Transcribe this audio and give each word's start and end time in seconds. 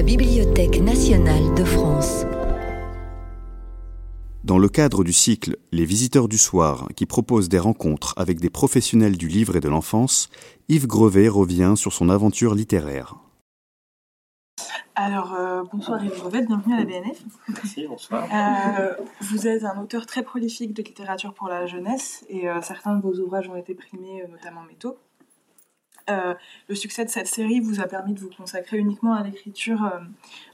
la 0.00 0.06
Bibliothèque 0.06 0.80
nationale 0.80 1.54
de 1.54 1.62
France. 1.62 2.24
Dans 4.44 4.56
le 4.56 4.70
cadre 4.70 5.04
du 5.04 5.12
cycle 5.12 5.58
Les 5.72 5.84
visiteurs 5.84 6.26
du 6.26 6.38
soir, 6.38 6.88
qui 6.96 7.04
propose 7.04 7.50
des 7.50 7.58
rencontres 7.58 8.14
avec 8.16 8.40
des 8.40 8.48
professionnels 8.48 9.18
du 9.18 9.28
livre 9.28 9.56
et 9.56 9.60
de 9.60 9.68
l'enfance, 9.68 10.30
Yves 10.70 10.86
Grevet 10.86 11.28
revient 11.28 11.74
sur 11.76 11.92
son 11.92 12.08
aventure 12.08 12.54
littéraire. 12.54 13.16
Alors, 14.94 15.34
euh, 15.34 15.64
bonsoir 15.70 16.02
Yves 16.02 16.18
Grevet, 16.18 16.46
bienvenue 16.46 16.72
à 16.76 16.78
la 16.78 16.84
BNF. 16.86 17.22
Merci, 17.48 17.86
bonsoir. 17.86 18.24
Euh, 18.32 18.94
vous 19.20 19.46
êtes 19.46 19.64
un 19.64 19.82
auteur 19.82 20.06
très 20.06 20.22
prolifique 20.22 20.72
de 20.72 20.82
littérature 20.82 21.34
pour 21.34 21.48
la 21.48 21.66
jeunesse 21.66 22.24
et 22.30 22.48
euh, 22.48 22.62
certains 22.62 22.96
de 22.96 23.02
vos 23.02 23.18
ouvrages 23.18 23.50
ont 23.50 23.56
été 23.56 23.74
primés, 23.74 24.24
notamment 24.30 24.62
Métaux. 24.62 24.96
Le 26.08 26.74
succès 26.74 27.04
de 27.04 27.10
cette 27.10 27.26
série 27.26 27.60
vous 27.60 27.80
a 27.80 27.86
permis 27.86 28.14
de 28.14 28.20
vous 28.20 28.30
consacrer 28.30 28.78
uniquement 28.78 29.14
à 29.14 29.22
l'écriture 29.22 29.90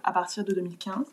à 0.05 0.13
partir 0.13 0.45
de 0.45 0.53
2015. 0.53 1.07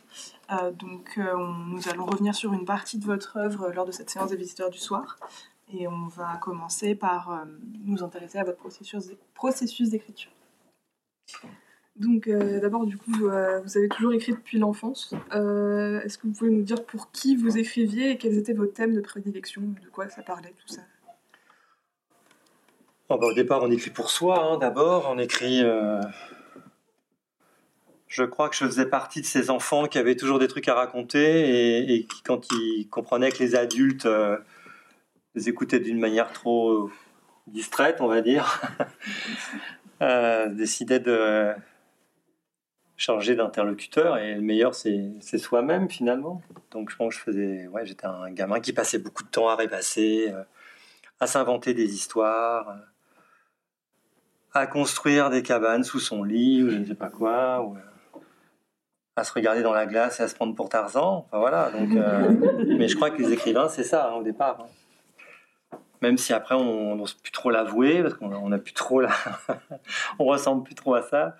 donc, 0.73 1.17
nous 1.17 1.89
allons 1.89 2.05
revenir 2.05 2.35
sur 2.35 2.53
une 2.53 2.65
partie 2.65 2.97
de 2.97 3.05
votre 3.05 3.37
œuvre 3.37 3.71
lors 3.71 3.85
de 3.85 3.91
cette 3.91 4.09
séance 4.09 4.29
des 4.29 4.37
visiteurs 4.37 4.69
du 4.69 4.79
soir. 4.79 5.17
Et 5.73 5.87
on 5.87 6.07
va 6.07 6.37
commencer 6.37 6.95
par 6.95 7.45
nous 7.85 8.03
intéresser 8.03 8.37
à 8.37 8.43
votre 8.43 8.59
processus 9.33 9.89
d'écriture. 9.89 10.31
Donc 11.95 12.27
euh, 12.27 12.59
d'abord, 12.59 12.85
du 12.85 12.97
coup, 12.97 13.27
euh, 13.27 13.59
vous 13.61 13.77
avez 13.77 13.87
toujours 13.87 14.13
écrit 14.13 14.31
depuis 14.31 14.57
l'enfance. 14.57 15.13
Euh, 15.33 16.01
est-ce 16.01 16.17
que 16.17 16.27
vous 16.27 16.33
pouvez 16.33 16.49
nous 16.49 16.63
dire 16.63 16.83
pour 16.85 17.11
qui 17.11 17.35
vous 17.35 17.57
écriviez 17.57 18.11
et 18.11 18.17
quels 18.17 18.37
étaient 18.37 18.53
vos 18.53 18.65
thèmes 18.65 18.95
de 18.95 19.01
prédilection, 19.01 19.61
de 19.61 19.89
quoi 19.91 20.09
ça 20.09 20.23
parlait, 20.23 20.53
tout 20.57 20.73
ça? 20.73 20.81
Oh, 23.09 23.17
bah, 23.17 23.27
Au 23.27 23.33
départ, 23.33 23.63
on 23.63 23.71
écrit 23.71 23.91
pour 23.91 24.09
soi, 24.09 24.43
hein, 24.43 24.57
d'abord. 24.57 25.09
On 25.09 25.17
écrit... 25.17 25.63
Je 28.07 28.23
crois 28.23 28.47
que 28.47 28.55
je 28.55 28.65
faisais 28.65 28.85
partie 28.85 29.21
de 29.21 29.25
ces 29.25 29.49
enfants 29.49 29.87
qui 29.87 29.97
avaient 29.97 30.15
toujours 30.15 30.37
des 30.37 30.47
trucs 30.47 30.67
à 30.67 30.75
raconter 30.75 31.95
et, 31.95 32.05
qui, 32.05 32.21
quand 32.21 32.45
ils 32.51 32.87
comprenaient 32.87 33.31
que 33.31 33.39
les 33.39 33.55
adultes 33.55 34.07
les 35.33 35.49
écoutaient 35.49 35.79
d'une 35.79 35.99
manière 35.99 36.31
trop 36.31 36.91
distraite, 37.47 38.01
on 38.01 38.07
va 38.07 38.21
dire, 38.21 38.61
décidaient 40.55 40.99
de 40.99 41.55
changer 43.03 43.35
d'interlocuteur 43.35 44.17
et 44.17 44.35
le 44.35 44.41
meilleur 44.41 44.75
c'est 44.75 45.37
soi-même 45.37 45.89
finalement. 45.89 46.41
Donc 46.71 46.89
je 46.89 46.95
pense 46.95 47.17
que 47.17 47.31
je 47.31 47.67
j'étais 47.83 48.05
un 48.05 48.31
gamin 48.31 48.59
qui 48.59 48.73
passait 48.73 48.99
beaucoup 48.99 49.23
de 49.23 49.29
temps 49.29 49.49
à 49.49 49.55
rêvasser, 49.55 50.31
euh, 50.31 50.43
à 51.19 51.27
s'inventer 51.27 51.73
des 51.73 51.93
histoires, 51.93 52.69
euh, 52.69 52.75
à 54.53 54.67
construire 54.67 55.29
des 55.29 55.41
cabanes 55.41 55.83
sous 55.83 55.99
son 55.99 56.23
lit 56.23 56.63
ou 56.63 56.69
je 56.69 56.77
ne 56.77 56.85
sais 56.85 56.95
pas 56.95 57.09
quoi, 57.09 57.61
ou, 57.61 57.75
euh, 57.75 58.19
à 59.15 59.23
se 59.23 59.33
regarder 59.33 59.61
dans 59.61 59.73
la 59.73 59.85
glace 59.85 60.19
et 60.19 60.23
à 60.23 60.27
se 60.27 60.35
prendre 60.35 60.55
pour 60.55 60.69
Tarzan. 60.69 61.25
Enfin 61.27 61.39
voilà. 61.39 61.71
Donc, 61.71 61.89
mais 62.67 62.87
je 62.87 62.95
crois 62.95 63.09
que 63.09 63.21
les 63.21 63.31
écrivains 63.31 63.69
c'est 63.69 63.83
ça 63.83 64.09
hein, 64.09 64.15
au 64.15 64.23
départ. 64.23 64.59
Hein. 64.61 65.77
Même 66.01 66.17
si 66.17 66.33
après 66.33 66.55
on 66.55 66.95
n'ose 66.95 67.13
plus 67.13 67.31
trop 67.31 67.49
l'avouer 67.49 68.03
parce 68.03 68.15
qu'on 68.15 68.51
a 68.51 68.57
plus 68.57 68.73
trop 68.73 68.99
la... 68.99 69.11
on 70.19 70.25
ressemble 70.25 70.63
plus 70.63 70.75
trop 70.75 70.95
à 70.95 71.01
ça. 71.01 71.37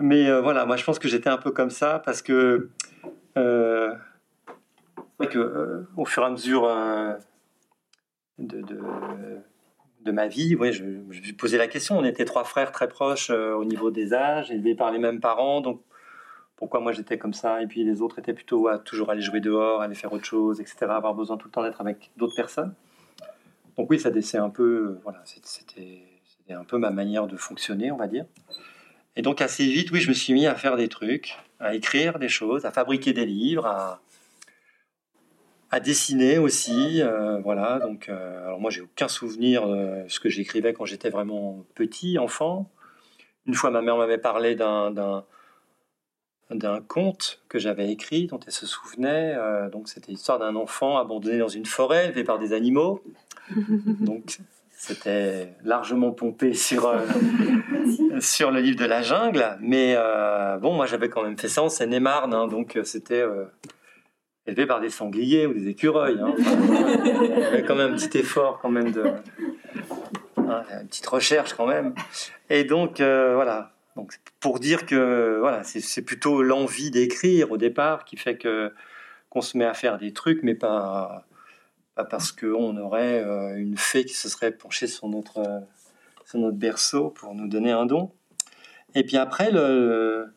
Mais 0.00 0.28
euh, 0.28 0.40
voilà, 0.40 0.66
moi 0.66 0.76
je 0.76 0.84
pense 0.84 0.98
que 0.98 1.08
j'étais 1.08 1.30
un 1.30 1.36
peu 1.36 1.52
comme 1.52 1.70
ça 1.70 2.00
parce 2.04 2.20
que, 2.20 2.70
euh, 3.36 3.94
que 5.30 5.38
euh, 5.38 5.88
au 5.96 6.04
fur 6.04 6.24
et 6.24 6.26
à 6.26 6.30
mesure 6.30 6.68
de, 8.38 8.60
de, 8.62 8.80
ma 10.12 10.28
vie, 10.28 10.56
ouais, 10.56 10.72
je, 10.72 10.84
posais 11.34 11.58
la 11.58 11.68
question. 11.68 11.98
On 11.98 12.04
était 12.04 12.24
trois 12.24 12.44
frères 12.44 12.72
très 12.72 12.88
proches 12.88 13.30
au 13.30 13.64
niveau 13.64 13.90
des 13.90 14.14
âges, 14.14 14.50
élevés 14.50 14.74
par 14.74 14.90
les 14.92 14.98
mêmes 14.98 15.20
parents, 15.20 15.60
donc 15.60 15.80
pourquoi 16.56 16.80
moi 16.80 16.92
j'étais 16.92 17.18
comme 17.18 17.34
ça? 17.34 17.62
Et 17.62 17.66
puis 17.66 17.84
les 17.84 18.00
autres 18.00 18.18
étaient 18.18 18.32
plutôt 18.32 18.68
à 18.68 18.78
toujours 18.78 19.10
aller 19.10 19.20
jouer 19.20 19.40
dehors, 19.40 19.82
aller 19.82 19.94
faire 19.94 20.12
autre 20.12 20.24
chose, 20.24 20.60
etc. 20.60 20.76
Avoir 20.82 21.14
besoin 21.14 21.36
tout 21.36 21.48
le 21.48 21.52
temps 21.52 21.62
d'être 21.62 21.80
avec 21.80 22.10
d'autres 22.16 22.36
personnes. 22.36 22.74
Donc 23.76 23.90
oui, 23.90 23.98
ça 23.98 24.10
c'est 24.22 24.38
un 24.38 24.50
peu, 24.50 24.98
voilà, 25.02 25.20
c'était 25.24 26.02
un 26.50 26.64
peu 26.64 26.78
ma 26.78 26.90
manière 26.90 27.26
de 27.26 27.36
fonctionner, 27.36 27.90
on 27.90 27.96
va 27.96 28.06
dire. 28.06 28.24
Et 29.16 29.22
donc 29.22 29.40
assez 29.40 29.66
vite, 29.66 29.90
oui, 29.90 30.00
je 30.00 30.08
me 30.08 30.14
suis 30.14 30.32
mis 30.32 30.46
à 30.46 30.54
faire 30.54 30.76
des 30.76 30.88
trucs, 30.88 31.36
à 31.60 31.74
écrire 31.74 32.18
des 32.18 32.28
choses, 32.28 32.64
à 32.64 32.70
fabriquer 32.70 33.12
des 33.12 33.26
livres, 33.26 33.66
à, 33.66 34.00
à 35.70 35.80
dessiner 35.80 36.38
aussi. 36.38 37.02
Euh, 37.02 37.40
voilà, 37.40 37.78
donc 37.80 38.08
euh, 38.08 38.46
alors 38.46 38.60
moi 38.60 38.70
j'ai 38.70 38.80
aucun 38.80 39.08
souvenir 39.08 39.66
de 39.66 40.04
ce 40.08 40.20
que 40.20 40.28
j'écrivais 40.28 40.72
quand 40.72 40.84
j'étais 40.84 41.10
vraiment 41.10 41.64
petit, 41.74 42.18
enfant. 42.18 42.70
Une 43.46 43.54
fois, 43.54 43.70
ma 43.70 43.82
mère 43.82 43.96
m'avait 43.96 44.18
parlé 44.18 44.54
d'un 44.54 45.24
d'un 46.50 46.80
conte 46.80 47.42
que 47.48 47.58
j'avais 47.58 47.90
écrit, 47.90 48.26
dont 48.26 48.38
elle 48.46 48.52
se 48.52 48.66
souvenait. 48.66 49.34
Euh, 49.36 49.68
donc 49.70 49.88
c'était 49.88 50.12
l'histoire 50.12 50.38
d'un 50.38 50.56
enfant 50.56 50.98
abandonné 50.98 51.38
dans 51.38 51.48
une 51.48 51.66
forêt, 51.66 52.06
élevé 52.06 52.22
par 52.22 52.38
des 52.38 52.52
animaux. 52.52 53.02
donc 53.56 54.38
c'était 54.76 55.54
largement 55.64 56.10
pompé 56.12 56.52
sur, 56.52 56.86
euh, 56.86 57.00
sur 58.20 58.50
le 58.50 58.60
livre 58.60 58.78
de 58.78 58.84
la 58.84 59.02
jungle. 59.02 59.56
Mais 59.60 59.94
euh, 59.96 60.58
bon, 60.58 60.74
moi 60.74 60.86
j'avais 60.86 61.08
quand 61.08 61.22
même 61.22 61.38
fait 61.38 61.48
ça 61.48 61.62
en 61.62 61.68
Seine-et-Marne, 61.68 62.34
hein, 62.34 62.48
donc 62.48 62.76
euh, 62.76 62.84
élevé 64.46 64.66
par 64.66 64.80
des 64.80 64.90
sangliers 64.90 65.46
ou 65.46 65.54
des 65.54 65.68
écureuils. 65.68 66.18
Hein. 66.20 66.34
il 66.38 67.40
y 67.40 67.44
avait 67.44 67.62
quand 67.64 67.76
même 67.76 67.92
un 67.92 67.96
petit 67.96 68.18
effort, 68.18 68.58
quand 68.60 68.70
même, 68.70 68.92
de. 68.92 69.04
Hein, 70.36 70.62
une 70.80 70.88
petite 70.88 71.06
recherche 71.06 71.54
quand 71.54 71.66
même. 71.66 71.94
Et 72.50 72.64
donc 72.64 72.98
voilà. 72.98 73.72
Donc, 73.96 74.18
pour 74.40 74.58
dire 74.58 74.86
que 74.86 75.38
voilà, 75.38 75.62
c'est 75.62 76.02
plutôt 76.02 76.42
l'envie 76.42 76.90
d'écrire 76.90 77.52
au 77.52 77.56
départ 77.56 78.04
qui 78.04 78.16
fait 78.16 78.36
que 78.36 78.72
qu'on 79.30 79.40
se 79.40 79.56
met 79.56 79.64
à 79.64 79.74
faire 79.74 79.98
des 79.98 80.12
trucs, 80.12 80.42
mais 80.42 80.54
pas 80.54 81.24
pas 81.94 82.04
parce 82.04 82.32
qu'on 82.32 82.76
aurait 82.76 83.22
euh, 83.22 83.56
une 83.56 83.76
fée 83.76 84.04
qui 84.04 84.14
se 84.14 84.28
serait 84.28 84.52
penchée 84.52 84.86
sur 84.86 85.08
notre, 85.08 85.38
euh, 85.38 85.60
sur 86.24 86.38
notre 86.38 86.56
berceau 86.56 87.10
pour 87.10 87.34
nous 87.34 87.48
donner 87.48 87.70
un 87.70 87.86
don. 87.86 88.12
Et 88.94 89.04
puis 89.04 89.16
après, 89.16 89.50
le, 89.50 90.32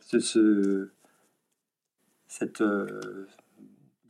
ce, 0.00 0.90
cette 2.26 2.60
euh, 2.60 3.28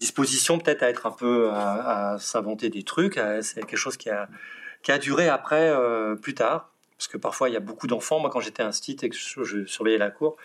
disposition 0.00 0.58
peut-être 0.58 0.82
à 0.82 0.88
être 0.88 1.06
un 1.06 1.10
peu 1.10 1.50
à, 1.50 2.16
s'inventer 2.18 2.68
des 2.70 2.82
trucs, 2.82 3.20
c'est 3.42 3.60
quelque 3.60 3.76
chose 3.76 3.96
qui 3.96 4.10
a, 4.10 4.28
qui 4.82 4.92
a 4.92 4.98
duré 4.98 5.28
après, 5.28 5.72
plus 6.20 6.34
tard. 6.34 6.72
Parce 6.98 7.08
que 7.08 7.18
parfois, 7.18 7.50
il 7.50 7.52
y 7.52 7.56
a 7.56 7.60
beaucoup 7.60 7.86
d'enfants. 7.86 8.20
Moi, 8.20 8.30
quand 8.30 8.40
j'étais 8.40 8.62
un 8.62 8.72
stit 8.72 8.96
et 9.02 9.10
que 9.10 9.16
je 9.16 9.64
surveillais 9.66 9.98
la 9.98 10.10
cour, 10.10 10.36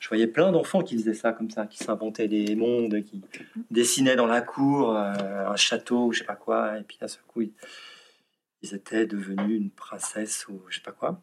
je 0.00 0.08
voyais 0.08 0.26
plein 0.26 0.52
d'enfants 0.52 0.82
qui 0.82 0.96
faisaient 0.96 1.14
ça 1.14 1.32
comme 1.32 1.50
ça, 1.50 1.66
qui 1.66 1.78
s'inventaient 1.78 2.28
des 2.28 2.54
mondes, 2.54 3.02
qui 3.02 3.22
dessinaient 3.70 4.16
dans 4.16 4.26
la 4.26 4.40
cour 4.40 4.96
euh, 4.96 5.12
un 5.46 5.56
château 5.56 6.06
ou 6.06 6.12
je 6.12 6.20
sais 6.20 6.24
pas 6.24 6.36
quoi, 6.36 6.78
et 6.78 6.82
puis 6.82 6.98
à 7.00 7.08
ce 7.08 7.18
coup 7.26 7.42
ils, 7.42 8.74
étaient 8.74 9.06
devenus 9.06 9.60
une 9.60 9.70
princesse 9.70 10.46
ou 10.48 10.60
je 10.68 10.76
sais 10.76 10.82
pas 10.82 10.92
quoi. 10.92 11.20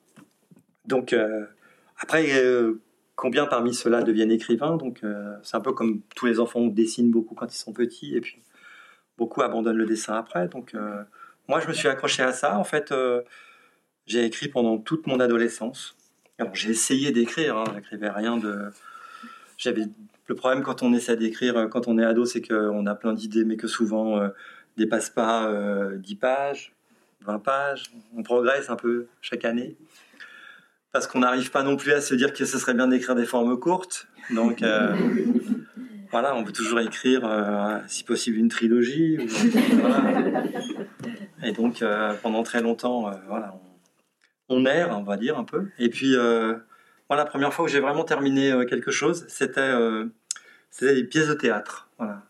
Donc 0.86 1.14
euh, 1.14 1.46
après, 2.00 2.26
euh, 2.34 2.82
combien 3.16 3.46
parmi 3.46 3.74
ceux-là 3.74 4.04
deviennent 4.04 4.32
écrivains 4.32 4.78
Donc 4.78 5.02
c'est 5.44 5.56
un 5.56 5.62
peu 5.62 5.74
comme 5.74 6.02
tous 6.16 6.26
les 6.26 6.40
enfants 6.40 6.68
dessinent 6.68 7.12
beaucoup 7.12 7.36
quand 7.36 7.54
ils 7.54 7.58
sont 7.58 7.74
petits, 7.74 8.16
et 8.16 8.22
puis 8.22 8.42
beaucoup 9.18 9.42
abandonnent 9.42 9.78
le 9.78 9.86
dessin 9.86 10.16
après. 10.16 10.48
Donc 10.48 10.76
moi 11.48 11.60
je 11.60 11.68
me 11.68 11.74
suis 11.74 11.88
accroché 11.88 12.24
à 12.24 12.32
ça. 12.32 12.58
En 12.58 12.64
fait, 12.64 12.94
j'ai 14.06 14.26
écrit 14.26 14.50
pendant 14.50 14.78
toute 14.78 15.08
mon 15.08 15.20
adolescence. 15.20 15.96
Alors 16.38 16.54
j'ai 16.54 16.72
essayé 16.72 17.12
d'écrire, 17.12 17.58
hein, 17.58 17.64
j'écrivais 17.74 18.10
rien 18.10 18.38
de. 18.38 18.70
J'avais 19.58 19.86
le 20.28 20.36
problème 20.36 20.64
quand 20.64 20.84
on 20.84 20.94
essaie 20.94 21.16
d'écrire, 21.16 21.58
euh, 21.58 21.68
quand 21.68 21.88
on 21.88 21.98
est 21.98 22.04
ado, 22.04 22.26
c'est 22.26 22.42
qu'on 22.42 22.86
a 22.86 22.96
plein 22.96 23.14
d'idées, 23.14 23.46
mais 23.46 23.58
que 23.58 23.68
souvent 23.68 24.20
euh, 24.20 24.30
dépasse 24.78 25.10
pas 25.10 25.48
10 25.48 25.52
euh, 25.54 26.18
pages, 26.20 26.74
20 27.22 27.40
pages. 27.40 27.92
On 28.16 28.24
progresse 28.24 28.70
un 28.70 28.76
peu 28.76 29.08
chaque 29.22 29.46
année. 29.46 29.76
Parce 30.96 31.08
qu'on 31.08 31.20
n'arrive 31.20 31.52
pas 31.52 31.64
non 31.64 31.76
plus 31.76 31.92
à 31.92 32.00
se 32.00 32.16
dire 32.16 32.32
que 32.32 32.46
ce 32.46 32.58
serait 32.58 32.74
bien 32.74 32.88
d'écrire 32.88 33.16
des 33.16 33.26
formes 33.26 33.60
courtes. 33.60 34.08
Donc 34.30 34.62
euh, 34.62 34.96
voilà, 36.12 36.34
on 36.36 36.46
peut 36.46 36.54
toujours 36.54 36.80
écrire, 36.80 37.30
si 37.88 38.06
possible, 38.06 38.38
une 38.38 38.48
trilogie. 38.48 39.18
Et 41.44 41.52
donc 41.52 41.84
pendant 42.24 42.44
très 42.44 42.62
longtemps, 42.62 43.12
voilà, 43.28 43.60
on 44.50 44.66
erre, 44.66 44.98
on 44.98 45.04
va 45.04 45.18
dire 45.18 45.38
un 45.38 45.44
peu. 45.44 45.68
Et 45.80 45.90
puis, 45.90 46.16
euh, 46.16 46.56
voilà, 47.10 47.24
la 47.24 47.30
première 47.30 47.54
fois 47.54 47.66
où 47.66 47.68
j'ai 47.68 47.80
vraiment 47.80 48.04
terminé 48.04 48.52
euh, 48.52 48.66
quelque 48.66 48.92
chose, 48.92 49.26
c'était 49.28 49.62
euh, 49.62 50.06
des 50.82 51.04
pièces 51.04 51.28
de 51.28 51.34
théâtre. 51.34 51.90
Voilà. 51.98 52.24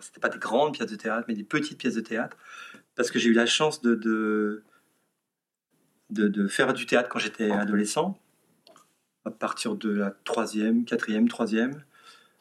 C'était 0.00 0.20
pas 0.20 0.28
des 0.28 0.38
grandes 0.38 0.74
pièces 0.74 0.90
de 0.90 0.96
théâtre, 0.96 1.24
mais 1.28 1.34
des 1.34 1.44
petites 1.44 1.78
pièces 1.78 1.94
de 1.94 2.00
théâtre, 2.00 2.36
parce 2.96 3.12
que 3.12 3.18
j'ai 3.20 3.28
eu 3.28 3.32
la 3.32 3.46
chance 3.46 3.80
de, 3.80 3.94
de, 3.94 4.64
de, 6.10 6.48
faire 6.48 6.72
du 6.74 6.86
théâtre 6.86 7.08
quand 7.08 7.18
j'étais 7.18 7.50
adolescent, 7.50 8.18
à 9.24 9.30
partir 9.30 9.74
de 9.74 9.90
la 9.90 10.14
troisième, 10.24 10.84
quatrième, 10.84 11.28
troisième. 11.28 11.82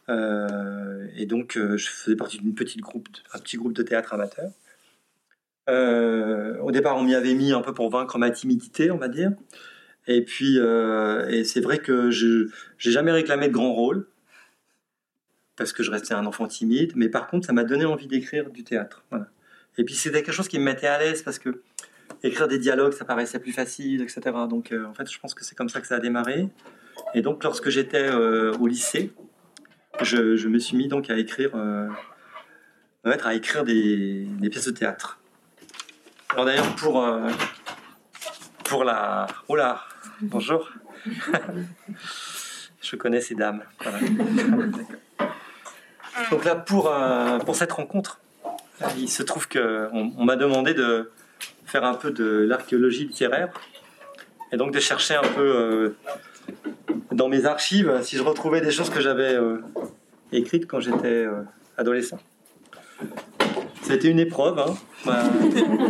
et 0.09 1.25
donc, 1.25 1.57
je 1.57 1.87
faisais 1.87 2.15
partie 2.15 2.37
d'une 2.37 2.55
petite 2.55 2.81
groupe, 2.81 3.09
un 3.33 3.39
petit 3.39 3.57
groupe 3.57 3.73
de 3.73 3.83
théâtre 3.83 4.13
amateur. 4.13 4.51
Euh, 5.69 6.57
au 6.59 6.71
départ, 6.71 6.95
on 6.95 7.03
m'y 7.03 7.13
avait 7.13 7.33
mis 7.33 7.51
un 7.51 7.61
peu 7.61 7.73
pour 7.73 7.89
vaincre 7.89 8.17
ma 8.17 8.31
timidité, 8.31 8.89
on 8.91 8.97
va 8.97 9.09
dire. 9.09 9.31
Et 10.07 10.23
puis, 10.23 10.57
et 10.57 11.43
c'est 11.43 11.59
vrai 11.59 11.79
que 11.79 12.11
je 12.11 12.49
j'ai 12.77 12.91
jamais 12.91 13.11
réclamé 13.11 13.49
de 13.49 13.53
grand 13.53 13.73
rôle 13.73 14.07
parce 15.57 15.73
que 15.73 15.83
je 15.83 15.91
restais 15.91 16.13
un 16.13 16.25
enfant 16.25 16.47
timide, 16.47 16.93
mais 16.95 17.09
par 17.09 17.27
contre, 17.27 17.47
ça 17.47 17.51
m'a 17.51 17.63
donné 17.63 17.83
envie 17.83 18.07
d'écrire 18.07 18.49
du 18.51 18.63
théâtre. 18.63 19.03
Et 19.77 19.83
puis 19.83 19.95
c'était 19.95 20.23
quelque 20.23 20.33
chose 20.33 20.47
qui 20.47 20.59
me 20.59 20.63
mettait 20.63 20.87
à 20.87 20.99
l'aise 20.99 21.23
parce 21.23 21.39
que 21.39 21.61
écrire 22.23 22.47
des 22.47 22.59
dialogues, 22.59 22.93
ça 22.93 23.05
paraissait 23.05 23.39
plus 23.39 23.53
facile, 23.53 24.01
etc. 24.01 24.21
Donc 24.49 24.73
en 24.73 24.93
fait, 24.93 25.09
je 25.11 25.19
pense 25.19 25.33
que 25.33 25.43
c'est 25.43 25.55
comme 25.55 25.69
ça 25.69 25.81
que 25.81 25.87
ça 25.87 25.95
a 25.95 25.99
démarré. 25.99 26.49
Et 27.13 27.21
donc, 27.21 27.43
lorsque 27.43 27.69
j'étais 27.69 28.09
au 28.11 28.67
lycée, 28.67 29.13
je, 30.01 30.35
je, 30.35 30.47
me 30.47 30.59
suis 30.59 30.77
mis 30.77 30.87
donc 30.87 31.09
à 31.09 31.17
écrire, 31.17 31.51
euh, 31.55 31.89
à 33.03 33.33
écrire 33.33 33.63
des, 33.63 34.25
des, 34.25 34.49
pièces 34.49 34.67
de 34.67 34.71
théâtre. 34.71 35.19
Alors 36.29 36.45
d'ailleurs 36.45 36.75
pour 36.75 37.03
euh, 37.03 37.29
pour 38.65 38.83
la 38.83 39.27
oh 39.47 39.55
là 39.55 39.81
bonjour 40.21 40.69
je 42.81 42.95
connais 42.97 43.21
ces 43.21 43.33
dames 43.33 43.63
donc 46.31 46.43
là 46.43 46.55
pour 46.55 46.91
euh, 46.91 47.39
pour 47.39 47.55
cette 47.55 47.71
rencontre 47.71 48.19
il 48.97 49.09
se 49.09 49.23
trouve 49.23 49.47
que 49.47 49.87
on, 49.93 50.25
m'a 50.25 50.35
demandé 50.35 50.73
de 50.73 51.09
faire 51.67 51.83
un 51.83 51.93
peu 51.93 52.11
de 52.11 52.45
l'archéologie 52.47 53.05
littéraire 53.05 53.49
et 54.51 54.57
donc 54.57 54.71
de 54.71 54.79
chercher 54.79 55.15
un 55.15 55.27
peu 55.35 55.41
euh, 55.55 55.95
dans 57.11 57.27
mes 57.27 57.45
archives 57.45 57.99
si 58.03 58.15
je 58.15 58.23
retrouvais 58.23 58.61
des 58.61 58.71
choses 58.71 58.89
que 58.89 59.01
j'avais 59.01 59.35
euh, 59.35 59.61
écrites 60.31 60.65
quand 60.65 60.79
j'étais 60.79 61.25
euh, 61.25 61.43
adolescent. 61.77 62.19
Été 63.89 64.09
une 64.09 64.19
épreuve. 64.19 64.59
Hein. 64.59 64.75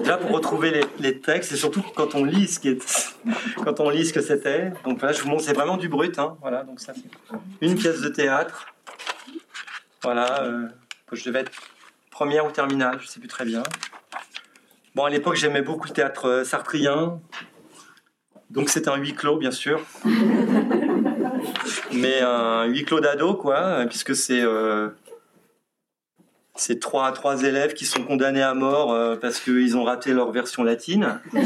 Là, 0.05 0.17
pour 0.17 0.29
retrouver 0.29 0.81
les, 0.99 1.19
textes, 1.19 1.51
et 1.51 1.55
surtout 1.55 1.83
quand 1.95 2.13
on 2.13 2.23
lit 2.25 2.47
ce 2.47 2.59
qui 2.59 2.69
est, 2.69 3.15
quand 3.63 3.79
on 3.79 3.89
lit 3.89 4.05
ce 4.05 4.13
que 4.13 4.21
c'était. 4.21 4.71
Donc 4.85 5.01
là, 5.01 5.13
je 5.13 5.23
vous 5.23 5.29
montre, 5.29 5.43
c'est 5.43 5.53
vraiment 5.53 5.77
du 5.77 5.89
brut. 5.89 6.19
Hein. 6.19 6.37
Voilà, 6.41 6.63
donc 6.63 6.79
ça, 6.79 6.93
une 7.59 7.73
pièce 7.73 8.01
de 8.01 8.09
théâtre. 8.09 8.67
Voilà, 10.03 10.47
je 11.11 11.25
devais 11.25 11.39
être 11.39 11.51
première 12.11 12.45
ou 12.45 12.51
terminale, 12.51 12.99
je 13.01 13.07
sais 13.07 13.19
plus 13.19 13.29
très 13.29 13.45
bien. 13.45 13.63
Bon, 14.97 15.05
à 15.05 15.11
l'époque, 15.11 15.35
j'aimais 15.35 15.61
beaucoup 15.61 15.87
le 15.87 15.93
théâtre 15.93 16.41
sartrien. 16.43 17.19
Donc 18.49 18.69
c'était 18.69 18.89
un 18.89 18.95
huis 18.95 19.13
clos, 19.13 19.37
bien 19.37 19.51
sûr. 19.51 19.79
Mais 21.93 22.21
un 22.21 22.65
huis 22.65 22.83
clos 22.83 22.99
d'ado, 22.99 23.35
quoi, 23.35 23.85
puisque 23.87 24.15
c'est 24.15 24.41
euh, 24.41 24.89
c'est 26.55 26.79
trois, 26.79 27.11
trois 27.11 27.43
élèves 27.43 27.75
qui 27.75 27.85
sont 27.85 28.01
condamnés 28.05 28.41
à 28.41 28.55
mort 28.55 28.91
euh, 28.91 29.15
parce 29.15 29.39
qu'ils 29.39 29.77
ont 29.77 29.83
raté 29.83 30.13
leur 30.13 30.31
version 30.31 30.63
latine. 30.63 31.19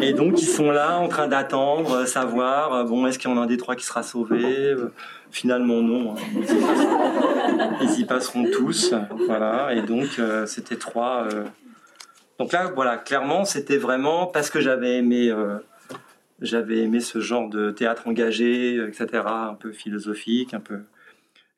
Et 0.00 0.14
donc 0.14 0.40
ils 0.40 0.48
sont 0.48 0.70
là 0.70 0.98
en 0.98 1.08
train 1.08 1.28
d'attendre, 1.28 1.92
euh, 1.92 2.06
savoir, 2.06 2.86
bon, 2.86 3.06
est-ce 3.06 3.18
qu'il 3.18 3.28
y 3.28 3.34
en 3.34 3.36
a 3.36 3.42
un 3.42 3.46
des 3.46 3.58
trois 3.58 3.76
qui 3.76 3.84
sera 3.84 4.02
sauvé 4.02 4.74
Finalement 5.30 5.82
non. 5.82 6.14
Hein. 6.14 7.80
Ils 7.82 8.00
y 8.00 8.04
passeront 8.06 8.46
tous. 8.50 8.94
Voilà. 9.26 9.74
Et 9.74 9.82
donc 9.82 10.18
c'était 10.46 10.76
trois 10.76 11.28
donc 12.38 12.52
là, 12.52 12.70
voilà, 12.74 12.98
clairement, 12.98 13.44
c'était 13.44 13.78
vraiment 13.78 14.26
parce 14.26 14.50
que 14.50 14.60
j'avais 14.60 14.98
aimé, 14.98 15.30
euh, 15.30 15.58
aimé 16.42 17.00
ce 17.00 17.20
genre 17.20 17.48
de 17.48 17.70
théâtre 17.70 18.06
engagé, 18.06 18.76
etc., 18.76 19.06
un 19.24 19.54
peu 19.54 19.72
philosophique, 19.72 20.52
un 20.52 20.60
peu 20.60 20.80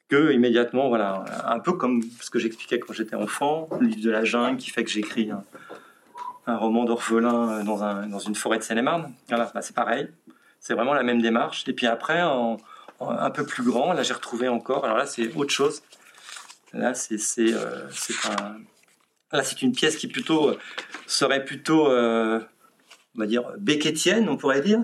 que 0.08 0.32
immédiatement, 0.32 0.88
voilà, 0.88 1.24
un 1.46 1.58
peu 1.58 1.72
comme 1.72 2.02
ce 2.20 2.30
que 2.30 2.38
j'expliquais 2.38 2.78
quand 2.78 2.94
j'étais 2.94 3.16
enfant, 3.16 3.68
le 3.78 3.88
livre 3.88 4.02
de 4.02 4.10
la 4.10 4.24
jungle 4.24 4.56
qui 4.56 4.70
fait 4.70 4.82
que 4.84 4.90
j'écris 4.90 5.30
un, 5.30 6.56
roman 6.56 6.84
d'orphelin 6.84 7.62
dans, 7.62 7.84
un, 7.84 8.06
dans 8.06 8.18
une 8.18 8.34
forêt 8.34 8.56
de 8.56 8.62
Seine-et-Marne. 8.62 9.12
Voilà, 9.28 9.50
bah, 9.54 9.60
c'est 9.60 9.74
pareil, 9.74 10.08
c'est 10.60 10.72
vraiment 10.72 10.94
la 10.94 11.02
même 11.02 11.20
démarche. 11.20 11.68
Et 11.68 11.74
puis 11.74 11.86
après, 11.86 12.20
un 12.20 13.30
peu 13.30 13.44
plus 13.44 13.62
grand, 13.62 13.92
là 13.92 14.02
j'ai 14.02 14.14
retrouvé 14.14 14.48
encore, 14.48 14.84
alors 14.84 14.96
là 14.96 15.06
c'est 15.06 15.34
autre 15.34 15.52
chose. 15.52 15.82
Là 16.72 16.94
c'est 16.94 17.18
euh, 17.54 17.88
un 18.30 18.56
Là, 19.32 19.42
c'est 19.42 19.60
une 19.62 19.72
pièce 19.72 19.96
qui 19.96 20.08
plutôt 20.08 20.50
euh, 20.50 20.58
serait 21.06 21.44
plutôt, 21.44 21.90
euh, 21.90 22.40
on 23.16 23.20
va 23.20 23.26
dire, 23.26 23.42
béquetienne, 23.58 24.28
on 24.28 24.36
pourrait 24.36 24.62
dire. 24.62 24.80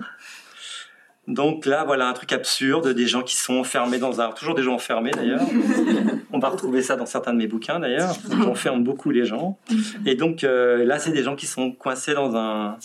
Donc 1.27 1.65
là, 1.65 1.83
voilà 1.83 2.07
un 2.07 2.13
truc 2.13 2.31
absurde, 2.31 2.89
des 2.89 3.07
gens 3.07 3.23
qui 3.23 3.35
sont 3.35 3.55
enfermés 3.55 3.97
dans 3.97 4.21
un... 4.21 4.31
Toujours 4.31 4.53
des 4.53 4.61
gens 4.61 4.75
enfermés 4.75 5.09
d'ailleurs. 5.09 5.41
On 6.31 6.37
va 6.37 6.49
retrouver 6.49 6.83
ça 6.83 6.95
dans 6.95 7.07
certains 7.07 7.33
de 7.33 7.37
mes 7.39 7.47
bouquins 7.47 7.79
d'ailleurs. 7.79 8.13
J'enferme 8.29 8.83
beaucoup 8.83 9.09
les 9.09 9.25
gens. 9.25 9.57
Et 10.05 10.13
donc 10.13 10.43
euh, 10.43 10.85
là, 10.85 10.99
c'est 10.99 11.11
des 11.11 11.23
gens 11.23 11.35
qui 11.35 11.47
sont 11.47 11.71
coincés 11.71 12.13
dans 12.13 12.35
un, 12.35 12.77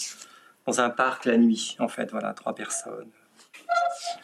dans 0.67 0.81
un 0.81 0.89
parc 0.89 1.27
la 1.27 1.37
nuit, 1.37 1.77
en 1.81 1.89
fait. 1.89 2.11
Voilà, 2.13 2.33
trois 2.33 2.55
personnes. 2.55 3.09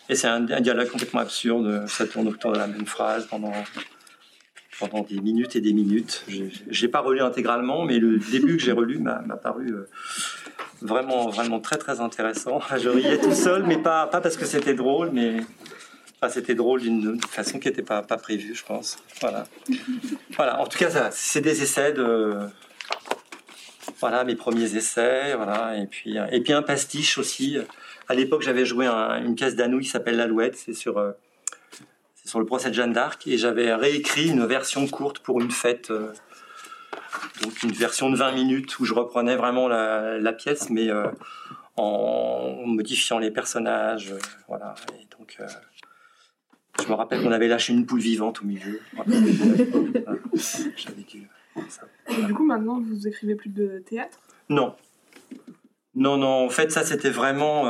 Et 0.08 0.14
c'est 0.14 0.28
un, 0.28 0.48
un 0.48 0.60
dialogue 0.62 0.88
complètement 0.88 1.20
absurde. 1.20 1.86
Ça 1.86 2.06
tourne 2.06 2.28
autour 2.28 2.52
de 2.52 2.58
la 2.58 2.68
même 2.68 2.86
phrase 2.86 3.26
pendant 3.26 3.52
pendant 4.78 5.02
des 5.02 5.20
minutes 5.20 5.56
et 5.56 5.60
des 5.60 5.72
minutes. 5.72 6.24
J'ai 6.68 6.88
pas 6.88 7.00
relu 7.00 7.20
intégralement, 7.20 7.84
mais 7.84 7.98
le 7.98 8.18
début 8.18 8.56
que 8.56 8.62
j'ai 8.62 8.72
relu 8.72 8.98
m'a 8.98 9.20
paru 9.36 9.72
euh, 9.72 9.88
vraiment, 10.82 11.28
vraiment 11.28 11.60
très 11.60 11.76
très 11.76 12.00
intéressant. 12.00 12.60
Je 12.78 12.88
riais 12.88 13.18
tout 13.18 13.34
seul, 13.34 13.64
mais 13.64 13.78
pas, 13.78 14.06
pas 14.06 14.20
parce 14.20 14.36
que 14.36 14.44
c'était 14.44 14.74
drôle, 14.74 15.10
mais 15.12 15.38
c'était 16.28 16.54
drôle 16.54 16.80
d'une 16.80 17.20
façon 17.20 17.58
qui 17.58 17.68
n'était 17.68 17.82
pas, 17.82 18.02
pas 18.02 18.16
prévue, 18.16 18.54
je 18.54 18.64
pense. 18.64 18.98
Voilà. 19.20 19.46
voilà. 20.36 20.60
En 20.60 20.66
tout 20.66 20.78
cas, 20.78 21.10
c'est 21.10 21.40
des 21.40 21.62
essais 21.62 21.92
de. 21.92 22.36
Voilà, 24.00 24.24
mes 24.24 24.34
premiers 24.34 24.76
essais, 24.76 25.34
voilà, 25.36 25.78
et 25.78 25.86
puis, 25.86 26.18
et 26.30 26.40
puis 26.40 26.52
un 26.52 26.62
pastiche 26.62 27.16
aussi. 27.16 27.56
À 28.08 28.14
l'époque, 28.14 28.42
j'avais 28.42 28.66
joué 28.66 28.86
une 28.86 29.34
pièce 29.34 29.56
d'Anou 29.56 29.80
qui 29.80 29.88
s'appelle 29.88 30.16
L'Alouette, 30.16 30.56
c'est 30.56 30.74
sur 30.74 30.98
euh, 30.98 31.12
sur 32.26 32.40
le 32.40 32.44
procès 32.44 32.70
de 32.70 32.74
Jeanne 32.74 32.92
d'Arc 32.92 33.26
et 33.26 33.38
j'avais 33.38 33.72
réécrit 33.74 34.28
une 34.28 34.44
version 34.44 34.86
courte 34.88 35.20
pour 35.20 35.40
une 35.40 35.50
fête, 35.50 35.90
euh, 35.90 36.12
donc 37.42 37.62
une 37.62 37.70
version 37.70 38.10
de 38.10 38.16
20 38.16 38.32
minutes 38.32 38.78
où 38.80 38.84
je 38.84 38.92
reprenais 38.92 39.36
vraiment 39.36 39.68
la, 39.68 40.32
pièce, 40.32 40.68
mais 40.68 40.90
euh, 40.90 41.06
en 41.76 42.66
modifiant 42.66 43.18
les 43.18 43.30
personnages, 43.30 44.12
euh, 44.12 44.18
voilà. 44.48 44.74
Et 45.00 45.06
donc, 45.16 45.38
je 46.82 46.88
me 46.88 46.94
rappelle 46.94 47.22
qu'on 47.22 47.32
avait 47.32 47.48
lâché 47.48 47.72
une 47.72 47.86
poule 47.86 48.00
vivante 48.00 48.42
au 48.42 48.44
milieu. 48.44 48.80
J'avais 50.76 51.02
dû. 51.08 51.28
Et 52.08 52.22
du 52.24 52.34
coup, 52.34 52.44
maintenant, 52.44 52.80
vous 52.80 53.06
écrivez 53.06 53.36
plus 53.36 53.50
de 53.50 53.82
théâtre? 53.86 54.18
Non. 54.48 54.74
Non, 55.94 56.16
non. 56.16 56.44
En 56.44 56.50
fait, 56.50 56.72
ça, 56.72 56.84
c'était 56.84 57.10
vraiment. 57.10 57.64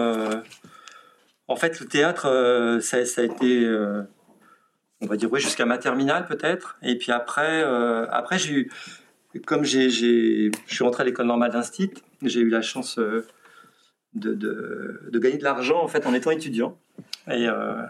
En 1.47 1.57
fait, 1.57 1.79
le 1.79 1.87
théâtre, 1.87 2.81
ça, 2.81 3.05
ça, 3.05 3.21
a 3.21 3.25
été 3.25 3.65
on 5.01 5.07
va 5.07 5.17
dire 5.17 5.31
oui 5.33 5.41
jusqu'à 5.41 5.67
ma 5.67 5.79
terminale 5.79 6.27
peut-être. 6.27 6.79
Et 6.83 6.97
puis 6.97 7.13
après 7.13 7.63
euh, 7.63 8.07
après 8.11 8.39
j'ai 8.39 8.55
eu 8.55 8.71
comme 9.47 9.65
j'ai 9.65 9.91
je 9.91 10.51
suis 10.67 10.85
rentré 10.85 11.03
à 11.03 11.07
l'école 11.07 11.27
normale 11.27 11.53
d'Instit 11.53 11.93
j'ai 12.23 12.41
eu 12.41 12.49
la 12.49 12.63
chance 12.63 12.99
euh, 12.99 13.27
de, 14.15 14.33
de, 14.33 15.19
gagner 15.19 15.37
de 15.37 15.45
l'argent 15.45 15.83
en 15.83 15.89
fait 15.89 16.07
en 16.07 16.15
étant 16.15 16.31
étudiant. 16.31 16.79
Et, 17.29 17.47
euh, 17.49 17.83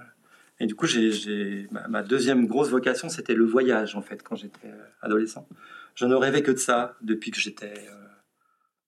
et 0.59 0.67
du 0.67 0.75
coup 0.75 0.87
j'ai 0.87 1.69
ma, 1.71 2.03
deuxième 2.03 2.47
grosse 2.47 2.71
vocation 2.71 3.09
c'était 3.09 3.35
le 3.35 3.45
voyage 3.45 3.95
en 3.95 4.03
fait 4.03 4.23
quand 4.23 4.37
j'étais 4.37 4.73
adolescent. 5.03 5.47
Je 5.95 6.07
ne 6.07 6.15
rêvais 6.15 6.43
que 6.43 6.51
de 6.51 6.59
ça 6.59 6.97
depuis 7.03 7.31
que 7.31 7.39
j'étais 7.39 7.75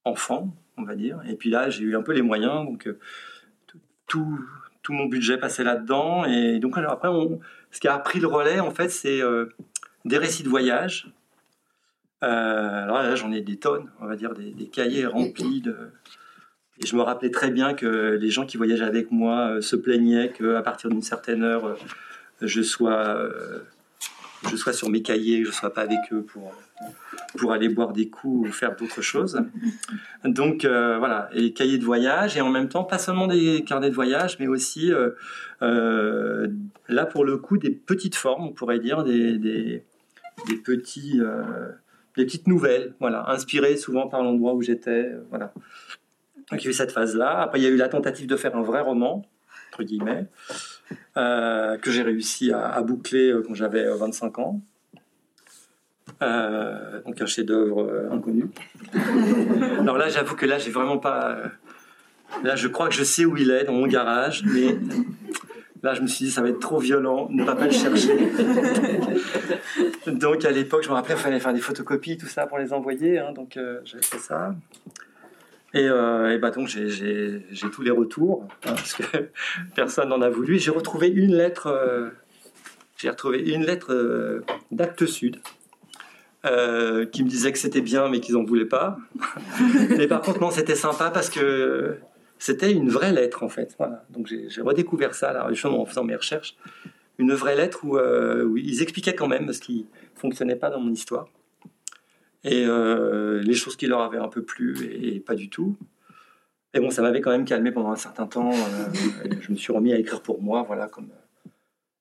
enfant 0.05 0.55
on 0.77 0.83
va 0.83 0.97
dire. 0.97 1.21
Et 1.29 1.37
puis 1.37 1.51
là 1.51 1.71
j'ai 1.71 1.85
eu 1.85 1.97
un 1.97 2.03
peu 2.03 2.13
les 2.13 2.23
moyens 2.23 2.65
donc 2.65 2.89
tout 4.09 4.41
tout 4.89 4.95
mon 4.95 5.05
budget 5.05 5.37
passait 5.37 5.65
là-dedans. 5.65 6.25
Et 6.25 6.59
donc, 6.61 6.79
après, 6.79 7.09
on, 7.09 7.41
ce 7.71 7.81
qui 7.81 7.89
a 7.89 7.99
pris 7.99 8.21
le 8.21 8.27
relais, 8.27 8.61
en 8.61 8.71
fait, 8.71 8.89
c'est 8.89 9.23
euh, 9.23 9.47
des 10.05 10.19
récits 10.19 10.43
de 10.43 10.49
voyage. 10.49 11.09
Euh, 12.25 12.83
alors 12.85 13.03
là, 13.03 13.15
j'en 13.15 13.31
ai 13.33 13.41
des 13.41 13.59
tonnes, 13.59 13.91
on 14.01 14.07
va 14.07 14.17
dire, 14.17 14.35
des, 14.35 14.67
cahiers 14.67 15.07
remplis. 15.07 15.63
Et 16.81 16.87
je 16.87 16.97
me 16.97 17.03
rappelais 17.03 17.31
très 17.31 17.51
bien 17.51 17.75
que 17.75 18.19
les 18.21 18.31
gens 18.31 18.47
qui 18.47 18.57
voyageaient 18.57 18.85
avec 18.85 19.11
moi 19.11 19.51
euh, 19.51 19.61
se 19.61 19.77
plaignaient 19.77 20.31
qu'à 20.31 20.63
partir 20.63 20.91
d'une 20.91 21.03
certaine 21.03 21.43
heure, 21.43 21.77
je 22.41 22.63
sois 22.63 23.19
je 24.50 24.57
sois 24.57 24.73
sur 24.73 24.88
mes 24.90 25.02
cahiers, 25.02 25.42
je 25.42 25.49
ne 25.49 25.52
sois 25.52 25.73
pas 25.73 25.83
avec 25.83 25.99
eux 26.12 26.23
pour, 26.23 26.52
pour 27.37 27.52
aller 27.52 27.68
boire 27.68 27.92
des 27.92 28.09
coups 28.09 28.49
ou 28.49 28.52
faire 28.52 28.76
d'autres 28.76 29.02
choses. 29.02 29.40
Donc 30.25 30.64
euh, 30.64 30.99
voilà, 30.99 31.28
et 31.33 31.52
cahiers 31.52 31.78
de 31.78 31.85
voyage, 31.85 32.37
et 32.37 32.40
en 32.40 32.50
même 32.50 32.68
temps, 32.68 32.85
pas 32.85 32.99
seulement 32.99 33.26
des 33.26 33.64
carnets 33.64 33.90
de 33.90 33.95
voyage, 33.95 34.38
mais 34.38 34.47
aussi, 34.47 34.92
euh, 34.92 35.11
euh, 35.62 36.49
là 36.88 37.07
pour 37.07 37.25
le 37.25 37.37
coup, 37.38 37.59
des 37.59 37.71
petites 37.71 38.16
formes, 38.16 38.45
on 38.45 38.52
pourrait 38.52 38.78
dire, 38.78 39.04
des, 39.04 39.38
des, 39.38 39.83
petits, 40.64 41.21
des 42.16 42.25
petites 42.25 42.47
nouvelles, 42.47 42.95
voilà, 43.00 43.28
inspirées 43.30 43.76
souvent 43.76 44.09
par 44.09 44.23
l'endroit 44.23 44.54
où 44.54 44.62
j'étais. 44.62 45.12
voilà. 45.30 45.52
Donc 46.50 46.62
il 46.62 46.64
y 46.64 46.68
a 46.68 46.71
eu 46.71 46.75
cette 46.75 46.92
phase-là. 46.92 47.40
Après, 47.40 47.59
il 47.61 47.62
y 47.62 47.66
a 47.66 47.71
eu 47.71 47.76
la 47.76 47.88
tentative 47.88 48.26
de 48.26 48.37
faire 48.37 48.57
un 48.57 48.62
vrai 48.62 48.80
roman, 48.80 49.26
entre 49.71 49.83
guillemets. 49.83 50.26
Euh, 51.16 51.76
que 51.78 51.90
j'ai 51.90 52.02
réussi 52.02 52.52
à, 52.52 52.80
boucler 52.83 53.30
euh, 53.33 53.42
quand 53.45 53.54
j'avais 53.54 53.85
25 53.88 54.38
euh, 54.38 54.42
ans. 54.42 54.61
donc 57.04 57.21
un 57.21 57.26
chef-d'œuvre 57.26 58.09
inconnu. 58.12 58.45
Alors 59.80 59.99
là, 59.99 60.09
j'avoue 60.09 60.37
que 60.37 60.47
là, 60.47 60.59
j'ai 60.59 60.71
vraiment 60.71 60.99
pas, 60.99 61.38
Là, 62.45 62.54
je 62.54 62.68
crois 62.68 62.88
que 62.88 62.95
je 62.95 63.02
sais 63.02 63.25
où 63.25 63.37
il 63.37 63.50
est, 63.50 63.64
dans 63.64 63.73
mon 63.73 63.88
garage, 63.88 64.45
mais 64.45 64.76
là, 65.83 65.95
je 65.95 66.02
me 66.02 66.07
suis 66.07 66.26
dit, 66.26 66.30
ça 66.30 66.42
va 66.42 66.50
être 66.50 66.61
trop 66.61 66.78
violent, 66.78 67.26
ne 67.30 67.42
va 67.42 67.57
pas 67.57 67.64
le 67.64 67.73
chercher. 67.73 68.16
donc, 70.07 70.45
à 70.45 70.50
l'époque, 70.52 70.85
je 70.85 70.88
me 70.88 70.95
rappelais, 70.95 71.14
il 71.14 71.21
fallait 71.21 71.40
faire 71.40 71.54
des 71.54 71.61
photocopies, 71.61 72.16
tout 72.16 72.26
ça, 72.26 72.47
pour 72.47 72.59
les 72.59 72.73
envoyer. 72.73 73.18
Hein, 73.18 73.33
donc, 73.33 73.59
j'ai 73.85 74.02
fait 74.02 74.18
ça. 74.18 74.54
Et, 75.75 75.87
euh, 75.89 76.39
bah, 76.39 76.51
donc, 76.51 76.69
j'ai 76.69 77.43
tous 77.73 77.83
les 77.83 77.91
retours, 77.91 78.45
hein, 78.65 78.75
parce 78.75 78.95
que 78.95 79.03
personne 79.75 80.09
n'en 80.09 80.23
a 80.23 80.31
voulu. 80.31 80.59
J'ai 80.59 80.71
retrouvé 80.71 81.09
une 81.09 81.35
lettre, 81.35 81.67
euh, 81.67 82.11
j'ai 82.97 83.11
retrouvé 83.11 83.41
une 83.51 83.65
lettre 83.65 84.43
d'Acte 84.71 85.07
Sud. 85.07 85.37
qui 86.43 87.25
me 87.25 87.29
disait 87.29 87.53
que 87.53 87.59
c'était 87.59 87.83
bien 87.83 88.09
mais 88.09 88.21
qu'ils 88.21 88.35
n'en 88.35 88.45
voulaient 88.45 88.65
pas. 88.65 88.99
mais 89.97 90.07
par 90.07 90.23
contre, 90.23 90.41
non, 90.41 90.51
c'était 90.51 90.77
sympa 90.77 91.11
parce 91.11 91.29
que 91.29 91.99
c'était 92.39 92.73
une 92.73 92.89
vraie 92.89 93.13
lettre 93.13 93.43
en 93.43 93.49
fait. 93.49 93.77
Donc 94.11 94.27
j'ai 94.27 94.63
redécouvert 94.63 95.15
ça 95.15 95.33
là, 95.33 95.49
en 95.65 95.85
faisant 95.85 96.05
mes 96.05 96.17
recherches. 96.17 96.57
Une 97.19 97.35
vraie 97.35 97.57
lettre 97.57 97.85
euh, 97.85 98.45
où, 98.45 98.57
ils 98.57 98.81
expliquaient 98.81 99.15
quand 99.15 99.27
même 99.27 99.53
ce 99.53 99.61
qui 99.61 99.87
fonctionnait 100.15 100.57
pas 100.57 100.71
dans 100.71 100.81
mon 100.81 100.93
histoire 100.93 101.29
et 102.45 102.64
euh, 102.66 103.40
les 103.42 103.54
choses 103.54 103.76
qui 103.76 103.87
leur 103.87 104.00
avaient 104.00 104.18
un 104.18 104.28
peu 104.28 104.42
plu 104.42 104.76
et, 104.90 105.21
pas 105.21 105.35
du 105.35 105.49
tout. 105.49 105.76
Et 106.75 106.80
bon, 106.80 106.90
ça 106.90 107.02
m'avait 107.02 107.21
quand 107.21 107.30
même 107.30 107.45
calmé 107.45 107.73
pendant 107.73 107.90
un 107.90 107.97
certain 107.97 108.26
temps. 108.26 108.52
Euh, 108.52 109.28
je 109.40 109.50
me 109.50 109.57
suis 109.57 109.73
remis 109.73 109.92
à 109.92 109.99
écrire 109.99 110.21
pour 110.21 110.42
moi, 110.42 110.62
voilà 110.62 110.87
comme. 110.87 111.09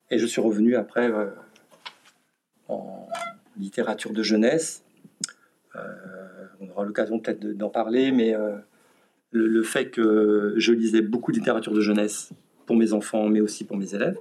Et 0.10 0.20
je 0.20 0.26
suis 0.26 0.42
revenu 0.42 0.76
après 0.76 1.12
en 2.70 3.08
littérature 3.58 4.14
de 4.14 4.24
jeunesse. 4.24 4.86
on 6.62 6.70
aura 6.70 6.86
l'occasion 6.86 7.20
peut-être 7.20 7.40
d'en 7.40 7.70
parler, 7.70 8.12
mais 8.12 8.34
le, 9.32 9.64
fait 9.64 9.90
que 9.90 10.54
je 10.58 10.72
lisais 10.72 11.02
beaucoup 11.02 11.32
de 11.32 11.38
littérature 11.38 11.74
de 11.74 11.82
jeunesse 11.82 12.32
pour 12.66 12.76
mes 12.76 12.94
enfants, 12.94 13.28
mais 13.30 13.42
aussi 13.42 13.66
pour 13.66 13.78
mes 13.78 13.96
élèves, 13.96 14.18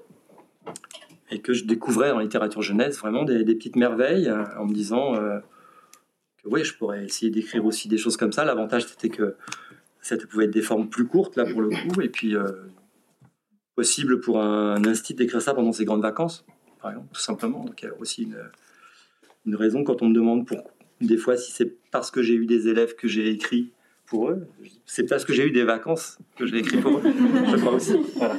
et 1.31 1.41
que 1.41 1.53
je 1.53 1.65
découvrais 1.65 2.11
en 2.11 2.19
littérature 2.19 2.63
jeunesse 2.63 2.99
vraiment 2.99 3.25
des, 3.25 3.45
petites 3.45 3.77
merveilles 3.77 4.29
euh, 4.29 4.45
en 4.59 4.67
me 4.67 4.73
disant 4.73 5.15
euh, 5.15 5.39
oui, 6.47 6.65
je 6.65 6.75
pourrais 6.75 7.05
essayer 7.05 7.31
d'écrire 7.31 7.65
aussi 7.65 7.89
des 7.89 7.99
choses 7.99 8.17
comme 8.17 8.33
ça. 8.33 8.45
L'avantage, 8.45 8.87
c'était 8.87 9.09
que 9.09 9.37
ça 10.01 10.17
pouvait 10.17 10.45
être 10.45 10.53
des 10.53 10.63
formes 10.63 10.89
plus 10.89 11.07
courtes, 11.07 11.37
là, 11.37 11.45
pour 11.45 11.61
le 11.61 11.71
coup, 11.71 12.01
et 12.01 12.09
puis 12.09 12.37
euh, 12.37 12.53
possible 13.75 14.21
pour 14.21 14.41
un, 14.41 14.85
institut 14.85 15.15
d'écrire 15.15 15.43
ça 15.43 15.55
pendant 15.55 15.73
ses 15.73 15.85
grandes 15.85 16.03
vacances, 16.03 16.45
par 16.81 16.93
exemple, 16.93 17.09
tout 17.13 17.21
simplement. 17.21 17.65
Donc, 17.65 17.83
il 17.83 17.87
y 17.87 17.89
a 17.89 17.95
aussi 17.99 18.23
une, 18.25 18.39
une 19.47 19.57
raison 19.57 19.85
quand 19.85 20.03
on 20.03 20.09
me 20.09 20.15
demande 20.15 20.47
pour, 20.47 20.59
des 21.01 21.17
fois 21.17 21.37
si 21.37 21.53
c'est 21.53 21.77
parce 21.91 22.11
que 22.11 22.23
j'ai 22.23 22.35
eu 22.35 22.47
des 22.47 22.69
élèves 22.69 22.95
que 22.95 23.09
j'ai 23.09 23.29
écrit 23.31 23.73
pour 24.07 24.31
eux. 24.31 24.47
C'est 24.87 25.09
parce 25.09 25.25
que 25.25 25.33
j'ai 25.33 25.47
eu 25.47 25.51
des 25.51 25.65
vacances 25.65 26.19
que 26.37 26.47
je 26.47 26.55
l'ai 26.55 26.61
écrit 26.61 26.79
pour 26.79 26.99
eux, 26.99 27.03
je 27.51 27.57
crois 27.57 27.73
aussi. 27.73 27.97
Voilà. 28.17 28.37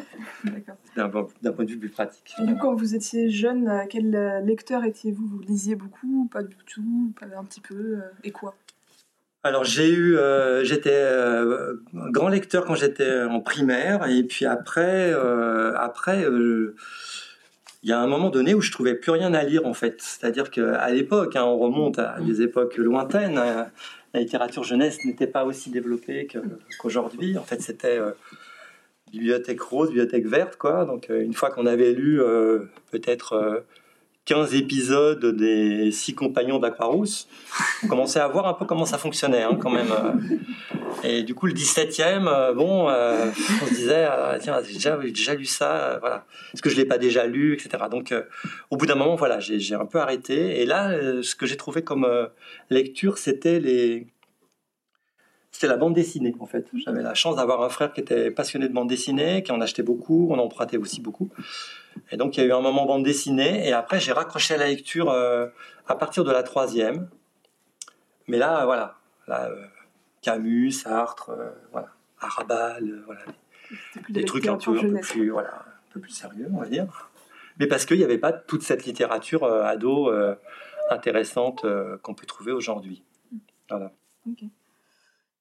D'un 0.96 1.10
point 1.10 1.66
de 1.66 1.70
vue 1.70 1.78
plus 1.78 1.90
pratique. 1.90 2.34
Et 2.40 2.58
quand 2.60 2.74
vous 2.74 2.96
étiez 2.96 3.30
jeune, 3.30 3.68
euh, 3.68 3.84
quel 3.88 4.16
euh, 4.16 4.40
lecteur 4.40 4.84
étiez-vous? 4.84 5.28
Vous 5.28 5.40
lisiez 5.42 5.76
beaucoup, 5.76 6.28
pas 6.32 6.42
du 6.42 6.56
tout, 6.66 7.14
pas 7.20 7.28
un 7.38 7.44
petit 7.44 7.62
peu, 7.62 7.76
euh, 7.76 8.02
et 8.24 8.32
quoi? 8.32 8.56
Alors 9.44 9.64
j'ai 9.64 9.94
eu, 9.94 10.18
j'étais 10.64 11.10
grand 11.94 12.28
lecteur 12.28 12.66
quand 12.66 12.76
j'étais 12.76 13.22
en 13.22 13.40
primaire 13.40 14.06
et 14.10 14.24
puis 14.24 14.46
après, 14.46 15.14
après, 15.78 16.26
il 16.28 17.90
y 17.90 17.94
a 17.94 18.00
un 18.02 18.08
moment 18.08 18.30
donné 18.30 18.56
où 18.56 18.62
je 18.62 18.74
trouvais 18.74 18.96
plus 18.96 19.12
rien 19.12 19.34
à 19.34 19.44
lire 19.44 19.66
en 19.66 19.74
fait. 19.74 20.02
C'est-à-dire 20.02 20.52
qu'à 20.52 20.90
l'époque, 20.90 21.38
hein, 21.38 21.46
on 21.46 21.58
remonte 21.60 21.98
à 21.98 22.20
des 22.20 22.42
époques 22.42 22.76
lointaines, 22.76 23.40
la 24.14 24.22
littérature 24.22 24.64
jeunesse 24.64 25.04
n'était 25.06 25.28
pas 25.28 25.46
aussi 25.46 25.70
développée 25.70 26.28
qu'aujourd'hui. 26.80 27.38
en 27.38 27.44
fait, 27.44 27.62
c'était 27.62 28.00
euh, 28.00 28.12
bibliothèque 29.12 29.62
rose, 29.62 29.90
bibliothèque 29.90 30.28
verte, 30.28 30.58
quoi. 30.58 30.86
Donc, 30.86 31.10
euh, 31.10 31.22
une 31.22 31.34
fois 31.34 31.50
qu'on 31.50 31.66
avait 31.66 31.94
lu 31.94 32.22
euh, 32.22 32.66
peut-être 32.92 33.64
15 34.26 34.56
épisodes 34.56 35.26
des 35.26 35.92
Six 35.92 36.16
Compagnons 36.16 36.60
d'Aquarousse, 36.60 37.28
on 37.84 37.88
commençait 37.88 38.20
à 38.20 38.28
voir 38.28 38.48
un 38.48 38.54
peu 38.54 38.66
comment 38.66 38.86
ça 38.86 38.98
fonctionnait, 38.98 39.44
hein, 39.44 39.58
quand 39.62 39.72
même. 39.72 39.88
Et 41.04 41.24
du 41.24 41.36
coup, 41.36 41.46
le 41.46 41.54
17e, 41.54 42.54
bon, 42.54 42.88
on 42.88 43.66
se 43.66 43.74
disait, 43.74 44.06
ah, 44.06 44.38
tiens, 44.40 44.60
j'ai 44.64 44.74
déjà, 44.74 45.36
lu 45.36 45.46
ça, 45.46 45.98
voilà. 46.00 46.26
Est-ce 46.54 46.62
que 46.62 46.70
je 46.70 46.76
ne 46.76 46.82
l'ai 46.82 46.88
pas 46.88 46.98
déjà 46.98 47.26
lu, 47.26 47.54
etc. 47.54 47.84
Donc, 47.90 48.14
au 48.72 48.78
bout 48.78 48.86
d'un 48.86 48.96
moment, 48.96 49.16
voilà, 49.16 49.40
j'ai 49.40 49.76
un 49.76 49.86
peu 49.86 50.00
arrêté. 50.00 50.62
Et 50.62 50.66
là, 50.66 50.92
ce 51.22 51.36
que 51.36 51.46
j'ai 51.46 51.58
trouvé 51.58 51.84
comme 51.84 52.08
lecture, 52.70 53.18
c'était 53.18 53.60
les 53.60 54.08
c'était 55.58 55.68
la 55.68 55.78
bande 55.78 55.96
dessinée 55.96 56.36
en 56.40 56.46
fait. 56.46 56.68
J'avais 56.86 57.02
la 57.02 57.16
chance 57.16 57.38
d'avoir 57.38 57.64
un 57.64 57.70
frère 57.70 57.92
qui 57.92 58.00
était 58.00 58.30
passionné 58.30 58.68
de 58.68 58.74
bande 58.74 58.90
dessinée, 58.90 59.42
qui 59.42 59.52
en 59.52 59.60
achetait 59.60 59.82
beaucoup, 59.82 60.28
on 60.30 60.38
empruntait 60.38 60.78
aussi 60.78 61.02
beaucoup. 61.02 61.30
Et 62.12 62.18
donc 62.18 62.38
il 62.38 62.42
y 62.42 62.44
a 62.44 62.46
eu 62.46 62.52
un 62.52 62.62
moment 62.62 62.86
bande 62.86 63.04
dessinée, 63.04 63.68
et 63.68 63.74
après 63.74 64.00
j'ai 64.00 64.12
raccroché 64.12 64.54
à 64.54 64.58
la 64.58 64.68
lecture 64.68 65.10
euh, 65.10 65.48
à 65.88 65.96
partir 65.96 66.24
de 66.24 66.32
la 66.32 66.44
troisième. 66.44 67.10
Mais 68.28 68.38
là, 68.38 68.66
voilà, 68.66 68.98
là, 69.28 69.50
euh, 69.50 69.66
Camus, 70.22 70.72
Sartre, 70.72 71.30
euh, 71.30 71.50
voilà, 71.72 71.90
Arabal, 72.20 73.04
voilà, 73.06 73.22
des, 74.10 74.26
trucs 74.26 74.48
un 74.48 74.58
peu, 74.58 75.00
plus, 75.02 75.30
voilà, 75.30 75.54
un 75.60 75.94
peu 75.94 76.00
plus 76.00 76.12
sérieux, 76.12 76.48
on 76.52 76.60
va 76.60 76.68
dire. 76.68 77.10
Mais 77.60 77.68
parce 77.68 77.86
qu'il 77.86 77.98
n'y 77.98 78.04
avait 78.04 78.18
pas 78.18 78.34
toute 78.34 78.62
cette 78.62 78.86
littérature 78.86 79.44
ado 79.44 80.12
intéressante 80.92 81.66
qu'on 82.04 82.14
peut 82.14 82.28
trouver 82.28 82.52
aujourd'hui. 82.52 83.04
Voilà. 83.68 83.92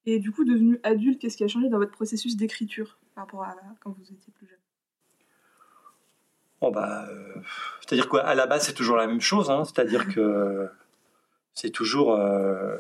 Et 0.07 0.21
du 0.21 0.31
coup, 0.31 0.45
devenu 0.45 0.79
adulte, 0.85 1.21
qu'est-ce 1.21 1.37
qui 1.37 1.45
a 1.45 1.49
changé 1.49 1.69
dans 1.69 1.79
votre 1.79 1.91
processus 1.91 2.37
d'écriture 2.37 2.99
par 3.15 3.25
rapport 3.25 3.43
à 3.43 3.55
quand 3.81 3.91
vous 3.91 4.03
étiez 4.03 4.33
plus 4.33 4.47
jeune? 4.47 4.59
Bon 6.61 6.71
bah, 6.71 7.07
euh, 7.11 7.35
c'est-à-dire 7.81 8.09
quoi 8.09 8.23
À 8.23 8.35
la 8.35 8.47
base, 8.47 8.65
c'est 8.67 8.73
toujours 8.73 8.97
la 8.97 9.07
même 9.07 9.21
chose. 9.21 9.51
Hein. 9.51 9.65
c'est-à-dire 9.65 10.09
que 10.09 10.69
c'est 11.55 11.71
toujours 11.71 12.15
euh, 12.15 12.79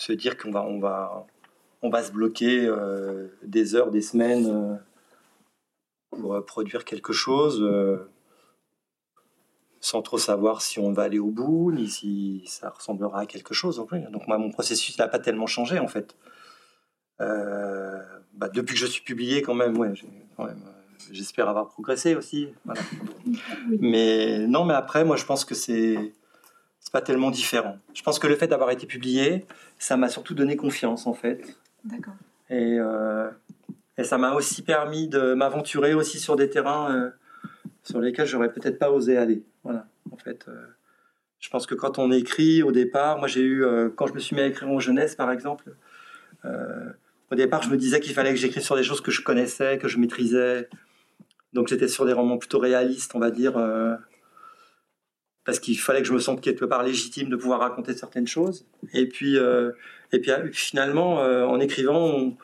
se 0.00 0.12
dire 0.12 0.36
qu'on 0.36 0.50
va, 0.50 0.62
on 0.62 0.78
va, 0.78 1.26
on 1.82 1.90
va 1.90 2.02
se 2.02 2.12
bloquer 2.12 2.66
euh, 2.66 3.28
des 3.42 3.74
heures, 3.74 3.90
des 3.90 4.02
semaines 4.02 4.80
pour 6.10 6.44
produire 6.44 6.84
quelque 6.84 7.12
chose 7.12 7.62
sans 9.80 10.02
trop 10.02 10.18
savoir 10.18 10.60
si 10.60 10.78
on 10.78 10.92
va 10.92 11.04
aller 11.04 11.18
au 11.18 11.30
bout, 11.30 11.72
ni 11.72 11.88
si 11.88 12.44
ça 12.46 12.68
ressemblera 12.70 13.20
à 13.20 13.26
quelque 13.26 13.54
chose. 13.54 13.76
Donc 13.76 14.28
moi, 14.28 14.38
mon 14.38 14.50
processus 14.50 14.98
n'a 14.98 15.08
pas 15.08 15.18
tellement 15.18 15.46
changé 15.46 15.78
en 15.78 15.88
fait. 15.88 16.16
Euh, 17.20 17.98
bah, 18.34 18.48
depuis 18.48 18.74
que 18.74 18.80
je 18.80 18.86
suis 18.86 19.02
publié, 19.02 19.42
quand 19.42 19.54
même, 19.54 19.76
ouais, 19.78 19.92
euh, 20.38 20.46
j'espère 21.10 21.48
avoir 21.48 21.68
progressé 21.68 22.14
aussi. 22.14 22.48
Mais 23.80 24.46
non, 24.46 24.64
mais 24.64 24.74
après, 24.74 25.04
moi, 25.04 25.16
je 25.16 25.24
pense 25.24 25.44
que 25.44 25.54
c'est 25.54 26.12
c'est 26.90 26.98
pas 26.98 27.02
tellement 27.02 27.30
différent. 27.30 27.78
Je 27.94 28.02
pense 28.02 28.18
que 28.18 28.26
le 28.26 28.34
fait 28.34 28.48
d'avoir 28.48 28.70
été 28.70 28.86
publié, 28.86 29.46
ça 29.78 29.96
m'a 29.96 30.08
surtout 30.08 30.34
donné 30.34 30.56
confiance, 30.56 31.06
en 31.06 31.14
fait. 31.14 31.56
D'accord. 31.84 32.14
Et, 32.48 32.78
euh, 32.80 33.30
et 33.96 34.02
ça 34.02 34.18
m'a 34.18 34.34
aussi 34.34 34.62
permis 34.62 35.06
de 35.06 35.34
m'aventurer 35.34 35.94
aussi 35.94 36.18
sur 36.18 36.34
des 36.34 36.50
terrains 36.50 37.12
sur 37.84 38.00
lesquels 38.00 38.26
j'aurais 38.26 38.52
peut-être 38.52 38.78
pas 38.78 38.90
osé 38.90 39.16
aller. 39.16 39.44
Voilà, 39.62 39.86
en 40.10 40.16
fait. 40.16 40.46
je 41.38 41.48
pense 41.48 41.66
que 41.66 41.76
quand 41.76 41.98
on 41.98 42.10
écrit 42.10 42.62
au 42.64 42.72
départ, 42.72 43.18
moi 43.18 43.28
j'ai 43.28 43.42
eu, 43.42 43.64
quand 43.94 44.08
je 44.08 44.14
me 44.14 44.18
suis 44.18 44.34
mis 44.34 44.42
à 44.42 44.46
écrire 44.46 44.68
en 44.68 44.80
jeunesse 44.80 45.14
par 45.14 45.30
exemple, 45.30 45.72
au 47.30 47.36
départ, 47.36 47.62
je 47.62 47.70
me 47.70 47.76
disais 47.76 48.00
qu'il 48.00 48.12
fallait 48.12 48.30
que 48.30 48.40
j'écrive 48.40 48.62
sur 48.62 48.76
des 48.76 48.82
choses 48.82 49.00
que 49.00 49.12
je 49.12 49.22
connaissais, 49.22 49.78
que 49.78 49.86
je 49.86 49.98
maîtrisais. 49.98 50.68
Donc 51.52 51.68
j'étais 51.68 51.88
sur 51.88 52.04
des 52.04 52.12
romans 52.12 52.38
plutôt 52.38 52.58
réalistes, 52.58 53.12
on 53.14 53.20
va 53.20 53.30
dire, 53.30 53.56
euh, 53.56 53.96
parce 55.44 55.58
qu'il 55.58 55.78
fallait 55.78 56.02
que 56.02 56.08
je 56.08 56.12
me 56.12 56.18
sente 56.18 56.40
quelque 56.40 56.64
part 56.64 56.82
légitime 56.82 57.28
de 57.28 57.36
pouvoir 57.36 57.60
raconter 57.60 57.94
certaines 57.94 58.26
choses. 58.26 58.66
Et 58.92 59.06
puis, 59.06 59.36
euh, 59.36 59.72
et 60.12 60.20
puis 60.20 60.30
euh, 60.30 60.48
finalement, 60.52 61.16
en 61.16 61.60
écrivant, 61.60 62.36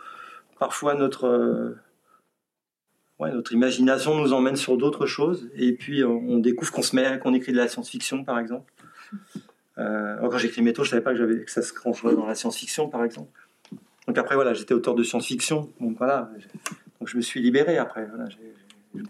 parfois 0.58 0.94
notre, 0.94 1.76
ouais, 3.18 3.30
notre 3.32 3.52
imagination 3.52 4.16
nous 4.16 4.32
emmène 4.32 4.56
sur 4.56 4.76
d'autres 4.76 5.06
choses. 5.06 5.48
Et 5.56 5.72
puis 5.72 6.04
on, 6.04 6.38
découvre 6.38 6.72
qu'on 6.72 6.82
se 6.82 6.96
met, 6.96 7.18
qu'on 7.18 7.34
écrit 7.34 7.52
de 7.52 7.58
la 7.58 7.68
science-fiction, 7.68 8.24
par 8.24 8.38
exemple. 8.38 8.72
quand 9.76 10.38
j'écris 10.38 10.62
Métaux, 10.62 10.84
je 10.84 10.90
savais 10.90 11.02
pas 11.02 11.14
que, 11.14 11.44
que 11.44 11.50
ça 11.50 11.62
se 11.62 11.72
rangerait 11.78 12.14
dans 12.14 12.26
la 12.26 12.34
science-fiction, 12.34 12.88
par 12.88 13.04
exemple. 13.04 13.30
Donc 14.06 14.18
après, 14.18 14.36
voilà, 14.36 14.54
j'étais 14.54 14.74
auteur 14.74 14.94
de 14.94 15.02
science-fiction. 15.02 15.72
Donc 15.80 15.98
voilà, 15.98 16.30
donc 16.98 17.08
je 17.08 17.16
me 17.16 17.22
suis 17.22 17.40
libéré 17.40 17.78
après. 17.78 18.08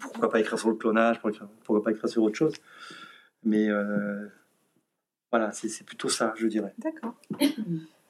pourquoi 0.01 0.31
pas 0.31 0.41
écrire 0.41 0.59
sur 0.59 0.71
le 0.71 0.75
clonage, 0.75 1.21
pourquoi 1.21 1.83
pas 1.83 1.91
écrire 1.91 2.09
sur 2.09 2.23
autre 2.23 2.37
chose. 2.37 2.55
Mais 3.47 3.71
euh, 3.71 4.27
voilà, 5.31 5.53
c'est 5.53 5.87
plutôt 5.87 6.09
ça, 6.09 6.35
je 6.37 6.47
dirais. 6.47 6.75
D'accord. 6.79 7.15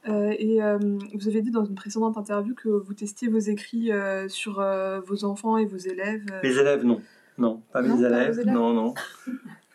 Euh, 0.08 0.32
et 0.38 0.62
euh, 0.62 0.78
vous 1.14 1.26
avez 1.26 1.42
dit 1.42 1.50
dans 1.50 1.64
une 1.64 1.74
précédente 1.74 2.16
interview 2.16 2.54
que 2.54 2.68
vous 2.68 2.94
testiez 2.94 3.26
vos 3.26 3.40
écrits 3.40 3.90
sur 4.28 4.64
vos 5.04 5.24
enfants 5.24 5.56
et 5.56 5.66
vos 5.66 5.78
élèves. 5.78 6.22
Mes 6.44 6.56
élèves, 6.56 6.84
non. 6.84 7.02
Non, 7.38 7.60
pas 7.72 7.82
mes 7.82 8.00
élèves. 8.04 8.40
Non, 8.46 8.72
non. 8.72 8.94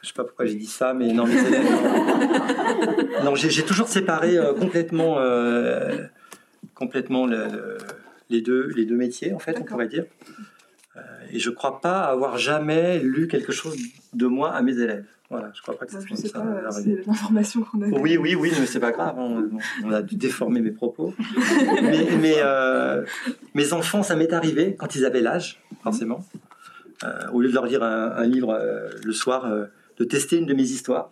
Je 0.01 0.08
sais 0.08 0.13
pas 0.13 0.24
pourquoi 0.24 0.46
j'ai 0.46 0.56
dit 0.56 0.68
ça, 0.68 0.94
mais 0.94 1.12
non, 1.12 1.25
mes 1.27 1.36
élèves, 1.36 1.70
non. 1.70 3.24
non 3.25 3.36
j'ai 3.36 3.65
toujours 3.65 3.89
séparé 3.89 4.38
complètement 4.58 5.18
complètement 6.75 7.27
les 8.30 8.39
deux, 8.39 8.68
les 8.68 8.86
deux 8.86 8.96
métiers, 8.96 9.34
en 9.34 9.39
fait, 9.39 9.60
on 9.60 9.65
pourrait 9.65 9.89
dire. 9.89 10.06
Et 11.30 11.39
je 11.39 11.50
ne 11.50 11.56
crois 11.56 11.82
pas 11.82 12.03
avoir 12.03 12.38
jamais 12.38 13.00
lu 13.00 13.27
quelque 13.27 13.51
chose 13.51 13.75
de 14.13 14.27
moi 14.27 14.53
à 14.53 14.62
mes 14.62 14.80
élèves. 14.80 15.08
Voilà, 15.32 15.52
je 15.56 15.62
crois 15.62 15.78
pas 15.78 15.86
que 15.86 15.94
Bah, 15.94 16.00
ça 16.16 16.30
pas, 16.30 16.40
arrive. 16.40 16.98
c'est 17.00 17.08
l'information 17.08 17.62
qu'on 17.62 17.82
a. 17.82 17.88
Oui, 17.88 18.18
oui, 18.18 18.36
oui, 18.36 18.52
mais 18.60 18.66
c'est 18.66 18.80
pas 18.80 18.92
grave. 18.92 19.16
On 19.18 19.92
a 19.92 20.02
dû 20.02 20.16
déformer 20.18 20.60
mes 20.62 20.72
propos. 20.72 21.14
mais 21.82 22.08
mais, 22.20 22.36
euh, 22.38 23.04
mes 23.56 23.74
enfants, 23.74 24.04
ça 24.04 24.16
m'est 24.16 24.34
arrivé 24.34 24.76
quand 24.78 24.94
ils 24.96 25.06
avaient 25.06 25.22
l'âge, 25.22 25.60
forcément. 25.84 26.24
Euh, 27.04 27.10
au 27.34 27.42
lieu 27.42 27.50
de 27.50 27.54
leur 27.56 27.66
lire 27.66 27.82
un, 27.82 28.12
un 28.16 28.26
livre 28.28 28.52
euh, 28.54 28.90
le 29.04 29.14
soir, 29.14 29.46
euh, 29.46 29.66
de 29.98 30.04
tester 30.04 30.38
une 30.38 30.46
de 30.46 30.54
mes 30.54 30.64
histoires. 30.64 31.12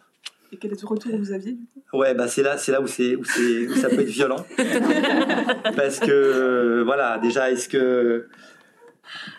Et 0.51 0.57
quel 0.57 0.71
est 0.73 0.81
le 0.81 0.87
retour 0.87 1.11
que 1.11 1.15
vous 1.17 1.31
aviez 1.31 1.53
du 1.53 1.65
coup? 1.65 1.97
Ouais, 1.97 2.13
bah 2.13 2.27
c'est 2.27 2.43
là, 2.43 2.57
c'est 2.57 2.71
là 2.71 2.81
où 2.81 2.87
c'est 2.87 3.15
où 3.15 3.23
c'est 3.23 3.67
où 3.67 3.75
ça 3.75 3.87
peut 3.89 4.01
être 4.01 4.07
violent. 4.09 4.43
Parce 5.75 5.99
que 5.99 6.11
euh, 6.11 6.83
voilà, 6.83 7.17
déjà, 7.19 7.51
est-ce 7.51 7.69
que 7.69 8.27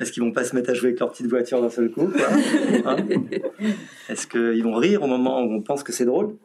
est-ce 0.01 0.13
qu'ils 0.13 0.23
vont 0.23 0.33
pas 0.33 0.45
se 0.45 0.55
mettre 0.55 0.71
à 0.71 0.75
jouer 0.75 0.89
avec 0.89 1.01
leur 1.01 1.11
petite 1.11 1.27
voiture 1.27 1.61
d'un 1.61 1.71
seul 1.71 1.91
coup 1.91 2.11
Hein 2.85 2.97
Est-ce 4.09 4.27
qu'ils 4.27 4.63
vont 4.63 4.75
rire 4.75 5.03
au 5.03 5.07
moment 5.07 5.43
où 5.43 5.53
on 5.53 5.63
pense 5.63 5.83
que 5.83 5.93
c'est 5.93 6.05
drôle 6.05 6.37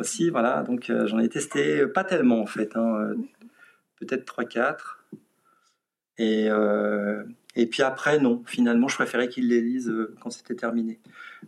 Aussi, 0.00 0.30
voilà. 0.30 0.62
Donc 0.62 0.90
euh, 0.90 1.06
j'en 1.06 1.18
ai 1.18 1.28
testé 1.28 1.80
euh, 1.80 1.92
pas 1.92 2.04
tellement 2.04 2.40
en 2.40 2.46
fait, 2.46 2.76
hein, 2.76 2.96
euh, 3.00 3.14
peut-être 4.00 4.24
3-4. 4.24 4.76
Et 6.18 6.48
euh, 6.50 7.22
et 7.54 7.66
puis 7.66 7.82
après 7.82 8.18
non, 8.18 8.42
finalement, 8.46 8.88
je 8.88 8.96
préférais 8.96 9.28
qu'ils 9.28 9.48
les 9.48 9.60
lisent 9.60 9.92
quand 10.20 10.30
c'était 10.30 10.54
terminé. 10.54 11.00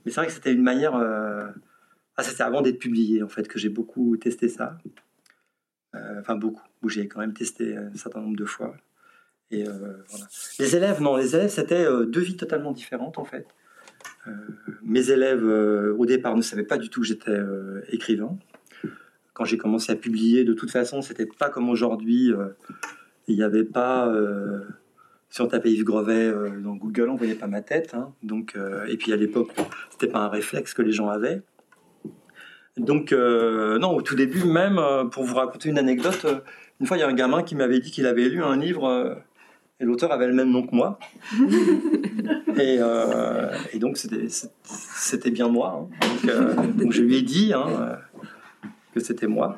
Mais 0.05 0.11
c'est 0.13 0.21
vrai 0.21 0.27
que 0.27 0.33
c'était 0.33 0.53
une 0.53 0.63
manière. 0.63 0.95
euh, 0.97 1.49
ah, 2.17 2.25
c'était 2.25 2.43
avant 2.43 2.63
d'être 2.63 2.81
publié, 2.81 3.23
en 3.23 3.29
fait, 3.29 3.47
que 3.47 3.61
j'ai 3.61 3.69
beaucoup 3.69 4.17
testé 4.17 4.49
ça. 4.49 4.77
Enfin, 6.19 6.35
beaucoup. 6.35 6.65
Où 6.83 6.89
j'ai 6.89 7.07
quand 7.07 7.21
même 7.21 7.33
testé 7.33 7.77
un 7.77 7.95
certain 7.95 8.21
nombre 8.21 8.37
de 8.37 8.45
fois. 8.45 8.77
Euh. 9.53 10.05
Les 10.59 10.77
élèves, 10.77 11.01
non, 11.01 11.17
les 11.17 11.35
élèves, 11.35 11.51
c'était 11.51 11.85
euh, 11.85 12.05
deux 12.05 12.21
vies 12.21 12.37
totalement 12.37 12.73
différentes, 12.73 13.19
en 13.19 13.25
fait. 13.25 13.47
Euh, 14.27 14.33
mes 14.83 15.11
élèves, 15.11 15.45
au 15.45 16.07
départ, 16.07 16.37
ne 16.37 16.43
savaient 16.43 16.65
pas 16.65 16.77
du 16.79 16.91
tout 16.91 17.01
que 17.01 17.07
j'étais 17.07 17.39
écrivain. 17.91 18.37
Quand 19.33 19.45
j'ai 19.45 19.57
commencé 19.57 19.93
à 19.93 19.97
publier, 19.97 20.45
de 20.45 20.53
toute 20.53 20.71
façon, 20.71 21.01
c'était 21.03 21.27
pas 21.27 21.49
comme 21.49 21.69
aujourd'hui. 21.71 22.33
Il 23.27 23.37
n'y 23.37 23.43
avait 23.43 23.65
pas. 23.65 24.13
si 25.31 25.41
on 25.41 25.47
tapait 25.47 25.71
Yves 25.71 25.85
Grevet 25.85 26.27
euh, 26.27 26.61
dans 26.61 26.75
Google, 26.75 27.09
on 27.11 27.17
voyait 27.17 27.35
pas 27.35 27.47
ma 27.47 27.63
tête. 27.63 27.95
hein. 27.95 28.13
Donc, 28.23 28.57
et 28.89 28.97
puis 28.97 29.13
à 29.13 29.17
l'époque, 29.17 29.51
c'était 29.91 30.09
pas 30.09 30.21
un 30.21 30.29
réflexe 30.29 30.75
que 30.75 30.83
les 30.83 30.93
gens 30.93 31.09
avaient. 31.09 31.43
Donc, 32.77 33.13
non, 33.13 33.95
au 33.95 34.03
tout 34.03 34.15
début, 34.15 34.45
même, 34.45 34.81
pour 35.11 35.25
vous 35.25 35.35
raconter 35.35 35.71
une 35.71 35.79
anecdote, 35.79 36.27
une 36.81 36.87
fois, 36.87 36.97
il 36.97 37.01
y 37.01 37.03
a 37.03 37.09
un 37.09 37.15
gamin 37.15 37.43
qui 37.43 37.57
m'avait 37.57 37.81
dit 37.81 37.91
qu'il 37.91 38.07
avait 38.07 38.29
lu 38.29 38.43
un 38.43 38.57
livre 38.57 39.23
et 39.81 39.85
l'auteur 39.85 40.11
avait 40.13 40.27
le 40.27 40.35
même 40.35 40.51
nom 40.51 40.67
que 40.67 40.75
moi. 40.75 40.99
et, 42.59 42.77
euh, 42.81 43.51
et 43.73 43.79
donc, 43.79 43.97
c'était- 43.97 45.31
bien 45.31 45.49
moi. 45.49 45.89
hein. 46.03 46.07
Donc, 46.23 46.31
euh, 46.31 46.55
donc, 46.75 46.93
je 46.93 47.03
lui 47.03 47.17
ai 47.17 47.23
dit 47.23 47.53
hein, 47.53 47.65
euh, 47.69 47.95
que 48.95 49.01
c'était 49.01 49.27
moi 49.29 49.57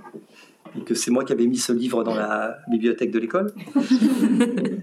et 0.78 0.82
que 0.84 0.94
c'est 0.94 1.10
moi 1.10 1.24
qui 1.24 1.32
avais 1.32 1.46
mis 1.46 1.56
ce 1.58 1.72
livre 1.72 2.04
dans 2.04 2.14
la 2.14 2.58
bibliothèque 2.70 3.10
de 3.10 3.18
l'école. 3.18 3.52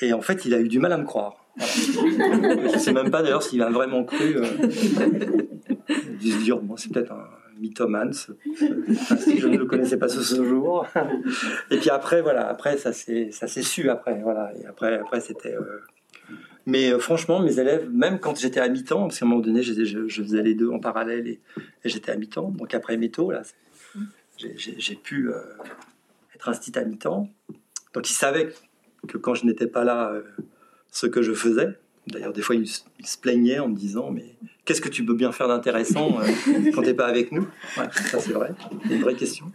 Et 0.00 0.12
en 0.12 0.20
fait, 0.20 0.44
il 0.44 0.52
a 0.54 0.60
eu 0.60 0.68
du 0.68 0.78
mal 0.80 0.92
à 0.92 0.98
me 0.98 1.04
croire. 1.04 1.36
Voilà. 1.56 2.68
Je 2.68 2.74
ne 2.74 2.78
sais 2.78 2.92
même 2.92 3.10
pas 3.10 3.22
d'ailleurs 3.22 3.42
s'il 3.44 3.62
a 3.62 3.70
vraiment 3.70 4.02
cru. 4.04 4.36
euh, 4.36 4.44
il 6.20 6.32
se 6.32 6.38
dire, 6.42 6.58
bon, 6.58 6.76
c'est 6.76 6.92
peut-être 6.92 7.12
un 7.12 7.24
mythomane, 7.58 8.12
si 9.18 9.38
je 9.38 9.46
ne 9.48 9.56
le 9.58 9.66
connaissais 9.66 9.96
pas 9.96 10.08
ce, 10.08 10.20
jour. 10.44 10.86
Et 11.70 11.78
puis 11.78 11.90
après, 11.90 12.22
voilà, 12.22 12.48
après, 12.48 12.76
ça 12.76 12.92
s'est 12.92 13.30
su 13.62 13.88
après. 13.90 14.20
Voilà. 14.22 14.52
Et 14.60 14.66
après, 14.66 14.98
après 14.98 15.20
c'était. 15.20 15.54
euh, 15.54 15.80
Mais 16.66 16.92
euh, 16.92 16.98
franchement, 16.98 17.40
mes 17.40 17.58
élèves, 17.58 17.88
même 17.90 18.18
quand 18.18 18.38
j'étais 18.38 18.60
à 18.60 18.68
mi-temps, 18.68 19.02
parce 19.02 19.18
qu'à 19.18 19.26
un 19.26 19.28
moment 19.28 19.40
donné, 19.42 19.62
je, 19.62 19.72
je- 19.84 20.08
je 20.08 20.22
faisais 20.22 20.42
les 20.42 20.54
deux 20.54 20.68
en 20.70 20.78
parallèle 20.80 21.26
et, 21.28 21.40
et 21.84 21.88
j'étais 21.88 22.10
à 22.12 22.16
mi-temps. 22.16 22.50
Donc 22.50 22.72
après 22.74 22.96
métaux, 22.96 23.30
là, 23.30 23.42
j'ai- 24.36 24.96
pu 24.96 25.28
euh, 25.30 25.34
être 26.34 26.48
instit 26.48 26.76
à 26.78 26.84
mi-temps. 26.84 27.28
Donc 27.92 28.08
ils 28.10 28.14
savaient 28.14 28.52
que 29.06 29.18
quand 29.18 29.34
je 29.34 29.44
n'étais 29.46 29.66
pas 29.66 29.84
là, 29.84 30.14
ce 30.90 31.06
que 31.06 31.22
je 31.22 31.32
faisais. 31.34 31.68
D'ailleurs, 32.06 32.32
des 32.32 32.42
fois, 32.42 32.54
ils, 32.54 32.66
se- 32.68 32.82
ils 33.00 33.06
se 33.06 33.16
plaignaient 33.18 33.58
en 33.58 33.68
me 33.68 33.76
disant 33.76 34.10
Mais 34.10 34.24
qu'est-ce 34.64 34.80
que 34.80 34.88
tu 34.88 35.04
peux 35.04 35.14
bien 35.14 35.32
faire 35.32 35.48
d'intéressant 35.48 36.18
euh, 36.20 36.24
quand 36.74 36.82
tu 36.82 36.88
n'es 36.88 36.94
pas 36.94 37.06
avec 37.06 37.32
nous? 37.32 37.46
Ouais, 37.78 37.84
ça, 38.10 38.18
c'est 38.18 38.32
vrai. 38.32 38.50
C'est 38.88 38.94
une 38.94 39.02
vraie 39.02 39.14
question. 39.14 39.46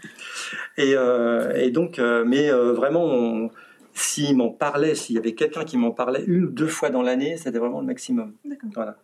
Et, 0.78 0.94
euh, 0.96 1.54
et 1.56 1.70
donc, 1.72 2.00
euh, 2.00 2.24
mais 2.26 2.50
vraiment, 2.52 3.52
s'ils 3.94 4.36
m'en 4.36 4.50
parlaient, 4.50 4.96
s'il 4.96 5.16
y 5.16 5.20
avait 5.20 5.34
quelqu'un 5.34 5.64
qui 5.64 5.78
m'en 5.78 5.92
parlait 5.92 6.24
une 6.26 6.46
ou 6.46 6.50
deux 6.50 6.68
fois 6.68 6.90
dans 6.90 7.02
l'année, 7.02 7.38
c'était 7.38 7.60
vraiment 7.60 7.82
le 7.82 7.86
maximum. 7.88 8.34
D'accord. 8.46 8.70
Voilà. 8.74 8.98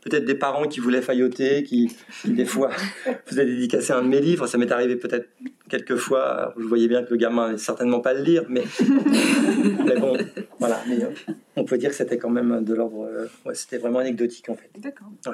Peut-être 0.00 0.24
des 0.24 0.34
parents 0.36 0.68
qui 0.68 0.78
voulaient 0.80 1.02
failloter, 1.02 1.64
qui, 1.64 1.90
qui, 2.22 2.30
des 2.32 2.44
fois 2.44 2.70
faisaient 3.26 3.44
dédicacer 3.44 3.92
un 3.92 4.02
de 4.02 4.08
mes 4.08 4.20
livres. 4.20 4.46
Ça 4.46 4.56
m'est 4.56 4.70
arrivé 4.70 4.96
peut-être 4.96 5.28
quelques 5.68 5.96
fois. 5.96 6.54
Je 6.56 6.64
voyais 6.64 6.86
bien 6.88 7.02
que 7.02 7.10
le 7.10 7.16
gamin 7.16 7.46
n'allait 7.46 7.58
certainement 7.58 8.00
pas 8.00 8.14
le 8.14 8.22
lire, 8.22 8.44
mais, 8.48 8.62
mais 9.84 9.96
bon, 9.98 10.16
voilà. 10.58 10.80
Mais, 10.88 11.02
euh, 11.04 11.10
on 11.56 11.64
peut 11.64 11.78
dire 11.78 11.90
que 11.90 11.96
c'était 11.96 12.18
quand 12.18 12.30
même 12.30 12.64
de 12.64 12.74
l'ordre. 12.74 13.06
euh, 13.06 13.26
ouais, 13.44 13.54
c'était 13.54 13.78
vraiment 13.78 13.98
anecdotique 13.98 14.48
en 14.48 14.54
fait. 14.54 14.70
D'accord. 14.78 15.08
Ouais. 15.26 15.32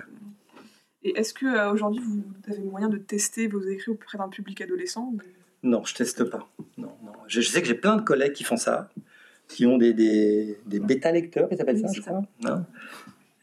Et 1.02 1.18
est-ce 1.18 1.34
que 1.34 1.44
euh, 1.46 1.70
aujourd'hui 1.70 2.00
vous 2.02 2.22
avez 2.50 2.62
moyen 2.62 2.88
de 2.88 2.96
tester 2.96 3.46
vos 3.46 3.60
écrits 3.62 3.90
auprès 3.92 4.16
d'un 4.16 4.28
public 4.28 4.60
adolescent 4.62 5.12
ou- 5.14 5.18
Non, 5.62 5.84
je 5.84 5.94
teste 5.94 6.24
pas. 6.24 6.48
Non, 6.78 6.92
non. 7.04 7.12
Je, 7.28 7.42
je 7.42 7.48
sais 7.48 7.60
que 7.60 7.68
j'ai 7.68 7.74
plein 7.74 7.96
de 7.96 8.02
collègues 8.02 8.32
qui 8.32 8.44
font 8.44 8.56
ça, 8.56 8.88
qui 9.46 9.66
ont 9.66 9.76
des, 9.76 9.92
des, 9.92 10.58
des 10.64 10.80
bêta-lecteurs, 10.80 11.48
ils 11.52 11.60
appellent 11.60 11.76
Oui, 11.76 11.82
ça, 11.82 11.88
je 11.94 12.00
ça. 12.00 12.10
crois. 12.10 12.22
hein. 12.46 12.64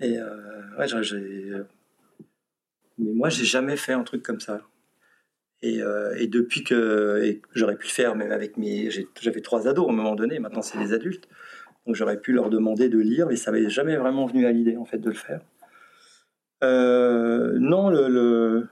Euh, 0.01 1.63
Mais 2.97 3.11
moi, 3.13 3.29
j'ai 3.29 3.45
jamais 3.45 3.77
fait 3.77 3.93
un 3.93 4.03
truc 4.03 4.23
comme 4.23 4.39
ça. 4.39 4.61
Et, 5.61 5.81
euh, 5.81 6.15
depuis 6.27 6.63
que, 6.63 7.39
j'aurais 7.53 7.75
pu 7.75 7.87
le 7.87 7.91
faire, 7.91 8.15
même 8.15 8.31
avec 8.31 8.57
mes. 8.57 8.89
J'avais 9.21 9.41
trois 9.41 9.67
ados 9.67 9.87
à 9.87 9.91
un 9.91 9.95
moment 9.95 10.15
donné, 10.15 10.39
maintenant 10.39 10.61
c'est 10.63 10.79
des 10.79 10.93
adultes. 10.93 11.27
Donc 11.85 11.95
j'aurais 11.95 12.19
pu 12.19 12.31
leur 12.33 12.49
demander 12.49 12.89
de 12.89 12.97
lire, 12.99 13.27
mais 13.27 13.35
ça 13.35 13.51
m'avait 13.51 13.69
jamais 13.69 13.95
vraiment 13.97 14.25
venu 14.25 14.45
à 14.45 14.51
l'idée, 14.51 14.77
en 14.77 14.85
fait, 14.85 14.97
de 14.99 15.09
le 15.09 15.15
faire. 15.15 15.41
Euh, 16.63 17.57
non, 17.59 17.89
le. 17.89 18.07
le- 18.07 18.67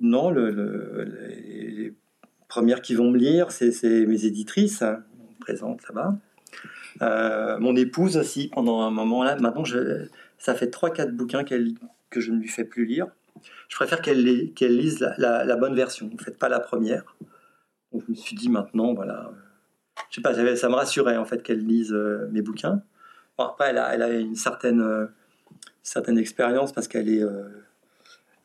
Non, 0.00 0.30
le, 0.30 0.50
le- 0.50 1.04
les, 1.04 1.94
premières 2.48 2.82
qui 2.82 2.94
vont 2.94 3.10
me 3.10 3.18
lire, 3.18 3.50
c'est 3.50 3.72
c'est 3.72 4.06
mes 4.06 4.26
éditrices, 4.26 4.82
hein, 4.82 5.02
présentes 5.40 5.82
là-bas. 5.88 6.16
Euh, 7.02 7.58
mon 7.58 7.76
épouse 7.76 8.16
aussi, 8.16 8.48
pendant 8.48 8.82
un 8.82 8.90
moment 8.90 9.24
là. 9.24 9.36
Maintenant, 9.36 9.64
ça 10.38 10.54
fait 10.54 10.66
3-4 10.66 11.10
bouquins 11.10 11.44
que 11.44 12.20
je 12.20 12.30
ne 12.30 12.38
lui 12.38 12.48
fais 12.48 12.64
plus 12.64 12.84
lire. 12.84 13.08
Je 13.68 13.76
préfère 13.76 14.00
qu'elle 14.00 14.22
lise 14.22 15.00
la, 15.18 15.56
bonne 15.56 15.74
version, 15.74 16.10
en 16.12 16.22
fait, 16.22 16.38
pas 16.38 16.48
la 16.48 16.60
première. 16.60 17.16
Je 17.92 18.04
me 18.08 18.14
suis 18.14 18.36
dit 18.36 18.48
maintenant, 18.48 18.94
voilà. 18.94 19.30
Je 20.10 20.16
sais 20.16 20.20
pas, 20.22 20.34
ça 20.34 20.68
me 20.68 20.74
rassurait 20.74 21.16
en 21.16 21.24
fait 21.24 21.42
qu'elle 21.42 21.64
lise 21.64 21.92
euh, 21.92 22.28
mes 22.32 22.42
bouquins. 22.42 22.82
Bon, 23.38 23.44
après, 23.44 23.70
elle 23.70 23.78
a, 23.78 24.10
une 24.10 24.36
certaine, 24.36 24.80
euh, 24.80 25.06
certaine 25.82 26.18
expérience 26.18 26.72
parce 26.72 26.88
qu'elle 26.88 27.08
est, 27.08 27.24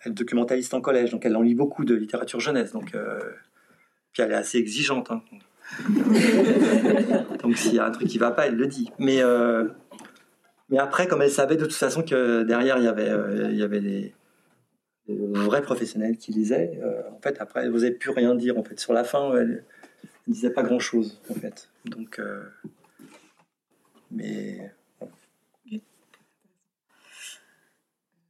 documentaliste 0.06 0.74
en 0.74 0.82
collège, 0.82 1.12
donc 1.12 1.26
elle 1.26 1.36
en 1.36 1.42
lit 1.42 1.56
beaucoup 1.56 1.86
de 1.86 1.94
littérature 1.94 2.40
jeunesse. 2.40 2.72
Donc, 2.72 2.96
puis 4.14 4.24
elle 4.24 4.32
est 4.32 4.36
assez 4.36 4.58
exigeante. 4.58 5.12
hein. 5.12 5.22
donc 7.44 7.58
s'il 7.58 7.76
y 7.76 7.80
a 7.80 7.86
un 7.86 7.92
truc 7.92 8.08
qui 8.08 8.18
va 8.18 8.32
pas, 8.32 8.48
elle 8.48 8.56
le 8.56 8.68
dit. 8.68 8.92
Mais, 9.00 9.22
euh, 9.22 9.68
mais 10.70 10.78
après, 10.80 11.08
comme 11.08 11.22
elle 11.22 11.32
savait 11.32 11.56
de 11.58 11.66
toute 11.66 11.74
façon 11.74 12.04
que 12.04 12.44
derrière 12.44 12.78
il 12.78 12.84
y 12.84 12.88
avait, 12.88 13.10
euh, 13.10 13.50
il 13.52 13.58
y 13.58 13.64
avait 13.64 13.80
des, 13.82 14.14
des 15.08 15.16
vrais 15.18 15.62
professionnels 15.62 16.18
qui 16.18 16.32
lisaient, 16.32 16.80
euh, 16.84 17.02
en 17.12 17.20
fait 17.22 17.38
après 17.40 17.62
elle 17.62 17.72
n'osait 17.72 17.92
plus 17.92 18.12
rien 18.12 18.36
dire. 18.36 18.58
En 18.58 18.64
fait, 18.64 18.80
sur 18.80 18.94
la 18.94 19.04
fin, 19.04 19.36
elle, 19.36 19.64
elle 20.28 20.34
disait 20.34 20.50
pas 20.50 20.64
grand 20.64 20.80
chose 20.80 21.22
en 21.30 21.36
fait. 21.36 21.70
Donc, 21.86 22.22
mais 24.12 24.72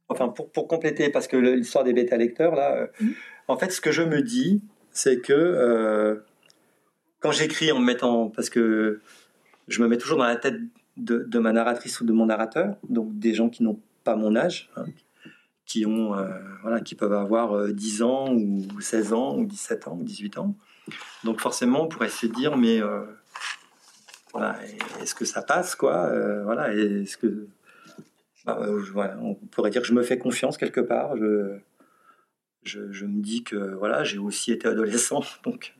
enfin 0.08 0.28
pour, 0.28 0.50
pour 0.50 0.68
compléter, 0.68 1.08
parce 1.10 1.26
que 1.26 1.36
l'histoire 1.36 1.84
des 1.84 1.92
bêta 1.92 2.16
lecteurs 2.16 2.54
là, 2.54 2.88
Mhm. 3.00 3.14
en 3.48 3.56
fait, 3.56 3.70
ce 3.70 3.80
que 3.80 3.92
je 3.92 4.02
me 4.02 4.22
dis, 4.22 4.62
c'est 4.92 5.20
que 5.20 6.22
quand 7.20 7.32
j'écris 7.32 7.70
en 7.70 7.78
me 7.78 7.84
mettant, 7.84 8.28
parce 8.28 8.50
que 8.50 9.00
je 9.68 9.82
me 9.82 9.88
mets 9.88 9.98
toujours 9.98 10.18
dans 10.18 10.24
la 10.24 10.36
tête 10.36 10.60
de, 10.96 11.38
ma 11.38 11.52
narratrice 11.52 12.00
ou 12.00 12.04
de 12.04 12.12
mon 12.12 12.26
narrateur, 12.26 12.76
donc 12.88 13.18
des 13.18 13.34
gens 13.34 13.48
qui 13.48 13.62
n'ont 13.62 13.80
pas 14.04 14.16
mon 14.16 14.34
âge, 14.36 14.70
hein, 14.76 14.86
qui 15.64 15.86
ont, 15.86 16.14
euh, 16.14 16.28
voilà, 16.62 16.80
qui 16.80 16.94
peuvent 16.94 17.12
avoir 17.12 17.52
euh, 17.52 17.72
10 17.72 18.02
ans 18.02 18.32
ou 18.32 18.80
16 18.80 19.12
ans 19.12 19.36
ou 19.36 19.44
17 19.44 19.88
ans 19.88 19.98
ou 20.00 20.02
18 20.02 20.38
ans. 20.38 20.56
Donc 21.22 21.40
forcément, 21.40 21.84
on 21.84 21.88
pourrait 21.88 22.08
se 22.08 22.26
dire, 22.26 22.56
mais 22.56 22.82
euh, 22.82 23.04
voilà, 24.32 24.58
est-ce 25.00 25.14
que 25.14 25.24
ça 25.24 25.42
passe, 25.42 25.74
quoi 25.74 26.06
Euh, 26.06 26.42
Voilà, 26.44 26.74
est-ce 26.74 27.16
que 27.16 27.46
bah, 28.44 28.58
voilà, 28.92 29.18
on 29.20 29.34
pourrait 29.34 29.70
dire 29.70 29.82
que 29.82 29.88
je 29.88 29.92
me 29.92 30.02
fais 30.02 30.18
confiance 30.18 30.56
quelque 30.56 30.80
part. 30.80 31.16
Je, 31.16 31.58
je, 32.62 32.90
je 32.90 33.04
me 33.04 33.22
dis 33.22 33.44
que 33.44 33.74
voilà, 33.74 34.02
j'ai 34.02 34.18
aussi 34.18 34.52
été 34.52 34.66
adolescent, 34.66 35.22
donc. 35.44 35.74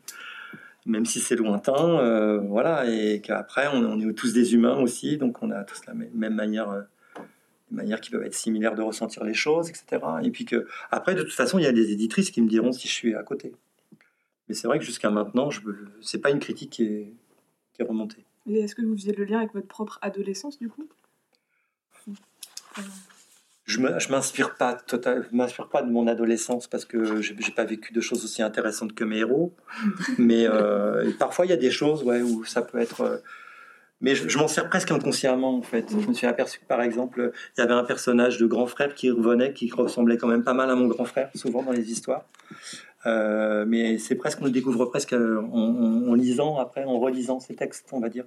Même 0.90 1.06
si 1.06 1.20
c'est 1.20 1.36
lointain, 1.36 2.38
voilà, 2.46 2.90
et 2.90 3.20
qu'après 3.20 3.68
on, 3.68 4.00
est 4.00 4.12
tous 4.14 4.32
des 4.32 4.54
humains 4.54 4.78
aussi, 4.80 5.16
donc 5.16 5.42
on 5.42 5.50
a 5.50 5.64
tous 5.64 5.86
la 5.86 5.94
même, 5.94 6.34
manière, 6.34 6.86
manière 7.70 8.00
qui 8.00 8.10
peuvent 8.10 8.24
être 8.24 8.34
similaires 8.34 8.74
de 8.74 8.82
ressentir 8.82 9.24
les 9.24 9.34
choses, 9.34 9.68
etc. 9.68 10.02
Et 10.22 10.30
puis 10.30 10.44
que 10.44 10.66
après, 10.90 11.14
de 11.14 11.22
toute 11.22 11.32
façon, 11.32 11.58
il 11.58 11.62
y 11.62 11.68
a 11.68 11.72
des 11.72 11.92
éditrices 11.92 12.30
qui 12.30 12.42
me 12.42 12.48
diront 12.48 12.72
si 12.72 12.88
je 12.88 12.92
suis 12.92 13.14
à 13.14 13.22
côté. 13.22 13.52
Mais 14.48 14.54
c'est 14.54 14.66
vrai 14.66 14.78
que 14.78 14.84
jusqu'à 14.84 15.10
maintenant, 15.10 15.50
je 15.50 15.60
c'est 16.00 16.18
pas 16.18 16.30
une 16.30 16.40
critique 16.40 16.70
qui 16.70 16.84
est, 16.84 17.12
qui 17.72 17.82
est 17.82 17.84
remontée. 17.84 18.24
Est-ce 18.52 18.74
que 18.74 18.82
vous 18.82 18.96
faisiez 18.96 19.12
le 19.12 19.24
lien 19.24 19.38
avec 19.38 19.54
votre 19.54 19.68
propre 19.68 19.98
adolescence 20.02 20.58
du 20.58 20.68
coup? 20.68 20.88
Je 23.70 23.80
ne 23.80 24.10
m'inspire 24.10 24.54
pas 24.56 24.74
total, 24.74 25.26
m'inspire 25.32 25.68
pas 25.68 25.82
de 25.82 25.90
mon 25.90 26.06
adolescence 26.06 26.66
parce 26.66 26.84
que 26.84 27.20
j'ai 27.20 27.52
pas 27.54 27.64
vécu 27.64 27.92
de 27.92 28.00
choses 28.00 28.24
aussi 28.24 28.42
intéressantes 28.42 28.94
que 28.94 29.04
mes 29.04 29.18
héros. 29.18 29.54
Mais 30.18 30.46
euh, 30.46 31.10
parfois 31.18 31.46
il 31.46 31.50
y 31.50 31.52
a 31.52 31.56
des 31.56 31.70
choses 31.70 32.02
ouais, 32.02 32.22
où 32.22 32.44
ça 32.44 32.62
peut 32.62 32.78
être. 32.78 33.02
Euh, 33.02 33.18
mais 34.02 34.14
je, 34.14 34.38
m'en 34.38 34.48
sers 34.48 34.66
presque 34.70 34.90
inconsciemment 34.90 35.58
en 35.58 35.62
fait. 35.62 35.84
Je 35.90 36.08
me 36.08 36.14
suis 36.14 36.26
aperçu 36.26 36.58
que 36.58 36.64
par 36.64 36.80
exemple 36.80 37.32
il 37.54 37.60
y 37.60 37.62
avait 37.62 37.74
un 37.74 37.84
personnage 37.84 38.38
de 38.38 38.46
grand 38.46 38.66
frère 38.66 38.94
qui 38.94 39.10
revenait, 39.10 39.52
qui 39.52 39.70
ressemblait 39.70 40.16
quand 40.16 40.26
même 40.26 40.42
pas 40.42 40.54
mal 40.54 40.70
à 40.70 40.74
mon 40.74 40.86
grand 40.86 41.04
frère, 41.04 41.28
souvent 41.34 41.62
dans 41.62 41.72
les 41.72 41.92
histoires. 41.92 42.24
Euh, 43.06 43.64
mais 43.66 43.98
c'est 43.98 44.14
presque, 44.14 44.40
on 44.42 44.44
le 44.44 44.50
découvre 44.50 44.84
presque 44.86 45.14
en, 45.14 46.14
lisant, 46.14 46.58
après, 46.58 46.84
en 46.84 46.98
relisant 46.98 47.40
ces 47.40 47.54
textes, 47.54 47.88
on 47.92 48.00
va 48.00 48.08
dire. 48.10 48.26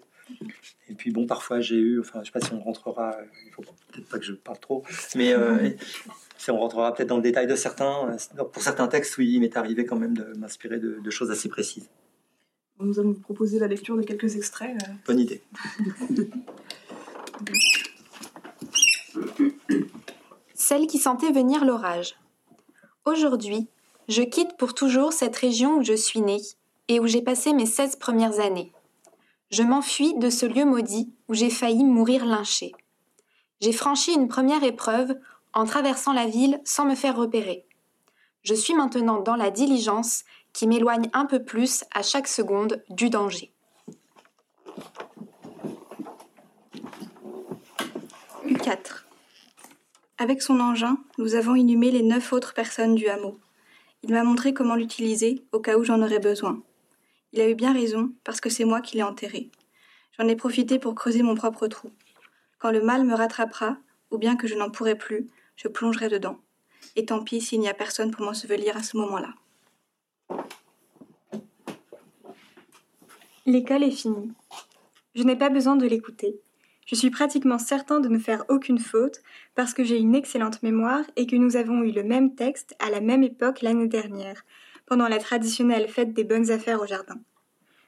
Et 0.90 0.96
puis 0.96 1.12
bon, 1.12 1.28
parfois 1.28 1.60
j'ai 1.60 1.76
eu, 1.76 2.00
enfin, 2.00 2.22
je 2.22 2.28
sais 2.28 2.32
pas 2.32 2.40
si 2.40 2.54
on 2.54 2.62
rentrera, 2.62 3.18
il 3.46 3.52
faut 3.52 3.62
peut-être 3.62 4.08
pas 4.08 4.18
que 4.18 4.26
je 4.26 4.34
parle 4.34 4.60
trop, 4.60 4.84
mais 5.16 5.34
euh, 5.34 5.70
si 6.38 6.50
on 6.50 6.58
rentrera 6.58 6.94
peut-être 6.94 7.10
dans 7.10 7.18
le 7.18 7.24
détail 7.24 7.46
de 7.46 7.56
certains, 7.56 8.16
pour 8.52 8.64
certains 8.64 8.88
textes, 8.88 9.18
oui, 9.18 9.34
il 9.34 9.42
m'est 9.42 9.58
arrivé 9.58 9.86
quand 9.86 9.98
même 9.98 10.16
de 10.18 10.34
m'inspirer 10.38 10.80
de, 10.80 11.00
de, 11.04 11.10
choses 11.10 11.30
assez 11.30 11.50
précises. 11.50 11.90
Nous 12.80 13.00
allons 13.00 13.12
vous 13.12 13.20
proposer 13.20 13.60
la 13.60 13.68
lecture 13.68 13.96
de 13.96 14.02
quelques 14.02 14.36
extraits. 14.36 14.76
Euh. 14.82 14.94
Bonne 15.06 15.20
idée. 15.20 15.42
Celle 20.56 20.88
qui 20.88 20.98
sentait 20.98 21.32
venir 21.32 21.66
l'orage. 21.66 22.16
Aujourd'hui, 23.06 23.68
je 24.08 24.22
quitte 24.22 24.58
pour 24.58 24.74
toujours 24.74 25.14
cette 25.14 25.36
région 25.36 25.78
où 25.78 25.84
je 25.84 25.94
suis 25.94 26.22
née 26.22 26.42
et 26.88 27.00
où 27.00 27.08
j'ai 27.08 27.22
passé 27.22 27.54
mes 27.54 27.66
16 27.66 27.96
premières 27.98 28.40
années. 28.40 28.74
Je 29.50 29.64
m'enfuis 29.64 30.14
de 30.16 30.30
ce 30.30 30.46
lieu 30.46 30.66
maudit 30.66 31.14
où 31.28 31.34
j'ai 31.34 31.50
failli 31.50 31.84
mourir 31.84 32.26
lynché. 32.26 32.74
J'ai 33.62 33.72
franchi 33.72 34.14
une 34.14 34.28
première 34.28 34.64
épreuve 34.64 35.16
en 35.54 35.66
traversant 35.66 36.12
la 36.12 36.26
ville 36.26 36.60
sans 36.66 36.86
me 36.86 36.96
faire 36.96 37.16
repérer. 37.16 37.66
Je 38.42 38.54
suis 38.54 38.74
maintenant 38.74 39.22
dans 39.22 39.36
la 39.36 39.52
diligence 39.52 40.24
qui 40.52 40.68
m'éloigne 40.68 41.10
un 41.14 41.26
peu 41.26 41.44
plus 41.44 41.86
à 41.94 42.02
chaque 42.02 42.28
seconde 42.28 42.84
du 42.90 43.10
danger. 43.10 43.54
U4. 48.46 49.04
Avec 50.18 50.42
son 50.42 50.60
engin, 50.60 50.98
nous 51.18 51.36
avons 51.36 51.56
inhumé 51.56 51.92
les 51.92 52.04
neuf 52.04 52.34
autres 52.34 52.54
personnes 52.54 52.96
du 52.96 53.08
hameau. 53.08 53.40
Il 54.04 54.12
m'a 54.12 54.24
montré 54.24 54.54
comment 54.54 54.76
l'utiliser 54.76 55.44
au 55.54 55.60
cas 55.60 55.78
où 55.78 55.84
j'en 55.86 56.02
aurais 56.02 56.20
besoin. 56.20 56.62
Il 57.32 57.40
a 57.40 57.50
eu 57.50 57.56
bien 57.56 57.74
raison, 57.74 58.12
parce 58.26 58.42
que 58.42 58.50
c'est 58.50 58.66
moi 58.66 58.82
qui 58.82 58.98
l'ai 58.98 59.04
enterré. 59.04 59.50
J'en 60.20 60.28
ai 60.28 60.36
profité 60.36 60.78
pour 60.78 60.94
creuser 60.94 61.24
mon 61.24 61.36
propre 61.36 61.68
trou. 61.68 61.90
Quand 62.60 62.72
le 62.72 62.82
mal 62.82 63.06
me 63.06 63.16
rattrapera, 63.16 63.78
ou 64.12 64.18
bien 64.18 64.36
que 64.36 64.48
je 64.48 64.56
n'en 64.56 64.70
pourrai 64.70 64.96
plus, 64.96 65.28
je 65.56 65.70
plongerai 65.70 66.10
dedans. 66.10 66.38
Et 66.96 67.06
tant 67.06 67.24
pis 67.24 67.42
s'il 67.42 67.62
n'y 67.62 67.70
a 67.70 67.74
personne 67.74 68.12
pour 68.12 68.26
m'ensevelir 68.26 68.76
à 68.76 68.84
ce 68.84 68.98
moment-là. 68.98 69.34
L'école 73.46 73.84
est 73.84 73.92
finie. 73.92 74.32
Je 75.16 75.24
n'ai 75.24 75.36
pas 75.36 75.50
besoin 75.50 75.76
de 75.76 75.88
l'écouter. 75.88 76.40
Je 76.86 76.96
suis 76.96 77.10
pratiquement 77.10 77.58
certain 77.58 78.00
de 78.00 78.10
ne 78.10 78.20
faire 78.20 78.44
aucune 78.50 78.80
faute 78.80 79.22
parce 79.56 79.74
que 79.74 79.84
j'ai 79.84 79.98
une 79.98 80.16
excellente 80.16 80.64
mémoire 80.64 81.04
et 81.16 81.26
que 81.26 81.36
nous 81.36 81.56
avons 81.56 81.84
eu 81.84 81.92
le 81.92 82.04
même 82.04 82.36
texte 82.36 82.76
à 82.80 82.90
la 82.90 83.02
même 83.02 83.24
époque 83.24 83.62
l'année 83.62 83.88
dernière, 83.88 84.44
pendant 84.86 85.08
la 85.08 85.20
traditionnelle 85.20 85.88
fête 85.88 86.14
des 86.14 86.24
bonnes 86.24 86.52
affaires 86.52 86.82
au 86.82 86.86
jardin. 86.86 87.20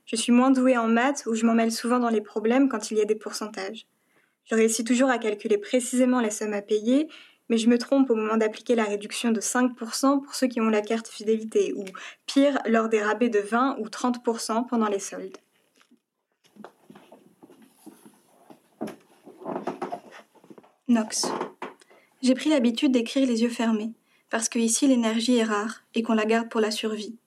Je 0.05 0.15
suis 0.15 0.31
moins 0.31 0.51
douée 0.51 0.77
en 0.77 0.87
maths 0.87 1.23
où 1.25 1.33
je 1.33 1.45
m'en 1.45 1.55
mêle 1.55 1.71
souvent 1.71 1.99
dans 1.99 2.09
les 2.09 2.21
problèmes 2.21 2.69
quand 2.69 2.91
il 2.91 2.97
y 2.97 3.01
a 3.01 3.05
des 3.05 3.15
pourcentages. 3.15 3.87
Je 4.45 4.55
réussis 4.55 4.83
toujours 4.83 5.09
à 5.09 5.17
calculer 5.17 5.57
précisément 5.57 6.21
la 6.21 6.29
somme 6.29 6.53
à 6.53 6.61
payer, 6.61 7.07
mais 7.49 7.57
je 7.57 7.67
me 7.67 7.77
trompe 7.77 8.09
au 8.09 8.15
moment 8.15 8.37
d'appliquer 8.37 8.75
la 8.75 8.83
réduction 8.83 9.31
de 9.31 9.41
5% 9.41 10.23
pour 10.23 10.35
ceux 10.35 10.47
qui 10.47 10.61
ont 10.61 10.69
la 10.69 10.81
carte 10.81 11.07
fidélité, 11.07 11.73
ou 11.75 11.83
pire, 12.27 12.59
lors 12.67 12.89
des 12.89 13.01
rabais 13.01 13.29
de 13.29 13.39
20 13.39 13.77
ou 13.79 13.87
30% 13.87 14.67
pendant 14.67 14.87
les 14.87 14.99
soldes. 14.99 15.37
Nox. 20.87 21.25
J'ai 22.21 22.35
pris 22.35 22.51
l'habitude 22.51 22.91
d'écrire 22.91 23.25
les 23.25 23.41
yeux 23.41 23.49
fermés, 23.49 23.93
parce 24.29 24.49
que 24.49 24.59
ici 24.59 24.87
l'énergie 24.87 25.37
est 25.37 25.43
rare 25.43 25.81
et 25.95 26.03
qu'on 26.03 26.13
la 26.13 26.25
garde 26.25 26.47
pour 26.47 26.61
la 26.61 26.69
survie. 26.69 27.17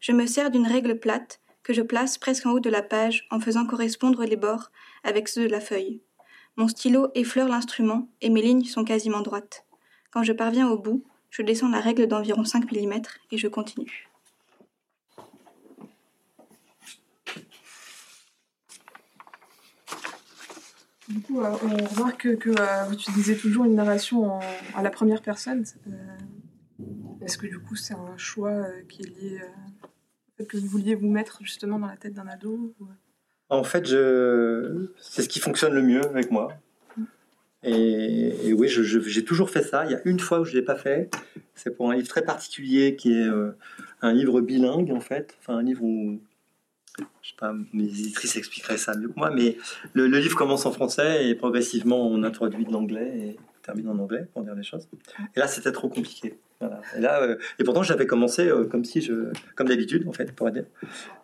Je 0.00 0.12
me 0.12 0.24
sers 0.24 0.50
d'une 0.50 0.66
règle 0.66 0.98
plate 0.98 1.40
que 1.62 1.74
je 1.74 1.82
place 1.82 2.16
presque 2.16 2.46
en 2.46 2.52
haut 2.52 2.60
de 2.60 2.70
la 2.70 2.80
page 2.80 3.26
en 3.30 3.40
faisant 3.40 3.66
correspondre 3.66 4.24
les 4.24 4.36
bords 4.36 4.70
avec 5.02 5.28
ceux 5.28 5.46
de 5.48 5.52
la 5.52 5.60
feuille. 5.60 6.00
Mon 6.56 6.66
stylo 6.66 7.08
effleure 7.14 7.48
l'instrument 7.48 8.08
et 8.22 8.30
mes 8.30 8.40
lignes 8.40 8.64
sont 8.64 8.84
quasiment 8.84 9.20
droites. 9.20 9.66
Quand 10.10 10.22
je 10.22 10.32
parviens 10.32 10.70
au 10.70 10.78
bout, 10.78 11.04
je 11.28 11.42
descends 11.42 11.68
la 11.68 11.80
règle 11.80 12.06
d'environ 12.06 12.44
5 12.44 12.72
mm 12.72 13.02
et 13.32 13.36
je 13.36 13.48
continue. 13.48 14.08
Du 21.08 21.20
coup, 21.20 21.40
euh, 21.40 21.50
on 21.62 21.94
remarque 21.94 22.36
que, 22.38 22.50
euh, 22.50 22.84
vous 22.88 22.94
utilisez 22.94 23.36
toujours 23.36 23.64
une 23.64 23.74
narration 23.74 24.40
à 24.74 24.82
la 24.82 24.90
première 24.90 25.20
personne. 25.20 25.64
Euh, 25.86 25.90
est-ce 27.20 27.36
que 27.36 27.46
du 27.46 27.58
coup, 27.58 27.76
c'est 27.76 27.94
un 27.94 28.16
choix 28.16 28.64
qui 28.88 29.02
est 29.02 29.20
lié 29.20 29.40
au 29.82 30.36
fait 30.38 30.46
que 30.46 30.56
vous 30.56 30.66
vouliez 30.66 30.94
vous 30.94 31.10
mettre 31.10 31.40
justement 31.42 31.78
dans 31.78 31.86
la 31.86 31.96
tête 31.96 32.14
d'un 32.14 32.26
ado 32.26 32.74
En 33.50 33.64
fait, 33.64 33.86
c'est 33.86 35.22
ce 35.22 35.28
qui 35.28 35.40
fonctionne 35.40 35.74
le 35.74 35.82
mieux 35.82 36.04
avec 36.06 36.30
moi. 36.30 36.52
Et, 37.62 38.52
oui, 38.52 38.68
j'ai 38.68 39.24
toujours 39.24 39.50
fait 39.50 39.62
ça. 39.62 39.84
Il 39.84 39.92
y 39.92 39.94
a 39.94 40.00
une 40.04 40.20
fois 40.20 40.40
où 40.40 40.44
je 40.44 40.52
ne 40.52 40.56
l'ai 40.56 40.64
pas 40.64 40.76
fait. 40.76 41.10
C'est 41.54 41.76
pour 41.76 41.90
un 41.90 41.96
livre 41.96 42.08
très 42.08 42.24
particulier 42.24 42.96
qui 42.96 43.12
est 43.12 43.28
un 44.00 44.12
livre 44.12 44.40
bilingue, 44.40 44.90
en 44.90 45.00
fait. 45.00 45.36
Enfin, 45.40 45.58
un 45.58 45.62
livre 45.62 45.82
où 45.82 46.20
je 47.22 47.28
sais 47.28 47.36
pas, 47.38 47.52
mes 47.72 47.84
éditrices 47.84 48.36
expliqueraient 48.36 48.76
ça 48.76 48.94
mieux 48.96 49.08
que 49.08 49.16
moi, 49.16 49.30
mais 49.30 49.56
le, 49.94 50.06
livre 50.06 50.36
commence 50.36 50.66
en 50.66 50.72
français 50.72 51.28
et 51.28 51.34
progressivement 51.34 52.06
on 52.06 52.22
introduit 52.22 52.64
de 52.64 52.72
l'anglais 52.72 53.12
et 53.16 53.36
termine 53.62 53.88
en 53.88 53.98
anglais 53.98 54.26
pour 54.32 54.42
dire 54.42 54.54
les 54.54 54.62
choses. 54.62 54.88
Et 55.34 55.40
là, 55.40 55.48
c'était 55.48 55.72
trop 55.72 55.88
compliqué. 55.88 56.38
Et 56.96 57.00
là, 57.00 57.22
euh, 57.22 57.36
et 57.58 57.64
pourtant, 57.64 57.82
j'avais 57.82 58.06
commencé 58.06 58.48
euh, 58.48 58.64
comme 58.64 58.84
si 58.84 59.08
comme 59.54 59.68
d'habitude 59.68 60.06
en 60.08 60.12
fait, 60.12 60.32
pour 60.32 60.50
dire. 60.50 60.64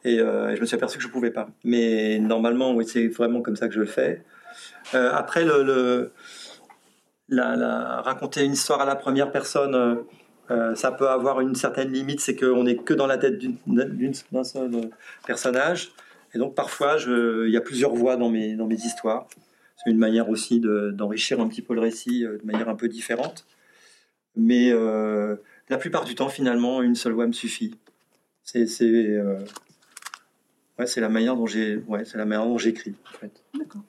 Euh, 0.07 0.49
et 0.51 0.57
je 0.57 0.61
me 0.61 0.67
suis 0.67 0.75
aperçu 0.75 0.99
que 0.99 1.05
je 1.05 1.09
pouvais 1.09 1.31
pas. 1.31 1.49
Mais 1.65 2.19
normalement, 2.19 2.77
c'est 2.83 3.09
vraiment 3.09 3.43
comme 3.43 3.57
ça 3.57 3.69
que 3.69 3.75
je 3.75 3.81
le 3.81 3.87
fais. 3.87 4.25
après, 4.93 5.45
le, 5.45 6.13
raconter 7.31 8.45
une 8.45 8.53
histoire 8.53 8.81
à 8.81 8.87
la 8.87 8.97
première 8.97 9.31
personne 9.31 10.05
euh, 10.51 10.75
ça 10.75 10.91
peut 10.91 11.09
avoir 11.09 11.41
une 11.41 11.55
certaine 11.55 11.93
limite, 11.93 12.21
c'est 12.21 12.35
qu'on 12.35 12.65
n'est 12.65 12.77
que 12.77 12.95
dans 12.95 13.07
la 13.07 13.19
tête 13.19 13.39
d'un 13.67 14.45
seul 14.45 14.75
euh, 14.75 14.89
personnage. 15.27 15.93
Et 16.35 16.39
donc 16.39 16.55
parfois, 16.55 16.97
il 17.07 17.51
y 17.51 17.57
a 17.57 17.61
plusieurs 17.61 17.95
voix 17.95 18.17
dans 18.17 18.31
mes, 18.31 18.55
dans 18.55 18.67
mes 18.67 18.77
histoires. 18.77 19.29
C'est 19.77 19.91
une 19.91 19.99
manière 19.99 20.29
aussi 20.29 20.61
d'enrichir 20.61 21.41
un 21.41 21.49
petit 21.49 21.63
peu 21.63 21.75
le 21.75 21.81
récit 21.81 22.25
euh, 22.25 22.39
de 22.39 22.47
manière 22.47 22.69
un 22.69 22.77
peu 22.77 22.89
différente. 22.89 23.47
Mais 24.37 24.71
la 24.71 25.77
plupart 25.77 26.05
du 26.05 26.15
temps, 26.15 26.29
finalement, 26.29 26.83
une 26.83 26.95
seule 26.95 27.13
voix 27.13 27.27
me 27.27 27.33
suffit. 27.33 27.75
C'est 28.45 28.65
ouais, 30.79 30.87
la 30.97 31.09
manière 31.09 31.37
dont 31.37 31.47
j'ai 31.47 31.77
ouais, 31.89 32.05
la 32.15 32.25
manière 32.25 32.47
dont 32.47 32.59
j'écris 32.59 32.95
en 33.13 33.19
fait. 33.19 33.43
D'accord. 33.55 33.83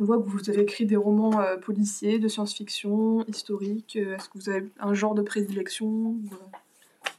On 0.00 0.04
voit 0.04 0.16
que 0.16 0.26
vous 0.26 0.48
avez 0.48 0.62
écrit 0.62 0.86
des 0.86 0.96
romans 0.96 1.42
euh, 1.42 1.58
policiers, 1.58 2.18
de 2.18 2.26
science-fiction, 2.26 3.22
historiques. 3.26 3.98
Euh, 4.00 4.16
est-ce 4.16 4.30
que 4.30 4.38
vous 4.38 4.48
avez 4.48 4.66
un 4.80 4.94
genre 4.94 5.14
de 5.14 5.20
prédilection 5.20 6.16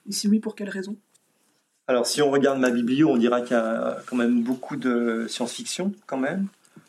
Et 0.09 0.11
si 0.11 0.27
oui, 0.27 0.39
pour 0.39 0.55
quelle 0.55 0.69
raison? 0.69 0.95
Alors, 1.85 2.07
si 2.07 2.23
on 2.23 2.31
regarde 2.31 2.59
ma 2.59 2.71
biblio, 2.71 3.09
on 3.09 3.17
dira 3.17 3.41
qu'il 3.41 3.55
y 3.55 3.59
a 3.59 4.01
quand 4.07 4.15
même 4.15 4.41
beaucoup 4.41 4.77
de 4.77 5.27
science-fiction, 5.29 5.93
quand 6.07 6.17
même, 6.17 6.47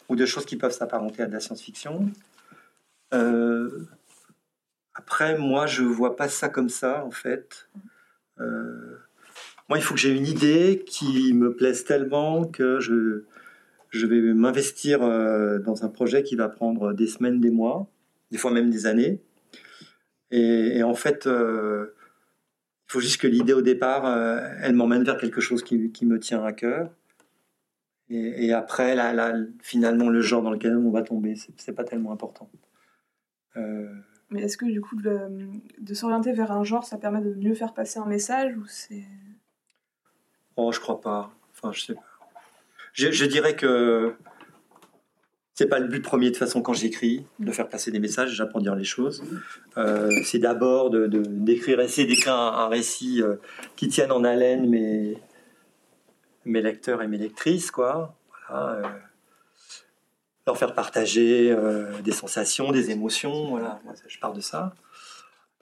ou 0.08 0.16
de 0.16 0.24
choses 0.24 0.46
qui 0.46 0.56
peuvent 0.56 0.72
s'apparenter 0.72 1.24
à 1.24 1.26
de 1.26 1.32
la 1.32 1.40
science-fiction. 1.40 2.08
Euh, 3.12 3.86
après, 4.94 5.36
moi, 5.36 5.66
je 5.66 5.82
vois 5.82 6.16
pas 6.16 6.30
ça 6.30 6.48
comme 6.48 6.70
ça, 6.70 7.04
en 7.04 7.10
fait. 7.10 7.68
moi, 8.38 9.76
il 9.76 9.82
faut 9.82 9.92
que 9.92 10.00
j'ai 10.00 10.16
une 10.16 10.26
idée 10.26 10.84
qui 10.86 11.34
me 11.34 11.54
plaise 11.54 11.84
tellement 11.84 12.44
que 12.44 12.80
je 12.80 13.24
je 13.92 14.06
vais 14.06 14.20
m'investir 14.20 15.02
euh, 15.02 15.58
dans 15.58 15.84
un 15.84 15.88
projet 15.88 16.22
qui 16.22 16.34
va 16.34 16.48
prendre 16.48 16.94
des 16.94 17.06
semaines, 17.06 17.40
des 17.40 17.50
mois, 17.50 17.90
des 18.30 18.38
fois 18.38 18.50
même 18.50 18.70
des 18.70 18.86
années. 18.86 19.22
Et, 20.30 20.82
en 20.82 20.94
fait, 20.94 21.26
euh, 21.26 21.94
il 22.88 22.92
faut 22.92 23.00
juste 23.00 23.20
que 23.20 23.26
l'idée 23.26 23.52
au 23.52 23.60
départ, 23.60 24.06
euh, 24.06 24.40
elle 24.62 24.74
m'emmène 24.74 25.04
vers 25.04 25.18
quelque 25.18 25.42
chose 25.42 25.62
qui, 25.62 25.92
qui, 25.92 26.06
me 26.06 26.18
tient 26.18 26.42
à 26.42 26.52
cœur. 26.54 26.90
Et, 28.08 28.46
et 28.46 28.52
après, 28.54 28.94
là, 28.94 29.12
là, 29.12 29.34
finalement, 29.60 30.08
le 30.08 30.22
genre 30.22 30.42
dans 30.42 30.50
lequel 30.50 30.74
on 30.74 30.90
va 30.90 31.02
tomber, 31.02 31.34
c'est 31.56 31.72
pas 31.72 31.84
tellement 31.84 32.12
important. 32.12 32.50
Euh... 33.56 33.94
Mais 34.30 34.40
est-ce 34.44 34.56
que 34.56 34.64
du 34.64 34.80
coup, 34.80 34.96
de, 34.96 35.50
de 35.78 35.94
s'orienter 35.94 36.32
vers 36.32 36.50
un 36.52 36.64
genre, 36.64 36.84
ça 36.84 36.96
permet 36.96 37.20
de 37.20 37.34
mieux 37.34 37.52
faire 37.52 37.74
passer 37.74 37.98
un 37.98 38.06
message 38.06 38.56
ou 38.56 38.64
c'est 38.66 39.04
Oh, 40.56 40.72
je 40.72 40.80
crois 40.80 41.00
pas. 41.02 41.30
Enfin, 41.50 41.72
je 41.72 41.80
sais 41.82 41.94
pas. 41.94 42.11
Je, 42.92 43.24
dirais 43.24 43.56
que 43.56 44.14
c'est 45.54 45.66
pas 45.66 45.78
le 45.78 45.88
but 45.88 46.02
premier 46.02 46.30
de 46.30 46.36
façon 46.36 46.60
quand 46.60 46.74
j'écris 46.74 47.24
de 47.38 47.50
faire 47.50 47.68
passer 47.68 47.90
des 47.90 47.98
messages 47.98 48.32
j'apprends 48.32 48.58
à 48.58 48.62
dire 48.62 48.74
les 48.74 48.84
choses. 48.84 49.22
Euh, 49.78 50.10
c'est 50.24 50.38
d'abord 50.38 50.90
de, 50.90 51.06
d'écrire 51.06 51.80
essayer 51.80 52.06
d'écrire 52.06 52.34
un, 52.34 52.68
récit 52.68 53.22
euh, 53.22 53.36
qui 53.76 53.88
tienne 53.88 54.12
en 54.12 54.24
haleine 54.24 54.68
mes 54.68 55.16
mes 56.44 56.60
lecteurs 56.60 57.02
et 57.02 57.08
mes 57.08 57.18
lectrices 57.18 57.70
quoi. 57.70 58.14
Euh, 58.50 58.82
leur 60.46 60.58
faire 60.58 60.74
partager 60.74 61.56
des 62.02 62.12
sensations 62.12 62.72
des 62.72 62.90
émotions 62.90 63.50
voilà. 63.50 63.80
Je 64.06 64.18
pars 64.18 64.34
de 64.34 64.40
ça. 64.40 64.74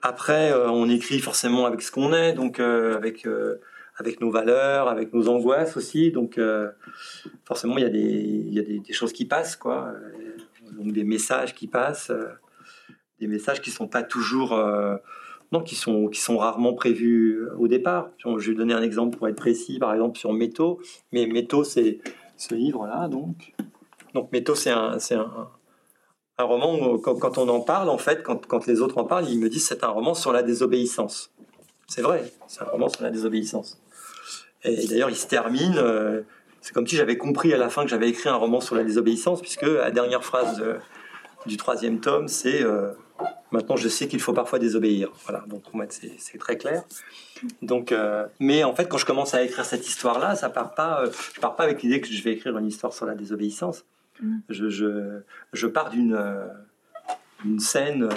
Après 0.01 0.51
on 0.53 0.89
écrit 0.89 1.19
forcément 1.19 1.65
avec 1.65 1.81
ce 1.81 1.91
qu'on 1.91 2.13
est 2.13 2.33
donc 2.33 2.59
avec 2.59 3.25
avec 3.97 4.21
nos 4.21 4.31
valeurs, 4.31 4.87
avec 4.87 5.13
nos 5.13 5.27
angoisses 5.29 5.77
aussi. 5.77 6.11
Donc, 6.11 6.37
euh, 6.37 6.69
forcément, 7.45 7.77
il 7.77 7.83
y 7.83 8.59
a, 8.59 8.63
des, 8.63 8.93
choses 8.93 9.13
qui 9.13 9.25
passent, 9.25 9.55
quoi. 9.55 9.93
Donc, 10.73 10.93
des 10.93 11.03
messages 11.03 11.53
qui 11.53 11.67
passent, 11.67 12.09
euh, 12.09 12.27
des 13.19 13.27
messages 13.27 13.61
qui 13.61 13.69
sont 13.69 13.87
pas 13.87 14.03
toujours, 14.03 14.53
euh, 14.53 14.95
non, 15.51 15.61
qui 15.61 15.75
sont, 15.75 16.37
rarement 16.37 16.73
prévus 16.73 17.47
au 17.57 17.67
départ. 17.67 18.09
Je 18.17 18.51
vais 18.51 18.57
donner 18.57 18.73
un 18.73 18.81
exemple 18.81 19.17
pour 19.17 19.27
être 19.27 19.35
précis, 19.35 19.79
par 19.79 19.93
exemple 19.93 20.17
sur 20.17 20.33
Métaux. 20.33 20.79
Mais 21.11 21.27
Métaux, 21.27 21.63
c'est 21.63 21.99
ce 22.37 22.55
livre-là, 22.55 23.07
donc. 23.07 23.53
Donc, 24.13 24.31
Métaux, 24.31 24.55
c'est 24.55 24.71
un, 24.71 24.97
roman 26.39 26.75
où, 26.75 26.97
quand, 26.97 27.15
quand, 27.15 27.37
on 27.37 27.47
en 27.49 27.61
parle, 27.61 27.89
en 27.89 27.97
fait, 27.97 28.23
quand, 28.23 28.47
quand 28.47 28.65
les 28.65 28.81
autres 28.81 28.97
en 28.97 29.03
parlent, 29.03 29.29
ils 29.29 29.39
me 29.39 29.49
disent 29.49 29.67
c'est 29.67 29.83
un 29.83 29.89
roman 29.89 30.15
sur 30.15 30.31
la 30.31 30.41
désobéissance. 30.41 31.31
C'est 31.87 32.01
vrai, 32.01 32.31
c'est 32.47 32.61
un 32.61 32.67
roman 32.67 32.87
sur 32.87 33.03
la 33.03 33.11
désobéissance. 33.11 33.80
Et 34.63 34.87
d'ailleurs, 34.87 35.09
il 35.09 35.15
se 35.15 35.27
termine. 35.27 35.77
Euh, 35.77 36.21
c'est 36.61 36.73
comme 36.73 36.87
si 36.87 36.95
j'avais 36.95 37.17
compris 37.17 37.53
à 37.53 37.57
la 37.57 37.69
fin 37.69 37.83
que 37.83 37.89
j'avais 37.89 38.09
écrit 38.09 38.29
un 38.29 38.35
roman 38.35 38.61
sur 38.61 38.75
la 38.75 38.83
désobéissance, 38.83 39.41
puisque 39.41 39.63
la 39.63 39.89
dernière 39.89 40.23
phrase 40.23 40.57
de, 40.57 40.75
du 41.45 41.57
troisième 41.57 41.99
tome, 41.99 42.27
c'est 42.27 42.63
euh, 42.63 42.91
maintenant 43.51 43.75
je 43.75 43.87
sais 43.87 44.07
qu'il 44.07 44.19
faut 44.19 44.33
parfois 44.33 44.59
désobéir. 44.59 45.11
Voilà, 45.25 45.43
donc 45.47 45.63
c'est 45.89 46.37
très 46.37 46.57
clair. 46.57 46.83
Donc, 47.61 47.91
euh, 47.91 48.27
mais 48.39 48.63
en 48.63 48.75
fait, 48.75 48.87
quand 48.87 48.97
je 48.97 49.05
commence 49.05 49.33
à 49.33 49.43
écrire 49.43 49.65
cette 49.65 49.87
histoire-là, 49.87 50.35
ça 50.35 50.49
part 50.49 50.75
pas. 50.75 51.01
Euh, 51.01 51.11
je 51.33 51.39
pars 51.39 51.55
pas 51.55 51.63
avec 51.63 51.81
l'idée 51.81 52.01
que 52.01 52.07
je 52.07 52.23
vais 52.23 52.33
écrire 52.33 52.57
une 52.57 52.67
histoire 52.67 52.93
sur 52.93 53.05
la 53.05 53.15
désobéissance. 53.15 53.85
Mm. 54.21 54.37
Je, 54.49 54.69
je, 54.69 55.21
je, 55.53 55.67
pars 55.67 55.89
d'une 55.89 56.19
une 57.43 57.59
scène 57.59 58.07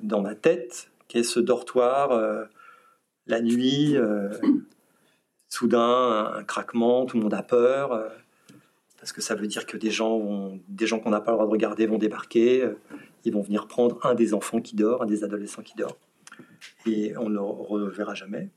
dans 0.00 0.20
ma 0.20 0.34
tête 0.34 0.90
qui 1.08 1.18
est 1.18 1.22
ce 1.22 1.40
dortoir, 1.40 2.10
la 3.26 3.40
nuit 3.40 3.96
soudain 5.54 6.34
un 6.36 6.44
craquement, 6.44 7.06
tout 7.06 7.16
le 7.16 7.22
monde 7.22 7.34
a 7.34 7.42
peur, 7.42 7.92
euh, 7.92 8.08
parce 8.98 9.12
que 9.12 9.22
ça 9.22 9.34
veut 9.34 9.46
dire 9.46 9.66
que 9.66 9.76
des 9.76 9.90
gens, 9.90 10.18
vont, 10.18 10.60
des 10.68 10.86
gens 10.86 10.98
qu'on 10.98 11.10
n'a 11.10 11.20
pas 11.20 11.30
le 11.30 11.36
droit 11.36 11.46
de 11.46 11.52
regarder 11.52 11.86
vont 11.86 11.98
débarquer, 11.98 12.62
euh, 12.62 12.76
ils 13.24 13.32
vont 13.32 13.42
venir 13.42 13.68
prendre 13.68 14.04
un 14.04 14.14
des 14.14 14.34
enfants 14.34 14.60
qui 14.60 14.74
dort, 14.74 15.02
un 15.02 15.06
des 15.06 15.22
adolescents 15.22 15.62
qui 15.62 15.74
dort, 15.76 15.96
et 16.86 17.16
on 17.16 17.28
ne 17.28 17.34
le 17.34 17.40
reverra 17.40 18.14
jamais. 18.14 18.50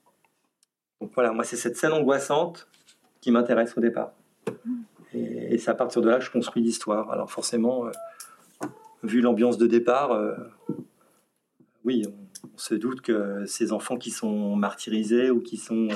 Donc 0.99 1.11
voilà, 1.13 1.31
moi 1.31 1.43
c'est 1.43 1.55
cette 1.55 1.77
scène 1.77 1.93
angoissante 1.93 2.67
qui 3.21 3.29
m'intéresse 3.29 3.77
au 3.77 3.81
départ. 3.81 4.13
Et, 5.13 5.57
c'est 5.57 5.69
à 5.69 5.75
partir 5.75 6.01
de 6.01 6.09
là 6.09 6.17
que 6.17 6.25
je 6.25 6.31
construis 6.31 6.61
l'histoire. 6.61 7.11
Alors 7.11 7.31
forcément, 7.31 7.85
euh, 7.85 7.91
vu 9.03 9.21
l'ambiance 9.21 9.57
de 9.57 9.67
départ, 9.67 10.19
oui, 11.83 12.03
on, 12.07 12.57
se 12.57 12.73
doute 12.73 13.01
que 13.01 13.45
ces 13.45 13.71
enfants 13.71 13.97
qui 13.97 14.09
sont 14.09 14.55
martyrisés 14.55 15.29
ou 15.29 15.41
qui 15.41 15.57
sont 15.57 15.89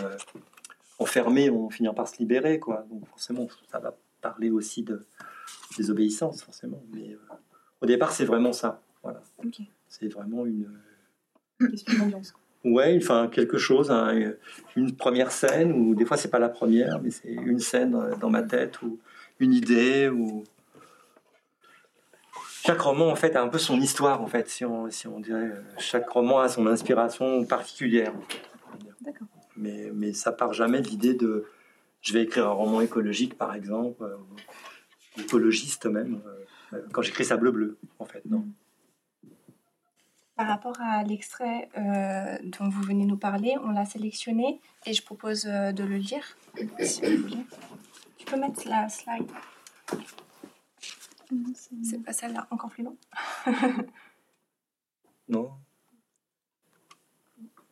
enfermés 1.02 1.50
vont 1.50 1.70
finir 1.70 1.94
par 1.94 2.08
se 2.08 2.18
libérer, 2.18 2.60
quoi. 2.60 2.86
Donc 2.90 3.08
forcément, 3.08 3.48
ça 3.72 3.80
va 3.80 3.96
parler 4.22 4.52
aussi 4.52 4.84
de 4.84 5.06
désobéissance, 5.78 6.44
forcément. 6.44 6.84
Mais 6.94 7.12
euh, 7.12 7.36
au 7.82 7.86
départ, 7.86 8.12
c'est 8.12 8.26
vraiment 8.26 8.54
ça. 8.54 8.82
Voilà. 9.04 9.22
Okay. 9.46 9.70
C'est 9.88 10.08
vraiment 10.08 10.46
une 10.46 10.70
question 11.70 11.98
d'ambiance. 12.00 12.34
Ouais, 12.64 12.96
enfin 13.02 13.28
quelque 13.28 13.58
chose, 13.58 13.90
hein, 13.90 14.34
une 14.76 14.96
première 14.96 15.32
scène 15.32 15.72
ou 15.72 15.96
des 15.96 16.06
fois 16.06 16.16
c'est 16.16 16.30
pas 16.30 16.38
la 16.38 16.48
première, 16.48 17.02
mais 17.02 17.10
c'est 17.10 17.32
une 17.32 17.60
scène 17.60 17.98
dans 18.20 18.30
ma 18.30 18.44
tête 18.44 18.84
ou 18.84 19.00
une 19.40 19.52
idée 19.52 20.10
ou 20.10 20.44
chaque 22.64 22.80
roman 22.80 23.10
en 23.10 23.16
fait 23.16 23.36
a 23.36 23.42
un 23.42 23.48
peu 23.48 23.58
son 23.58 23.82
histoire 23.82 24.22
en 24.22 24.28
fait, 24.28 24.48
si 24.48 24.64
on, 24.64 24.92
si 24.92 25.08
on 25.08 25.20
dirait 25.20 25.52
chaque 25.80 26.08
roman 26.08 26.40
a 26.40 26.50
son 26.50 26.68
inspiration 26.68 27.44
particulière. 27.46 28.14
D'accord 28.14 28.51
mais, 29.62 29.92
mais 29.94 30.14
ça 30.14 30.32
part 30.32 30.54
jamais 30.54 30.82
de 30.82 30.88
l'idée 30.88 31.14
de 31.14 31.46
je 32.02 32.14
vais 32.14 32.24
écrire 32.24 32.48
un 32.48 32.54
roman 32.54 32.82
écologique 32.82 33.38
par 33.38 33.54
exemple, 33.54 34.04
euh, 34.04 34.18
écologiste 35.22 35.86
même, 35.86 36.22
euh, 36.74 36.82
quand 36.92 37.02
j'écris 37.02 37.26
ça 37.26 37.38
bleu-bleu 37.38 37.78
en 38.00 38.06
fait, 38.06 38.26
non. 38.26 38.46
Par 40.36 40.48
rapport 40.48 40.80
à 40.82 41.04
l'extrait 41.04 41.70
euh, 41.78 42.38
dont 42.44 42.68
vous 42.70 42.82
venez 42.82 43.06
nous 43.06 43.18
parler, 43.18 43.56
on 43.64 43.70
l'a 43.70 43.86
sélectionné 43.86 44.60
et 44.88 44.94
je 44.94 45.04
propose 45.04 45.46
euh, 45.46 45.72
de 45.72 45.84
le 45.84 45.98
lire, 45.98 46.36
si 46.80 47.02
vous 47.02 47.24
voulez. 47.24 47.46
Tu 48.18 48.26
peux 48.26 48.40
mettre 48.40 48.68
la 48.68 48.90
slide. 48.90 49.30
C'est 51.84 52.04
pas 52.04 52.14
celle-là, 52.14 52.48
encore 52.50 52.72
plus 52.72 52.84
long. 52.84 52.98
non. 55.30 55.52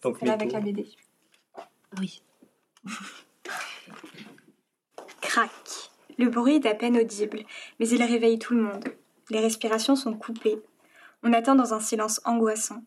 Donc, 0.03 0.19
celle 0.19 0.29
avec 0.29 0.51
la 0.51 0.61
BD. 0.61 0.87
Oui. 1.97 2.21
Crac. 5.21 5.51
Le 6.17 6.29
bruit 6.29 6.55
est 6.55 6.65
à 6.65 6.75
peine 6.75 6.97
audible, 6.97 7.43
mais 7.79 7.87
il 7.87 8.03
réveille 8.03 8.39
tout 8.39 8.53
le 8.53 8.61
monde. 8.61 8.83
Les 9.29 9.39
respirations 9.39 9.95
sont 9.95 10.13
coupées. 10.13 10.59
On 11.23 11.33
attend 11.33 11.55
dans 11.55 11.73
un 11.73 11.79
silence 11.79 12.19
angoissant. 12.25 12.83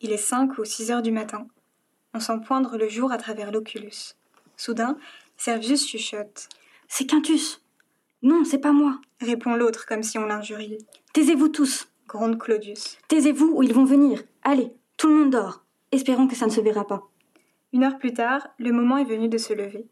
Il 0.00 0.12
est 0.12 0.16
5 0.16 0.58
ou 0.58 0.64
6 0.64 0.90
heures 0.90 1.02
du 1.02 1.10
matin. 1.10 1.46
On 2.14 2.20
sent 2.20 2.38
poindre 2.46 2.76
le 2.76 2.88
jour 2.88 3.10
à 3.10 3.18
travers 3.18 3.50
l'oculus. 3.50 4.14
Soudain, 4.56 4.96
Servius 5.36 5.86
chuchote. 5.86 6.48
C'est 6.88 7.06
Quintus 7.06 7.62
Non, 8.22 8.44
c'est 8.44 8.58
pas 8.58 8.72
moi 8.72 9.00
répond 9.20 9.54
l'autre 9.54 9.86
comme 9.86 10.02
si 10.02 10.18
on 10.18 10.26
l'injuriait. 10.26 10.78
Taisez-vous 11.12 11.48
tous 11.48 11.88
gronde 12.06 12.38
Claudius. 12.38 12.96
Taisez-vous 13.08 13.52
ou 13.54 13.62
ils 13.62 13.74
vont 13.74 13.84
venir. 13.84 14.22
Allez, 14.42 14.72
tout 14.96 15.08
le 15.08 15.14
monde 15.14 15.30
dort. 15.30 15.64
Espérons 15.92 16.26
que 16.26 16.36
ça 16.36 16.46
ne 16.46 16.50
se 16.50 16.60
verra 16.60 16.86
pas. 16.86 17.08
Une 17.72 17.84
heure 17.84 17.98
plus 17.98 18.14
tard, 18.14 18.48
le 18.58 18.72
moment 18.72 18.96
est 18.96 19.04
venu 19.04 19.28
de 19.28 19.38
se 19.38 19.52
lever. 19.52 19.86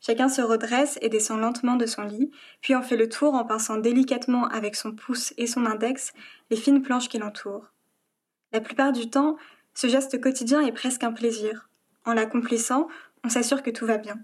Chacun 0.00 0.30
se 0.30 0.40
redresse 0.40 0.98
et 1.02 1.10
descend 1.10 1.40
lentement 1.40 1.76
de 1.76 1.84
son 1.84 2.02
lit, 2.02 2.30
puis 2.62 2.74
en 2.74 2.80
fait 2.80 2.96
le 2.96 3.08
tour 3.08 3.34
en 3.34 3.44
pinçant 3.44 3.76
délicatement 3.76 4.46
avec 4.48 4.74
son 4.74 4.92
pouce 4.92 5.34
et 5.36 5.46
son 5.46 5.66
index 5.66 6.12
les 6.50 6.56
fines 6.56 6.80
planches 6.80 7.08
qui 7.10 7.18
l'entourent. 7.18 7.70
La 8.52 8.60
plupart 8.60 8.92
du 8.92 9.10
temps, 9.10 9.36
ce 9.74 9.86
geste 9.86 10.20
quotidien 10.20 10.62
est 10.62 10.72
presque 10.72 11.04
un 11.04 11.12
plaisir. 11.12 11.68
En 12.06 12.14
l'accomplissant, 12.14 12.88
on 13.22 13.28
s'assure 13.28 13.62
que 13.62 13.70
tout 13.70 13.84
va 13.84 13.98
bien. 13.98 14.18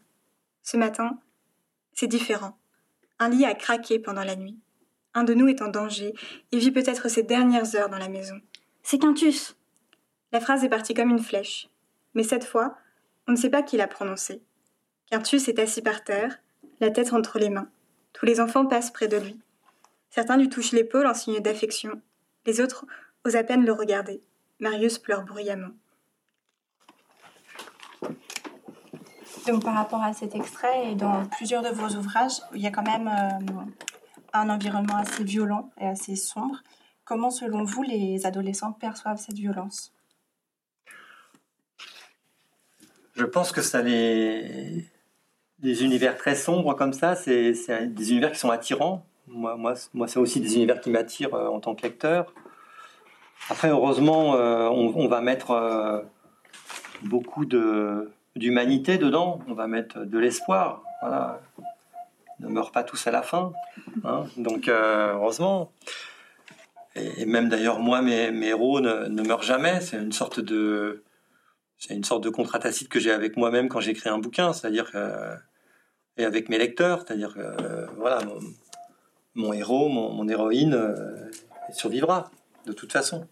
Ce 0.63 0.79
matin, 0.79 1.19
c'est 1.93 2.07
différent. 2.07 2.59
Un 3.19 3.29
lit 3.29 3.45
a 3.45 3.55
craqué 3.55 3.99
pendant 3.99 4.25
la 4.25 4.37
nuit. 4.37 4.59
Un 5.13 5.25
de 5.25 5.35
nous 5.35 5.49
est 5.49 5.63
en 5.63 5.69
danger 5.69 6.15
et 6.53 6.59
vit 6.59 6.71
peut-être 6.71 7.09
ses 7.09 7.23
dernières 7.23 7.75
heures 7.77 7.89
dans 7.91 7.99
la 7.99 8.09
maison. 8.09 8.41
C'est 8.83 8.99
Quintus. 8.99 9.57
La 10.33 10.41
phrase 10.41 10.65
est 10.65 10.69
partie 10.69 10.95
comme 10.95 11.11
une 11.11 11.23
flèche. 11.23 11.69
Mais 12.15 12.23
cette 12.23 12.45
fois, 12.45 12.77
on 13.29 13.33
ne 13.33 13.37
sait 13.37 13.51
pas 13.51 13.63
qui 13.63 13.77
l'a 13.77 13.89
prononcé. 13.89 14.43
Quintus 15.11 15.49
est 15.49 15.59
assis 15.59 15.83
par 15.83 16.05
terre, 16.05 16.39
la 16.81 16.91
tête 16.91 17.13
entre 17.13 17.39
les 17.39 17.51
mains. 17.51 17.69
Tous 18.13 18.27
les 18.27 18.41
enfants 18.41 18.67
passent 18.67 18.91
près 18.91 19.09
de 19.09 19.17
lui. 19.17 19.39
Certains 20.11 20.37
lui 20.37 20.49
touchent 20.49 20.73
l'épaule 20.73 21.07
en 21.07 21.15
signe 21.15 21.41
d'affection. 21.41 22.01
Les 22.47 22.61
autres 22.61 22.87
osent 23.25 23.37
à 23.37 23.45
peine 23.45 23.65
le 23.65 23.73
regarder. 23.73 24.23
Marius 24.61 24.99
pleure 24.99 25.23
bruyamment. 25.23 25.73
Donc 29.47 29.65
par 29.65 29.75
rapport 29.75 30.03
à 30.03 30.13
cet 30.13 30.35
extrait 30.35 30.91
et 30.91 30.95
dans 30.95 31.27
plusieurs 31.27 31.63
de 31.63 31.69
vos 31.69 31.89
ouvrages, 31.97 32.41
il 32.55 32.61
y 32.61 32.67
a 32.67 32.71
quand 32.71 32.83
même 32.83 33.09
euh, 33.09 33.61
un 34.33 34.49
environnement 34.49 34.97
assez 34.97 35.23
violent 35.23 35.71
et 35.81 35.87
assez 35.87 36.17
sombre. 36.17 36.63
Comment 37.05 37.31
selon 37.31 37.63
vous 37.63 37.83
les 37.83 38.27
adolescents 38.27 38.73
perçoivent 38.73 39.19
cette 39.19 39.37
violence? 39.37 39.93
Je 43.17 43.25
pense 43.25 43.53
que 43.53 43.63
ça 43.63 43.83
les 43.83 44.85
des 45.59 45.85
univers 45.85 46.17
très 46.17 46.35
sombres 46.35 46.75
comme 46.75 46.93
ça, 46.93 47.15
c'est 47.15 47.53
des 47.87 48.11
univers 48.11 48.33
qui 48.33 48.39
sont 48.39 48.51
attirants. 48.51 49.07
Moi, 49.29 49.75
c'est 50.07 50.19
aussi 50.19 50.41
des 50.41 50.55
univers 50.55 50.81
qui 50.81 50.91
m'attirent 50.91 51.35
euh, 51.35 51.49
en 51.49 51.61
tant 51.61 51.75
que 51.75 51.83
lecteur. 51.83 52.33
Après, 53.51 53.69
heureusement, 53.69 54.35
euh, 54.35 54.69
on, 54.69 55.09
va 55.09 55.21
mettre 55.21 55.51
euh, 55.51 56.01
beaucoup 57.03 57.45
d'humanité 58.37 58.99
dedans. 58.99 59.41
On 59.49 59.55
va 59.55 59.67
mettre 59.67 60.01
de 60.05 60.19
l'espoir. 60.19 60.83
Voilà. 61.01 61.41
Ne 62.41 62.49
meurent 62.49 62.71
pas 62.71 62.85
tous 62.85 63.07
à 63.07 63.11
la 63.11 63.23
fin. 63.23 63.53
Hein. 64.05 64.25
Donc, 64.37 64.69
heureusement. 64.69 65.73
Et, 66.95 67.25
même 67.25 67.49
d'ailleurs, 67.49 67.79
moi, 67.79 68.03
mes, 68.03 68.31
héros 68.47 68.81
ne 68.81 69.23
meurent 69.23 69.43
jamais. 69.43 69.81
C'est 69.81 69.97
une 69.97 70.13
sorte 70.13 70.41
de. 70.41 71.03
C'est 71.79 71.95
une 71.95 72.05
sorte 72.05 72.25
de 72.25 72.31
contrat 72.31 72.59
tacite 72.59 72.89
que 72.89 72.99
j'ai 72.99 73.13
avec 73.13 73.37
moi-même 73.37 73.69
quand 73.69 73.81
j'écris 73.81 74.09
un 74.09 74.19
bouquin, 74.19 74.53
c'est-à-dire 74.53 74.91
que, 74.91 75.35
et 76.17 76.25
avec 76.25 76.49
mes 76.49 76.59
lecteurs, 76.59 77.03
c'est-à-dire 77.03 77.35
que 77.35 77.87
voilà, 77.97 78.21
mon, 79.35 79.53
héros, 79.53 79.89
mon, 79.89 80.29
héroïne 80.29 80.75
euh, 80.75 81.31
survivra 81.71 82.31
de 82.67 82.73
toute 82.73 82.93
façon. 82.93 83.27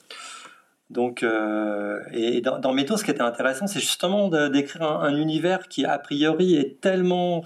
Donc, 0.91 1.23
euh, 1.23 2.01
et 2.13 2.41
dans, 2.41 2.59
dans 2.59 2.73
Métaux, 2.73 2.97
ce 2.97 3.05
qui 3.05 3.11
était 3.11 3.23
intéressant, 3.23 3.67
c'est 3.67 3.81
justement 3.81 4.29
d'écrire 4.49 4.83
un, 4.83 5.17
univers 5.17 5.69
qui, 5.69 5.85
a 5.85 5.99
priori, 5.99 6.57
est 6.57 6.81
tellement, 6.81 7.45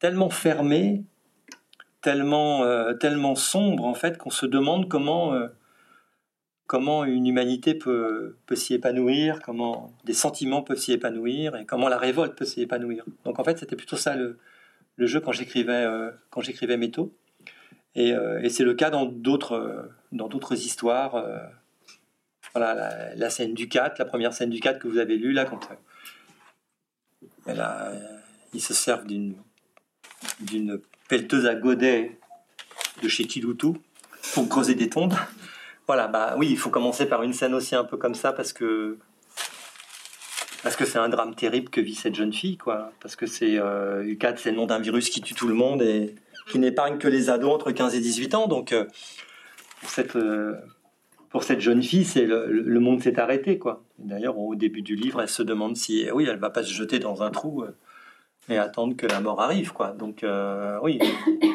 tellement 0.00 0.28
fermé, 0.28 1.04
tellement, 2.02 2.64
euh, 2.64 2.92
tellement 2.94 3.36
sombre, 3.36 3.84
en 3.84 3.94
fait, 3.94 4.18
qu'on 4.18 4.30
se 4.30 4.46
demande 4.46 4.88
comment, 4.88 5.34
euh, 5.34 5.48
comment 6.66 7.04
une 7.04 7.26
humanité 7.26 7.74
peut, 7.74 8.36
s'y 8.54 8.74
épanouir, 8.74 9.40
comment 9.42 9.92
des 10.04 10.14
sentiments 10.14 10.62
peuvent 10.62 10.78
s'y 10.78 10.92
épanouir, 10.92 11.56
et 11.56 11.66
comment 11.66 11.88
la 11.88 11.98
révolte 11.98 12.36
peut 12.36 12.44
s'y 12.44 12.62
épanouir. 12.62 13.04
Donc, 13.24 13.38
en 13.38 13.44
fait, 13.44 13.58
c'était 13.58 13.76
plutôt 13.76 13.96
ça 13.96 14.16
le, 14.16 14.38
jeu 14.98 15.20
quand 15.20 15.32
j'écrivais 15.32 15.86
quand 16.30 16.40
j'écrivais 16.40 16.76
Métaux. 16.76 17.12
Et, 17.94 18.10
et 18.42 18.48
c'est 18.48 18.64
le 18.64 18.74
cas 18.74 18.90
dans 18.90 19.06
d'autres 19.06 19.90
d'autres 20.12 20.54
histoires 20.54 21.24
voilà, 22.54 23.14
la, 23.16 23.30
scène 23.30 23.52
du 23.52 23.68
4, 23.68 23.98
la 23.98 24.04
première 24.04 24.32
scène 24.32 24.50
du 24.50 24.60
4 24.60 24.78
que 24.78 24.86
vous 24.86 24.98
avez 24.98 25.16
lue, 25.16 25.32
là, 25.32 25.44
quand 25.44 25.68
euh, 27.48 27.54
euh, 27.58 28.18
ils 28.52 28.60
se 28.60 28.72
servent 28.72 29.06
d'une, 29.06 29.34
d'une 30.40 30.80
pelleteuse 31.08 31.46
à 31.46 31.56
godet 31.56 32.16
de 33.02 33.08
chez 33.08 33.24
Kiloutou 33.24 33.76
pour 34.34 34.48
creuser 34.48 34.76
des 34.76 34.88
tombes. 34.88 35.14
Voilà, 35.86 36.08
bah 36.08 36.34
oui, 36.38 36.48
il 36.50 36.58
faut 36.58 36.70
commencer 36.70 37.06
par 37.06 37.22
une 37.22 37.32
scène 37.32 37.54
aussi 37.54 37.74
un 37.74 37.84
peu 37.84 37.96
comme 37.96 38.14
ça 38.14 38.32
parce 38.32 38.52
que 38.52 38.98
c'est 40.62 40.98
un 40.98 41.08
drame 41.08 41.34
terrible 41.34 41.68
que 41.68 41.80
vit 41.80 41.94
cette 41.94 42.14
jeune 42.14 42.32
fille, 42.32 42.56
quoi. 42.56 42.92
Parce 43.00 43.16
que 43.16 43.26
c'est 43.26 43.58
euh, 43.58 44.02
U4, 44.04 44.38
c'est 44.38 44.50
le 44.50 44.56
nom 44.56 44.66
d'un 44.66 44.78
virus 44.78 45.10
qui 45.10 45.20
tue 45.20 45.34
tout 45.34 45.48
le 45.48 45.54
monde 45.54 45.82
et 45.82 46.14
qui 46.48 46.58
n'épargne 46.58 46.98
que 46.98 47.08
les 47.08 47.30
ados 47.30 47.52
entre 47.52 47.70
15 47.70 47.94
et 47.94 48.00
18 48.00 48.34
ans. 48.34 48.48
Donc, 48.48 48.74
cette, 49.82 50.16
pour 51.34 51.42
cette 51.42 51.60
jeune 51.60 51.82
fille, 51.82 52.04
c'est 52.04 52.26
le, 52.26 52.78
monde 52.78 53.02
s'est 53.02 53.18
arrêté, 53.18 53.58
quoi. 53.58 53.82
D'ailleurs, 53.98 54.38
au 54.38 54.54
début 54.54 54.82
du 54.82 54.94
livre, 54.94 55.20
elle 55.20 55.28
se 55.28 55.42
demande 55.42 55.76
si, 55.76 56.06
oui, 56.12 56.28
elle 56.30 56.38
va 56.38 56.48
pas 56.48 56.62
se 56.62 56.72
jeter 56.72 57.00
dans 57.00 57.24
un 57.24 57.32
trou 57.32 57.64
euh, 57.64 57.74
et 58.48 58.56
attendre 58.56 58.94
que 58.94 59.04
la 59.04 59.18
mort 59.18 59.40
arrive, 59.40 59.72
quoi. 59.72 59.88
Donc, 59.88 60.22
euh, 60.22 60.78
oui. 60.80 61.00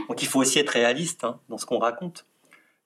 Donc, 0.09 0.21
il 0.21 0.27
faut 0.27 0.41
aussi 0.41 0.59
être 0.59 0.71
réaliste 0.71 1.23
hein, 1.23 1.39
dans 1.47 1.57
ce 1.57 1.65
qu'on 1.65 1.79
raconte. 1.79 2.25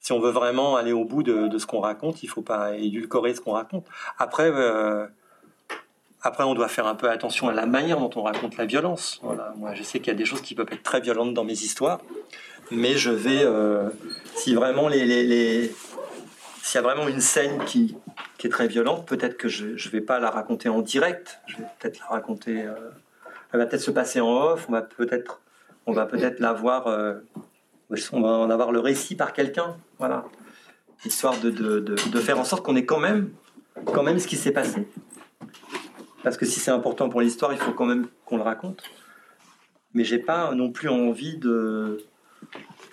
Si 0.03 0.11
on 0.11 0.19
veut 0.19 0.29
vraiment 0.29 0.75
aller 0.75 0.91
au 0.91 1.05
bout 1.05 1.23
de, 1.23 1.57
ce 1.57 1.65
qu'on 1.65 1.79
raconte, 1.79 2.21
il 2.21 2.27
faut 2.27 2.43
pas 2.43 2.75
édulcorer 2.75 3.33
ce 3.33 3.41
qu'on 3.41 3.53
raconte. 3.53 3.87
Après, 4.19 4.51
euh, 4.53 5.07
après, 6.21 6.43
on 6.43 6.53
doit 6.53 6.67
faire 6.67 6.85
un 6.85 6.95
peu 6.95 7.09
attention 7.09 7.47
à 7.49 7.53
la 7.53 7.65
manière 7.65 7.99
dont 7.99 8.11
on 8.15 8.21
raconte 8.21 8.57
la 8.57 8.65
violence. 8.65 9.19
Voilà. 9.23 9.53
Moi, 9.57 9.73
je 9.73 9.81
sais 9.81 9.99
qu'il 9.99 10.09
y 10.09 10.15
a 10.15 10.17
des 10.17 10.25
choses 10.25 10.41
qui 10.41 10.53
peuvent 10.53 10.71
être 10.71 10.83
très 10.83 11.01
violentes 11.01 11.33
dans 11.33 11.43
mes 11.43 11.53
histoires, 11.53 12.01
mais 12.69 12.95
je 12.97 13.09
vais, 13.09 13.47
si 14.35 14.53
vraiment 14.53 14.87
les, 14.87 15.73
s'il 16.63 16.81
y 16.81 16.83
a 16.83 16.87
vraiment 16.87 17.09
une 17.09 17.19
scène 17.19 17.63
qui, 17.65 17.97
est 18.43 18.49
très 18.49 18.67
violente, 18.67 19.05
peut-être 19.05 19.37
que 19.37 19.47
je 19.47 19.67
ne 19.67 19.91
vais 19.91 20.01
pas 20.01 20.19
la 20.19 20.29
raconter 20.29 20.67
en 20.67 20.81
direct. 20.81 21.39
Je 21.45 21.57
vais 21.57 21.63
peut-être 21.79 21.99
la 21.99 22.07
raconter. 22.07 22.63
Euh, 22.63 22.73
elle 23.51 23.59
va 23.59 23.65
peut-être 23.65 23.81
se 23.81 23.91
passer 23.91 24.19
en 24.19 24.29
off. 24.29 24.65
On 24.67 24.73
va 24.73 24.81
peut-être, 24.81 25.39
peut-être 25.85 26.39
la 26.39 26.51
voir. 26.51 26.87
Euh, 26.87 27.15
on 28.12 28.21
va 28.21 28.29
en 28.29 28.49
avoir 28.49 28.71
le 28.71 28.79
récit 28.79 29.15
par 29.15 29.34
quelqu'un. 29.34 29.77
Voilà. 29.99 30.25
Histoire 31.06 31.38
de, 31.39 31.49
de, 31.49 32.19
faire 32.19 32.39
en 32.39 32.45
sorte 32.45 32.63
qu'on 32.63 32.75
ait 32.75 32.86
quand 32.86 32.99
même, 32.99 33.32
quand 33.86 34.03
même 34.03 34.19
ce 34.19 34.27
qui 34.27 34.38
s'est 34.38 34.53
passé. 34.53 34.88
Parce 36.23 36.38
que 36.38 36.45
si 36.45 36.60
c'est 36.60 36.71
important 36.71 37.10
pour 37.10 37.19
l'histoire, 37.19 37.51
il 37.51 37.60
faut 37.60 37.73
quand 37.73 37.86
même 37.86 38.08
qu'on 38.25 38.38
le 38.38 38.43
raconte. 38.43 38.84
Mais 39.93 40.06
j'ai 40.06 40.19
pas 40.19 40.53
non 40.56 40.71
plus 40.71 40.88
envie 40.88 41.38
de 41.38 41.99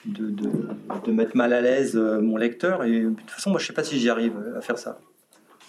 de, 0.07 0.31
de, 0.31 1.13
mettre 1.13 1.37
mal 1.37 1.53
à 1.53 1.61
l'aise 1.61 1.97
euh, 1.97 2.21
mon 2.21 2.37
lecteur. 2.37 2.85
Et 2.85 3.03
de 3.03 3.11
toute 3.11 3.31
façon, 3.31 3.51
moi, 3.51 3.61
je 3.61 3.67
sais 3.67 3.73
pas 3.73 3.85
si 3.85 3.99
j'y 3.99 4.09
arrive 4.09 4.35
à 4.57 4.61
faire 4.61 4.79
ça. 4.79 4.99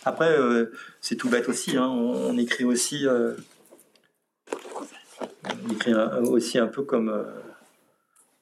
Après, 0.05 0.31
euh, 0.31 0.71
c'est 0.99 1.15
tout 1.15 1.29
bête 1.29 1.49
aussi. 1.49 1.77
Hein. 1.77 1.87
On, 1.87 2.37
écrit 2.37 2.63
aussi, 2.63 3.05
euh, 3.05 3.33
on 5.67 5.73
écrit 5.73 5.93
aussi 5.93 6.57
un 6.57 6.67
peu 6.67 6.83
comme 6.83 7.25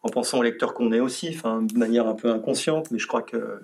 en 0.02 0.10
pensant 0.10 0.40
au 0.40 0.44
lecteur 0.44 0.74
qu'on 0.74 0.92
est 0.92 1.00
aussi, 1.00 1.32
de 1.32 1.78
manière 1.78 2.08
un 2.08 2.16
peu 2.16 2.32
inconsciente. 2.32 2.92
Mais 2.92 3.00
je 3.00 3.08
crois 3.08 3.22
que 3.22 3.62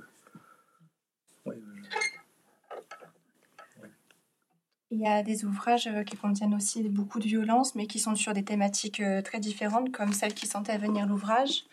Il 4.91 5.01
y 5.01 5.07
a 5.07 5.23
des 5.23 5.43
ouvrages 5.43 5.87
euh, 5.87 6.03
qui 6.03 6.15
contiennent 6.15 6.53
aussi 6.55 6.81
beaucoup 6.87 7.19
de 7.19 7.25
violence, 7.25 7.75
mais 7.75 7.85
qui 7.85 7.99
sont 7.99 8.15
sur 8.15 8.31
des 8.31 8.43
thématiques 8.43 9.01
euh, 9.01 9.21
très 9.21 9.39
différentes, 9.41 9.91
comme 9.91 10.13
celle 10.13 10.33
qui 10.33 10.47
sentait 10.47 10.77
venir 10.77 11.05
l'ouvrage. 11.05 11.65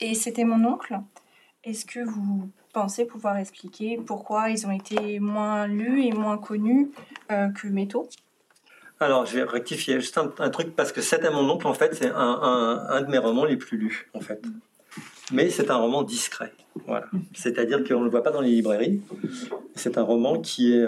Et 0.00 0.14
c'était 0.14 0.44
mon 0.44 0.62
oncle. 0.64 1.00
Est-ce 1.64 1.86
que 1.86 2.00
vous 2.00 2.50
pensez 2.74 3.06
pouvoir 3.06 3.38
expliquer 3.38 3.96
pourquoi 3.96 4.50
ils 4.50 4.66
ont 4.66 4.72
été 4.72 5.20
moins 5.20 5.66
lus 5.66 6.04
et 6.04 6.12
moins 6.12 6.36
connus 6.36 6.90
euh, 7.30 7.48
que 7.48 7.66
Métaux? 7.68 8.10
Alors, 8.98 9.26
je 9.26 9.36
vais 9.36 9.42
rectifier 9.42 10.00
juste 10.00 10.18
un, 10.18 10.50
truc, 10.50 10.74
parce 10.74 10.92
que 10.92 11.00
C'était 11.00 11.30
mon 11.30 11.48
oncle, 11.50 11.66
en 11.66 11.74
fait, 11.74 11.94
c'est 11.94 12.10
un, 12.10 12.86
un, 12.88 13.00
de 13.02 13.10
mes 13.10 13.18
romans 13.18 13.44
les 13.44 13.56
plus 13.56 13.76
lus, 13.76 14.10
en 14.14 14.20
fait. 14.20 14.42
Mais 15.32 15.50
c'est 15.50 15.70
un 15.70 15.76
roman 15.76 16.02
discret. 16.02 16.52
Voilà. 16.86 17.06
C'est-à-dire 17.34 17.84
qu'on 17.84 18.00
ne 18.00 18.04
le 18.04 18.10
voit 18.10 18.22
pas 18.22 18.30
dans 18.30 18.40
les 18.40 18.50
librairies. 18.50 19.02
C'est 19.74 19.98
un 19.98 20.02
roman 20.02 20.40
qui 20.40 20.72
est 20.72 20.86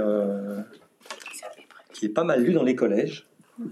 qui 1.98 2.06
est 2.06 2.10
pas 2.10 2.24
mal 2.24 2.44
lu 2.44 2.52
dans 2.52 2.62
les 2.62 2.76
collèges. 2.76 3.26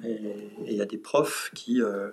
Et 0.04 0.18
il 0.66 0.72
y 0.72 0.80
a 0.80 0.84
des 0.84 0.98
profs 0.98 1.52
qui, 1.54 1.80
euh, 1.80 2.10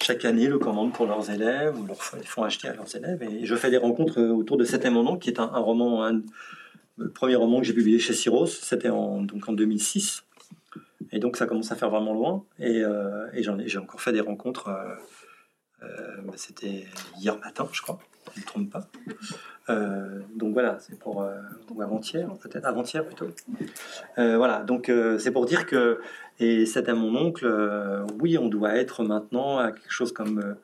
chaque 0.00 0.24
année, 0.24 0.46
le 0.46 0.60
commandent 0.60 0.92
pour 0.92 1.06
leurs 1.06 1.28
élèves 1.28 1.76
ou 1.76 1.86
leur 1.86 2.00
font 2.00 2.44
acheter 2.44 2.68
à 2.68 2.74
leurs 2.74 2.94
élèves. 2.94 3.20
Et 3.24 3.44
je 3.44 3.56
fais 3.56 3.70
des 3.70 3.76
rencontres 3.76 4.20
euh, 4.20 4.30
autour 4.30 4.56
de 4.56 4.64
Septième 4.64 4.94
Nom, 4.94 5.16
qui 5.16 5.30
est 5.30 5.40
un, 5.40 5.46
roman, 5.46 6.08
le 6.96 7.10
premier 7.10 7.34
roman 7.34 7.58
que 7.58 7.66
j'ai 7.66 7.72
publié 7.72 7.98
chez 7.98 8.14
Syros, 8.14 8.46
c'était 8.46 8.90
en, 8.90 9.22
donc 9.22 9.48
en 9.48 9.52
2006. 9.52 10.22
Et 11.14 11.18
donc 11.20 11.36
ça 11.36 11.46
commence 11.46 11.72
à 11.72 11.76
faire 11.76 11.90
vraiment 11.90 12.12
loin. 12.12 12.44
Et, 12.58 12.82
euh, 12.82 13.26
j'ai 13.66 13.78
encore 13.78 14.00
fait 14.00 14.12
des 14.12 14.20
rencontres. 14.20 14.70
Bah, 15.80 16.32
c'était 16.36 16.86
hier 17.18 17.38
matin, 17.40 17.68
je 17.72 17.82
crois, 17.82 17.98
je 18.32 18.40
ne 18.40 18.42
me 18.42 18.46
trompe 18.46 18.70
pas. 18.70 18.88
Euh, 19.70 20.20
donc 20.34 20.52
voilà, 20.52 20.78
c'est 20.80 20.98
pour 20.98 21.22
euh, 21.22 21.34
avant-hier, 21.80 22.28
peut-être 22.40 22.66
avant-hier 22.66 23.04
plutôt. 23.04 23.28
Euh, 24.18 24.36
voilà, 24.36 24.62
donc 24.62 24.90
c'est 25.18 25.30
pour 25.30 25.46
dire 25.46 25.66
que 25.66 26.00
et 26.40 26.66
c'est 26.66 26.88
à 26.88 26.94
mon 26.94 27.16
oncle. 27.16 27.46
oui, 28.20 28.36
on 28.38 28.48
doit 28.48 28.76
être 28.76 29.04
maintenant 29.04 29.58
à 29.58 29.72
quelque 29.72 29.92
chose 29.92 30.12
comme 30.12 30.56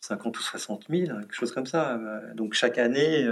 50 0.00 0.38
ou 0.38 0.42
60 0.42 0.84
000, 0.88 1.18
quelque 1.20 1.34
chose 1.34 1.52
comme 1.52 1.66
ça. 1.66 1.98
Donc 2.34 2.54
chaque 2.54 2.78
année, 2.78 3.26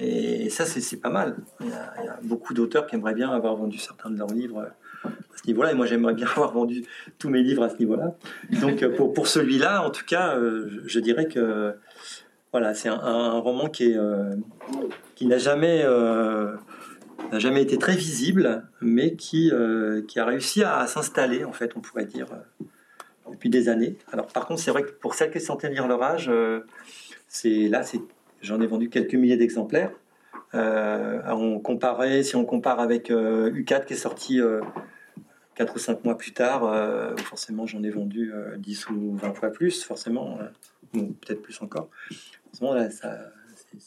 et, 0.00 0.50
ça 0.50 0.64
c'est 0.64 0.96
pas 0.96 1.10
mal. 1.10 1.36
Il 1.60 1.68
y, 1.68 1.72
a, 1.72 2.18
beaucoup 2.22 2.54
d'auteurs 2.54 2.86
qui 2.86 2.96
aimeraient 2.96 3.14
bien 3.14 3.30
avoir 3.30 3.54
vendu 3.56 3.78
certains 3.78 4.10
de 4.10 4.18
leurs 4.18 4.32
livres 4.32 4.70
à 5.04 5.36
ce 5.36 5.46
niveau-là, 5.46 5.72
et 5.72 5.74
moi 5.74 5.86
j'aimerais 5.86 6.14
bien 6.14 6.26
avoir 6.36 6.52
vendu 6.52 6.84
tous 7.18 7.28
mes 7.28 7.42
livres 7.42 7.62
à 7.62 7.68
ce 7.68 7.78
niveau-là. 7.78 8.16
Donc 8.60 8.86
pour, 8.96 9.12
pour 9.12 9.28
celui-là, 9.28 9.84
en 9.84 9.90
tout 9.90 10.04
cas, 10.04 10.36
je 10.86 10.98
dirais 11.00 11.26
que 11.26 11.74
voilà, 12.54 12.72
c'est 12.72 12.88
un, 12.88 13.32
roman 13.40 13.68
qui, 13.68 13.98
euh, 13.98 14.30
qui 15.16 15.26
n'a 15.26 15.38
jamais, 15.38 15.82
euh, 15.82 16.54
jamais 17.32 17.60
été 17.62 17.78
très 17.78 17.96
visible, 17.96 18.62
mais 18.80 19.16
qui, 19.16 19.50
euh, 19.50 20.02
qui 20.06 20.20
a 20.20 20.24
réussi 20.24 20.62
à, 20.62 20.86
s'installer, 20.86 21.44
en 21.44 21.50
fait, 21.50 21.72
on 21.76 21.80
pourrait 21.80 22.04
dire, 22.04 22.28
depuis 23.28 23.50
des 23.50 23.68
années. 23.68 23.96
Alors, 24.12 24.26
par 24.28 24.46
contre, 24.46 24.60
c'est 24.60 24.70
vrai 24.70 24.84
que 24.84 24.92
pour 24.92 25.14
celles 25.14 25.32
qui 25.32 25.40
sentaient 25.40 25.68
lire 25.68 25.88
leur 25.88 26.00
âge, 26.00 26.30
c'est 27.26 27.66
là, 27.66 27.82
c'est, 27.82 28.00
j'en 28.40 28.60
ai 28.60 28.68
vendu 28.68 28.88
quelques 28.88 29.14
milliers 29.14 29.36
d'exemplaires. 29.36 29.90
on 30.52 31.58
comparait, 31.58 32.22
si 32.22 32.36
on 32.36 32.44
compare 32.44 32.78
avec 32.78 33.10
U4 33.10 33.84
qui 33.84 33.94
est 33.94 33.96
sorti 33.96 34.40
4 35.56 35.74
ou 35.74 35.78
5 35.78 36.04
mois 36.04 36.16
plus 36.18 36.32
tard, 36.32 37.16
forcément 37.18 37.66
j'en 37.66 37.82
ai 37.82 37.90
vendu 37.90 38.32
10 38.58 38.88
ou 38.90 39.16
20 39.16 39.34
fois 39.34 39.50
plus, 39.50 39.84
forcément, 39.84 40.38
ou 40.94 41.12
peut-être 41.12 41.42
plus 41.42 41.60
encore 41.62 41.88
ça, 42.90 43.18
c'est 43.56 43.78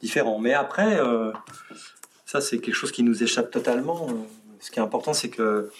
différent. 0.00 0.38
Mais 0.38 0.52
après, 0.52 0.98
euh, 1.00 1.32
ça, 2.24 2.40
c'est 2.40 2.58
quelque 2.58 2.74
chose 2.74 2.92
qui 2.92 3.02
nous 3.02 3.22
échappe 3.22 3.50
totalement. 3.50 4.08
Ce 4.60 4.70
qui 4.70 4.78
est 4.78 4.82
important, 4.82 5.12
c'est 5.12 5.30
que, 5.30 5.70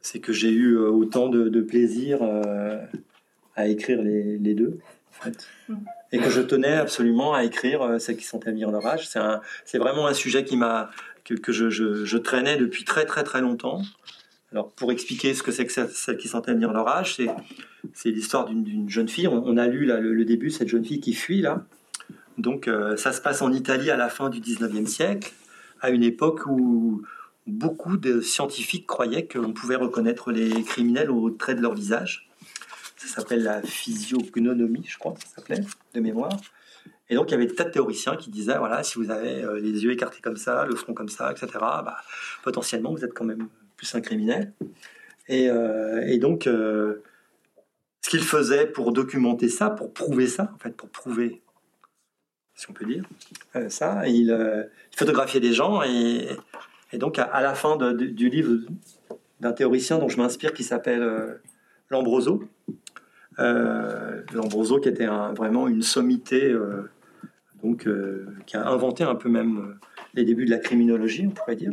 c'est 0.00 0.20
que 0.20 0.32
j'ai 0.32 0.50
eu 0.50 0.74
euh, 0.74 0.88
autant 0.88 1.28
de, 1.28 1.60
plaisir 1.60 2.18
euh, 2.22 2.78
à 3.56 3.66
écrire 3.66 4.02
les, 4.02 4.54
deux, 4.54 4.78
en 5.10 5.24
fait. 5.24 5.48
Mm. 5.68 5.76
Et 6.12 6.18
que 6.18 6.30
je 6.30 6.40
tenais 6.40 6.72
absolument 6.72 7.34
à 7.34 7.44
écrire 7.44 8.00
celles 8.00 8.16
qui 8.16 8.24
sont 8.24 8.46
à 8.46 8.50
venir 8.50 8.70
leur 8.70 8.86
âge. 8.86 9.10
C'est, 9.66 9.78
vraiment 9.78 10.06
un 10.06 10.14
sujet 10.14 10.42
qui 10.42 10.56
m'a, 10.56 10.90
que, 11.34 11.52
je, 11.52 12.16
traînais 12.16 12.56
depuis 12.56 12.84
très 12.84 13.04
très 13.04 13.24
très 13.24 13.40
longtemps. 13.40 13.82
Alors, 14.52 14.72
pour 14.72 14.92
expliquer 14.92 15.34
ce 15.34 15.42
que 15.42 15.52
c'est 15.52 15.66
que 15.66 15.72
celle 15.72 16.16
qui 16.16 16.28
sentait 16.28 16.54
venir 16.54 16.72
l'orage, 16.72 17.16
c'est, 17.16 17.28
c'est 17.92 18.10
l'histoire 18.10 18.46
d'une, 18.46 18.88
jeune 18.88 19.08
fille. 19.08 19.28
On, 19.28 19.56
a 19.56 19.66
lu 19.66 19.84
là, 19.84 20.00
le, 20.00 20.24
début, 20.24 20.50
cette 20.50 20.68
jeune 20.68 20.84
fille 20.84 21.00
qui 21.00 21.12
fuit 21.12 21.42
là. 21.42 21.66
Donc, 22.38 22.70
ça 22.96 23.12
se 23.12 23.20
passe 23.20 23.42
en 23.42 23.52
Italie 23.52 23.90
à 23.90 23.96
la 23.96 24.08
fin 24.08 24.30
du 24.30 24.40
19e 24.40 24.86
siècle, 24.86 25.32
à 25.82 25.90
une 25.90 26.02
époque 26.02 26.46
où 26.46 27.02
beaucoup 27.48 27.96
de 27.96 28.20
scientifiques 28.20 28.86
croyaient 28.86 29.26
qu'on 29.26 29.52
pouvait 29.52 29.76
reconnaître 29.76 30.30
les 30.30 30.62
criminels 30.62 31.10
au 31.10 31.30
trait 31.30 31.54
de 31.54 31.60
leur 31.60 31.74
visage. 31.74 32.28
Ça 32.96 33.06
s'appelle 33.06 33.42
la 33.42 33.62
physiognonomie, 33.62 34.84
je 34.86 34.98
crois, 34.98 35.14
ça 35.16 35.36
s'appelait, 35.36 35.60
de 35.94 36.00
mémoire. 36.00 36.36
Et 37.10 37.14
donc, 37.14 37.30
il 37.30 37.32
y 37.32 37.34
avait 37.34 37.46
des 37.46 37.54
tas 37.54 37.64
de 37.64 37.70
théoriciens 37.70 38.16
qui 38.16 38.30
disaient, 38.30 38.58
voilà, 38.58 38.82
si 38.82 38.98
vous 38.98 39.10
avez 39.10 39.42
euh, 39.42 39.58
les 39.58 39.84
yeux 39.84 39.92
écartés 39.92 40.20
comme 40.20 40.36
ça, 40.36 40.66
le 40.66 40.76
front 40.76 40.92
comme 40.92 41.08
ça, 41.08 41.32
etc., 41.32 41.48
bah, 41.60 41.96
potentiellement, 42.42 42.92
vous 42.92 43.04
êtes 43.04 43.14
quand 43.14 43.24
même 43.24 43.48
plus 43.76 43.94
un 43.94 44.00
criminel. 44.00 44.52
Et, 45.28 45.48
euh, 45.50 46.18
donc, 46.18 46.46
euh, 46.46 47.02
ce 48.02 48.10
qu'il 48.10 48.22
faisait 48.22 48.66
pour 48.66 48.92
documenter 48.92 49.48
ça, 49.48 49.70
pour 49.70 49.92
prouver 49.92 50.26
ça, 50.26 50.52
en 50.54 50.58
fait, 50.58 50.76
pour 50.76 50.90
prouver, 50.90 51.40
si 52.54 52.68
on 52.70 52.74
peut 52.74 52.84
dire, 52.84 53.04
ça, 53.68 54.06
il, 54.06 54.68
photographiait 54.94 55.40
des 55.40 55.52
gens 55.52 55.82
et, 55.82 56.28
donc, 56.94 57.18
à, 57.18 57.40
la 57.40 57.54
fin 57.54 57.76
du 57.76 58.28
livre 58.28 58.58
d'un 59.40 59.52
théoricien 59.52 59.98
dont 59.98 60.08
je 60.08 60.16
m'inspire 60.16 60.52
qui 60.52 60.64
s'appelle 60.64 61.40
Lambroso, 61.90 62.42
Lambroso 63.38 64.80
qui 64.80 64.88
était 64.88 65.06
vraiment 65.06 65.68
une 65.68 65.82
sommité 65.82 66.54
donc 67.62 67.86
euh, 67.86 68.26
qui 68.46 68.56
a 68.56 68.66
inventé 68.68 69.04
un 69.04 69.14
peu 69.14 69.28
même 69.28 69.58
euh, 69.58 69.86
les 70.14 70.24
débuts 70.24 70.44
de 70.44 70.50
la 70.50 70.58
criminologie, 70.58 71.26
on 71.26 71.30
pourrait 71.30 71.56
dire. 71.56 71.72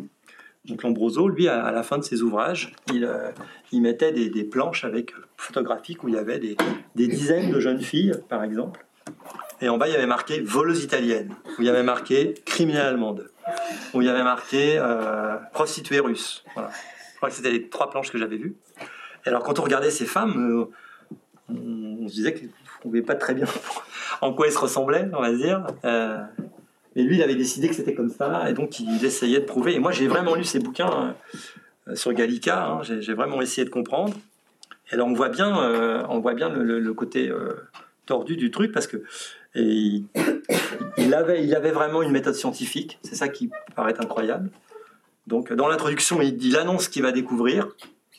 Donc 0.66 0.82
Lombroso, 0.82 1.28
lui, 1.28 1.48
à, 1.48 1.72
la 1.72 1.84
fin 1.84 2.00
de 2.00 2.04
ses 2.04 2.24
ouvrages, 2.24 2.74
il, 2.92 3.06
euh, 3.06 3.32
mettait 3.74 4.12
des, 4.12 4.44
planches 4.44 4.84
avec 4.84 5.14
photographiques 5.38 6.04
où 6.04 6.08
il 6.08 6.16
y 6.16 6.18
avait 6.18 6.40
des, 6.40 6.56
dizaines 6.96 7.52
de 7.52 7.60
jeunes 7.60 7.82
filles, 7.82 8.14
par 8.30 8.44
exemple. 8.44 8.84
Et 9.62 9.70
en 9.70 9.78
bas, 9.78 9.88
il 9.88 9.94
y 9.94 9.96
avait 9.96 10.08
marqué 10.08 10.42
voleuse 10.42 10.84
italienne, 10.84 11.36
où 11.46 11.62
il 11.62 11.66
y 11.66 11.70
avait 11.70 11.84
marqué 11.84 12.34
criminelle 12.46 12.88
allemande, 12.88 13.30
où 13.94 14.02
il 14.02 14.08
y 14.08 14.10
avait 14.10 14.24
marqué 14.24 14.82
prostituée 15.54 16.00
russe. 16.00 16.44
Voilà. 16.56 16.72
Je 17.12 17.18
crois 17.18 17.30
que 17.30 17.36
c'était 17.36 17.52
les 17.52 17.70
trois 17.70 17.92
planches 17.92 18.12
que 18.12 18.18
j'avais 18.18 18.38
vues. 18.38 18.56
Et 19.26 19.30
alors, 19.30 19.44
quand 19.44 19.60
on 19.60 19.64
regardait 19.64 19.92
ces 19.92 20.06
femmes, 20.06 20.68
on, 21.48 22.08
se 22.08 22.14
disait 22.14 22.34
qu'on 22.34 22.46
ne 22.46 22.82
pouvait 22.82 23.02
pas 23.04 23.16
très 23.16 23.36
bien 23.36 23.46
en 24.22 24.34
quoi 24.34 24.48
ils 24.48 24.54
se 24.54 24.58
ressemblaient, 24.58 25.10
on 25.14 25.22
va 25.22 25.34
dire. 25.34 25.66
Euh, 25.84 26.20
mais 26.96 27.04
lui, 27.04 27.16
il 27.16 27.24
avait 27.24 27.36
décidé 27.36 27.68
que 27.68 27.76
c'était 27.76 27.94
comme 27.94 28.10
ça, 28.10 28.50
et 28.50 28.54
donc 28.54 28.80
il 28.80 29.04
essayait 29.04 29.40
de 29.40 29.46
prouver. 29.46 29.76
Et 29.76 29.80
moi, 29.80 29.92
j'ai 29.92 30.08
vraiment 30.08 30.36
lu 30.36 30.44
ses 30.44 30.60
bouquins 30.60 31.16
euh, 31.88 31.96
sur 31.96 32.14
Gallica, 32.14 32.66
hein. 32.66 32.82
j'ai 32.84 33.14
vraiment 33.14 33.42
essayé 33.42 33.66
de 33.66 33.70
comprendre. 33.70 34.14
Et 34.92 34.96
là, 34.96 35.04
on 35.04 35.14
voit 35.14 35.30
bien, 35.30 35.60
euh, 35.64 36.04
on 36.10 36.20
voit 36.20 36.36
bien 36.36 36.50
le, 36.50 36.94
côté 36.94 37.32
tordu 38.06 38.38
du 38.38 38.52
truc, 38.52 38.72
parce 38.72 38.88
que 38.88 39.04
il, 39.56 40.06
avait, 41.14 41.44
il 41.46 41.56
avait 41.56 41.72
vraiment 41.72 42.02
une 42.02 42.12
méthode 42.12 42.36
scientifique, 42.36 43.00
c'est 43.04 43.16
ça 43.16 43.30
qui 43.30 43.50
paraît 43.76 44.00
incroyable. 44.00 44.50
Donc, 45.28 45.52
dans 45.54 45.68
l'introduction, 45.68 46.22
il, 46.22 46.44
il 46.44 46.56
annonce 46.56 46.86
ce 46.86 46.90
qu'il 46.90 47.02
va 47.02 47.12
découvrir. 47.12 47.70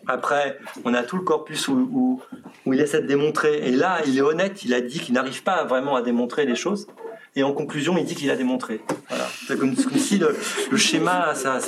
Après, 0.07 0.59
on 0.84 0.94
a 0.94 1.03
tout 1.03 1.16
le 1.16 1.22
corpus 1.22 1.68
où, 1.68 2.20
il 2.66 2.80
essaie 2.80 3.01
de 3.01 3.07
démontrer. 3.07 3.68
Et 3.68 3.72
là, 3.72 4.01
il 4.07 4.18
est 4.18 4.22
honnête, 4.22 4.64
il 4.64 4.74
a 4.74 4.80
dit 4.80 5.01
qu'il 5.01 5.14
n'arrive 5.14 5.42
pas 5.42 5.64
vraiment 5.64 5.97
à 5.97 6.03
démontrer 6.03 6.47
les 6.47 6.55
choses. 6.55 6.86
Et 7.34 7.42
en 7.42 7.53
conclusion, 7.53 7.97
il 7.99 8.05
dit 8.05 8.14
qu'il 8.14 8.30
a 8.30 8.36
démontré. 8.36 8.80
Voilà. 9.09 9.26
C'est 9.47 9.59
comme, 9.59 9.74
si 9.76 10.18
le, 10.18 10.34
schéma, 10.76 11.34
ça, 11.34 11.59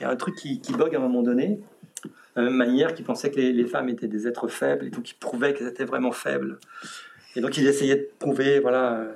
il 0.00 0.02
y 0.02 0.04
a 0.04 0.10
un 0.10 0.16
truc 0.16 0.34
qui, 0.34 0.60
qui 0.60 0.72
bug 0.72 0.94
à 0.94 0.98
un 0.98 1.02
moment 1.02 1.22
donné. 1.22 1.60
De 2.38 2.42
la 2.42 2.50
même 2.50 2.56
manière 2.56 2.94
qu'il 2.94 3.04
pensait 3.04 3.30
que 3.30 3.40
les, 3.40 3.64
femmes 3.64 3.88
étaient 3.88 4.06
des 4.06 4.28
êtres 4.28 4.46
faibles 4.46 4.86
et 4.86 4.90
donc 4.90 5.10
il 5.10 5.14
prouvait 5.14 5.54
qu'elles 5.54 5.68
étaient 5.68 5.84
vraiment 5.84 6.12
faibles. 6.12 6.58
Et 7.34 7.40
donc 7.40 7.56
il 7.56 7.66
essayait 7.66 7.96
de 7.96 8.08
prouver, 8.18 8.60
voilà, 8.60 8.92
euh, 8.94 9.12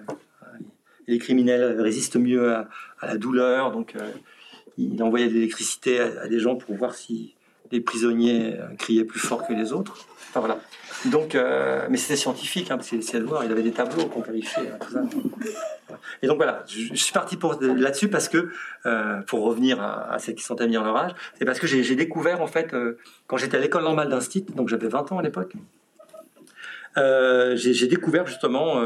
les 1.07 1.19
criminels 1.19 1.81
résistent 1.81 2.17
mieux 2.17 2.53
à, 2.53 2.69
la 3.01 3.17
douleur. 3.17 3.71
Donc 3.71 3.95
euh, 3.95 4.11
il 4.77 5.01
envoyait 5.03 5.29
de 5.29 5.35
l'électricité 5.35 6.01
à, 6.01 6.27
des 6.27 6.41
gens 6.41 6.57
pour 6.57 6.75
voir 6.75 6.95
si 6.95 7.35
les 7.73 7.81
prisonniers 7.81 8.55
euh, 8.59 8.67
criaient 8.79 9.05
plus 9.05 9.19
fort 9.19 9.47
que 9.47 9.53
les 9.53 9.73
autres. 9.73 10.07
Enfin 10.29 10.41
voilà. 10.41 10.61
Donc, 11.07 11.35
euh, 11.35 11.87
mais 11.91 11.97
c'était 11.97 12.17
scientifique, 12.17 12.71
hein, 12.71 12.77
parce 12.77 12.91
qu'il 12.91 13.23
voir, 13.25 13.45
il 13.45 13.51
avait 13.51 13.63
des 13.63 13.73
tableaux 13.73 14.05
qu'on 14.07 14.21
vérifiait. 14.21 14.71
Hein, 14.71 15.09
Et 16.23 16.29
donc 16.29 16.37
voilà, 16.37 16.65
je, 16.69 16.95
suis 16.95 17.13
parti 17.13 17.37
pour 17.37 17.61
là-dessus 17.61 18.09
parce 18.09 18.29
que, 18.29 18.51
euh, 18.87 19.21
pour 19.23 19.43
revenir 19.43 19.83
à, 19.83 20.17
celles 20.21 20.37
qui 20.37 20.45
sont 20.45 20.61
à 20.61 20.65
venir 20.65 20.85
leur 20.85 20.97
âge, 20.97 21.13
c'est 21.39 21.45
parce 21.45 21.59
que 21.59 21.67
j'ai 21.67 21.97
découvert 21.97 22.41
en 22.41 22.47
fait, 22.47 22.75
quand 23.27 23.37
j'étais 23.37 23.57
à 23.57 23.61
l'école 23.61 23.83
normale 23.83 24.09
d'Instit, 24.09 24.47
donc 24.55 24.69
j'avais 24.69 24.89
20 24.89 25.13
ans 25.13 25.19
à 25.19 25.23
l'époque, 25.23 25.55
j'ai 26.97 27.87
découvert 27.89 28.27
justement 28.27 28.81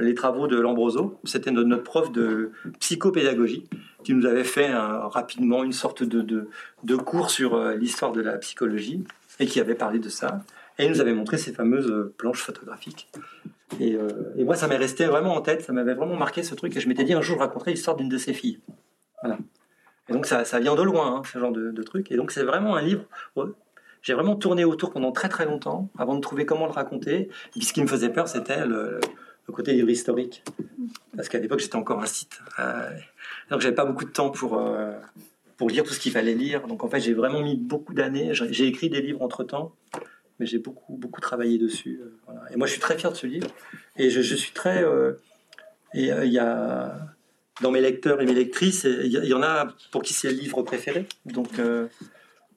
les 0.00 0.14
travaux 0.14 0.48
de 0.48 0.58
Lambroso. 0.58 1.20
C'était 1.24 1.52
notre, 1.52 1.68
notre, 1.68 1.84
prof 1.84 2.10
de 2.10 2.50
psychopédagogie 2.80 3.68
qui 4.02 4.14
nous 4.14 4.26
avait 4.26 4.44
fait 4.44 4.72
rapidement 4.72 5.64
une 5.64 5.72
sorte 5.72 6.02
de, 6.02 6.48
de, 6.82 6.96
cours 6.96 7.30
sur 7.30 7.54
euh, 7.54 7.74
l'histoire 7.74 8.12
de 8.12 8.20
la 8.20 8.38
psychologie 8.38 9.04
et 9.38 9.46
qui 9.46 9.60
avait 9.60 9.74
parlé 9.74 9.98
de 9.98 10.08
ça. 10.08 10.42
Et 10.78 10.84
il 10.84 10.90
nous 10.90 11.00
avait 11.00 11.12
montré 11.12 11.36
ces 11.36 11.52
fameuses 11.52 11.90
euh, 11.90 12.14
planches 12.16 12.42
photographiques. 12.42 13.10
Et, 13.78 13.94
euh, 13.94 14.08
et 14.36 14.44
moi, 14.44 14.56
ça 14.56 14.66
m'est 14.66 14.76
resté 14.76 15.06
vraiment 15.06 15.34
en 15.34 15.40
tête, 15.40 15.62
ça 15.62 15.72
m'avait 15.72 15.94
vraiment 15.94 16.16
marqué 16.16 16.42
ce 16.42 16.54
truc. 16.54 16.76
Et 16.76 16.80
je 16.80 16.88
m'étais 16.88 17.04
dit, 17.04 17.12
un 17.12 17.20
jour, 17.20 17.36
je 17.36 17.40
raconterai 17.40 17.72
l'histoire 17.72 17.96
d'une 17.96 18.08
de 18.08 18.18
ses 18.18 18.32
filles. 18.32 18.60
Voilà. 19.22 19.38
Et 20.08 20.12
donc, 20.12 20.26
ça, 20.26 20.44
ça 20.44 20.58
vient 20.58 20.74
de 20.74 20.82
loin, 20.82 21.16
hein, 21.16 21.22
ce 21.30 21.38
genre 21.38 21.52
de, 21.52 21.82
truc. 21.82 22.10
Et 22.10 22.16
donc, 22.16 22.32
c'est 22.32 22.42
vraiment 22.42 22.76
un 22.76 22.82
livre. 22.82 23.04
J'ai 24.02 24.14
vraiment 24.14 24.34
tourné 24.34 24.64
autour 24.64 24.92
pendant 24.92 25.12
très 25.12 25.28
très 25.28 25.44
longtemps 25.44 25.90
avant 25.98 26.14
de 26.14 26.20
trouver 26.20 26.46
comment 26.46 26.66
le 26.66 26.72
raconter. 26.72 27.20
Et 27.20 27.28
puis, 27.52 27.62
ce 27.62 27.72
qui 27.72 27.82
me 27.82 27.86
faisait 27.86 28.08
peur, 28.08 28.26
c'était 28.26 28.66
le, 28.66 29.00
le 29.46 29.52
côté 29.52 29.72
livre 29.72 29.90
historique. 29.90 30.42
Parce 31.14 31.28
qu'à 31.28 31.38
l'époque, 31.38 31.60
j'étais 31.60 31.76
encore 31.76 32.00
un 32.00 32.06
site. 32.06 32.40
Donc 33.50 33.60
j'avais 33.60 33.74
pas 33.74 33.84
beaucoup 33.84 34.04
de 34.04 34.10
temps 34.10 34.30
pour, 34.30 34.58
euh, 34.58 34.92
pour 35.56 35.68
lire 35.68 35.84
tout 35.84 35.92
ce 35.92 36.00
qu'il 36.00 36.12
fallait 36.12 36.34
lire. 36.34 36.66
Donc 36.66 36.84
en 36.84 36.88
fait, 36.88 37.00
j'ai 37.00 37.14
vraiment 37.14 37.42
mis 37.42 37.56
beaucoup 37.56 37.94
d'années. 37.94 38.30
J'ai 38.32 38.66
écrit 38.66 38.88
des 38.88 39.02
livres 39.02 39.22
entre 39.22 39.44
temps, 39.44 39.74
mais 40.38 40.46
j'ai 40.46 40.58
beaucoup, 40.58 40.96
beaucoup 40.96 41.20
travaillé 41.20 41.58
dessus. 41.58 42.00
Euh, 42.00 42.32
et 42.52 42.56
moi, 42.56 42.66
je 42.66 42.72
suis 42.72 42.80
très 42.80 42.96
fier 42.96 43.10
de 43.10 43.16
ce 43.16 43.26
livre. 43.26 43.48
Et 43.96 44.08
je, 44.10 44.20
suis 44.22 44.52
très. 44.52 44.82
Euh, 44.84 45.14
et 45.94 46.06
il 46.06 46.32
y 46.32 46.38
a. 46.38 46.96
Dans 47.60 47.70
mes 47.70 47.82
lecteurs 47.82 48.22
et 48.22 48.24
mes 48.24 48.32
lectrices, 48.32 48.84
il 48.84 49.12
y, 49.12 49.34
en 49.34 49.42
a 49.42 49.68
pour 49.92 50.00
qui 50.00 50.14
c'est 50.14 50.30
le 50.30 50.34
livre 50.34 50.62
préféré. 50.62 51.04
Donc 51.26 51.60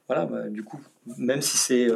voilà, 0.08 0.26
bah, 0.26 0.48
du 0.48 0.64
coup, 0.64 0.80
même 1.18 1.42
si 1.42 1.58
c'est 1.58 1.90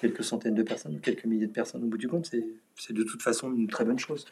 quelques 0.00 0.24
centaines 0.24 0.54
de 0.54 0.62
personnes, 0.62 0.98
quelques 1.00 1.26
milliers 1.26 1.46
de 1.46 1.52
personnes 1.52 1.84
au 1.84 1.86
bout 1.86 1.98
du 1.98 2.08
compte, 2.08 2.24
c'est 2.24 2.92
de 2.94 3.02
toute 3.02 3.20
façon 3.20 3.52
une 3.52 3.68
très 3.68 3.84
bonne 3.84 3.98
chose. 3.98 4.24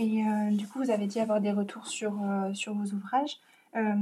Et 0.00 0.24
euh, 0.24 0.50
du 0.56 0.66
coup, 0.66 0.82
vous 0.82 0.90
avez 0.90 1.06
dit 1.06 1.20
avoir 1.20 1.42
des 1.42 1.52
retours 1.52 1.86
sur, 1.86 2.14
euh, 2.22 2.54
sur 2.54 2.72
vos 2.72 2.90
ouvrages. 2.94 3.36
Euh, 3.76 3.92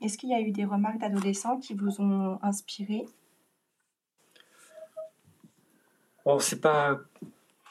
est-ce 0.00 0.16
qu'il 0.16 0.30
y 0.30 0.34
a 0.34 0.40
eu 0.40 0.52
des 0.52 0.64
remarques 0.64 0.96
d'adolescents 0.96 1.58
qui 1.58 1.74
vous 1.74 2.00
ont 2.00 2.38
inspiré? 2.42 3.04
Bon, 6.24 6.38
c'est 6.38 6.62
pas. 6.62 6.98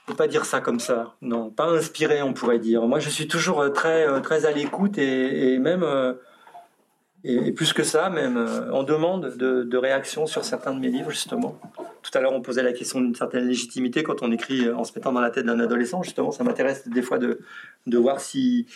peut 0.05 0.13
pas 0.15 0.27
dire 0.27 0.45
ça 0.45 0.61
comme 0.61 0.79
ça. 0.79 1.15
Non, 1.23 1.49
pas 1.49 1.65
inspiré, 1.65 2.21
on 2.21 2.33
pourrait 2.33 2.59
dire. 2.59 2.85
Moi, 2.85 2.99
je 2.99 3.09
suis 3.09 3.27
toujours 3.27 3.73
très, 3.73 4.21
très 4.21 4.45
à 4.45 4.51
l'écoute 4.51 4.99
et, 4.99 5.57
même. 5.57 5.83
Et, 7.23 7.51
plus 7.53 7.71
que 7.73 7.83
ça, 7.83 8.09
même, 8.09 8.37
en 8.71 8.83
demande 8.83 9.37
de, 9.37 9.63
de 9.63 9.77
réaction 9.77 10.25
sur 10.25 10.43
certains 10.43 10.73
de 10.73 10.79
mes 10.79 10.89
livres, 10.89 11.09
justement. 11.09 11.59
Tout 12.03 12.17
à 12.17 12.21
l'heure, 12.21 12.33
on 12.33 12.41
posait 12.41 12.63
la 12.63 12.73
question 12.73 12.99
d'une 12.99 13.15
certaine 13.15 13.47
légitimité 13.47 14.03
quand 14.03 14.21
on 14.21 14.31
écrit 14.31 14.69
en 14.69 14.83
se 14.83 14.91
mettant 14.93 15.13
dans 15.13 15.21
la 15.21 15.31
tête 15.31 15.45
d'un 15.45 15.59
adolescent. 15.59 16.03
Justement, 16.03 16.31
ça 16.31 16.43
m'intéresse 16.43 16.87
des 16.87 17.01
fois 17.01 17.17
de, 17.17 17.39
voir 17.87 18.19
si, 18.19 18.67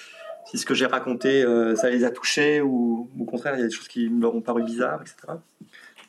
ce 0.54 0.66
que 0.66 0.74
j'ai 0.74 0.86
raconté, 0.86 1.44
euh, 1.44 1.76
ça 1.76 1.90
les 1.90 2.06
a 2.06 2.10
touchés 2.10 2.62
ou 2.62 3.10
au 3.20 3.26
contraire, 3.26 3.56
il 3.56 3.60
y 3.60 3.64
a 3.64 3.68
des 3.68 3.74
choses 3.74 3.90
qui 3.90 4.08
leur 4.08 4.34
ont 4.34 4.42
paru 4.42 4.64
bizarres, 4.64 5.02
etc. 5.02 5.40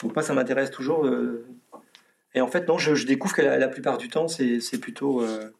Donc 0.00 0.14
moi, 0.14 0.22
ça 0.22 0.32
m'intéresse 0.32 0.70
toujours. 0.70 1.04
Euh, 1.06 1.44
et 2.34 2.40
en 2.40 2.46
fait, 2.46 2.68
non, 2.68 2.78
je, 2.78 3.04
découvre 3.04 3.34
que 3.34 3.42
la, 3.42 3.68
plupart 3.68 3.98
du 3.98 4.08
temps, 4.08 4.28
c'est 4.28 4.80
plutôt... 4.80 5.20
Euh, 5.22 5.50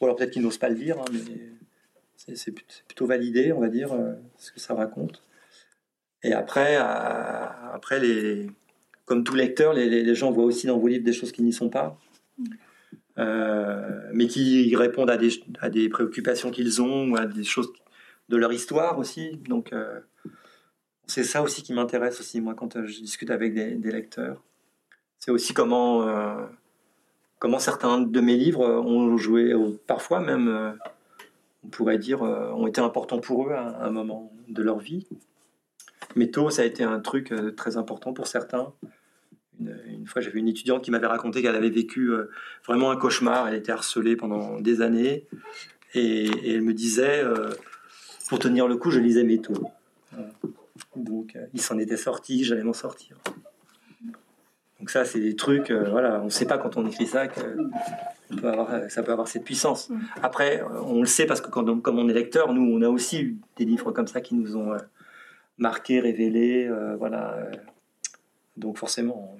ou 0.00 0.04
alors 0.04 0.16
peut-être 0.16 0.32
qu'ils 0.32 0.42
n'osent 0.42 0.58
pas 0.58 0.68
le 0.68 0.74
dire, 0.74 0.98
hein, 0.98 1.04
mais 1.12 2.34
c'est 2.34 2.52
plutôt 2.52 3.06
validé, 3.06 3.52
on 3.52 3.60
va 3.60 3.68
dire, 3.68 3.90
ce 4.36 4.52
que 4.52 4.60
ça 4.60 4.74
raconte. 4.74 5.22
Et 6.22 6.32
après, 6.32 6.76
après 6.76 7.98
les 7.98 8.50
comme 9.10 9.24
tout 9.24 9.34
lecteur, 9.34 9.72
les, 9.72 10.14
gens 10.14 10.30
voient 10.30 10.44
aussi 10.44 10.68
dans 10.68 10.78
vos 10.78 10.86
livres 10.86 11.02
des 11.02 11.12
choses 11.12 11.32
qui 11.32 11.42
n'y 11.42 11.52
sont 11.52 11.68
pas, 11.68 11.98
euh, 13.18 14.08
mais 14.12 14.28
qui 14.28 14.76
répondent 14.76 15.10
à 15.10 15.16
des, 15.16 15.30
à 15.58 15.68
des 15.68 15.88
préoccupations 15.88 16.52
qu'ils 16.52 16.80
ont 16.80 17.10
ou 17.10 17.16
à 17.16 17.26
des 17.26 17.42
choses 17.42 17.72
de 18.28 18.36
leur 18.36 18.52
histoire 18.52 19.00
aussi. 19.00 19.38
Donc, 19.48 19.72
euh, 19.72 19.98
c'est 21.08 21.24
ça 21.24 21.42
aussi 21.42 21.64
qui 21.64 21.72
m'intéresse 21.72 22.20
aussi, 22.20 22.40
moi, 22.40 22.54
quand 22.54 22.86
je 22.86 23.00
discute 23.00 23.32
avec 23.32 23.52
des, 23.52 23.90
lecteurs. 23.90 24.40
C'est 25.18 25.32
aussi 25.32 25.54
comment, 25.54 26.06
euh, 26.06 26.46
comment 27.40 27.58
certains 27.58 28.00
de 28.00 28.20
mes 28.20 28.36
livres 28.36 28.64
ont 28.64 29.16
joué, 29.16 29.52
parfois 29.88 30.20
même, 30.20 30.78
on 31.64 31.68
pourrait 31.68 31.98
dire, 31.98 32.22
ont 32.22 32.68
été 32.68 32.80
importants 32.80 33.18
pour 33.18 33.48
eux 33.48 33.54
à 33.54 33.84
un 33.84 33.90
moment 33.90 34.32
de 34.46 34.62
leur 34.62 34.78
vie. 34.78 35.08
Métaux, 36.16 36.50
ça 36.50 36.62
a 36.62 36.64
été 36.64 36.82
un 36.82 37.00
truc 37.00 37.32
très 37.56 37.76
important 37.76 38.12
pour 38.12 38.26
certains. 38.26 38.72
Une, 39.60 40.06
fois, 40.06 40.22
j'avais 40.22 40.38
une 40.38 40.48
étudiante 40.48 40.82
qui 40.82 40.90
m'avait 40.90 41.06
raconté 41.06 41.42
qu'elle 41.42 41.54
avait 41.54 41.70
vécu 41.70 42.10
vraiment 42.66 42.90
un 42.90 42.96
cauchemar. 42.96 43.48
Elle 43.48 43.54
était 43.54 43.72
harcelée 43.72 44.16
pendant 44.16 44.60
des 44.60 44.80
années. 44.80 45.26
Et, 45.94 46.30
elle 46.54 46.62
me 46.62 46.72
disait, 46.72 47.22
pour 48.28 48.38
tenir 48.38 48.68
le 48.68 48.76
coup, 48.76 48.90
je 48.90 49.00
lisais 49.00 49.22
métaux. 49.22 49.70
Donc, 50.96 51.36
il 51.52 51.60
s'en 51.60 51.78
était 51.78 51.98
sorti, 51.98 52.42
j'allais 52.44 52.62
m'en 52.62 52.72
sortir. 52.72 53.16
Donc 54.78 54.88
ça, 54.88 55.04
c'est 55.04 55.20
des 55.20 55.36
trucs, 55.36 55.70
voilà, 55.70 56.20
on 56.22 56.24
ne 56.24 56.30
sait 56.30 56.46
pas 56.46 56.56
quand 56.56 56.78
on 56.78 56.86
écrit 56.86 57.06
ça 57.06 57.28
que 57.28 57.40
euh, 58.44 58.88
ça 58.88 59.02
peut 59.02 59.12
avoir 59.12 59.28
cette 59.28 59.44
puissance. 59.44 59.90
Mm. 59.90 59.98
Après, 60.22 60.62
on 60.84 61.00
le 61.00 61.06
sait 61.06 61.26
parce 61.26 61.40
que 61.40 61.50
quand, 61.50 61.80
comme 61.80 61.98
on 61.98 62.08
est 62.08 62.14
lecteur, 62.14 62.52
nous, 62.52 62.62
on 62.62 62.82
a 62.82 62.88
aussi 62.88 63.22
eu 63.22 63.36
des 63.56 63.64
livres 63.64 63.92
comme 63.92 64.06
ça 64.06 64.20
qui 64.20 64.34
nous 64.34 64.56
ont 64.56 64.74
euh, 65.60 65.62
marqué, 65.62 66.00
révélé, 66.00 66.66
euh, 66.66 66.96
voilà. 66.96 67.36
Donc 68.56 68.78
forcément, 68.78 69.36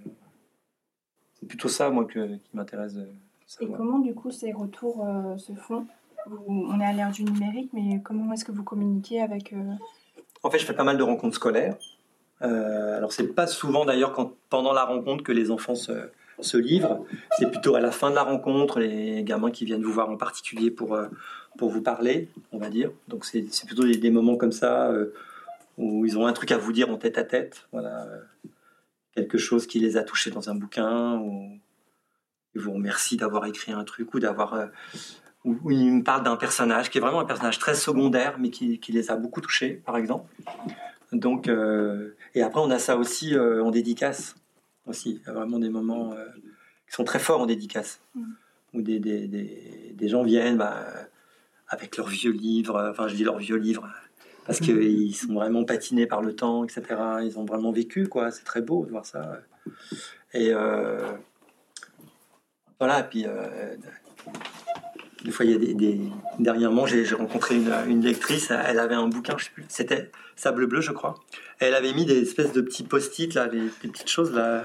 c'est 1.34 1.46
plutôt 1.46 1.68
ça, 1.68 1.90
moi, 1.90 2.06
qui 2.06 2.18
m'intéresse. 2.54 2.96
Et 3.60 3.66
comment, 3.66 3.98
du 3.98 4.14
coup, 4.14 4.30
ces 4.30 4.52
retours 4.52 5.06
se 5.36 5.52
font? 5.54 5.86
On 6.46 6.80
est 6.80 6.84
à 6.84 6.92
l'ère 6.92 7.10
du 7.10 7.24
numérique, 7.24 7.70
mais 7.72 8.00
comment 8.02 8.32
est-ce 8.32 8.44
que 8.44 8.52
vous 8.52 8.62
communiquez 8.62 9.20
avec... 9.20 9.54
En 10.42 10.50
fait, 10.50 10.58
je 10.58 10.66
fais 10.66 10.74
pas 10.74 10.84
mal 10.84 10.96
de 10.96 11.02
rencontres 11.02 11.36
scolaires. 11.36 11.76
alors, 12.40 13.12
c'est 13.12 13.34
pas 13.34 13.46
souvent, 13.46 13.84
d'ailleurs, 13.84 14.14
pendant 14.48 14.72
la 14.72 14.84
rencontre 14.84 15.24
que 15.24 15.32
les 15.32 15.50
enfants 15.50 15.74
se 15.74 16.10
ce 16.42 16.56
livre. 16.56 17.04
C'est 17.38 17.50
plutôt 17.50 17.74
à 17.74 17.80
la 17.80 17.90
fin 17.90 18.10
de 18.10 18.14
la 18.14 18.22
rencontre, 18.22 18.80
les 18.80 19.22
gamins 19.22 19.50
qui 19.50 19.64
viennent 19.64 19.82
vous 19.82 19.92
voir 19.92 20.10
en 20.10 20.16
particulier 20.16 20.70
pour, 20.70 20.94
euh, 20.94 21.06
pour 21.58 21.70
vous 21.70 21.82
parler, 21.82 22.28
on 22.52 22.58
va 22.58 22.70
dire. 22.70 22.90
Donc 23.08 23.24
c'est 23.24 23.44
plutôt 23.66 23.84
des, 23.84 24.10
moments 24.10 24.36
comme 24.36 24.52
ça 24.52 24.90
euh, 24.90 25.12
où 25.80 26.04
ils 26.06 26.18
ont 26.18 26.26
un 26.26 26.32
truc 26.32 26.52
à 26.52 26.58
vous 26.58 26.72
dire 26.72 26.90
en 26.90 26.96
tête 26.96 27.18
à 27.18 27.24
tête. 27.24 27.68
Voilà. 27.72 28.06
Quelque 29.14 29.38
chose 29.38 29.66
qui 29.66 29.80
les 29.80 29.96
a 29.96 30.02
touchés 30.02 30.30
dans 30.30 30.50
un 30.50 30.54
bouquin, 30.54 31.16
ou 31.18 31.58
ils 32.54 32.60
vous 32.60 32.72
remercient 32.72 33.16
d'avoir 33.16 33.46
écrit 33.46 33.72
un 33.72 33.84
truc, 33.84 34.14
ou 34.14 34.20
d'avoir. 34.20 34.54
Euh, 34.54 34.66
où, 35.44 35.70
ils 35.70 35.92
me 35.92 36.02
parlent 36.02 36.22
d'un 36.22 36.36
personnage 36.36 36.90
qui 36.90 36.98
est 36.98 37.00
vraiment 37.00 37.20
un 37.20 37.24
personnage 37.24 37.58
très 37.58 37.74
secondaire, 37.74 38.38
mais 38.38 38.50
qui, 38.50 38.78
qui 38.78 38.92
les 38.92 39.10
a 39.10 39.16
beaucoup 39.16 39.40
touchés, 39.40 39.80
par 39.86 39.96
exemple. 39.96 40.28
Donc, 41.12 41.48
et 42.34 42.42
après, 42.42 42.60
on 42.60 42.70
a 42.70 42.78
ça 42.78 42.96
aussi 42.96 43.36
en 43.36 43.70
dédicace 43.70 44.36
aussi. 44.86 45.20
Il 45.22 45.26
y 45.26 45.30
a 45.30 45.32
vraiment 45.32 45.58
des 45.58 45.70
moments 45.70 46.12
euh, 46.12 46.26
qui 46.86 46.94
sont 46.94 47.04
très 47.04 47.18
forts 47.18 47.40
en 47.40 47.46
dédicace, 47.46 48.00
mm. 48.14 48.24
où 48.74 48.82
des, 48.82 48.98
des, 48.98 49.26
des, 49.94 50.08
gens 50.08 50.22
viennent 50.22 50.58
bah, 50.58 50.86
avec 51.68 51.96
leurs 51.96 52.08
vieux 52.08 52.32
livres, 52.32 52.88
enfin 52.90 53.08
je 53.08 53.14
dis 53.14 53.24
leurs 53.24 53.38
vieux 53.38 53.56
livres, 53.56 53.88
parce 54.50 54.58
qu'ils 54.58 55.14
sont 55.14 55.32
vraiment 55.32 55.64
patinés 55.64 56.06
par 56.06 56.22
le 56.22 56.34
temps, 56.34 56.64
etc. 56.64 56.82
Ils 57.22 57.38
ont 57.38 57.44
vraiment 57.44 57.70
vécu, 57.70 58.08
quoi. 58.08 58.32
C'est 58.32 58.42
très 58.42 58.60
beau 58.60 58.84
de 58.84 58.90
voir 58.90 59.06
ça. 59.06 59.38
Et 60.34 60.48
euh, 60.52 60.98
voilà, 62.80 63.04
puis 63.04 63.26
euh, 63.28 63.76
des 65.24 65.30
fois, 65.30 65.46
il 65.46 65.52
y 65.52 65.54
a 65.54 65.58
des, 65.58 65.74
des... 65.74 66.00
dernièrement, 66.40 66.84
j'ai 66.84 67.04
rencontré 67.14 67.54
une, 67.54 67.72
une, 67.86 68.00
lectrice. 68.02 68.50
Elle 68.50 68.80
avait 68.80 68.96
un 68.96 69.06
bouquin, 69.06 69.36
je 69.38 69.44
sais 69.44 69.50
plus, 69.54 69.66
c'était 69.68 70.10
Sable 70.34 70.66
bleu, 70.66 70.80
je 70.80 70.90
crois. 70.90 71.14
Elle 71.60 71.76
avait 71.76 71.92
mis 71.92 72.04
des 72.04 72.20
espèces 72.20 72.52
de 72.52 72.60
petits 72.60 72.82
post-it 72.82 73.34
là, 73.34 73.46
des, 73.46 73.60
petites 73.82 74.10
choses 74.10 74.32
là. 74.32 74.64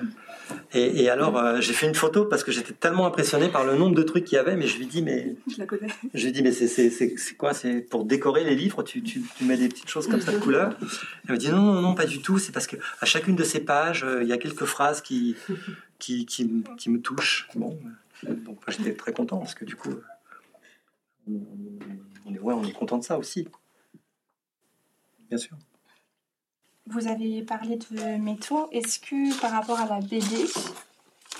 Et, 0.73 1.03
et 1.03 1.09
alors, 1.09 1.37
euh, 1.37 1.61
j'ai 1.61 1.73
fait 1.73 1.87
une 1.87 1.95
photo 1.95 2.25
parce 2.25 2.43
que 2.43 2.51
j'étais 2.51 2.73
tellement 2.73 3.05
impressionné 3.05 3.49
par 3.49 3.65
le 3.65 3.75
nombre 3.75 3.95
de 3.95 4.03
trucs 4.03 4.25
qu'il 4.25 4.35
y 4.35 4.39
avait. 4.39 4.55
Mais 4.55 4.67
je 4.67 4.77
lui 4.77 4.85
dis, 4.85 5.01
mais 5.01 5.35
je 5.51 5.57
la 5.57 5.65
connais. 5.65 5.87
Je 6.13 6.25
lui 6.25 6.31
dis, 6.31 6.41
mais 6.41 6.51
c'est 6.51 7.35
quoi? 7.37 7.53
C'est 7.53 7.81
pour 7.81 8.05
décorer 8.05 8.43
les 8.43 8.55
livres? 8.55 8.83
Tu, 8.83 9.01
tu, 9.01 9.21
tu, 9.37 9.43
mets 9.43 9.57
des 9.57 9.69
petites 9.69 9.89
choses 9.89 10.07
comme 10.07 10.21
ça 10.21 10.31
de 10.31 10.37
couleur? 10.37 10.77
Elle 11.27 11.33
me 11.33 11.37
dit 11.37 11.49
non, 11.49 11.61
non, 11.61 11.81
non, 11.81 11.95
pas 11.95 12.05
du 12.05 12.21
tout. 12.21 12.39
C'est 12.39 12.51
parce 12.51 12.67
que 12.67 12.77
à 13.01 13.05
chacune 13.05 13.35
de 13.35 13.43
ces 13.43 13.59
pages, 13.59 14.03
euh, 14.03 14.23
il 14.23 14.27
y 14.29 14.33
a 14.33 14.37
quelques 14.37 14.65
phrases 14.65 15.01
qui 15.01 15.35
qui, 15.99 16.25
qui, 16.25 16.63
qui 16.77 16.89
me 16.89 16.99
touchent. 16.99 17.47
Bon, 17.55 17.79
donc 18.23 18.59
j'étais 18.67 18.93
très 18.93 19.13
content 19.13 19.37
parce 19.37 19.55
que 19.55 19.65
du 19.65 19.75
coup 19.75 19.93
on 21.27 22.33
est, 22.33 22.39
ouais, 22.39 22.53
on 22.53 22.63
est 22.63 22.71
content 22.71 22.97
de 22.97 23.03
ça 23.03 23.17
aussi. 23.17 23.47
Bien 25.29 25.37
sûr. 25.37 25.57
Vous 26.87 27.07
avez 27.07 27.41
parlé 27.41 27.77
de 27.77 28.17
métaux. 28.17 28.69
Est-ce 28.71 28.99
que 28.99 29.41
par 29.41 29.51
rapport 29.51 29.79
à 29.79 29.87
la 29.87 30.01
BD, 30.01 30.45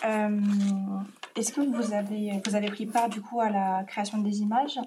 euh, 0.04 0.30
est-ce 1.36 1.52
que 1.54 1.62
vous 1.62 1.93
avez, 1.93 2.41
vous 2.43 2.56
avez 2.56 2.72
pris 2.72 2.88
part 2.88 3.10
du 3.10 3.22
coup 3.22 3.41
à 3.41 3.52
la 3.52 3.84
création 3.84 4.18
des 4.18 4.41
images? 4.41 4.80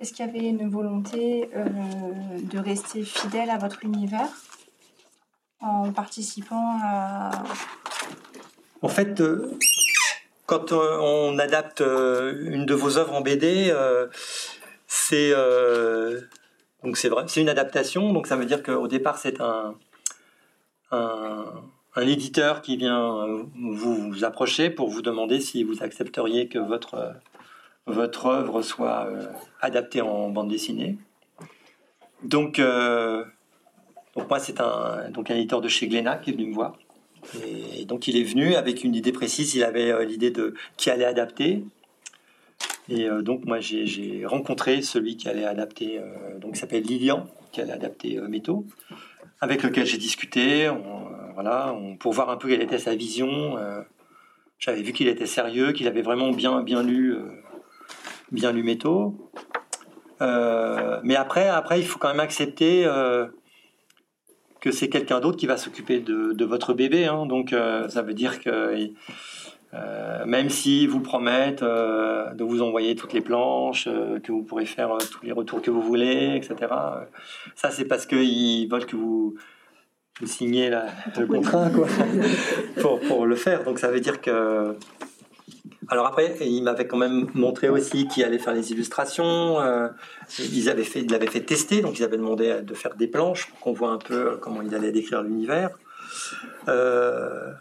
Est-ce 0.00 0.14
qu'il 0.14 0.24
y 0.24 0.28
avait 0.28 0.46
une 0.48 0.70
volonté 0.70 1.50
euh, 1.54 1.66
de 2.42 2.58
rester 2.58 3.02
fidèle 3.02 3.50
à 3.50 3.58
votre 3.58 3.84
univers 3.84 4.28
en 5.60 5.92
participant 5.92 6.78
à... 6.82 7.30
En 8.80 8.88
fait, 8.88 9.20
euh, 9.20 9.58
quand 10.46 10.72
on 10.72 11.38
adapte 11.38 11.80
une 11.80 12.64
de 12.64 12.74
vos 12.74 12.96
œuvres 12.96 13.14
en 13.14 13.20
BD, 13.20 13.74
c'est 14.86 15.34
donc 16.82 16.96
c'est 16.96 17.08
vrai, 17.08 17.24
c'est 17.26 17.42
une 17.42 17.50
adaptation. 17.50 18.14
Donc 18.14 18.26
ça 18.26 18.36
veut 18.36 18.46
dire 18.46 18.62
qu'au 18.62 18.88
départ 18.88 19.18
c'est 19.18 19.42
un, 19.42 19.74
un, 20.90 21.46
éditeur 21.96 22.62
qui 22.62 22.76
vient 22.76 23.26
vous, 23.56 24.24
approcher 24.24 24.70
pour 24.70 24.88
vous 24.88 25.02
demander 25.02 25.40
si 25.40 25.64
vous 25.64 25.82
accepteriez 25.82 26.48
que 26.48 26.58
votre 26.58 27.12
votre 27.86 28.26
œuvre 28.26 28.62
soit 28.62 29.08
adaptée 29.60 30.00
en 30.00 30.28
bande 30.28 30.48
dessinée. 30.48 30.96
Donc 32.22 32.60
donc 32.60 34.28
moi 34.28 34.38
c'est 34.38 34.60
un 34.60 35.10
un 35.14 35.34
éditeur 35.34 35.60
de 35.60 35.68
chez 35.68 35.88
Glénat 35.88 36.18
qui 36.18 36.30
est 36.30 36.32
venu 36.34 36.46
me 36.46 36.54
voir 36.54 36.74
et 37.46 37.84
donc 37.84 38.08
il 38.08 38.16
est 38.16 38.22
venu 38.22 38.54
avec 38.54 38.84
une 38.84 38.94
idée 38.94 39.12
précise, 39.12 39.54
il 39.54 39.64
avait 39.64 39.90
euh, 39.90 40.04
l'idée 40.04 40.30
de 40.30 40.54
qui 40.76 40.90
allait 40.90 41.04
adapter. 41.04 41.64
Et 42.88 43.06
euh, 43.06 43.22
donc 43.22 43.44
moi 43.44 43.60
j'ai 43.60 44.24
rencontré 44.24 44.82
celui 44.82 45.16
qui 45.16 45.28
allait 45.28 45.44
adapter, 45.44 45.98
euh, 45.98 46.38
donc 46.38 46.52
il 46.54 46.58
s'appelle 46.58 46.84
Lilian, 46.84 47.26
qui 47.52 47.60
allait 47.60 47.72
adapter 47.72 48.18
Métaux, 48.28 48.64
avec 49.40 49.62
lequel 49.62 49.86
j'ai 49.86 49.98
discuté, 49.98 50.70
voilà, 51.34 51.74
pour 52.00 52.12
voir 52.12 52.30
un 52.30 52.36
peu 52.36 52.48
quelle 52.48 52.62
était 52.62 52.78
sa 52.78 52.94
vision. 52.94 53.56
J'avais 54.58 54.82
vu 54.82 54.92
qu'il 54.92 55.08
était 55.08 55.26
sérieux, 55.26 55.72
qu'il 55.72 55.86
avait 55.86 56.02
vraiment 56.02 56.30
bien 56.30 56.62
bien 56.62 56.82
lu, 56.82 57.16
bien 58.32 58.50
lu 58.50 58.62
Métaux. 58.62 59.30
mais 60.20 61.16
après, 61.16 61.48
après, 61.48 61.80
il 61.80 61.86
faut 61.86 61.98
quand 61.98 62.08
même 62.08 62.20
accepter 62.20 62.86
que 64.60 64.70
c'est 64.70 64.88
quelqu'un 64.88 65.20
d'autre 65.20 65.36
qui 65.36 65.46
va 65.46 65.56
s'occuper 65.56 66.00
de, 66.00 66.44
votre 66.44 66.74
bébé. 66.74 67.06
Hein. 67.06 67.26
Donc 67.26 67.52
euh, 67.52 67.88
ça 67.88 68.02
veut 68.02 68.14
dire 68.14 68.40
que 68.40 68.74
euh, 69.74 70.24
même 70.24 70.48
s'ils 70.48 70.88
vous 70.88 71.00
promettent 71.00 71.62
euh, 71.62 72.32
de 72.34 72.44
vous 72.44 72.62
envoyer 72.62 72.94
toutes 72.96 73.12
les 73.12 73.20
planches, 73.20 73.84
que 73.84 74.32
vous 74.32 74.42
pourrez 74.42 74.66
faire 74.66 74.96
tous 75.10 75.24
les 75.24 75.32
retours 75.32 75.60
que 75.60 75.70
vous 75.70 75.82
voulez, 75.82 76.36
etc. 76.36 76.72
ça 77.54 77.70
c'est 77.70 77.84
parce 77.84 78.06
qu'ils 78.06 78.68
veulent 78.70 78.86
que 78.86 78.96
vous, 78.96 79.34
vous 80.20 80.26
signiez 80.26 80.70
le 80.70 81.26
contrat 81.26 81.70
quoi, 81.70 81.86
pour, 82.80 83.00
pour 83.00 83.26
le 83.26 83.36
faire. 83.36 83.64
Donc 83.64 83.78
ça 83.78 83.88
veut 83.88 84.00
dire 84.00 84.20
que 84.20 84.76
alors 85.90 86.06
après, 86.06 86.36
il 86.40 86.62
m'avait 86.62 86.86
quand 86.86 86.98
même 86.98 87.28
montré 87.34 87.68
aussi 87.70 88.06
qui 88.08 88.22
allait 88.22 88.38
faire 88.38 88.52
les 88.52 88.72
illustrations. 88.72 89.60
Euh, 89.60 89.88
ils 90.38 90.68
avaient 90.68 90.84
fait, 90.84 91.00
il 91.00 91.10
l'avait 91.10 91.28
fait 91.28 91.40
tester, 91.40 91.80
donc 91.80 91.98
ils 91.98 92.04
avaient 92.04 92.18
demandé 92.18 92.60
de 92.62 92.74
faire 92.74 92.94
des 92.94 93.08
planches 93.08 93.48
pour 93.48 93.58
qu'on 93.60 93.72
voit 93.72 93.90
un 93.90 93.98
peu 93.98 94.36
comment 94.36 94.60
il 94.60 94.74
allait 94.74 94.92
décrire 94.92 95.22
l'univers. 95.22 95.70
Euh, 96.68 97.52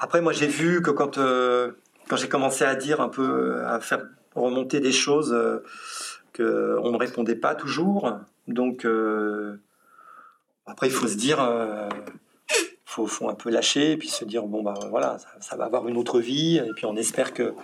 après, 0.00 0.20
moi, 0.20 0.32
j'ai 0.32 0.48
vu 0.48 0.82
que 0.82 0.90
quand 0.90 1.18
euh, 1.18 1.72
quand 2.08 2.16
j'ai 2.16 2.28
commencé 2.28 2.64
à 2.64 2.74
dire 2.74 3.00
un 3.00 3.08
peu, 3.08 3.62
à 3.64 3.78
faire 3.78 4.04
remonter 4.34 4.80
des 4.80 4.92
choses, 4.92 5.36
que 6.32 6.76
on 6.82 6.90
me 6.90 6.96
répondait 6.96 7.36
pas 7.36 7.54
toujours. 7.54 8.18
Donc 8.48 8.84
après, 10.66 10.88
il 10.88 10.92
faut 10.92 11.06
se 11.06 11.16
dire 11.16 11.38
faut, 12.90 13.06
faut 13.06 13.28
un 13.28 13.34
peu 13.34 13.50
lâcher 13.50 13.92
et 13.92 13.96
puis 13.96 14.08
se 14.08 14.24
dire 14.24 14.42
bon 14.44 14.62
bah 14.62 14.74
voilà 14.90 15.18
ça, 15.40 15.56
va 15.56 15.64
avoir 15.64 15.86
une 15.86 15.96
autre 15.96 16.18
vie. 16.18 16.56
Et 16.58 16.70
puis 16.74 16.86
on 16.86 16.96
espère 16.96 17.32
que 17.32 17.54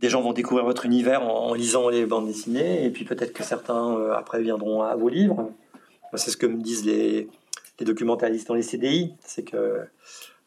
des 0.00 0.10
gens 0.10 0.20
vont 0.20 0.34
découvrir 0.34 0.66
votre 0.66 0.84
univers 0.84 1.22
en, 1.22 1.54
lisant 1.54 1.88
les 1.88 2.04
bandes 2.04 2.26
dessinées. 2.26 2.84
Et 2.84 2.90
puis 2.90 3.04
peut-être 3.04 3.32
que 3.32 3.42
certains 3.42 3.96
euh, 3.96 4.12
après 4.12 4.42
viendront 4.42 4.82
à 4.82 4.94
vos 4.96 5.08
livres. 5.08 5.50
C'est 6.16 6.30
ce 6.30 6.36
que 6.36 6.46
me 6.46 6.62
disent 6.62 6.84
les, 6.84 7.28
les 7.80 7.86
documentalistes 7.86 8.46
dans 8.46 8.54
les 8.54 8.62
CDI 8.62 9.14
c'est 9.20 9.42
que 9.42 9.80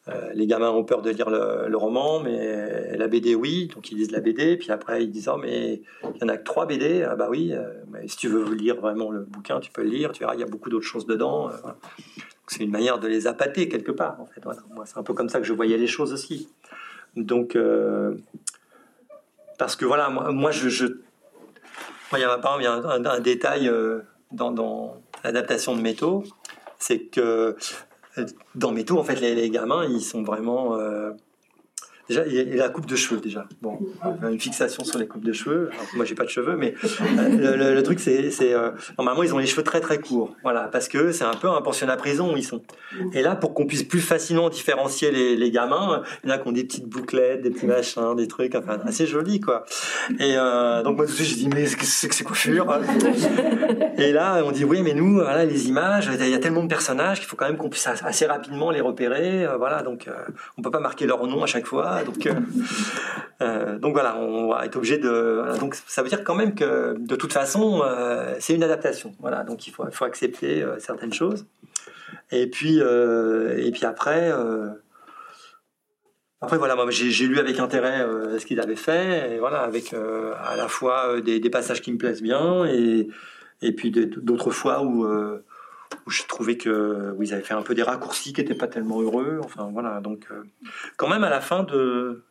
euh, 0.10 0.32
les 0.34 0.47
gamins 0.47 0.70
ont 0.70 0.84
peur 0.84 1.01
de 1.01 1.10
lire 1.10 1.30
le, 1.30 1.76
roman, 1.78 2.20
mais 2.20 2.97
la 2.97 3.08
BD, 3.08 3.36
oui. 3.36 3.70
Donc 3.74 3.91
ils 3.91 3.97
lisent 3.97 4.12
la 4.12 4.22
BD, 4.22 4.58
puis 4.58 4.72
après 4.72 5.03
ils 5.03 5.12
disent 5.12 5.30
Oh, 5.34 5.38
mais 5.38 5.82
il 6.03 6.22
y 6.22 6.24
en 6.24 6.30
a 6.30 6.38
que 6.38 6.43
trois 6.43 6.66
BD. 6.66 7.03
Ah, 7.03 7.16
bah 7.16 7.28
oui, 7.30 7.53
euh, 7.53 7.66
si 8.08 8.18
tu 8.18 8.28
veux 8.28 8.53
lire 8.53 8.80
vraiment 8.80 9.12
le 9.12 9.22
bouquin, 9.22 9.60
tu 9.60 9.72
peux 9.72 9.84
le 9.84 9.89
lire. 9.89 10.12
Tu 10.12 10.20
verras, 10.20 10.36
il 10.36 10.39
y 10.39 10.43
a 10.43 10.47
beaucoup 10.47 10.70
d'autres 10.70 10.86
choses 10.86 11.05
dedans 11.05 11.49
c'est 12.47 12.64
une 12.64 12.72
manière 12.72 12.99
de 12.99 13.08
les 13.08 13.28
appâter 13.28 13.68
quelque 13.68 13.91
part. 13.91 14.20
En 14.22 14.26
fait, 14.26 14.41
c'est 14.86 14.97
un 14.97 15.03
peu 15.03 15.14
comme 15.14 15.30
ça 15.30 15.39
que 15.39 15.45
je 15.45 15.53
voyais 15.53 15.78
les 15.78 15.88
choses 15.88 16.14
aussi. 16.14 16.49
Donc, 17.16 17.55
euh, 17.55 18.16
parce 19.58 19.76
que 19.76 19.86
voilà, 19.86 20.10
moi, 20.10 20.51
je, 20.51 20.86
il 22.14 22.20
y 22.20 22.24
a, 22.24 22.39
un, 22.43 23.20
détail 23.20 23.68
euh, 23.68 23.99
dans, 24.32 25.01
l'adaptation 25.24 25.76
de 25.76 25.82
métaux. 25.82 26.24
c'est 26.80 26.99
que 26.99 27.55
dans 28.55 28.72
Métaux, 28.72 28.99
en 28.99 29.03
fait, 29.03 29.20
les, 29.20 29.49
gamins, 29.49 29.86
ils 29.86 30.01
sont 30.01 30.24
vraiment 30.24 30.78
Déjà, 32.10 32.26
il 32.26 32.53
a 32.53 32.64
la 32.64 32.70
coupe 32.70 32.86
de 32.86 32.95
cheveux, 32.95 33.20
déjà. 33.20 33.45
Bon, 33.62 33.80
une 34.24 34.39
fixation 34.39 34.86
sur 34.86 34.97
les 34.97 35.08
coupes 35.08 35.26
de 35.26 35.34
cheveux. 35.34 35.70
Alors, 35.74 35.86
moi, 35.95 36.05
j'ai 36.05 36.16
pas 36.16 36.24
de 36.24 36.30
cheveux, 36.30 36.55
mais 36.55 36.74
euh, 37.18 37.74
le, 37.76 37.84
truc, 37.84 37.99
c'est. 37.99 38.32
Euh, 38.41 38.72
normalement, 38.97 39.24
ils 39.24 39.34
ont 39.34 39.38
les 39.38 39.45
cheveux 39.45 39.64
très 39.64 39.82
très 39.82 39.99
courts. 39.99 40.34
Voilà, 40.41 40.70
parce 40.72 40.88
que 40.88 41.12
c'est 41.12 41.26
un 41.26 41.34
peu 41.34 41.49
un 41.49 41.62
pensionnat 41.62 41.97
prison 41.97 42.34
où 42.34 42.38
ils 42.38 42.45
sont. 42.45 42.62
Et 43.14 43.22
là, 43.22 43.36
pour 43.36 43.53
qu'on 43.53 43.66
puisse 43.66 43.84
plus 43.84 43.99
facilement 43.99 44.49
différencier 44.49 45.12
les, 45.12 45.51
gamins, 45.51 46.01
il 46.24 46.30
y 46.30 46.32
en 46.32 46.36
a 46.36 46.38
qui 46.38 46.47
ont 46.47 46.51
des 46.53 46.64
petites 46.64 46.88
bouclettes, 46.88 47.41
des 47.41 47.49
petits 47.49 47.66
machins, 47.66 48.16
des 48.16 48.28
trucs, 48.28 48.55
enfin, 48.55 48.78
assez 48.86 49.05
jolis, 49.05 49.41
quoi. 49.41 49.66
Et 50.20 50.36
euh, 50.38 50.84
donc, 50.84 50.95
moi, 50.95 51.05
tout 51.05 51.12
de 51.12 51.18
suite, 51.18 51.28
j'ai 51.28 51.36
dit, 51.36 51.49
mais 51.49 51.64
qu'est-ce 51.64 52.08
que 52.08 52.16
c'est 52.16 52.24
coiffure 52.24 52.68
Et 53.97 54.14
là, 54.14 54.41
on 54.45 54.51
dit, 54.51 54.64
oui, 54.64 54.82
mais 54.82 54.93
nous, 54.93 55.16
voilà, 55.16 55.43
les 55.43 55.68
images, 55.68 56.10
il 56.20 56.30
y 56.30 56.34
a 56.34 56.39
tellement 56.39 56.64
de 56.64 56.70
personnages 56.70 57.20
qu'il 57.20 57.28
faut 57.28 57.36
quand 57.36 57.47
même 57.47 57.58
qu'on 57.58 57.70
puisse 57.70 57.88
assez 57.88 58.26
rapidement 58.26 58.72
les 58.72 58.82
repérer. 58.82 59.45
voilà, 59.58 59.82
donc, 59.82 60.10
on 60.58 60.62
peut 60.62 60.72
pas 60.72 60.80
marquer 60.80 61.05
leur 61.05 61.26
nom 61.28 61.43
à 61.43 61.47
chaque 61.47 61.66
fois. 61.66 61.97
Donc, 62.04 62.26
euh, 62.26 62.34
euh, 63.41 63.80
donc 63.80 63.93
voilà, 63.93 64.18
on 64.18 64.50
va 64.50 64.66
être 64.66 64.76
obligé 64.76 64.98
de. 64.98 65.58
donc 65.60 65.76
ça 65.76 66.02
veut 66.02 66.10
dire 66.10 66.24
quand 66.24 66.36
même 66.36 66.56
que 66.56 66.95
de 66.98 67.16
toute 67.16 67.34
façon, 67.34 67.82
euh, 67.84 68.36
c'est 68.39 68.56
une 68.56 68.64
adaptation. 68.64 69.16
Voilà, 69.20 69.43
donc 69.43 69.68
il 69.68 69.72
faut, 69.72 69.86
il 69.88 69.93
faut 69.93 70.06
accepter 70.06 70.66
certaines 70.80 71.14
choses. 71.14 71.45
Et 72.32 72.48
puis, 72.48 72.80
et 72.80 73.72
puis 73.72 73.86
après. 73.86 74.32
Après 76.39 76.60
voilà, 76.60 76.76
moi 76.76 76.86
j'ai 76.91 77.26
lu 77.26 77.39
avec 77.39 77.58
intérêt 77.58 78.06
ce 78.38 78.45
qu'ils 78.45 78.60
avaient 78.60 78.76
fait, 78.76 79.39
voilà, 79.39 79.62
avec 79.62 79.93
à 79.93 80.56
la 80.56 80.68
fois 80.68 81.20
des, 81.20 81.50
passages 81.50 81.82
qui 81.82 81.91
me 81.91 81.98
plaisent 81.98 82.22
bien 82.22 82.64
et, 82.66 83.08
et 83.64 83.72
puis 83.72 83.89
d'autres 83.89 84.52
fois 84.52 84.84
où, 84.84 85.08
où 86.08 86.10
je 86.10 86.24
trouvais 86.24 86.55
que 86.55 87.16
ils 87.20 87.34
avaient 87.34 87.43
fait 87.43 87.53
un 87.53 87.62
peu 87.62 87.76
des 87.76 87.84
raccourcis 87.84 88.32
qui 88.32 88.41
n'étaient 88.41 88.55
pas 88.55 88.68
tellement 88.68 89.01
heureux. 89.01 89.41
Enfin 89.43 89.70
voilà, 89.72 89.99
donc 89.99 90.28
euh, 90.32 90.43
quand 90.95 91.10
même 91.10 91.26
à 91.26 91.30
la 91.30 91.41
fin 91.41 91.64
de 91.64 92.24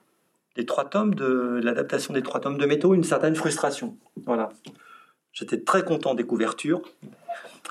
des 0.56 0.64
trois 0.64 0.88
tomes 0.88 1.14
de 1.14 1.60
l'adaptation 1.62 2.14
des 2.14 2.22
trois 2.22 2.40
tomes 2.40 2.56
de 2.56 2.64
Métaux, 2.64 2.94
une 2.94 3.04
certaine 3.04 3.36
frustration. 3.36 3.98
Voilà, 4.24 4.48
j'étais 5.34 5.60
très 5.60 5.84
content 5.84 6.14
des 6.14 6.24
couvertures, 6.24 6.80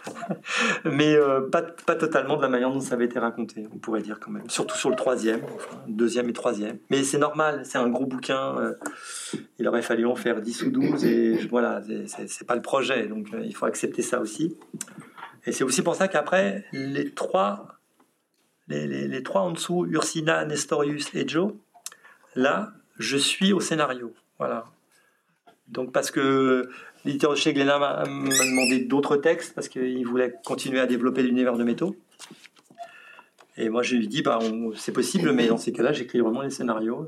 mais 0.85 1.15
euh, 1.15 1.41
pas, 1.41 1.63
pas 1.63 1.95
totalement 1.95 2.37
de 2.37 2.43
la 2.43 2.49
manière 2.49 2.71
dont 2.71 2.81
ça 2.81 2.93
avait 2.93 3.05
été 3.05 3.17
raconté, 3.17 3.67
on 3.73 3.79
pourrait 3.79 4.03
dire 4.03 4.19
quand 4.19 4.29
même. 4.29 4.47
Surtout 4.47 4.77
sur 4.77 4.91
le 4.91 4.95
troisième, 4.95 5.41
deuxième 5.87 6.29
et 6.29 6.33
troisième. 6.33 6.77
Mais 6.91 7.03
c'est 7.03 7.17
normal, 7.17 7.61
c'est 7.63 7.79
un 7.79 7.89
gros 7.89 8.05
bouquin. 8.05 8.55
Euh, 8.59 8.73
il 9.57 9.67
aurait 9.67 9.81
fallu 9.81 10.05
en 10.05 10.15
faire 10.15 10.39
10 10.39 10.61
ou 10.61 10.69
12 10.69 11.05
et 11.05 11.47
voilà, 11.47 11.81
c'est 12.27 12.45
pas 12.45 12.55
le 12.55 12.61
projet, 12.61 13.07
donc 13.07 13.29
il 13.43 13.55
faut 13.55 13.65
accepter 13.65 14.03
ça 14.03 14.19
aussi. 14.19 14.55
Et 15.45 15.51
c'est 15.51 15.63
aussi 15.63 15.81
pour 15.81 15.95
ça 15.95 16.07
qu'après, 16.07 16.65
les 16.71 17.11
trois, 17.11 17.79
les, 18.67 19.23
trois 19.23 19.41
en 19.41 19.51
dessous, 19.51 19.85
Ursina, 19.85 20.45
Nestorius 20.45 21.13
et 21.13 21.27
Joe, 21.27 21.53
là, 22.35 22.73
je 22.97 23.17
suis 23.17 23.53
au 23.53 23.59
scénario. 23.59 24.13
Voilà. 24.39 24.65
Donc 25.67 25.91
parce 25.91 26.11
que 26.11 26.69
l'éditeur 27.03 27.35
chez 27.35 27.53
Glénat 27.53 27.79
m'a 27.79 28.03
demandé 28.03 28.85
d'autres 28.85 29.17
textes 29.17 29.53
parce 29.53 29.67
qu'il 29.67 30.05
voulait 30.05 30.33
continuer 30.45 30.79
à 30.79 30.87
développer 30.87 31.23
l'univers 31.23 31.57
de 31.57 31.63
métaux. 31.63 31.95
Et 33.57 33.69
moi, 33.69 33.83
je 33.83 33.95
lui 33.95 34.07
dit, 34.07 34.21
bah, 34.21 34.39
c'est 34.75 34.91
possible, 34.91 35.31
mais 35.31 35.47
dans 35.47 35.57
ces 35.57 35.71
cas-là, 35.71 35.93
j'écris 35.93 36.19
vraiment 36.19 36.41
les 36.41 36.49
scénarios. 36.49 37.07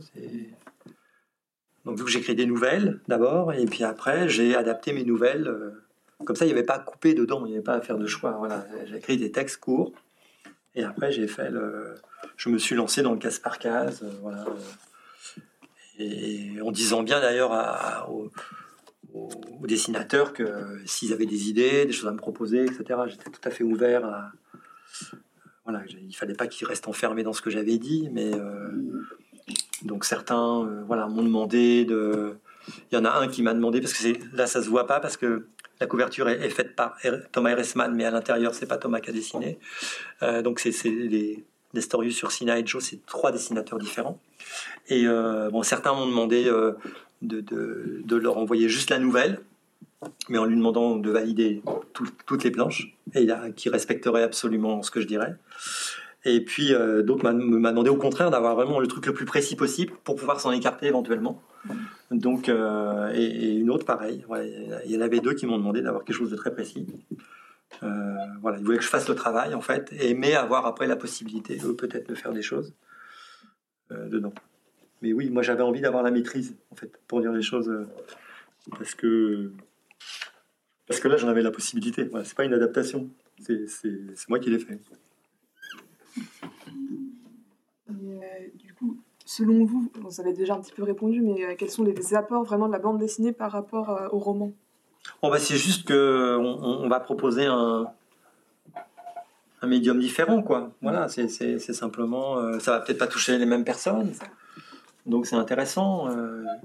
Donc, 1.84 1.98
vu 1.98 2.06
que 2.06 2.10
j'écris 2.10 2.36
des 2.36 2.46
nouvelles 2.46 3.02
d'abord, 3.08 3.52
et 3.52 3.66
puis 3.66 3.84
après, 3.84 4.30
j'ai 4.30 4.56
adapté 4.56 4.94
mes 4.94 5.04
nouvelles 5.04 5.48
euh, 5.48 5.87
comme 6.26 6.36
ça, 6.36 6.46
il 6.46 6.50
n'y 6.50 6.54
avait 6.54 6.64
pas 6.64 6.76
à 6.76 6.80
couper 6.80 7.14
dedans, 7.14 7.46
il 7.46 7.50
n'y 7.50 7.56
avait 7.56 7.64
pas 7.64 7.76
à 7.76 7.82
faire 7.82 7.98
de 7.98 8.08
choix. 8.08 8.32
Voilà, 8.32 8.66
j'ai 8.86 8.98
écrit 8.98 9.18
des 9.18 9.32
textes 9.32 9.58
courts. 9.58 9.92
Et 10.76 10.84
après, 10.84 11.12
j'ai 11.12 11.28
fait 11.28 11.50
le... 11.50 11.96
Je 12.36 12.50
me 12.50 12.58
suis 12.58 12.76
lancé 12.76 13.02
dans 13.02 13.12
le 13.12 13.18
casse 13.18 13.40
par 13.40 13.60
case. 13.60 14.04
Euh, 14.04 14.12
voilà. 14.22 14.46
Et 16.00 16.62
en 16.62 16.72
disant 16.72 17.02
bien 17.02 17.20
d'ailleurs 17.20 17.52
aux, 18.10 18.30
dessinateurs 19.66 20.34
que 20.34 20.46
s'ils 20.86 21.12
avaient 21.14 21.26
des 21.26 21.50
idées, 21.50 21.86
des 21.86 21.92
choses 21.92 22.08
à 22.08 22.12
me 22.12 22.18
proposer, 22.18 22.66
etc., 22.66 23.00
j'étais 23.08 23.32
tout 23.32 23.42
à 23.44 23.50
fait 23.50 23.64
ouvert 23.64 24.06
à. 24.06 24.32
Voilà, 25.64 25.84
il 25.88 26.16
fallait 26.16 26.36
pas 26.36 26.48
qu'ils 26.48 26.68
restent 26.68 26.88
enfermés 26.88 27.24
dans 27.24 27.34
ce 27.34 27.42
que 27.42 27.50
j'avais 27.50 27.78
dit, 27.78 28.10
mais. 28.12 28.34
Euh, 28.36 28.70
donc 29.84 30.06
certains 30.06 30.64
euh, 30.64 30.84
voilà, 30.86 31.08
m'ont 31.08 31.24
demandé 31.24 31.86
de. 31.86 32.38
Il 32.92 32.96
y 32.96 32.98
en 32.98 33.06
a 33.06 33.12
un 33.12 33.28
qui 33.28 33.42
m'a 33.42 33.54
demandé, 33.54 33.82
parce 33.82 33.94
que 33.94 34.36
là 34.36 34.46
ça 34.46 34.62
se 34.62 34.70
voit 34.70 34.88
pas, 34.88 35.00
parce 35.00 35.18
que 35.18 35.48
la 35.80 35.88
couverture 35.88 36.28
est, 36.30 36.50
faite 36.50 36.76
par 36.76 36.98
Thomas 37.32 37.52
Eresman, 37.52 37.94
mais 37.94 38.06
à 38.06 38.12
l'intérieur, 38.12 38.54
c'est 38.54 38.66
pas 38.66 38.78
Thomas 38.78 39.00
qui 39.00 39.10
a 39.10 39.14
dessiné. 39.14 39.60
Euh, 40.24 40.42
donc, 40.42 40.60
c'est 40.60 40.72
les 40.84 41.44
Nestorius 41.74 42.16
sur 42.16 42.32
Sina 42.32 42.58
et 42.58 42.66
Joe, 42.66 42.84
c'est 42.84 43.06
trois 43.06 43.32
dessinateurs 43.32 43.78
différents. 43.78 44.20
Et 44.88 45.08
euh, 45.08 45.50
certains 45.64 45.94
m'ont 45.94 46.08
demandé 46.08 46.46
euh, 46.48 46.74
de, 47.22 48.16
leur 48.16 48.38
envoyer 48.38 48.70
juste 48.70 48.90
la 48.90 49.00
nouvelle, 49.00 49.40
mais 50.30 50.38
en 50.38 50.46
lui 50.46 50.56
demandant 50.56 50.96
de 50.96 51.12
valider 51.12 51.62
toutes 52.26 52.44
les 52.44 52.52
planches, 52.52 52.96
et 53.14 53.28
qui 53.56 53.70
respecterait 53.70 54.24
absolument 54.24 54.82
ce 54.84 54.92
que 54.92 55.02
je 55.02 55.08
dirais. 55.08 55.36
Et 56.30 56.42
puis 56.42 56.74
d'autres 57.04 57.30
m'ont 57.32 57.72
demandé 57.72 57.90
au 57.90 57.96
contraire 57.96 58.30
d'avoir 58.30 58.56
vraiment 58.56 58.80
le 58.80 58.88
truc 58.88 59.06
le 59.06 59.14
plus 59.14 59.26
précis 59.26 59.56
possible 59.56 59.94
pour 60.04 60.16
pouvoir 60.16 60.40
s'en 60.40 60.52
écarter 60.52 60.88
éventuellement. 60.88 61.42
Donc, 62.12 62.48
euh, 62.48 63.12
et, 63.14 63.54
une 63.56 63.70
autre 63.70 63.86
pareil. 63.86 64.26
il 64.86 64.92
y 64.92 64.98
en 64.98 65.02
avait 65.02 65.20
deux 65.20 65.34
qui 65.34 65.46
m'ont 65.46 65.58
demandé 65.58 65.82
d'avoir 65.82 66.04
quelque 66.04 66.16
chose 66.16 66.32
de 66.32 66.36
très 66.36 66.54
précis. 66.54 66.88
Euh, 67.84 68.16
voilà, 68.42 68.58
ils 68.60 68.64
voulaient 68.64 68.78
que 68.78 68.84
je 68.84 68.90
fasse 68.90 69.10
le 69.10 69.16
travail 69.16 69.54
en 69.54 69.62
fait, 69.62 69.94
et 70.00 70.14
mais 70.14 70.34
avoir 70.36 70.66
après 70.66 70.88
la 70.88 70.96
possibilité, 70.96 71.58
peut-être, 71.78 72.08
de 72.08 72.16
faire 72.16 72.32
des 72.32 72.42
choses 72.42 72.74
euh, 73.92 74.08
dedans. 74.08 74.34
Mais 75.02 75.14
oui, 75.14 75.30
moi 75.30 75.44
j'avais 75.44 75.64
envie 75.64 75.82
d'avoir 75.82 76.02
la 76.02 76.12
maîtrise 76.12 76.56
en 76.72 76.76
fait 76.76 76.92
pour 77.08 77.22
dire 77.22 77.32
les 77.32 77.42
choses 77.42 77.72
parce 78.72 78.96
que 78.96 79.52
parce 80.88 81.00
que 81.00 81.08
là 81.08 81.18
j'en 81.18 81.28
avais 81.28 81.44
la 81.44 81.52
possibilité. 81.52 82.06
Voilà, 82.06 82.26
c'est 82.26 82.38
pas 82.38 82.46
une 82.46 82.54
adaptation, 82.54 83.10
c'est 83.40 84.30
moi 84.30 84.40
qui 84.40 84.50
l'ai 84.50 84.60
fait. 84.60 84.80
Selon 89.28 89.66
vous, 89.66 89.92
vous 89.96 90.22
avez 90.22 90.32
déjà 90.32 90.54
un 90.54 90.62
petit 90.62 90.72
peu 90.72 90.84
répondu, 90.84 91.20
mais 91.20 91.44
euh, 91.44 91.56
quels 91.58 91.70
sont 91.70 91.84
les 91.84 92.16
apports 92.16 92.46
vraiment 92.46 92.68
de 92.68 92.72
la 92.72 92.80
bande 92.80 92.98
dessinée 92.98 93.34
par 93.34 93.52
rapport 93.52 93.90
euh, 93.90 94.08
au 94.14 94.20
roman? 94.20 94.54
Oh 95.22 95.30
bah 95.30 95.38
C'est 95.38 95.58
juste 95.58 95.86
qu'on 95.86 95.94
on 95.94 96.88
va 96.88 97.02
proposer 97.02 97.46
un, 97.46 97.88
un 99.62 99.68
médium 99.68 100.00
différent, 100.00 100.42
quoi. 100.42 100.72
Voilà, 100.82 101.10
c'est 101.10 101.28
simplement. 101.60 102.38
Euh, 102.38 102.60
ça 102.60 102.72
va 102.72 102.80
peut-être 102.80 103.00
pas 103.00 103.08
toucher 103.08 103.38
les 103.38 103.46
mêmes 103.46 103.66
personnes. 103.66 104.14
Donc 105.06 105.26
c'est 105.26 105.36
intéressant. 105.36 106.08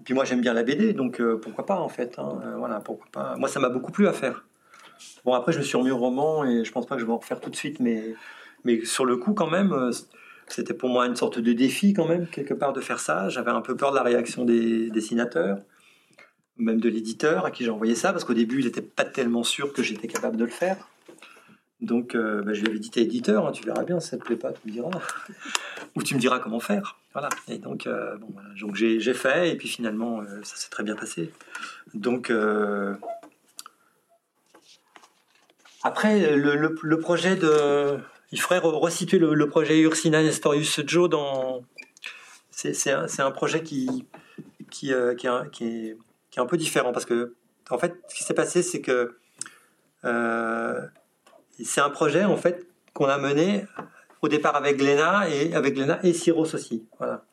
puis 0.04 0.14
moi 0.14 0.24
j'aime 0.24 0.40
bien 0.40 0.52
la 0.52 0.62
BD, 0.62 0.92
donc 0.92 1.22
pourquoi 1.42 1.66
pas 1.66 1.78
en 1.78 1.88
fait. 1.88 2.18
Hein, 2.18 2.40
voilà, 2.58 2.80
pourquoi 2.80 3.06
pas. 3.10 3.36
Moi 3.36 3.48
ça 3.48 3.60
m'a 3.60 3.68
beaucoup 3.68 3.92
plu 3.92 4.08
à 4.08 4.12
faire. 4.12 4.44
Bon 5.24 5.34
après 5.34 5.52
je 5.52 5.58
me 5.58 5.62
suis 5.62 5.76
remis 5.76 5.92
au 5.92 5.98
roman 5.98 6.44
et 6.44 6.64
je 6.64 6.72
pense 6.72 6.86
pas 6.86 6.96
que 6.96 7.00
je 7.00 7.06
vais 7.06 7.12
en 7.12 7.18
refaire 7.18 7.40
tout 7.40 7.50
de 7.50 7.56
suite, 7.56 7.78
mais, 7.78 8.14
mais 8.64 8.84
sur 8.84 9.04
le 9.04 9.16
coup 9.16 9.32
quand 9.32 9.48
même 9.48 9.92
c'était 10.48 10.74
pour 10.74 10.88
moi 10.88 11.06
une 11.06 11.16
sorte 11.16 11.38
de 11.38 11.52
défi 11.52 11.92
quand 11.92 12.06
même, 12.06 12.26
quelque 12.26 12.54
part, 12.54 12.72
de 12.72 12.80
faire 12.80 13.00
ça. 13.00 13.28
J'avais 13.28 13.50
un 13.50 13.60
peu 13.60 13.76
peur 13.76 13.90
de 13.90 13.96
la 13.96 14.02
réaction 14.02 14.44
des 14.44 14.90
dessinateurs, 14.90 15.58
même 16.56 16.80
de 16.80 16.88
l'éditeur 16.88 17.44
à 17.44 17.50
qui 17.50 17.64
j'ai 17.64 17.70
envoyé 17.70 17.94
ça, 17.94 18.12
parce 18.12 18.24
qu'au 18.24 18.34
début, 18.34 18.60
il 18.60 18.66
n'était 18.66 18.82
pas 18.82 19.04
tellement 19.04 19.44
sûr 19.44 19.72
que 19.72 19.82
j'étais 19.82 20.08
capable 20.08 20.36
de 20.36 20.44
le 20.44 20.50
faire. 20.50 20.88
Donc, 21.80 22.14
euh, 22.14 22.42
bah, 22.42 22.52
je 22.54 22.60
lui 22.60 22.68
avais 22.68 22.78
dit, 22.78 22.90
t'es 22.90 23.02
éditeur, 23.02 23.46
hein, 23.46 23.52
tu 23.52 23.64
verras 23.64 23.82
bien, 23.82 23.98
si 23.98 24.10
ça 24.10 24.16
te 24.16 24.22
plaît 24.22 24.36
pas, 24.36 24.52
tu 24.52 24.60
me 24.66 24.72
diras. 24.72 24.90
Ou 25.96 26.02
tu 26.02 26.14
me 26.14 26.20
diras 26.20 26.38
comment 26.38 26.60
faire. 26.60 26.98
Voilà. 27.12 27.28
Et 27.48 27.58
donc, 27.58 27.86
euh, 27.86 28.16
donc 28.60 28.76
j'ai, 28.76 29.14
fait, 29.14 29.50
et 29.50 29.56
puis 29.56 29.68
finalement, 29.68 30.20
euh, 30.20 30.40
ça 30.44 30.56
s'est 30.56 30.70
très 30.70 30.84
bien 30.84 30.94
passé. 30.94 31.32
Donc, 31.92 32.32
après, 35.82 36.36
le, 36.36 36.98
projet 36.98 37.34
de, 37.34 37.98
il 38.32 38.40
faudrait 38.40 38.60
resituer 38.60 39.18
le, 39.18 39.48
projet 39.48 39.78
Ursina 39.80 40.22
Nestorius 40.22 40.80
Joe 40.86 41.08
dans. 41.08 41.62
C'est 42.50 42.90
un, 42.90 43.30
projet 43.30 43.62
qui, 43.62 44.06
qui, 44.70 44.92
euh, 44.92 45.14
qui, 45.14 45.26
est, 45.26 45.96
un 46.38 46.46
peu 46.46 46.56
différent 46.56 46.92
parce 46.92 47.04
que, 47.04 47.34
en 47.70 47.78
fait, 47.78 47.94
ce 48.08 48.14
qui 48.14 48.24
s'est 48.24 48.34
passé, 48.34 48.62
c'est 48.62 48.80
que 48.80 49.16
euh, 50.04 50.80
c'est 51.62 51.80
un 51.80 51.90
projet 51.90 52.24
en 52.24 52.36
fait 52.36 52.66
qu'on 52.94 53.06
a 53.06 53.18
mené 53.18 53.66
au 54.22 54.28
départ 54.28 54.56
avec 54.56 54.78
Glénat 54.78 55.28
et 55.28 55.54
avec 55.54 55.74
Glénat 55.74 56.00
et 56.02 56.12
Cyros 56.12 56.54
aussi. 56.54 56.86
Voilà. 56.98 57.24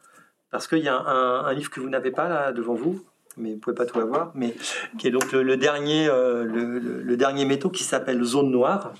Parce 0.52 0.68
qu'il 0.68 0.80
y 0.80 0.90
a 0.90 0.98
un, 0.98 1.54
livre 1.54 1.70
que 1.70 1.80
vous 1.80 1.90
n'avez 1.90 2.12
pas 2.12 2.28
là 2.28 2.52
devant 2.52 2.74
vous, 2.74 3.06
mais 3.38 3.54
vous 3.54 3.60
pouvez 3.60 3.76
pas 3.76 3.86
tout 3.86 4.00
avoir, 4.00 4.32
mais 4.34 4.56
qui 4.98 5.08
est 5.08 5.12
donc 5.12 5.32
le, 5.32 5.58
dernier, 5.58 6.08
euh, 6.08 6.44
le, 6.44 7.18
dernier 7.18 7.46
métaux 7.46 7.70
qui 7.70 7.84
s'appelle 7.84 8.24
Zone 8.24 8.50
Noire. 8.50 8.94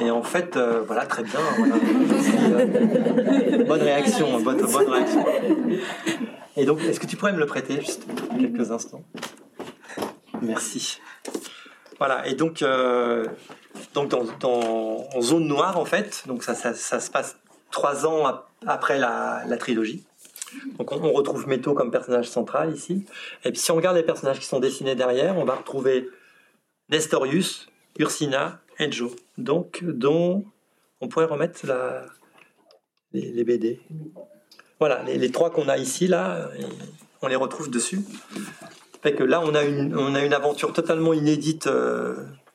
Et 0.00 0.10
en 0.10 0.22
fait, 0.22 0.56
euh, 0.56 0.82
voilà, 0.86 1.06
très 1.06 1.22
bien. 1.22 1.40
Euh, 2.40 3.64
bonne 3.64 3.82
réaction, 3.82 4.40
bonne, 4.40 4.60
bonne 4.60 4.88
réaction. 4.88 5.24
Et 6.56 6.64
donc, 6.64 6.80
est-ce 6.82 7.00
que 7.00 7.06
tu 7.06 7.16
pourrais 7.16 7.32
me 7.32 7.38
le 7.38 7.46
prêter 7.46 7.80
juste 7.80 8.04
quelques 8.38 8.70
instants? 8.70 9.02
Merci. 10.42 11.00
Voilà, 11.98 12.26
et 12.26 12.34
donc, 12.34 12.62
euh, 12.62 13.26
donc 13.94 14.10
dans, 14.10 15.06
en 15.14 15.20
zone 15.20 15.46
noire 15.46 15.78
en 15.78 15.84
fait. 15.84 16.24
Donc 16.26 16.42
ça, 16.42 16.54
ça, 16.54 16.74
se 16.74 17.10
passe 17.10 17.36
trois 17.70 18.06
ans 18.06 18.24
après 18.66 18.98
la, 18.98 19.44
trilogie. 19.58 20.04
Donc 20.78 20.92
on, 20.92 21.12
retrouve 21.12 21.48
Métaux 21.48 21.74
comme 21.74 21.90
personnage 21.90 22.28
central 22.28 22.74
ici. 22.74 23.06
Et 23.44 23.50
puis 23.50 23.60
si 23.60 23.70
on 23.70 23.76
regarde 23.76 23.96
les 23.96 24.02
personnages 24.02 24.38
qui 24.38 24.46
sont 24.46 24.60
dessinés 24.60 24.94
derrière, 24.94 25.38
on 25.38 25.44
va 25.44 25.54
retrouver 25.54 26.08
Nestorius, 26.90 27.68
Ursina 27.98 28.60
et 28.78 28.90
Joe. 28.90 29.12
Donc 29.38 29.84
dont 29.84 30.44
on 31.00 31.08
pourrait 31.08 31.26
remettre 31.26 31.60
les, 33.12 33.44
BD. 33.44 33.80
Voilà, 34.78 35.02
les, 35.02 35.30
trois 35.30 35.50
qu'on 35.50 35.68
a 35.68 35.76
ici 35.76 36.06
là, 36.06 36.50
on 37.22 37.28
les 37.28 37.36
retrouve 37.36 37.70
dessus. 37.70 38.00
Fait 39.02 39.14
que 39.14 39.22
là 39.22 39.40
on 39.40 39.54
a 39.54 39.64
une, 39.64 40.34
aventure 40.34 40.72
totalement 40.72 41.12
inédite. 41.12 41.66
Euh, 41.66 42.14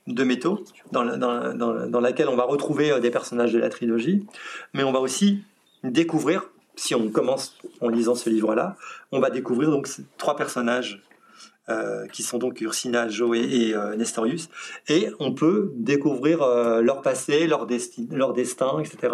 de 0.10 0.24
métaux, 0.24 0.64
dans, 0.92 1.06
dans, 1.06 2.00
laquelle 2.02 2.30
on 2.30 2.36
va 2.36 2.44
retrouver 2.44 2.92
euh, 2.92 3.00
des 3.00 3.12
personnages 3.12 3.54
de 3.54 3.60
la 3.60 3.70
trilogie, 3.70 4.26
mais 4.74 4.84
on 4.84 4.92
va 4.92 5.00
aussi 5.00 5.44
découvrir, 5.84 6.50
si 6.76 6.96
on 6.96 7.10
commence 7.10 7.58
en 7.82 7.90
lisant 7.90 8.16
ce 8.16 8.30
livre-là, 8.30 8.76
on 9.12 9.20
va 9.20 9.30
découvrir 9.30 9.70
donc 9.70 9.88
trois 10.18 10.36
personnages 10.36 11.02
euh, 11.70 12.08
qui 12.08 12.24
sont 12.24 12.38
donc 12.38 12.62
Ursina, 12.62 13.10
Joé 13.10 13.40
et 13.40 13.76
euh, 13.76 13.96
Nestorius, 13.96 14.50
et 14.88 15.10
on 15.20 15.34
peut 15.34 15.72
découvrir 15.76 16.46
leur 16.82 17.02
passé, 17.02 17.48
leur, 17.48 17.68
leur 18.12 18.34
destin, 18.34 18.80
etc., 18.80 19.14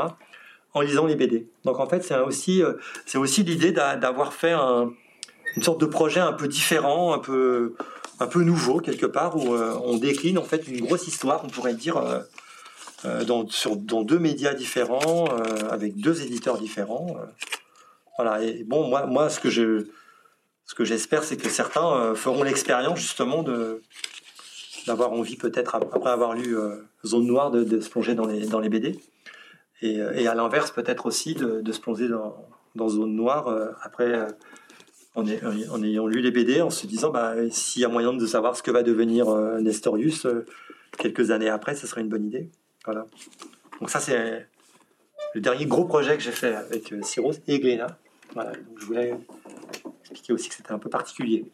en 0.73 0.81
lisant 0.81 1.05
les 1.05 1.15
BD. 1.15 1.47
Donc 1.63 1.79
en 1.79 1.87
fait, 1.87 2.03
c'est 2.03 2.19
aussi, 2.19 2.61
c'est 3.05 3.17
aussi 3.17 3.43
l'idée 3.43 3.71
d'avoir 3.71 4.33
fait 4.33 4.53
une 4.53 5.63
sorte 5.63 5.79
de 5.79 5.85
projet 5.85 6.19
un 6.19 6.33
peu 6.33 6.49
différent, 6.49 7.13
un 7.13 7.19
peu 7.19 7.75
un 8.19 8.27
peu 8.27 8.43
nouveau 8.43 8.79
quelque 8.79 9.05
part 9.05 9.35
où 9.35 9.53
euh, 9.53 9.77
on 9.83 9.97
décline 9.97 10.37
en 10.37 10.43
fait 10.43 10.67
une 10.67 10.81
grosse 10.81 11.07
histoire, 11.07 11.43
on 11.43 11.49
pourrait 11.49 11.73
dire, 11.73 11.97
euh, 11.97 12.19
euh, 13.05 13.23
dans 13.23 14.03
deux 14.03 14.19
médias 14.19 14.53
différents, 14.53 15.25
avec 15.69 15.97
deux 15.97 16.21
éditeurs 16.23 16.57
différents. 16.57 17.15
voilà. 18.17 18.41
Et 18.43 18.63
bon, 18.63 18.87
moi, 18.87 19.05
moi, 19.05 19.29
ce 19.29 19.39
que 19.39 19.49
je, 19.49 19.87
ce 20.65 20.75
que 20.75 20.83
j'espère, 20.83 21.23
c'est 21.23 21.37
que 21.37 21.49
certains 21.49 22.15
feront 22.15 22.43
l'expérience 22.43 22.99
justement 22.99 23.43
d'avoir 24.87 25.11
envie 25.11 25.35
peut-être 25.35 25.75
après 25.75 26.09
avoir 26.09 26.33
lu 26.33 26.55
Zone 27.05 27.27
Noire 27.27 27.51
de, 27.51 27.79
se 27.79 27.89
plonger 27.89 28.15
dans 28.15 28.25
les 28.25 28.47
dans 28.47 28.59
les 28.59 28.69
BD. 28.69 28.99
Et, 29.81 29.97
et 30.15 30.27
à 30.27 30.33
l'inverse, 30.33 30.71
peut-être 30.71 31.05
aussi 31.05 31.35
de, 31.35 31.71
se 31.71 31.79
plonger 31.79 32.07
dans, 32.07 32.35
dans 32.73 32.89
Zone 32.89 33.15
Noire 33.15 33.55
après 33.83 34.27
en, 35.15 35.83
ayant 35.83 36.07
lu 36.07 36.21
les 36.21 36.31
BD, 36.31 36.61
en 36.61 36.69
se 36.69 36.87
disant 36.87 37.09
bah, 37.09 37.35
s'il 37.49 37.81
y 37.81 37.85
a 37.85 37.87
moyen 37.87 38.13
de 38.13 38.25
savoir 38.25 38.55
ce 38.55 38.63
que 38.63 38.71
va 38.71 38.83
devenir 38.83 39.29
euh, 39.29 39.59
Nestorius 39.61 40.25
euh, 40.25 40.45
quelques 40.97 41.31
années 41.31 41.49
après, 41.49 41.75
ce 41.75 41.87
serait 41.87 42.01
une 42.01 42.09
bonne 42.09 42.25
idée. 42.25 42.49
Voilà. 42.83 43.07
Donc 43.79 43.89
ça 43.89 43.99
c'est 43.99 44.47
le 45.33 45.41
dernier 45.41 45.65
gros 45.65 45.85
projet 45.85 46.17
que 46.17 46.23
j'ai 46.23 46.31
fait 46.31 46.55
avec 46.55 46.91
euh, 46.91 47.01
et 47.47 47.59
Gléna. 47.59 47.97
Voilà. 48.33 48.51
Donc, 48.51 48.79
je 48.79 48.85
voulais 48.85 49.17
expliquer 50.01 50.33
aussi 50.33 50.49
que 50.49 50.55
c'était 50.55 50.71
un 50.71 50.79
peu 50.79 50.89
particulier. 50.89 51.45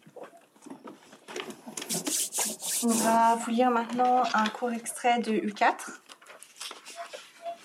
On 2.83 2.87
va 2.87 3.35
vous 3.35 3.51
lire 3.51 3.69
maintenant 3.69 4.23
un 4.33 4.47
court 4.49 4.71
extrait 4.71 5.19
de 5.19 5.31
U4. 5.31 5.99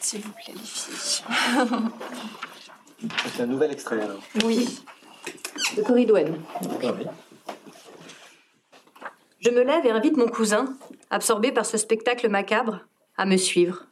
S'il 0.01 0.21
vous 0.21 0.33
plaît, 0.33 0.53
les 0.53 0.61
filles. 0.61 1.25
C'est 3.35 3.43
un 3.43 3.47
nouvel 3.47 3.73
extrait 3.73 4.01
alors. 4.01 4.21
Oui 4.45 4.69
de 5.77 5.83
Corridouane. 5.83 6.43
Je 9.41 9.51
me 9.51 9.63
lève 9.63 9.85
et 9.87 9.91
invite 9.91 10.17
mon 10.17 10.29
cousin, 10.29 10.77
absorbé 11.11 11.53
par 11.53 11.67
ce 11.67 11.79
spectacle 11.79 12.29
macabre, 12.29 12.81
à 13.17 13.27
me 13.27 13.37
suivre. 13.37 13.87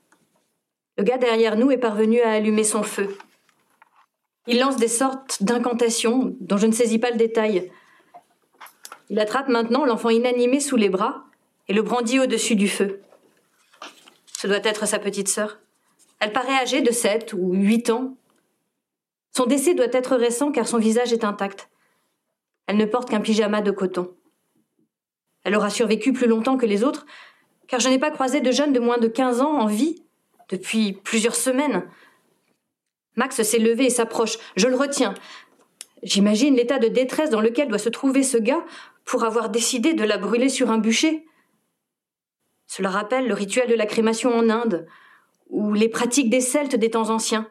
Le 0.97 1.05
gars 1.05 1.19
derrière 1.19 1.57
nous 1.57 1.71
est 1.71 1.79
parvenu 1.79 2.21
à 2.21 2.33
allumer 2.33 2.65
son 2.65 2.83
feu. 2.83 3.17
Il 4.47 4.59
lance 4.59 4.77
des 4.77 4.89
sortes 4.89 5.43
d'incantations 5.43 6.37
dont 6.41 6.57
je 6.57 6.67
ne 6.67 6.73
saisis 6.73 6.99
pas 6.99 7.11
le 7.11 7.17
détail. 7.17 7.71
Il 9.11 9.19
attrape 9.19 9.49
maintenant 9.49 9.85
l'enfant 9.85 10.11
inanimé 10.11 10.61
sous 10.61 10.77
les 10.77 10.89
bras 10.89 11.25
et 11.69 11.73
le 11.73 11.83
brandit 11.83 12.21
au-dessus 12.21 12.57
du 12.57 12.69
feu. 12.69 13.01
Ce 14.37 14.47
doit 14.47 14.65
être 14.65 14.87
sa 14.87 14.99
petite 14.99 15.29
sœur. 15.29 15.59
Elle 16.21 16.33
paraît 16.33 16.61
âgée 16.61 16.83
de 16.83 16.91
7 16.91 17.33
ou 17.33 17.55
8 17.55 17.91
ans, 17.91 18.17
son 19.37 19.47
décès 19.47 19.75
doit 19.75 19.87
être 19.93 20.17
récent 20.17 20.53
car 20.53 20.69
son 20.69 20.79
visage 20.79 21.13
est 21.13 21.25
intact. 21.25 21.69
Elle 22.67 22.77
ne 22.77 22.85
porte 22.85 23.11
qu'un 23.11 23.21
pyjama 23.21 23.63
de 23.63 23.73
coton. 23.73 24.15
Elle 25.43 25.57
aura 25.57 25.71
survécu 25.71 26.13
plus 26.13 26.29
longtemps 26.29 26.57
que 26.57 26.67
les 26.67 26.85
autres, 26.85 27.05
car 27.67 27.81
je 27.81 27.89
n'ai 27.89 27.99
pas 27.99 28.13
croisé 28.13 28.41
de 28.41 28.53
jeune 28.53 28.73
de 28.73 28.79
moins 28.79 28.99
de 28.99 29.09
15 29.09 29.41
ans 29.41 29.59
en 29.59 29.67
vie 29.67 30.03
depuis 30.51 30.93
plusieurs 30.93 31.35
semaines. 31.35 31.85
Max 33.17 33.43
s'est 33.43 33.59
levé 33.59 33.87
et 33.87 33.91
s'approche. 33.91 34.39
Je 34.57 34.69
le 34.69 34.77
retiens. 34.77 35.15
J'imagine 36.03 36.57
l'état 36.57 36.79
de 36.79 36.89
détresse 36.89 37.31
dans 37.31 37.41
lequel 37.41 37.69
doit 37.69 37.79
se 37.79 37.89
trouver 37.89 38.23
ce 38.23 38.37
gars 38.37 38.65
pour 39.05 39.25
avoir 39.25 39.49
décidé 39.51 39.95
de 39.95 40.05
la 40.05 40.19
brûler 40.19 40.49
sur 40.49 40.71
un 40.71 40.79
bûcher. 40.79 41.25
Cela 42.67 42.91
rappelle 42.91 43.29
le 43.29 43.35
rituel 43.35 43.69
de 43.69 43.75
la 43.75 43.87
crémation 43.87 44.35
en 44.35 44.49
Inde, 44.49 44.87
ou 45.49 45.73
les 45.73 45.89
pratiques 45.89 46.31
des 46.31 46.41
Celtes 46.41 46.77
des 46.77 46.91
temps 46.91 47.11
anciens. 47.11 47.49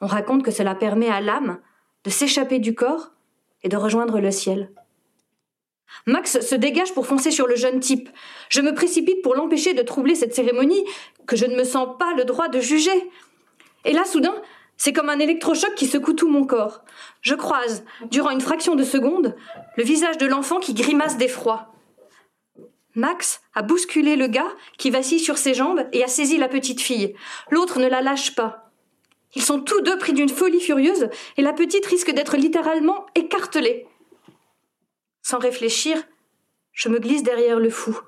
On 0.00 0.06
raconte 0.06 0.44
que 0.44 0.50
cela 0.50 0.74
permet 0.74 1.08
à 1.08 1.20
l'âme 1.20 1.60
de 2.04 2.10
s'échapper 2.10 2.58
du 2.58 2.74
corps 2.74 3.10
et 3.62 3.68
de 3.68 3.76
rejoindre 3.76 4.20
le 4.20 4.30
ciel. 4.30 4.70
Max 6.06 6.40
se 6.40 6.54
dégage 6.54 6.94
pour 6.94 7.06
foncer 7.06 7.30
sur 7.30 7.46
le 7.46 7.54
jeune 7.54 7.80
type. 7.80 8.08
Je 8.48 8.60
me 8.60 8.74
précipite 8.74 9.22
pour 9.22 9.34
l'empêcher 9.34 9.74
de 9.74 9.82
troubler 9.82 10.14
cette 10.14 10.34
cérémonie 10.34 10.84
que 11.26 11.36
je 11.36 11.46
ne 11.46 11.56
me 11.56 11.64
sens 11.64 11.96
pas 11.98 12.14
le 12.14 12.24
droit 12.24 12.48
de 12.48 12.60
juger. 12.60 13.10
Et 13.84 13.92
là, 13.92 14.04
soudain, 14.04 14.34
c'est 14.76 14.92
comme 14.92 15.10
un 15.10 15.18
électrochoc 15.18 15.74
qui 15.74 15.86
secoue 15.86 16.12
tout 16.12 16.28
mon 16.28 16.44
corps. 16.44 16.82
Je 17.20 17.34
croise, 17.34 17.84
durant 18.10 18.30
une 18.30 18.40
fraction 18.40 18.74
de 18.74 18.84
seconde, 18.84 19.36
le 19.76 19.84
visage 19.84 20.18
de 20.18 20.26
l'enfant 20.26 20.58
qui 20.58 20.74
grimace 20.74 21.16
d'effroi. 21.16 21.72
Max 22.94 23.40
a 23.54 23.62
bousculé 23.62 24.16
le 24.16 24.26
gars 24.26 24.52
qui 24.76 24.90
vacille 24.90 25.20
sur 25.20 25.38
ses 25.38 25.54
jambes 25.54 25.86
et 25.92 26.04
a 26.04 26.08
saisi 26.08 26.36
la 26.36 26.48
petite 26.48 26.80
fille. 26.80 27.14
L'autre 27.50 27.78
ne 27.78 27.88
la 27.88 28.02
lâche 28.02 28.34
pas. 28.34 28.70
Ils 29.34 29.42
sont 29.42 29.60
tous 29.60 29.80
deux 29.80 29.96
pris 29.98 30.12
d'une 30.12 30.28
folie 30.28 30.60
furieuse 30.60 31.08
et 31.36 31.42
la 31.42 31.54
petite 31.54 31.86
risque 31.86 32.10
d'être 32.10 32.36
littéralement 32.36 33.06
écartelée. 33.14 33.86
Sans 35.22 35.38
réfléchir, 35.38 35.96
je 36.72 36.88
me 36.88 36.98
glisse 36.98 37.22
derrière 37.22 37.58
le 37.58 37.70
fou, 37.70 37.98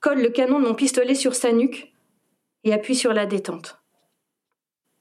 colle 0.00 0.20
le 0.20 0.28
canon 0.28 0.58
de 0.58 0.66
mon 0.66 0.74
pistolet 0.74 1.14
sur 1.14 1.34
sa 1.34 1.52
nuque 1.52 1.92
et 2.64 2.74
appuie 2.74 2.96
sur 2.96 3.14
la 3.14 3.24
détente. 3.24 3.78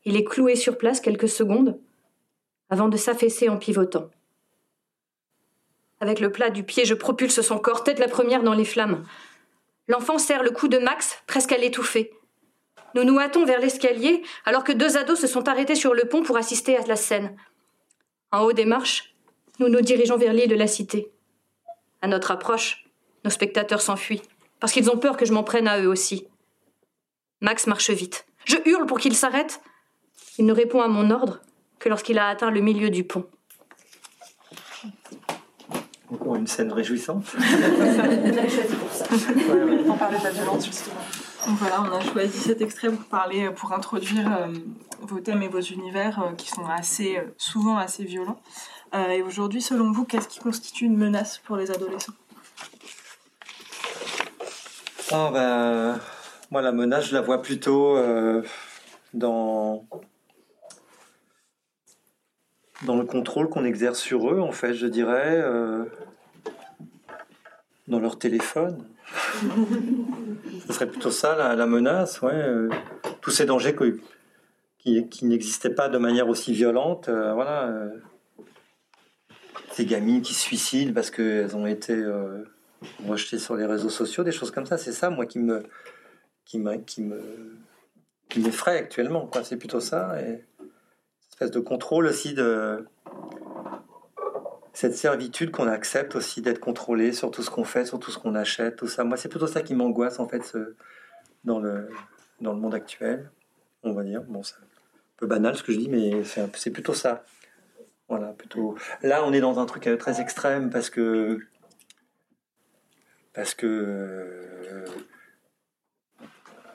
Il 0.08 0.16
est 0.16 0.24
cloué 0.24 0.56
sur 0.56 0.78
place 0.78 1.02
quelques 1.02 1.28
secondes 1.28 1.82
avant 2.70 2.88
de 2.88 2.96
s'affaisser 2.96 3.50
en 3.50 3.58
pivotant. 3.58 4.10
Avec 6.00 6.22
le 6.22 6.32
plat 6.32 6.50
du 6.50 6.64
pied, 6.64 6.86
je 6.86 6.94
propulse 6.94 7.42
son 7.42 7.60
corps 7.60 7.84
tête 7.84 8.00
la 8.00 8.08
première 8.08 8.42
dans 8.42 8.54
les 8.54 8.64
flammes. 8.64 9.04
L'enfant 9.90 10.18
serre 10.18 10.44
le 10.44 10.52
cou 10.52 10.70
de 10.70 10.78
Max, 10.78 11.22
presque 11.28 11.52
à 11.52 11.58
l'étouffer. 11.58 12.14
Nous 12.96 13.04
nous 13.04 13.20
hâtons 13.20 13.44
vers 13.44 13.60
l'escalier 13.60 14.24
alors 14.46 14.64
que 14.64 14.72
deux 14.72 14.96
ados 14.96 15.20
se 15.20 15.28
sont 15.28 15.50
arrêtés 15.50 15.76
sur 15.76 15.94
le 15.94 16.06
pont 16.06 16.24
pour 16.24 16.38
assister 16.38 16.78
à 16.78 16.88
la 16.88 16.96
scène. 16.96 17.36
En 18.32 18.44
haut 18.44 18.54
des 18.54 18.64
marches, 18.64 19.14
nous 19.60 19.68
nous 19.68 19.82
dirigeons 19.82 20.16
vers 20.16 20.32
l'île 20.32 20.50
de 20.50 20.56
la 20.56 20.68
cité. 20.68 21.12
À 22.02 22.08
notre 22.08 22.32
approche, 22.32 22.86
nos 23.26 23.30
spectateurs 23.30 23.82
s'enfuient 23.82 24.22
parce 24.62 24.72
qu'ils 24.72 24.90
ont 24.90 24.98
peur 24.98 25.18
que 25.18 25.26
je 25.26 25.34
m'en 25.34 25.44
prenne 25.44 25.68
à 25.68 25.82
eux 25.82 25.90
aussi. 25.90 26.30
Max 27.42 27.68
marche 27.68 27.90
vite. 27.90 28.26
Je 28.46 28.56
hurle 28.64 28.86
pour 28.86 29.00
qu'il 29.00 29.14
s'arrête. 29.14 29.60
Il 30.38 30.46
ne 30.46 30.54
répond 30.54 30.82
à 30.82 30.88
mon 30.88 31.10
ordre 31.12 31.42
que 31.80 31.90
lorsqu'il 31.90 32.20
a 32.20 32.28
atteint 32.28 32.52
le 32.52 32.62
milieu 32.62 32.90
du 32.90 33.04
pont. 33.04 33.26
Encore 36.12 36.36
une 36.36 36.48
scène 36.48 36.72
réjouissante. 36.72 37.26
On 39.90 39.98
parlait 39.98 40.20
de 40.20 40.24
la 40.24 40.32
violence 40.32 40.66
justement 40.66 41.02
voilà, 41.56 41.82
on 41.82 41.92
a 41.96 42.02
choisi 42.02 42.38
cet 42.40 42.62
extrait 42.62 42.90
pour 42.90 43.06
parler, 43.06 43.46
euh, 43.46 43.52
pour 43.52 43.72
introduire 43.72 44.28
euh, 44.38 44.54
vos 45.02 45.20
thèmes 45.20 45.42
et 45.44 45.48
vos 45.48 45.62
univers 45.62 46.22
euh, 46.22 46.34
qui 46.34 46.50
sont 46.50 46.66
assez, 46.66 47.22
souvent 47.38 47.78
assez 47.78 48.04
violents. 48.04 48.40
et 48.94 49.22
aujourd'hui, 49.22 49.62
selon 49.62 49.92
vous, 49.92 50.06
qu'est-ce 50.06 50.28
qui 50.28 50.40
constitue 50.40 50.86
une 50.86 50.98
menace 50.98 51.40
pour 51.46 51.58
les 51.58 51.72
adolescents? 51.72 52.14
Oh, 55.12 55.30
ben, 55.32 56.00
Moi, 56.52 56.62
la 56.62 56.72
menace, 56.72 57.08
je 57.08 57.14
la 57.14 57.22
vois 57.22 57.42
plutôt 57.42 57.98
dans 59.14 59.86
dans 62.86 62.96
le 62.96 63.06
contrôle 63.06 63.50
qu'on 63.50 63.66
exerce 63.66 64.00
sur 64.00 64.32
eux, 64.32 64.40
en 64.40 64.52
fait, 64.52 64.74
je 64.74 64.88
dirais, 64.88 65.44
dans 67.88 68.00
leur 68.00 68.20
téléphone. 68.20 68.86
Ce 70.68 70.74
serait 70.74 70.88
plutôt 70.88 71.12
ça 71.12 71.56
la, 71.56 71.66
menace, 71.66 72.22
ouais. 72.22 72.34
Euh, 72.34 72.70
tous 73.22 73.32
ces 73.32 73.46
dangers 73.46 73.76
qui, 74.80 75.08
qui 75.08 75.26
n'existaient 75.26 75.74
pas 75.74 75.90
de 75.90 75.98
manière 75.98 76.28
aussi 76.28 76.54
violente, 76.54 77.10
euh, 77.10 77.34
voilà. 77.34 77.68
Euh, 77.68 77.90
ces 79.72 79.86
gamines 79.86 80.22
qui 80.22 80.34
se 80.34 80.42
suicident 80.42 80.94
parce 80.94 81.12
qu'elles 81.12 81.56
ont 81.56 81.68
été 81.68 82.04
rejetées 83.08 83.38
sur 83.38 83.56
les 83.56 83.66
réseaux 83.66 83.92
sociaux, 83.92 84.24
des 84.24 84.32
choses 84.32 84.50
comme 84.50 84.66
ça, 84.66 84.76
c'est 84.76 84.92
ça, 84.92 85.12
moi, 85.12 85.28
qui 85.28 85.38
me, 85.38 85.62
qui, 86.46 86.60
qui 86.88 87.02
me 87.04 87.22
qui 88.28 88.40
m'effraie 88.40 88.78
actuellement. 88.78 89.28
Quoi. 89.28 89.44
C'est 89.44 89.58
plutôt 89.58 89.80
ça. 89.80 90.20
Et 90.22 90.44
espèce 91.38 91.52
de 91.52 91.60
contrôle 91.60 92.08
aussi 92.08 92.34
de 92.34 92.84
cette 94.74 94.96
servitude 94.96 95.52
qu'on 95.52 95.68
accepte 95.68 96.16
aussi 96.16 96.42
d'être 96.42 96.60
contrôlé 96.60 97.12
sur 97.12 97.30
tout 97.30 97.44
ce 97.44 97.52
qu'on 97.52 97.64
fait, 97.64 97.86
sur 97.86 98.00
tout 98.00 98.10
ce 98.10 98.18
qu'on 98.18 98.34
achète, 98.34 98.76
tout 98.76 98.88
ça. 98.88 99.04
Moi, 99.04 99.18
c'est 99.18 99.30
plutôt 99.30 99.46
ça 99.46 99.62
qui 99.62 99.76
m'angoisse 99.76 100.20
en 100.20 100.28
fait 100.28 100.44
ce, 100.44 100.74
dans, 101.44 101.60
le, 101.60 101.90
dans 102.42 102.54
le 102.54 102.60
monde 102.60 102.74
actuel, 102.74 103.30
on 103.84 103.94
va 103.94 104.04
dire. 104.04 104.24
Bon, 104.24 104.42
c'est 104.42 104.56
un 104.56 104.66
peu 105.18 105.28
banal 105.28 105.56
ce 105.56 105.62
que 105.62 105.72
je 105.72 105.78
dis, 105.78 105.90
mais 105.90 106.24
c'est 106.24 106.72
plutôt 106.72 106.96
ça. 106.96 107.24
Voilà, 108.10 108.34
plutôt. 108.34 108.76
Là, 109.04 109.24
on 109.24 109.32
est 109.32 109.42
dans 109.42 109.60
un 109.60 109.68
truc 109.68 109.86
euh, 109.86 109.96
très 109.96 110.20
extrême 110.20 110.72
parce 110.72 110.90
que 110.90 111.40
parce 113.34 113.54
que 113.54 114.86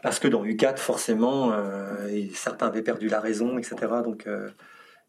parce 0.02 0.18
que 0.18 0.26
dans 0.26 0.44
U4, 0.44 0.78
forcément, 0.78 1.52
euh, 1.52 2.26
certains 2.34 2.66
avaient 2.66 2.82
perdu 2.82 3.08
la 3.08 3.20
raison, 3.20 3.56
etc. 3.56 3.76
Donc, 4.04 4.26
euh, 4.26 4.48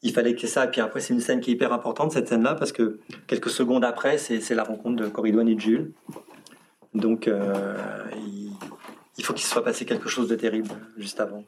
il 0.04 0.14
fallait 0.14 0.36
que 0.36 0.46
ça. 0.46 0.66
Et 0.66 0.68
puis 0.70 0.82
après, 0.82 1.00
c'est 1.00 1.14
une 1.14 1.20
scène 1.20 1.42
qui 1.42 1.50
est 1.50 1.54
hyper 1.56 1.74
importante, 1.74 2.12
cette 2.12 2.30
scène-là, 2.30 2.54
parce 2.54 2.72
que 2.72 3.00
quelques 3.26 3.50
secondes 3.50 3.84
après, 3.84 4.18
c'est 4.20 4.54
la 4.54 4.64
rencontre 4.64 5.04
de 5.04 5.10
Corridouane 5.10 5.50
et 5.50 5.56
de 5.56 5.60
Jules. 5.60 5.92
Donc, 6.94 7.28
euh, 7.28 7.76
il, 9.18 9.26
faut 9.26 9.34
qu'il 9.34 9.44
se 9.44 9.50
soit 9.50 9.64
passé 9.64 9.86
quelque 9.86 10.10
chose 10.10 10.28
de 10.28 10.36
terrible 10.36 10.70
juste 10.98 11.20
avant. 11.20 11.44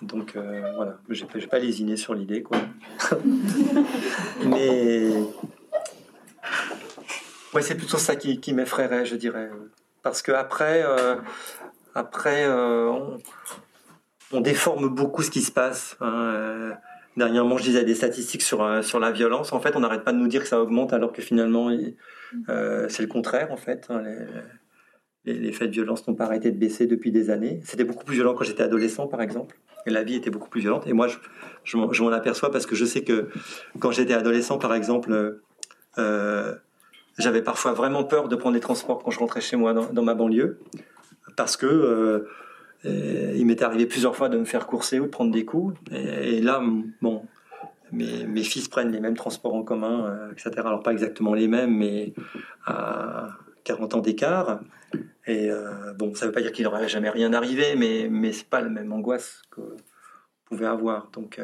Donc, 0.00 0.36
voilà, 0.76 0.98
je 1.08 1.24
vais 1.24 1.46
pas 1.46 1.58
lésiner 1.58 1.96
sur 1.96 2.14
l'idée, 2.14 2.42
quoi. 2.42 2.58
Mais. 4.46 5.10
Ouais, 7.52 7.62
c'est 7.62 7.74
plutôt 7.74 7.98
ça 7.98 8.16
qui, 8.16 8.40
qui 8.40 8.54
m'effraierait, 8.54 9.04
je 9.04 9.16
dirais. 9.16 9.50
Parce 10.02 10.22
que 10.22 10.32
après, 10.32 10.84
après, 11.96 12.44
euh, 12.44 12.92
on, 14.32 14.40
déforme 14.42 14.88
beaucoup 14.88 15.22
ce 15.22 15.30
qui 15.30 15.40
se 15.40 15.50
passe. 15.50 15.96
Hein, 16.00 16.12
euh, 16.14 16.72
dernièrement, 17.16 17.56
je 17.56 17.62
disais 17.62 17.84
des 17.84 17.94
statistiques 17.94 18.42
sur, 18.42 18.62
euh, 18.62 18.82
sur 18.82 19.00
la 19.00 19.10
violence. 19.10 19.54
En 19.54 19.60
fait, 19.60 19.74
on 19.76 19.80
n'arrête 19.80 20.04
pas 20.04 20.12
de 20.12 20.18
nous 20.18 20.28
dire 20.28 20.42
que 20.42 20.48
ça 20.48 20.60
augmente 20.60 20.92
alors 20.92 21.10
que 21.10 21.22
finalement, 21.22 21.70
c'est 22.46 23.00
le 23.00 23.06
contraire. 23.06 23.50
En 23.50 23.56
fait, 23.56 23.86
hein, 23.88 24.02
les, 25.24 25.52
faits 25.52 25.68
de 25.68 25.72
violence 25.72 26.06
n'ont 26.06 26.14
pas 26.14 26.26
arrêté 26.26 26.50
de 26.50 26.58
baisser 26.58 26.86
depuis 26.86 27.12
des 27.12 27.30
années. 27.30 27.60
C'était 27.64 27.84
beaucoup 27.84 28.04
plus 28.04 28.16
violent 28.16 28.34
quand 28.34 28.44
j'étais 28.44 28.62
adolescent, 28.62 29.06
par 29.06 29.22
exemple. 29.22 29.58
La 29.86 30.02
vie 30.02 30.16
était 30.16 30.30
beaucoup 30.30 30.50
plus 30.50 30.60
violente. 30.60 30.86
Et 30.86 30.92
moi, 30.92 31.08
je, 31.08 31.16
je 31.64 32.02
m'en 32.02 32.10
aperçois 32.10 32.50
parce 32.50 32.66
que 32.66 32.74
je 32.74 32.84
sais 32.84 33.04
que 33.04 33.30
quand 33.78 33.90
j'étais 33.90 34.14
adolescent, 34.14 34.58
par 34.58 34.74
exemple, 34.74 35.40
j'avais 37.16 37.40
parfois 37.40 37.72
vraiment 37.72 38.04
peur 38.04 38.28
de 38.28 38.36
prendre 38.36 38.54
les 38.54 38.60
transports 38.60 39.02
quand 39.02 39.10
je 39.10 39.18
rentrais 39.18 39.40
chez 39.40 39.56
moi 39.56 39.72
dans 39.72 40.02
ma 40.02 40.12
banlieue 40.12 40.58
parce 41.36 41.56
que 41.56 42.26
euh, 42.86 43.32
il 43.36 43.46
m'est 43.46 43.62
arrivé 43.62 43.86
plusieurs 43.86 44.14
fois 44.14 44.28
de 44.28 44.38
me 44.38 44.44
faire 44.44 44.66
courser 44.66 45.00
ou 45.00 45.04
de 45.04 45.10
prendre 45.10 45.32
des 45.32 45.44
coups. 45.44 45.76
Et, 45.90 46.40
là, 46.40 46.62
bon, 47.00 47.24
mes, 47.92 48.42
fils 48.42 48.68
prennent 48.68 48.92
les 48.92 49.00
mêmes 49.00 49.16
transports 49.16 49.54
en 49.54 49.62
commun, 49.62 50.06
euh, 50.06 50.32
etc. 50.32 50.50
Alors 50.58 50.82
pas 50.82 50.92
exactement 50.92 51.34
les 51.34 51.48
mêmes, 51.48 51.74
mais 51.76 52.12
à 52.64 53.30
40 53.64 53.94
ans 53.94 54.00
d'écart. 54.00 54.60
Et 55.26 55.50
euh, 55.50 55.92
bon, 55.94 56.14
ça 56.14 56.26
ne 56.26 56.30
veut 56.30 56.34
pas 56.34 56.42
dire 56.42 56.52
qu'il 56.52 56.64
n'aurait 56.64 56.88
jamais 56.88 57.10
rien 57.10 57.32
arrivé, 57.32 57.74
mais, 57.76 58.08
mais 58.10 58.32
c'est 58.32 58.48
pas 58.48 58.60
la 58.60 58.68
même 58.68 58.92
angoisse 58.92 59.42
que 59.50 59.60
pouvez 60.44 60.66
avoir. 60.66 61.10
Donc, 61.10 61.40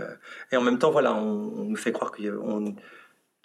et 0.52 0.56
en 0.56 0.62
même 0.62 0.78
temps, 0.78 0.92
voilà, 0.92 1.12
on, 1.12 1.64
nous 1.64 1.76
fait 1.76 1.90
croire 1.90 2.12
qu'il 2.12 2.32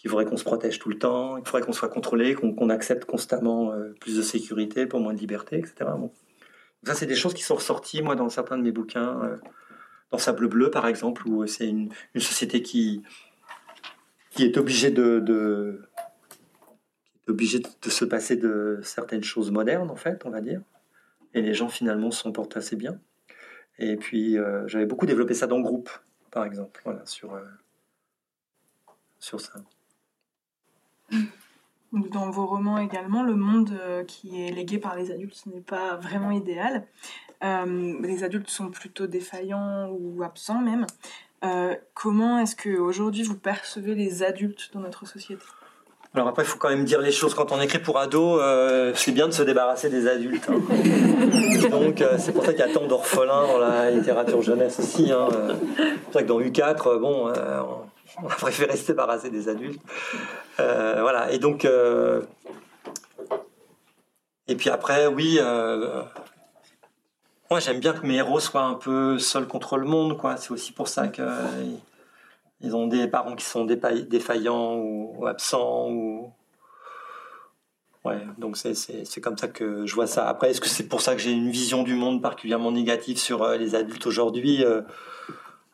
faudrait 0.06 0.26
qu'on 0.26 0.38
se 0.38 0.44
protège 0.44 0.78
tout 0.78 0.90
le 0.90 1.00
temps, 1.00 1.38
qu'il 1.38 1.48
faudrait 1.48 1.66
qu'on 1.66 1.74
soit 1.74 1.90
contrôlé, 1.90 2.36
qu'on 2.36 2.70
accepte 2.70 3.06
constamment 3.06 3.74
plus 4.00 4.18
de 4.18 4.22
sécurité 4.22 4.86
pour 4.86 5.00
moins 5.00 5.16
de 5.16 5.20
liberté, 5.20 5.58
etc. 5.58 5.86
Ça, 6.88 6.94
c'est 6.96 7.06
des 7.06 7.16
choses 7.16 7.34
qui 7.34 7.44
sont 7.44 7.56
ressorties, 7.56 8.02
moi, 8.02 8.16
dans 8.16 8.30
certains 8.30 8.58
de 8.58 8.64
mes 8.64 8.72
bouquins. 8.72 9.22
Euh, 9.22 9.36
dans 10.10 10.18
Sable 10.18 10.48
Bleu, 10.48 10.72
par 10.72 10.88
exemple, 10.88 11.28
où 11.28 11.46
c'est 11.48 11.68
une, 11.68 11.92
société 12.16 12.62
qui, 12.62 13.04
qui 14.30 14.46
est 14.46 14.56
obligée 14.56 14.90
de, 14.90 15.82
obligée 17.28 17.60
de 17.60 17.90
se 17.90 18.06
passer 18.06 18.38
de 18.38 18.80
certaines 18.84 19.26
choses 19.26 19.52
modernes, 19.52 19.92
en 19.92 19.98
fait, 19.98 20.26
on 20.26 20.30
va 20.30 20.40
dire. 20.40 20.62
Et 21.34 21.42
les 21.42 21.54
gens, 21.54 21.68
finalement, 21.68 22.10
s'en 22.10 22.32
portent 22.32 22.56
assez 22.56 22.78
bien. 22.78 22.98
Et 23.80 23.98
puis, 23.98 24.38
euh, 24.38 24.66
j'avais 24.70 24.86
beaucoup 24.86 25.06
développé 25.06 25.34
ça 25.34 25.46
dans 25.46 25.58
le 25.58 25.64
groupe, 25.64 25.90
par 26.32 26.46
exemple, 26.46 26.82
sur, 27.04 27.34
euh, 27.34 27.44
sur 29.20 29.42
ça. 29.42 29.56
Dans 31.94 32.30
vos 32.30 32.46
romans 32.46 32.78
également, 32.78 33.24
le 33.24 33.36
monde 33.36 33.72
euh, 33.82 34.04
qui 34.04 34.44
est 34.44 34.52
légué 34.52 34.78
par 34.78 34.96
les 34.96 35.12
adultes 35.12 35.44
n'est 35.46 35.62
pas 35.62 35.96
vraiment 35.96 36.32
idéal. 36.32 36.86
Euh, 37.44 37.96
les 38.02 38.24
adultes 38.24 38.50
sont 38.50 38.70
plutôt 38.70 39.08
défaillants 39.08 39.90
ou 39.90 40.24
absents 40.24 40.60
même. 40.60 40.86
Euh, 41.46 41.76
comment 41.94 42.40
est-ce 42.40 42.56
qu'aujourd'hui 42.56 43.24
vous 43.24 43.38
percevez 43.38 43.94
les 43.96 44.24
adultes 44.24 44.72
dans 44.74 44.80
notre 44.80 45.06
société? 45.08 45.44
Alors 46.14 46.30
après, 46.30 46.44
il 46.44 46.48
faut 46.48 46.58
quand 46.58 46.70
même 46.70 46.86
dire 46.86 47.00
les 47.00 47.12
choses. 47.12 47.36
Quand 47.36 47.52
on 47.52 47.62
écrit 47.62 47.80
pour 47.80 48.00
ados, 48.00 48.42
c'est 48.96 49.12
bien 49.12 49.28
de 49.28 49.34
se 49.34 49.44
débarrasser 49.44 49.90
des 49.90 50.08
adultes. 50.08 50.50
Hein. 50.50 51.70
Donc 51.70 52.04
c'est 52.18 52.32
pour 52.32 52.44
ça 52.44 52.54
qu'il 52.54 52.62
y 52.62 52.70
a 52.70 52.74
tant 52.74 52.88
d'orphelins 52.88 53.46
dans 53.46 53.60
la 53.60 53.92
littérature 53.92 54.42
jeunesse 54.42 54.80
aussi. 54.80 55.12
Hein. 55.12 55.28
C'est 55.78 56.02
pour 56.04 56.14
ça 56.14 56.24
que 56.24 56.28
dans 56.28 56.40
U4, 56.40 57.00
bon, 57.00 57.32
on 58.24 58.28
a 58.28 58.36
préféré 58.36 58.76
se 58.78 58.88
débarrasser 58.88 59.30
des 59.30 59.50
adultes. 59.50 59.82
Euh, 60.60 61.02
voilà, 61.02 61.32
et 61.32 61.40
donc. 61.40 61.66
Euh, 61.66 62.22
et 64.48 64.56
puis 64.56 64.70
après, 64.70 65.08
oui. 65.08 65.38
Euh, 65.40 66.04
moi, 67.50 67.60
j'aime 67.60 67.80
bien 67.80 67.94
que 67.94 68.06
mes 68.06 68.16
héros 68.16 68.40
soient 68.40 68.64
un 68.64 68.74
peu 68.74 69.20
seuls 69.20 69.48
contre 69.48 69.78
le 69.78 69.86
monde, 69.86 70.18
quoi. 70.18 70.38
C'est 70.38 70.52
aussi 70.52 70.72
pour 70.72 70.88
ça 70.88 71.08
qu'ils 71.08 71.80
ils 72.62 72.76
ont 72.76 72.88
des 72.88 73.08
parents 73.08 73.36
qui 73.36 73.46
sont 73.46 73.66
défaillants 73.66 74.76
ou, 74.76 75.26
absents 75.28 75.90
ou. 75.90 76.32
Ouais, 78.06 78.22
donc 78.38 78.56
c'est 78.56 79.22
comme 79.22 79.38
ça 79.38 79.50
que 79.50 79.86
je 79.86 79.94
vois 79.94 80.08
ça. 80.08 80.30
Après, 80.30 80.50
est-ce 80.52 80.62
que 80.62 80.70
c'est 80.70 80.88
pour 80.88 81.02
ça 81.02 81.14
que 81.14 81.22
j'ai 81.22 81.32
une 81.32 81.52
vision 81.52 81.84
du 81.84 81.94
monde 81.94 82.22
particulièrement 82.22 82.72
négative 82.72 83.18
sur 83.18 83.46
les 83.50 83.76
adultes 83.76 84.08
aujourd'hui 84.08 84.64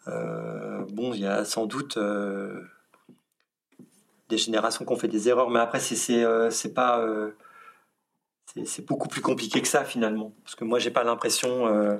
Bon, 0.05 1.13
il 1.13 1.21
y 1.21 1.27
a 1.27 1.45
sans 1.45 1.65
doute 1.65 1.97
des 4.33 4.37
générations 4.37 4.85
qui 4.85 4.91
ont 4.91 4.97
fait 4.97 5.07
des 5.07 5.29
erreurs, 5.29 5.49
mais 5.49 5.59
après, 5.59 5.79
c'est 5.79 6.23
euh, 6.23 6.49
pas. 6.73 6.99
Euh, 6.99 7.31
c'est 8.65 8.85
beaucoup 8.85 9.07
plus 9.07 9.21
compliqué 9.21 9.61
que 9.61 9.67
ça 9.67 9.83
finalement. 9.83 10.31
Parce 10.43 10.55
que 10.55 10.63
moi, 10.63 10.79
j'ai 10.79 10.91
pas 10.91 11.03
l'impression. 11.03 11.67
Euh, 11.67 11.97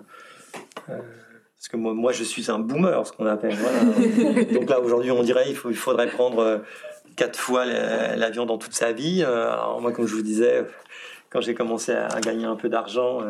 parce 0.86 1.68
que 1.70 1.78
moi, 1.78 1.94
moi, 1.94 2.12
je 2.12 2.24
suis 2.24 2.52
un 2.52 2.60
boomer, 2.60 3.08
ce 3.08 3.12
qu'on 3.14 3.26
appelle. 3.26 3.58
Donc 4.54 4.70
là, 4.70 4.80
aujourd'hui, 4.80 5.12
on 5.12 5.24
dirait 5.24 5.50
il, 5.50 5.56
faut, 5.56 5.70
il 5.70 5.78
faudrait 5.78 6.08
prendre 6.08 6.62
quatre 7.16 7.40
fois 7.40 7.66
l'avion 7.66 8.46
dans 8.46 8.58
toute 8.58 8.74
sa 8.74 8.92
vie. 8.92 9.24
Alors, 9.24 9.82
moi, 9.82 9.92
comme 9.92 10.06
je 10.06 10.16
vous 10.16 10.22
disais, 10.22 10.66
quand 11.30 11.42
j'ai 11.42 11.56
commencé 11.56 11.92
à 11.94 12.20
gagner 12.20 12.46
un 12.46 12.56
peu 12.56 12.70
d'argent, 12.70 13.22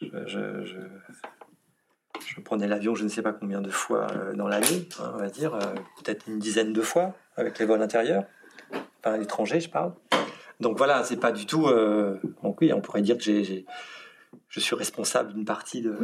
je, 0.00 0.08
je, 0.26 0.76
prenais 2.40 2.66
l'avion 2.68 2.94
je 2.94 3.04
ne 3.04 3.08
sais 3.08 3.22
pas 3.22 3.32
combien 3.32 3.60
de 3.60 3.70
fois 3.70 4.06
dans 4.34 4.48
l'année, 4.48 4.88
hein, 5.00 5.12
on 5.14 5.18
va 5.18 5.28
dire, 5.28 5.58
peut-être 6.02 6.26
une 6.26 6.38
dizaine 6.38 6.72
de 6.72 6.82
fois 6.82 7.14
avec 7.36 7.58
les 7.58 7.64
vols 7.64 7.82
intérieurs, 7.82 8.24
par 9.02 9.16
l'étranger, 9.16 9.60
je 9.60 9.70
parle. 9.70 9.92
Donc 10.60 10.76
voilà, 10.76 11.04
c'est 11.04 11.16
pas 11.16 11.32
du 11.32 11.46
tout. 11.46 11.66
Euh, 11.68 12.18
donc 12.42 12.60
oui, 12.60 12.72
on 12.72 12.80
pourrait 12.80 13.02
dire 13.02 13.16
que 13.16 13.22
j'ai, 13.22 13.64
je 14.48 14.60
suis 14.60 14.74
responsable 14.74 15.32
d'une 15.32 15.44
partie 15.44 15.82
de, 15.82 15.96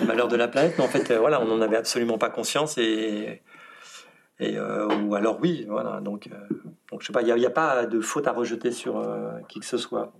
du 0.00 0.06
malheur 0.06 0.28
de 0.28 0.36
la 0.36 0.48
planète, 0.48 0.74
mais 0.76 0.84
en 0.84 0.88
fait, 0.88 1.10
euh, 1.10 1.18
voilà, 1.18 1.40
on 1.40 1.46
n'en 1.46 1.60
avait 1.60 1.76
absolument 1.76 2.18
pas 2.18 2.30
conscience 2.30 2.78
et. 2.78 3.42
euh, 4.40 4.88
ou 5.02 5.14
alors 5.14 5.38
oui, 5.40 5.66
voilà. 5.68 6.00
Donc, 6.00 6.28
donc 6.90 7.00
je 7.00 7.06
sais 7.06 7.12
pas, 7.12 7.22
il 7.22 7.34
n'y 7.34 7.46
a, 7.46 7.50
pas 7.50 7.86
de 7.86 8.00
faute 8.00 8.26
à 8.26 8.32
rejeter 8.32 8.72
sur 8.72 9.02
qui 9.48 9.60
que 9.60 9.66
ce 9.66 9.78
soit. 9.78 10.12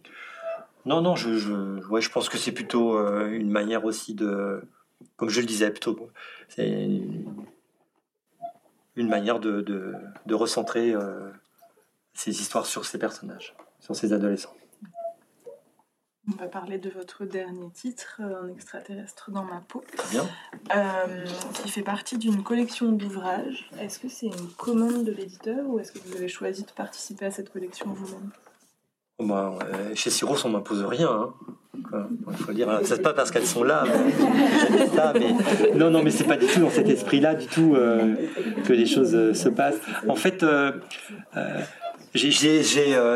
Non, 0.84 1.00
non, 1.00 1.14
je, 1.14 1.34
je, 1.34 1.80
je 2.00 2.10
pense 2.10 2.28
que 2.28 2.38
c'est 2.38 2.52
plutôt 2.52 2.98
une 3.26 3.50
manière 3.50 3.84
aussi 3.84 4.14
de, 4.14 4.62
comme 5.16 5.28
je 5.28 5.40
le 5.40 5.46
disais, 5.46 5.70
plutôt, 5.70 6.10
c'est 6.48 6.68
une 8.96 9.08
manière 9.08 9.40
de, 9.40 9.60
de, 9.60 10.34
recentrer 10.34 10.92
euh, 10.92 11.30
ces 12.14 12.40
histoires 12.40 12.66
sur 12.66 12.84
ces 12.84 12.98
personnages, 12.98 13.54
sur 13.80 13.96
ces 13.96 14.12
adolescents. 14.12 14.54
On 16.32 16.36
va 16.36 16.46
parler 16.46 16.78
de 16.78 16.88
votre 16.88 17.24
dernier 17.24 17.68
titre, 17.70 18.20
Un 18.20 18.48
extraterrestre 18.48 19.32
dans 19.32 19.42
ma 19.42 19.60
peau. 19.60 19.82
Bien. 20.10 20.28
Euh, 20.76 21.26
qui 21.54 21.68
fait 21.68 21.82
partie 21.82 22.16
d'une 22.16 22.44
collection 22.44 22.92
d'ouvrages. 22.92 23.68
Est-ce 23.80 23.98
que 23.98 24.08
c'est 24.08 24.26
une 24.26 24.48
commande 24.56 25.04
de 25.04 25.10
l'éditeur 25.10 25.66
ou 25.66 25.80
est-ce 25.80 25.90
que 25.90 25.98
vous 25.98 26.14
avez 26.14 26.28
choisi 26.28 26.62
de 26.62 26.70
participer 26.70 27.26
à 27.26 27.32
cette 27.32 27.52
collection 27.52 27.92
vous-même? 27.92 28.30
Bah, 29.18 29.58
chez 29.94 30.10
Siros, 30.10 30.44
on 30.44 30.50
m'impose 30.50 30.84
rien. 30.84 31.10
Hein. 31.10 31.34
Il 32.30 32.36
faut 32.36 32.52
dire, 32.52 32.80
c'est 32.84 33.02
pas 33.02 33.12
parce 33.12 33.30
qu'elles 33.30 33.46
sont 33.46 33.64
là, 33.64 33.84
mais, 35.14 35.34
non, 35.74 35.90
non, 35.90 36.02
mais 36.02 36.10
c'est 36.10 36.24
pas 36.24 36.36
du 36.36 36.46
tout 36.46 36.60
dans 36.60 36.70
cet 36.70 36.88
esprit-là 36.88 37.34
du 37.34 37.46
tout 37.46 37.74
euh, 37.74 38.14
que 38.64 38.72
les 38.72 38.86
choses 38.86 39.14
euh, 39.14 39.34
se 39.34 39.48
passent. 39.48 39.80
En 40.08 40.14
fait, 40.14 40.42
euh, 40.42 40.72
j'ai, 42.14 42.62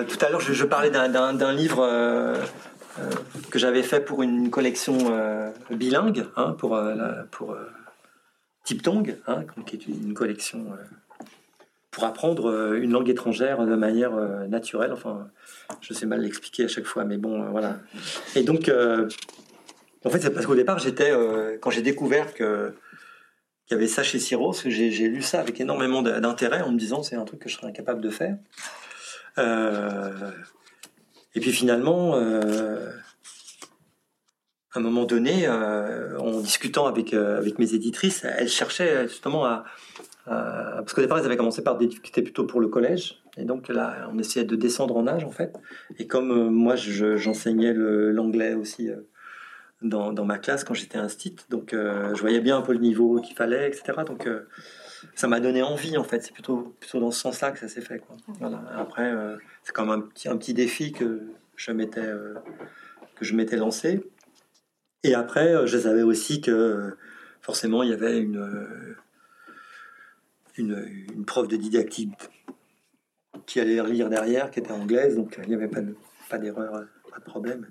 tout 0.08 0.18
à 0.24 0.30
l'heure, 0.30 0.40
je, 0.40 0.64
parlais 0.64 0.90
d'un, 0.90 1.52
livre 1.52 1.86
que 3.50 3.58
j'avais 3.58 3.82
fait 3.82 4.00
pour 4.00 4.22
une 4.22 4.50
collection 4.50 4.96
bilingue, 5.70 6.26
hein, 6.36 6.54
pour, 6.58 6.80
pour 7.30 7.56
Tiptong, 8.64 9.16
hein, 9.26 9.44
qui 9.66 9.76
est 9.76 9.86
une 9.86 10.14
collection 10.14 10.66
pour 11.96 12.04
apprendre 12.04 12.74
une 12.74 12.92
langue 12.92 13.08
étrangère 13.08 13.64
de 13.64 13.74
manière 13.74 14.12
naturelle. 14.48 14.92
Enfin, 14.92 15.30
je 15.80 15.94
sais 15.94 16.04
mal 16.04 16.20
l'expliquer 16.20 16.66
à 16.66 16.68
chaque 16.68 16.84
fois, 16.84 17.06
mais 17.06 17.16
bon, 17.16 17.50
voilà. 17.50 17.78
Et 18.34 18.42
donc, 18.42 18.70
en 20.04 20.10
fait, 20.10 20.20
c'est 20.20 20.30
parce 20.30 20.44
qu'au 20.44 20.54
départ, 20.54 20.78
j'étais, 20.78 21.10
quand 21.62 21.70
j'ai 21.70 21.80
découvert 21.80 22.34
que 22.34 22.74
qu'il 23.66 23.76
y 23.76 23.78
avait 23.78 23.88
ça 23.88 24.02
chez 24.02 24.18
Siro, 24.18 24.54
j'ai 24.66 25.08
lu 25.08 25.22
ça 25.22 25.40
avec 25.40 25.60
énormément 25.60 26.02
d'intérêt 26.02 26.62
en 26.62 26.70
me 26.70 26.78
disant 26.78 27.02
c'est 27.02 27.16
un 27.16 27.24
truc 27.24 27.40
que 27.40 27.48
je 27.48 27.56
serais 27.56 27.66
incapable 27.66 28.00
de 28.00 28.10
faire. 28.10 28.36
Euh, 29.38 30.30
et 31.34 31.40
puis 31.40 31.52
finalement, 31.52 32.14
euh, 32.14 32.90
à 34.72 34.78
un 34.78 34.80
moment 34.80 35.04
donné, 35.04 35.48
euh, 35.48 36.16
en 36.18 36.40
discutant 36.40 36.86
avec, 36.86 37.12
avec 37.12 37.58
mes 37.58 37.74
éditrices, 37.74 38.24
elles 38.24 38.48
cherchaient 38.48 39.08
justement 39.08 39.44
à, 39.44 39.64
parce 40.26 40.92
qu'au 40.92 41.00
départ, 41.00 41.18
elles 41.18 41.26
avaient 41.26 41.36
commencé 41.36 41.62
par 41.62 41.78
des 41.78 41.86
difficultés 41.86 42.22
plutôt 42.22 42.44
pour 42.44 42.60
le 42.60 42.68
collège. 42.68 43.22
Et 43.36 43.44
donc 43.44 43.68
là, 43.68 44.10
on 44.12 44.18
essayait 44.18 44.44
de 44.44 44.56
descendre 44.56 44.96
en 44.96 45.06
âge, 45.06 45.24
en 45.24 45.30
fait. 45.30 45.56
Et 45.98 46.06
comme 46.06 46.50
moi, 46.50 46.74
j'enseignais 46.76 47.72
l'anglais 47.74 48.54
aussi 48.54 48.90
dans, 49.82 50.12
dans, 50.12 50.24
ma 50.24 50.38
classe 50.38 50.64
quand 50.64 50.74
j'étais 50.74 50.98
instit. 50.98 51.36
Donc, 51.50 51.72
euh, 51.72 52.14
je 52.14 52.20
voyais 52.20 52.40
bien 52.40 52.58
un 52.58 52.62
peu 52.62 52.72
le 52.72 52.78
niveau 52.78 53.20
qu'il 53.20 53.36
fallait, 53.36 53.68
etc. 53.68 53.98
Donc, 54.06 54.26
euh, 54.26 54.48
ça 55.14 55.28
m'a 55.28 55.40
donné 55.40 55.62
envie, 55.62 55.96
en 55.96 56.04
fait. 56.04 56.22
C'est 56.22 56.32
plutôt, 56.32 56.74
plutôt 56.80 57.00
dans 57.00 57.10
ce 57.10 57.20
sens-là 57.20 57.52
que 57.52 57.58
ça 57.58 57.68
s'est 57.68 57.80
fait. 57.80 57.98
Quoi. 57.98 58.16
Voilà. 58.40 58.62
Après, 58.76 59.10
euh, 59.12 59.36
c'est 59.62 59.72
comme 59.72 59.90
un 59.90 60.00
petit, 60.00 60.28
un 60.28 60.36
petit 60.36 60.54
défi 60.54 60.92
que 60.92 61.22
je 61.56 61.72
m'étais, 61.72 62.12
que 63.16 63.24
je 63.24 63.34
m'étais 63.34 63.56
lancé. 63.56 64.02
Et 65.02 65.14
après, 65.14 65.66
je 65.66 65.78
savais 65.78 66.02
aussi 66.02 66.40
que 66.40 66.96
forcément, 67.40 67.82
il 67.82 67.90
y 67.90 67.92
avait 67.92 68.18
une, 68.18 68.96
une, 70.58 71.24
prof 71.26 71.48
de 71.48 71.56
didactique 71.56 72.12
qui 73.46 73.60
allait 73.60 73.82
lire 73.84 74.08
derrière, 74.08 74.50
qui 74.50 74.60
était 74.60 74.72
anglaise, 74.72 75.16
donc 75.16 75.38
il 75.42 75.48
n'y 75.48 75.54
avait 75.54 75.68
pas, 75.68 75.80
d'erreur, 76.38 76.84
pas 77.10 77.18
de 77.18 77.24
problème 77.24 77.66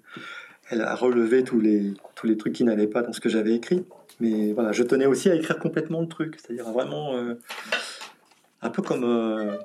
elle 0.70 0.82
a 0.82 0.96
relevé 0.96 1.44
tous 1.44 1.60
les, 1.60 1.94
tous 2.16 2.28
les 2.28 2.38
trucs 2.38 2.54
qui 2.54 2.64
n'allaient 2.64 2.88
pas 2.88 3.02
dans 3.02 3.14
ce 3.14 3.20
que 3.20 3.30
j'avais 3.30 3.54
écrit. 3.54 3.86
Mais 4.20 4.54
voilà, 4.54 4.72
je 4.72 4.84
tenais 4.84 5.06
aussi 5.06 5.30
à 5.30 5.36
écrire 5.36 5.60
complètement 5.60 6.02
le 6.02 6.08
truc, 6.08 6.38
c'est-à-dire 6.40 6.70
vraiment 6.72 7.16
euh, 7.16 7.36
un 8.62 8.70
peu 8.70 8.82
comme, 8.82 9.04
euh, 9.04 9.58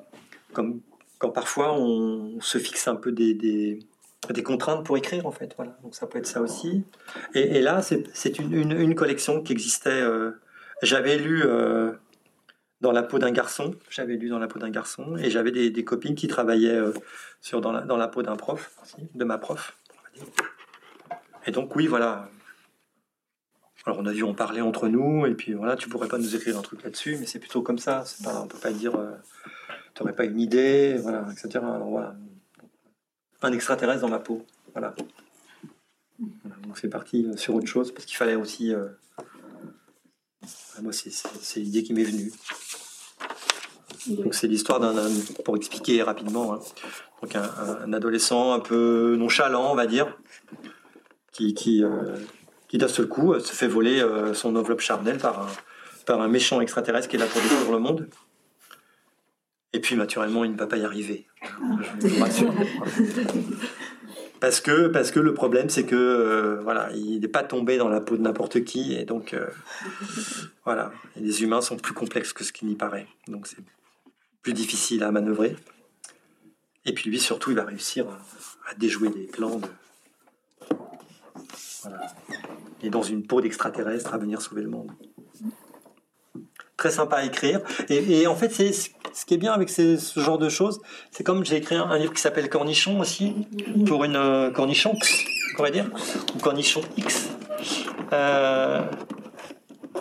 comme 0.53 0.81
quand 1.19 1.31
parfois 1.31 1.73
on 1.73 2.41
se 2.41 2.59
fixe 2.59 2.89
un 2.89 2.97
peu 2.97 3.13
des, 3.13 3.35
des, 3.35 4.43
contraintes 4.43 4.85
pour 4.85 4.97
écrire 4.97 5.27
en 5.27 5.31
fait. 5.31 5.55
Voilà, 5.57 5.77
donc 5.83 5.95
ça 5.95 6.07
peut 6.07 6.19
être 6.19 6.27
ça 6.27 6.41
aussi. 6.41 6.85
Et, 7.35 7.61
là, 7.61 7.81
c'est 7.83 8.39
une, 8.39 8.73
une, 8.73 8.95
collection 8.95 9.43
qui 9.43 9.53
existait. 9.53 9.91
Euh, 9.91 10.33
j'avais 10.83 11.17
lu 11.17 11.45
dans 12.81 12.93
la 12.93 13.03
peau 13.03 13.19
d'un 13.19 13.31
garçon, 13.31 13.75
j'avais 13.91 14.17
lu 14.17 14.29
dans 14.29 14.39
la 14.39 14.49
peau 14.49 14.59
d'un 14.59 14.71
garçon, 14.71 15.17
et 15.17 15.31
j'avais 15.31 15.51
des, 15.51 15.85
copines 15.85 16.15
qui 16.15 16.29
travaillaient 16.29 16.81
sur 17.41 17.61
dans 17.61 17.73
la, 17.73 17.83
dans 17.83 17.97
la 17.97 18.09
peau 18.09 18.23
d'un 18.23 18.37
prof, 18.37 18.71
de 19.15 19.25
ma 19.25 19.39
prof. 19.39 19.77
Et 21.47 21.51
donc 21.51 21.75
oui, 21.77 21.87
voilà. 21.87 22.29
Alors 23.87 23.99
on 23.99 24.07
a 24.07 24.13
dû 24.13 24.23
en 24.25 24.35
parler 24.35 24.61
entre 24.61 24.89
nous, 24.89 25.25
et 25.25 25.35
puis 25.35 25.55
voilà, 25.55 25.75
tu 25.75 25.89
pourrais 25.89 26.09
pas 26.09 26.19
nous 26.19 26.37
écrire 26.37 26.59
un 26.59 26.63
truc 26.63 26.83
là-dessus, 26.83 27.17
mais 27.19 27.27
c'est 27.27 27.39
plutôt 27.39 27.63
comme 27.63 27.79
ça. 27.79 28.05
C'est 28.05 28.25
pas, 28.25 28.43
on 28.43 28.47
peut 28.47 28.59
pas 28.59 28.73
dire, 28.73 28.95
euh, 28.95 29.13
tu 29.95 30.03
n'aurais 30.03 30.15
pas 30.15 30.25
une 30.25 30.39
idée, 30.39 30.97
voilà, 30.99 31.27
etc. 31.33 31.65
Alors 31.65 31.89
voilà, 31.89 32.15
un 33.41 33.53
extraterrestre 33.53 34.03
dans 34.03 34.09
ma 34.09 34.19
peau, 34.19 34.45
voilà. 34.73 34.95
donc 36.19 36.77
c'est 36.79 36.91
parti 36.91 37.27
euh, 37.27 37.37
sur 37.39 37.55
autre 37.55 37.69
chose 37.69 37.93
parce 37.93 38.05
qu'il 38.05 38.17
fallait 38.17 38.35
aussi. 38.35 38.75
Euh, 38.75 38.87
moi, 40.83 40.93
c'est 40.93 41.61
l'idée 41.61 41.83
qui 41.83 41.93
m'est 41.93 42.05
venue. 42.05 42.33
Donc 44.09 44.35
c'est 44.35 44.47
l'histoire 44.47 44.81
d'un, 44.81 44.95
pour 45.45 45.57
expliquer 45.57 46.03
rapidement, 46.03 46.55
hein. 46.55 46.61
donc 47.23 47.37
un, 47.37 47.93
adolescent 47.93 48.53
un 48.53 48.61
peu 48.61 49.15
nonchalant, 49.19 49.71
on 49.71 49.75
va 49.75 49.87
dire, 49.87 50.17
qui, 51.33 51.53
qui, 51.53 51.85
euh, 51.85 52.17
qui 52.69 52.79
d'un 52.79 52.89
seul 52.89 53.09
coup 53.09 53.35
euh, 53.35 53.41
se 53.41 53.53
fait 53.53 53.69
voler 53.69 54.01
euh, 54.01 54.33
son 54.33 54.57
enveloppe 54.57 54.81
charnelle 54.81 55.19
par 55.19 55.43
un, 55.43 55.49
par 56.07 56.21
un 56.21 56.29
méchant 56.29 56.61
extraterrestre 56.61 57.09
qui 57.09 57.17
est 57.17 57.19
là 57.19 57.27
pour 57.27 57.43
détruire 57.43 57.71
le 57.71 57.79
monde. 57.79 58.09
Et 59.73 59.81
puis, 59.81 59.95
naturellement, 59.97 60.45
il 60.45 60.53
ne 60.53 60.57
va 60.57 60.67
pas 60.67 60.79
y 60.79 60.85
arriver. 60.85 61.27
parce 64.41 64.61
que, 64.61 64.89
parce 64.89 65.11
que 65.11 65.21
le 65.21 65.35
problème, 65.35 65.69
c'est 65.69 65.85
que 65.85 66.61
voilà, 66.63 66.91
il 66.93 67.21
n'est 67.21 67.29
pas 67.29 67.45
tombé 67.45 67.77
dans 67.77 67.89
la 67.89 68.01
peau 68.01 68.17
de 68.17 68.23
n'importe 68.23 68.65
qui, 68.65 68.95
et 68.95 69.05
donc 69.05 69.37
voilà, 70.65 70.93
les 71.17 71.43
humains 71.43 71.61
sont 71.61 71.77
plus 71.77 71.95
complexes 71.95 72.33
que 72.33 72.45
ce 72.45 72.53
qu'il 72.53 72.69
n'y 72.69 72.77
paraît, 72.77 73.07
donc 73.29 73.47
c'est 73.47 73.63
plus 74.43 74.53
difficile 74.53 75.03
à 75.03 75.11
manœuvrer. 75.11 75.57
Et 76.87 76.95
puis 76.95 77.11
lui, 77.11 77.21
surtout, 77.21 77.51
il 77.51 77.57
va 77.57 77.65
réussir 77.65 78.09
à, 78.09 78.71
à 78.71 78.75
déjouer 78.75 79.11
des 79.11 79.27
plans 79.27 79.59
de, 79.59 79.69
et 82.83 82.91
dans 82.91 83.03
une 83.03 83.27
peau 83.27 83.41
d'extraterrestre 83.41 84.15
à 84.15 84.19
venir 84.19 84.41
sauver 84.41 84.63
le 84.63 84.71
monde. 84.71 84.91
Très 86.81 86.91
sympa 86.91 87.17
à 87.17 87.25
écrire. 87.25 87.61
Et, 87.91 88.27
en 88.27 88.35
fait, 88.35 88.49
c'est 88.49 88.73
ce 88.73 89.27
qui 89.27 89.35
est 89.35 89.37
bien 89.37 89.53
avec 89.53 89.69
ce 89.69 89.99
genre 90.17 90.39
de 90.39 90.49
choses. 90.49 90.81
C'est 91.11 91.23
comme 91.23 91.45
j'ai 91.45 91.57
écrit 91.57 91.75
un, 91.75 91.99
livre 91.99 92.15
qui 92.15 92.23
s'appelle 92.23 92.49
Cornichon 92.49 92.99
aussi, 93.01 93.35
pour 93.87 94.03
une 94.05 94.17
euh, 94.17 94.51
Cornichon, 94.51 94.95
on 94.95 95.57
pourrait 95.57 95.73
dire, 95.73 95.91
ou 96.35 96.39
Cornichon 96.39 96.81
X. 96.97 97.29
Euh, 98.15 98.81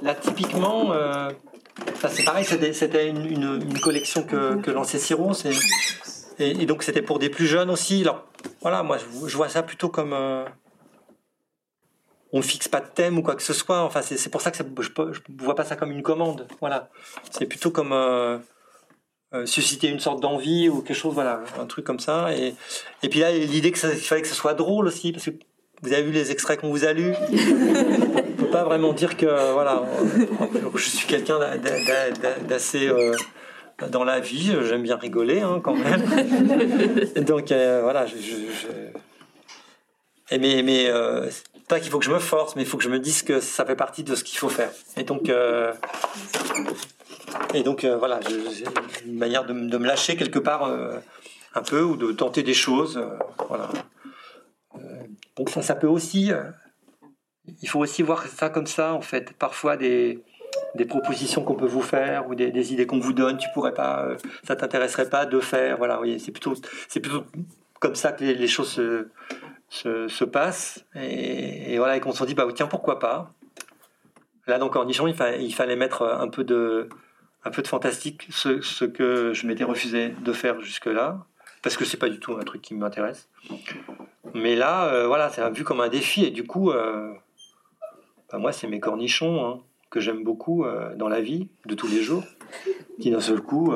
là, 0.01 0.15
typiquement, 0.15 0.93
euh, 0.93 1.31
c'est 2.07 2.23
pareil, 2.23 2.45
c'était 2.45 3.09
une, 3.09 3.59
collection 3.81 4.23
que, 4.23 4.61
que 4.61 4.71
lançait 4.71 4.99
Siro. 4.99 5.33
Et, 6.39 6.61
et, 6.61 6.65
donc, 6.65 6.83
c'était 6.83 7.01
pour 7.01 7.19
des 7.19 7.29
plus 7.29 7.45
jeunes 7.45 7.71
aussi. 7.71 8.03
Alors, 8.03 8.25
voilà, 8.61 8.83
moi, 8.83 8.99
je, 9.27 9.35
vois 9.35 9.49
ça 9.49 9.63
plutôt 9.63 9.89
comme 9.89 10.15
on 12.31 12.37
ne 12.37 12.43
fixe 12.43 12.67
pas 12.67 12.79
de 12.79 12.87
thème 12.87 13.17
ou 13.17 13.21
quoi 13.21 13.35
que 13.35 13.43
ce 13.43 13.53
soit. 13.53 13.81
Enfin, 13.81 14.01
c'est 14.01 14.29
pour 14.29 14.41
ça 14.41 14.51
que 14.51 14.57
je 14.57 14.63
ne 14.63 15.43
vois 15.43 15.55
pas 15.55 15.63
ça 15.63 15.75
comme 15.75 15.91
une 15.91 16.03
commande. 16.03 16.47
Voilà. 16.59 16.89
C'est 17.31 17.45
plutôt 17.45 17.71
comme 17.71 17.91
euh, 17.91 18.37
euh, 19.33 19.45
susciter 19.45 19.87
une 19.87 19.99
sorte 19.99 20.21
d'envie 20.21 20.69
ou 20.69 20.81
quelque 20.81 20.97
chose, 20.97 21.13
voilà, 21.13 21.41
un 21.59 21.65
truc 21.65 21.85
comme 21.85 21.99
ça. 21.99 22.33
Et, 22.35 22.53
et 23.03 23.09
puis 23.09 23.19
là, 23.19 23.31
l'idée 23.31 23.71
qu'il 23.71 23.89
fallait 23.89 24.21
que 24.21 24.27
ce 24.27 24.35
soit 24.35 24.53
drôle 24.53 24.87
aussi, 24.87 25.11
parce 25.11 25.25
que 25.25 25.31
vous 25.81 25.93
avez 25.93 26.03
vu 26.03 26.11
les 26.11 26.31
extraits 26.31 26.59
qu'on 26.59 26.69
vous 26.69 26.85
a 26.85 26.93
lus. 26.93 27.13
on 27.29 27.33
ne 27.33 28.35
peut 28.37 28.49
pas 28.51 28.63
vraiment 28.63 28.93
dire 28.93 29.17
que, 29.17 29.53
voilà, 29.53 29.83
je 30.75 30.89
suis 30.89 31.07
quelqu'un 31.07 31.39
d'assez. 32.47 32.87
Euh, 32.87 33.15
dans 33.91 34.03
la 34.03 34.19
vie, 34.19 34.53
j'aime 34.67 34.83
bien 34.83 34.97
rigoler 34.97 35.39
hein, 35.39 35.61
quand 35.63 35.73
même. 35.73 36.03
Donc 37.23 37.47
voilà, 37.47 38.05
je, 38.05 38.13
mais, 40.37 40.61
mais 40.63 40.91
pas 41.69 41.79
qu'il 41.79 41.91
faut 41.91 41.99
que 41.99 42.05
je 42.05 42.11
me 42.11 42.19
force, 42.19 42.55
mais 42.55 42.63
il 42.63 42.67
faut 42.67 42.77
que 42.77 42.83
je 42.83 42.89
me 42.89 42.99
dise 42.99 43.21
que 43.21 43.39
ça 43.39 43.63
fait 43.63 43.75
partie 43.75 44.03
de 44.03 44.15
ce 44.15 44.23
qu'il 44.23 44.39
faut 44.39 44.49
faire. 44.49 44.71
Et 44.97 45.03
donc, 45.03 45.29
euh, 45.29 45.71
et 47.53 47.61
donc 47.63 47.83
euh, 47.85 47.95
voilà, 47.95 48.19
une 49.05 49.17
manière 49.17 49.45
de, 49.45 49.53
me 49.53 49.85
lâcher 49.85 50.17
quelque 50.17 50.39
part 50.39 50.63
euh, 50.63 50.97
un 51.53 51.61
peu 51.61 51.81
ou 51.83 51.95
de 51.95 52.11
tenter 52.11 52.43
des 52.43 52.55
choses. 52.55 52.99
voilà. 53.47 53.69
donc 55.37 55.49
ça, 55.51 55.61
ça 55.61 55.75
peut 55.75 55.87
aussi, 55.87 56.31
il 57.61 57.69
faut 57.69 57.79
aussi 57.79 58.01
voir 58.01 58.25
ça 58.25 58.49
comme 58.49 58.67
ça 58.67 58.93
en 58.93 59.01
fait. 59.01 59.33
Parfois 59.33 59.77
des, 59.77 60.23
des 60.73 60.85
propositions 60.85 61.43
qu'on 61.43 61.55
peut 61.55 61.67
vous 61.67 61.83
faire 61.83 62.27
ou 62.27 62.33
des, 62.33 62.73
idées 62.73 62.87
qu'on 62.87 62.99
vous 62.99 63.13
donne, 63.13 63.37
tu 63.37 63.47
pourrais 63.53 63.75
pas, 63.75 64.07
ça 64.43 64.55
t'intéresserait 64.55 65.09
pas 65.09 65.27
de 65.27 65.39
faire. 65.39 65.77
Voilà, 65.77 66.01
c'est 66.17 66.31
plutôt, 66.31 66.55
c'est 66.87 66.99
plutôt 66.99 67.25
comme 67.79 67.95
ça 67.95 68.11
que 68.11 68.23
les, 68.23 68.33
les 68.33 68.47
choses 68.47 68.71
se 68.71 69.07
se, 69.69 70.23
passe. 70.23 70.85
Et, 70.95 71.77
voilà, 71.77 71.97
et 71.97 71.99
qu'on 71.99 72.11
se 72.11 72.23
dit, 72.25 72.33
bah 72.33 72.47
tiens, 72.53 72.67
pourquoi 72.67 72.99
pas? 72.99 73.31
Là, 74.47 74.57
donc, 74.57 74.75
en 74.75 74.85
Nichon, 74.85 75.07
il, 75.07 75.53
fallait 75.53 75.75
mettre 75.75 76.03
un 76.03 76.27
peu 76.27 76.43
de, 76.43 76.89
un 77.43 77.51
peu 77.51 77.61
de 77.61 77.67
fantastique, 77.67 78.27
ce, 78.29 78.85
que 78.85 79.33
je 79.33 79.47
m'étais 79.47 79.63
refusé 79.63 80.09
de 80.09 80.33
faire 80.33 80.59
jusque-là, 80.61 81.25
parce 81.61 81.77
que 81.77 81.85
c'est 81.85 81.97
pas 81.97 82.09
du 82.09 82.19
tout 82.19 82.35
un 82.37 82.43
truc 82.43 82.61
qui 82.61 82.73
m'intéresse. 82.73 83.29
Mais 84.33 84.55
là, 84.55 84.87
euh, 84.87 85.07
voilà, 85.07 85.29
c'est 85.29 85.47
vu 85.51 85.63
comme 85.63 85.81
un 85.81 85.89
défi, 85.89 86.25
et 86.25 86.31
du 86.31 86.45
coup, 86.45 86.71
euh, 86.71 87.13
bah, 88.31 88.37
moi, 88.39 88.51
c'est 88.51 88.67
mes 88.67 88.79
cornichons 88.79 89.45
hein, 89.45 89.59
que 89.89 89.99
j'aime 89.99 90.23
beaucoup 90.23 90.65
euh, 90.65 90.95
dans 90.95 91.09
la 91.09 91.21
vie 91.21 91.49
de 91.65 91.75
tous 91.75 91.87
les 91.87 92.01
jours, 92.01 92.23
qui 92.99 93.11
d'un 93.11 93.21
seul 93.21 93.41
coup 93.41 93.73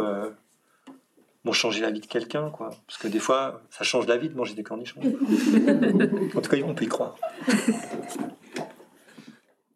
bon, 1.46 1.52
changer 1.52 1.82
la 1.82 1.91
vie 1.91 2.00
de 2.00 2.06
quelqu'un, 2.06 2.50
quoi. 2.50 2.72
Parce 2.88 2.98
que 3.00 3.08
des 3.08 3.20
fois, 3.20 3.62
ça 3.70 3.84
change 3.84 4.08
la 4.08 4.18
vie 4.18 4.30
de 4.30 4.36
manger 4.36 4.54
des 4.54 4.64
cornichons. 4.64 5.02
en 6.36 6.41
tout 6.41 6.50
cas, 6.50 6.58
on 6.66 6.74
peut 6.74 6.86
y 6.86 6.88
croire. 6.88 7.16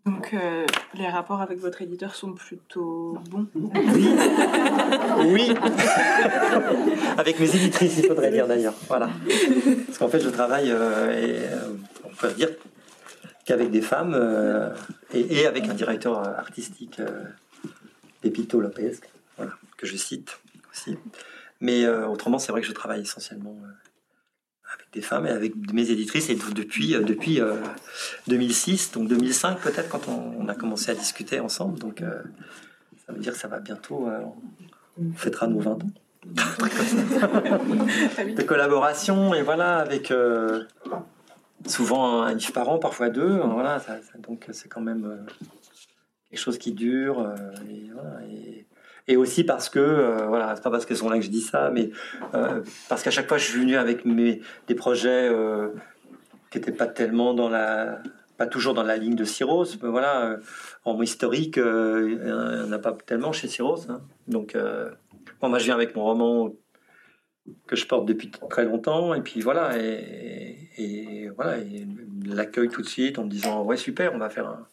Donc, 0.06 0.34
euh, 0.34 0.66
les 0.94 1.08
rapports 1.10 1.42
avec 1.42 1.60
votre 1.60 1.82
éditeur 1.82 2.16
sont 2.16 2.32
plutôt 2.32 3.18
bons 3.30 3.48
Oui. 3.54 4.16
oui. 5.26 5.54
avec 7.18 7.40
mes 7.42 7.56
éditrices, 7.56 7.98
il 7.98 8.06
faudrait 8.08 8.32
dire 8.32 8.48
d'ailleurs. 8.48 8.74
Voilà. 8.88 9.10
Parce 9.86 9.98
qu'en 9.98 10.08
fait, 10.08 10.22
je 10.22 10.30
travaille, 10.30 10.72
euh, 10.72 11.12
et, 11.12 11.40
euh, 11.54 11.74
on 12.06 12.16
peut 12.16 12.32
dire 12.32 12.50
qu'avec 13.46 13.70
des 13.70 13.82
femmes 13.82 14.14
euh, 14.14 14.74
et, 15.14 15.40
et, 15.40 15.46
avec 15.46 15.68
un 15.68 15.74
directeur 15.74 16.20
artistique, 16.20 17.02
euh, 17.02 17.24
Pepito 18.22 18.62
Lopez, 18.62 18.94
voilà, 19.36 19.52
que 19.78 19.86
je 19.86 19.98
cite 19.98 20.40
aussi. 20.72 20.98
Mais 21.60 21.86
euh, 21.86 22.08
autrement, 22.08 22.40
c'est 22.40 22.52
vrai 22.52 22.62
que 22.62 22.68
je 22.68 22.74
travaille 22.74 23.02
essentiellement 23.02 23.58
avec 24.74 24.88
des 24.94 25.02
femmes 25.02 25.26
et 25.26 25.32
avec 25.32 25.54
mes 25.74 25.92
éditrices 25.92 26.30
et 26.30 26.36
depuis, 26.36 26.94
depuis 26.94 27.40
2006, 28.28 28.92
donc 28.92 29.08
2005 29.08 29.62
peut-être 29.62 29.90
quand 29.90 30.10
on, 30.10 30.36
on, 30.40 30.48
a 30.50 30.56
commencé 30.56 30.92
à 30.92 30.96
discuter 30.96 31.40
ensemble. 31.40 31.80
Donc 31.80 32.04
ça 33.06 33.14
veut 33.14 33.20
dire 33.20 33.32
que 33.32 33.40
ça 33.40 33.48
va 33.48 33.60
bientôt, 33.60 34.10
on 34.98 35.14
fêtera 35.14 35.48
nos 35.48 35.60
20 35.60 35.72
ans. 35.72 35.92
de 36.28 38.44
collaboration 38.44 39.34
et 39.34 39.44
voilà 39.44 39.78
avec 39.78 40.12
euh, 40.12 40.66
souvent 41.66 42.24
un 42.24 42.34
livre 42.34 42.52
par 42.52 42.68
an 42.70 42.80
parfois 42.80 43.08
deux 43.10 43.38
voilà 43.38 43.80
ça, 43.80 43.96
donc 44.20 44.46
c'est 44.52 44.68
quand 44.68 44.82
même 44.82 45.06
euh, 45.06 45.16
quelque 46.30 46.40
chose 46.40 46.58
qui 46.58 46.74
dure 46.74 47.22
euh, 47.22 47.38
et, 47.70 47.90
voilà, 47.94 48.20
et, 48.30 48.66
et, 49.08 49.18
aussi 49.18 49.44
parce 49.44 49.70
que 49.70 50.26
voilà 50.28 50.56
c'est 50.56 50.64
pas 50.64 50.72
parce 50.72 50.86
qu'elles 50.86 50.98
sont 50.98 51.10
là 51.10 51.18
que 51.18 51.26
je 51.26 51.30
dis 51.30 51.42
ça 51.42 51.72
mais 51.74 51.92
parce 52.90 53.04
qu'à 53.04 53.12
chaque 53.12 53.28
fois 53.28 53.38
je 53.38 53.46
suis 53.46 53.60
venu 53.60 53.76
avec 53.76 54.06
mes 54.06 54.42
des 54.68 54.76
projets 54.76 55.30
qui 56.52 56.58
n'étaient 56.58 56.72
pas 56.72 56.88
tellement 56.88 57.34
dans 57.34 57.50
la 57.50 58.02
pas 58.38 58.48
toujours 58.48 58.74
dans 58.74 58.84
la 58.84 58.98
ligne 58.98 59.16
de 59.16 59.24
Cyros 59.24 59.66
mais 59.82 59.90
voilà 59.90 60.38
en 60.86 61.02
historique 61.02 61.58
il 61.58 62.22
n'y 62.24 62.32
en 62.32 62.72
a 62.72 62.80
pas 62.80 62.92
tellement 63.06 63.32
chez 63.32 63.48
Cyros 63.48 63.90
hein. 63.90 64.02
donc 64.28 64.56
moi, 65.44 65.60
je 65.60 65.66
viens 65.66 65.76
avec 65.76 65.96
mon 65.96 66.04
roman 66.04 66.52
que 67.68 67.76
je 67.76 67.86
porte 67.86 68.06
depuis 68.06 68.30
très 68.50 68.66
longtemps, 68.66 69.14
et 69.14 69.22
puis 69.22 69.40
voilà, 69.40 69.78
et, 69.78 71.30
voilà, 71.36 71.58
l'accueil 72.26 72.68
tout 72.68 72.82
de 72.82 72.88
suite 72.88 73.20
en 73.20 73.24
me 73.24 73.30
disant 73.30 73.64
ouais 73.64 73.78
super, 73.78 74.14
on 74.14 74.18
va 74.18 74.30
faire 74.30 74.48
un, 74.48 74.68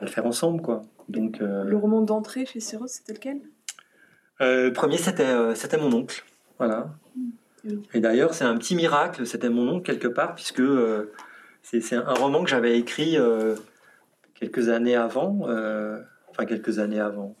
le 0.00 0.08
faire 0.08 0.26
ensemble 0.26 0.62
quoi. 0.62 0.82
Donc 1.08 1.40
euh, 1.40 1.64
le 1.64 1.76
roman 1.76 2.02
d'entrée 2.02 2.46
chez 2.46 2.60
Céros, 2.60 2.86
c'était 2.86 3.12
lequel? 3.12 3.40
Euh, 4.40 4.66
Le 4.66 4.72
premier, 4.72 4.96
c'était 4.96 5.24
euh, 5.24 5.54
c'était 5.54 5.76
mon 5.76 5.92
oncle, 5.92 6.24
voilà. 6.58 6.88
Et 7.92 8.00
d'ailleurs, 8.00 8.32
c'est 8.32 8.44
un 8.44 8.56
petit 8.56 8.74
miracle, 8.74 9.26
c'était 9.26 9.50
mon 9.50 9.68
oncle 9.68 9.84
quelque 9.84 10.08
part, 10.08 10.34
puisque 10.34 10.62
c'est 11.62 11.94
un 11.94 12.14
roman 12.14 12.42
que 12.42 12.48
j'avais 12.48 12.78
écrit 12.78 13.18
quelques 14.34 14.70
années 14.70 14.96
avant, 14.96 15.40
enfin 16.30 16.46
quelques 16.46 16.78
années 16.78 17.00
avant, 17.00 17.36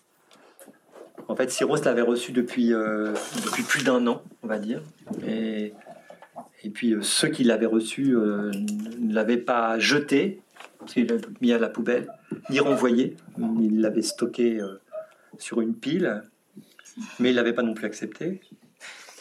en 1.30 1.36
fait, 1.36 1.48
Cyrus 1.48 1.84
l'avait 1.84 2.02
reçu 2.02 2.32
depuis, 2.32 2.74
euh, 2.74 3.12
depuis 3.44 3.62
plus 3.62 3.84
d'un 3.84 4.04
an, 4.08 4.22
on 4.42 4.48
va 4.48 4.58
dire. 4.58 4.82
Et, 5.24 5.72
et 6.64 6.70
puis 6.70 6.92
euh, 6.92 7.02
ceux 7.02 7.28
qui 7.28 7.44
l'avaient 7.44 7.66
reçu 7.66 8.16
euh, 8.16 8.50
ne 8.98 9.14
l'avaient 9.14 9.36
pas 9.36 9.78
jeté, 9.78 10.40
qu'il 10.86 11.06
l'avait 11.06 11.22
mis 11.40 11.52
à 11.52 11.58
la 11.58 11.68
poubelle, 11.68 12.08
ni 12.50 12.60
renvoyé. 12.60 13.16
Il 13.38 13.80
l'avait 13.80 14.02
stocké 14.02 14.60
sur 15.38 15.60
une 15.60 15.74
pile, 15.74 16.22
mais 17.18 17.30
il 17.30 17.36
l'avait 17.36 17.52
pas 17.52 17.62
non 17.62 17.74
plus 17.74 17.86
accepté. 17.86 18.40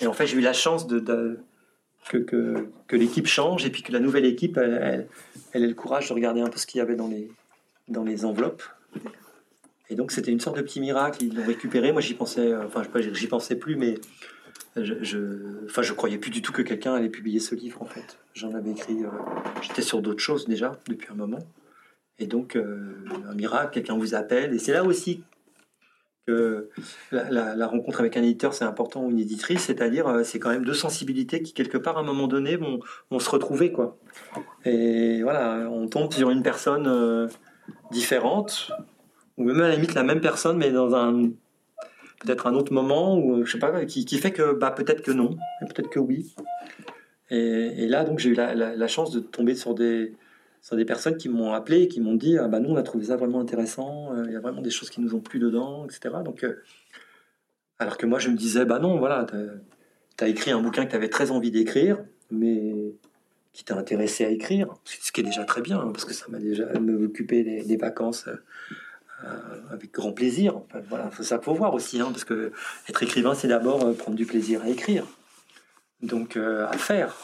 Et 0.02 0.08
en 0.08 0.14
fait, 0.14 0.28
j'ai 0.28 0.38
eu 0.38 0.42
la 0.42 0.54
chance 0.54 0.88
que, 2.10 2.70
l'équipe 2.92 3.28
change 3.28 3.66
et 3.66 3.70
puis 3.70 3.84
que 3.84 3.92
la 3.92 4.00
nouvelle 4.00 4.26
équipe, 4.26 4.58
elle, 4.58 5.08
ait 5.54 5.60
le 5.60 5.74
courage 5.74 6.10
de 6.10 6.14
regarder 6.14 6.42
un 6.42 6.50
peu 6.50 6.58
ce 6.58 6.66
qu'il 6.66 6.80
y 6.80 6.82
avait 6.82 6.96
dans 6.96 7.08
les, 7.08 7.32
dans 7.88 8.04
les 8.04 8.26
enveloppes. 8.26 8.64
Et 9.90 9.96
donc 9.96 10.12
c'était 10.12 10.32
une 10.32 10.40
sorte 10.40 10.58
de 10.58 10.62
petit 10.62 10.80
miracle, 10.80 11.24
ils 11.24 11.36
l'ont 11.36 11.46
récupéré. 11.46 11.92
Moi 11.92 12.02
j'y 12.02 12.14
pensais, 12.14 12.52
euh, 12.52 12.68
enfin 12.68 12.84
j'y 13.12 13.28
pensais 13.28 13.56
plus, 13.56 13.76
mais 13.76 13.96
je, 14.76 14.94
je, 15.02 15.66
enfin 15.66 15.82
je 15.82 15.94
croyais 15.94 16.20
plus 16.20 16.30
du 16.30 16.44
tout 16.44 16.52
que 16.52 16.62
quelqu'un 16.62 16.94
allait 16.94 17.10
publier 17.10 17.40
ce 17.40 17.56
livre 17.56 17.82
en 17.82 17.86
fait. 17.86 18.20
J'en 18.36 18.54
avais 18.54 18.72
écrit, 18.72 19.04
euh, 19.04 19.10
j'étais 19.62 19.82
sur 19.82 20.02
d'autres 20.02 20.22
choses 20.22 20.48
déjà 20.48 20.80
depuis 20.88 21.08
un 21.12 21.16
moment. 21.16 21.40
Et 22.20 22.28
donc 22.28 22.56
euh, 22.56 22.96
un 23.30 23.34
miracle, 23.34 23.72
quelqu'un 23.74 23.98
vous 23.98 24.16
appelle. 24.16 24.54
Et 24.54 24.60
c'est 24.60 24.74
là 24.74 24.84
aussi 24.84 25.24
que 26.28 26.70
la, 27.12 27.68
rencontre 27.68 28.02
avec 28.02 28.16
un 28.18 28.22
éditeur 28.22 28.54
c'est 28.54 28.66
important 28.66 29.04
ou 29.04 29.10
une 29.10 29.20
éditrice, 29.20 29.62
c'est-à-dire 29.62 30.22
c'est 30.24 30.38
quand 30.38 30.50
même 30.50 30.66
deux 30.66 30.74
sensibilités 30.76 31.42
qui 31.42 31.54
quelque 31.54 31.78
part 31.78 31.98
à 31.98 32.02
un 32.02 32.04
moment 32.04 32.28
donné 32.28 32.56
vont, 32.56 33.20
se 33.20 33.30
retrouver 33.30 33.72
quoi. 33.72 33.98
Et 34.64 35.24
voilà, 35.24 35.68
on 35.72 35.88
tombe 35.88 36.14
sur 36.14 36.30
une 36.30 36.44
personne 36.44 37.30
différente 37.92 38.72
ou 39.38 39.44
même 39.44 39.60
à 39.62 39.70
la 39.70 39.76
limite 39.76 39.96
la 39.96 40.04
même 40.04 40.22
personne, 40.22 40.58
mais 40.58 40.72
dans 40.72 40.94
un 40.94 41.32
peut-être 42.20 42.48
un 42.48 42.54
autre 42.54 42.74
moment, 42.74 43.18
ou 43.18 43.46
je 43.46 43.52
sais 43.52 43.60
pas, 43.60 43.86
qui, 43.86 44.06
qui 44.06 44.18
fait 44.18 44.32
que 44.32 44.54
bah, 44.54 44.72
peut-être 44.72 45.02
que 45.02 45.12
non, 45.12 45.38
peut-être 45.62 45.90
que 45.90 46.00
oui. 46.00 46.36
Et, 47.32 47.88
là, 47.88 48.04
donc, 48.06 48.20
j'ai 48.20 48.30
eu 48.30 48.34
la, 48.34 48.88
chance 48.88 49.12
de 49.12 49.20
tomber 49.20 49.56
sur 49.56 49.76
des, 49.76 50.14
sur 50.62 50.76
des 50.76 50.86
personnes 50.86 51.18
qui 51.18 51.30
m'ont 51.30 51.54
appelé 51.54 51.84
et 51.84 51.88
qui 51.88 52.02
m'ont 52.02 52.16
dit 52.16 52.38
ah, 52.38 52.48
bah, 52.48 52.60
nous, 52.60 52.70
on 52.70 52.76
a 52.76 52.84
trouvé 52.84 53.06
ça 53.06 53.16
vraiment 53.16 53.40
intéressant, 53.40 54.14
euh, 54.14 54.26
il 54.28 54.34
y 54.34 54.36
a 54.36 54.40
vraiment 54.40 54.62
des 54.62 54.70
choses 54.70 54.90
qui 54.90 55.02
nous 55.02 55.16
ont 55.16 55.22
plu 55.22 55.40
dedans, 55.40 55.86
etc. 55.86 56.16
Donc, 56.24 56.44
euh, 56.44 56.62
alors 57.80 57.98
que 57.98 58.06
moi, 58.06 58.20
je 58.20 58.30
me 58.30 58.36
disais 58.36 58.66
bah 58.66 58.80
non, 58.80 58.98
voilà, 58.98 59.26
tu 60.18 60.24
as 60.24 60.28
écrit 60.28 60.52
un 60.52 60.62
bouquin 60.62 60.86
que 60.86 60.92
tu 60.92 60.96
avais 60.96 61.10
très 61.10 61.32
envie 61.32 61.52
d'écrire, 61.52 62.04
mais 62.32 62.94
qui 63.54 63.64
t'a 63.64 63.76
intéressé 63.76 64.26
à 64.26 64.30
écrire, 64.30 64.74
ce 64.84 65.12
qui 65.12 65.22
est 65.22 65.24
déjà 65.24 65.44
très 65.44 65.62
bien, 65.62 65.80
hein, 65.80 65.92
parce 65.92 66.06
que 66.06 66.14
ça 66.14 66.26
m'a 66.30 66.40
déjà 66.40 66.66
occupé 67.04 67.44
des, 67.44 67.78
vacances 67.78 68.28
euh, 68.28 69.28
avec 69.72 69.92
grand 69.92 70.14
plaisir. 70.14 70.62
voilà, 70.88 71.10
c'est 71.18 71.24
ça 71.24 71.40
faut 71.40 71.54
voir 71.54 71.74
aussi, 71.74 72.00
hein, 72.00 72.10
parce 72.12 72.24
que 72.24 72.52
être 72.88 73.02
écrivain, 73.02 73.34
c'est 73.34 73.48
d'abord 73.48 73.96
prendre 73.96 74.16
du 74.16 74.26
plaisir 74.26 74.62
à 74.64 74.70
écrire, 74.70 75.06
donc 76.02 76.38
euh, 76.38 76.68
à 76.68 76.78
faire. 76.78 77.16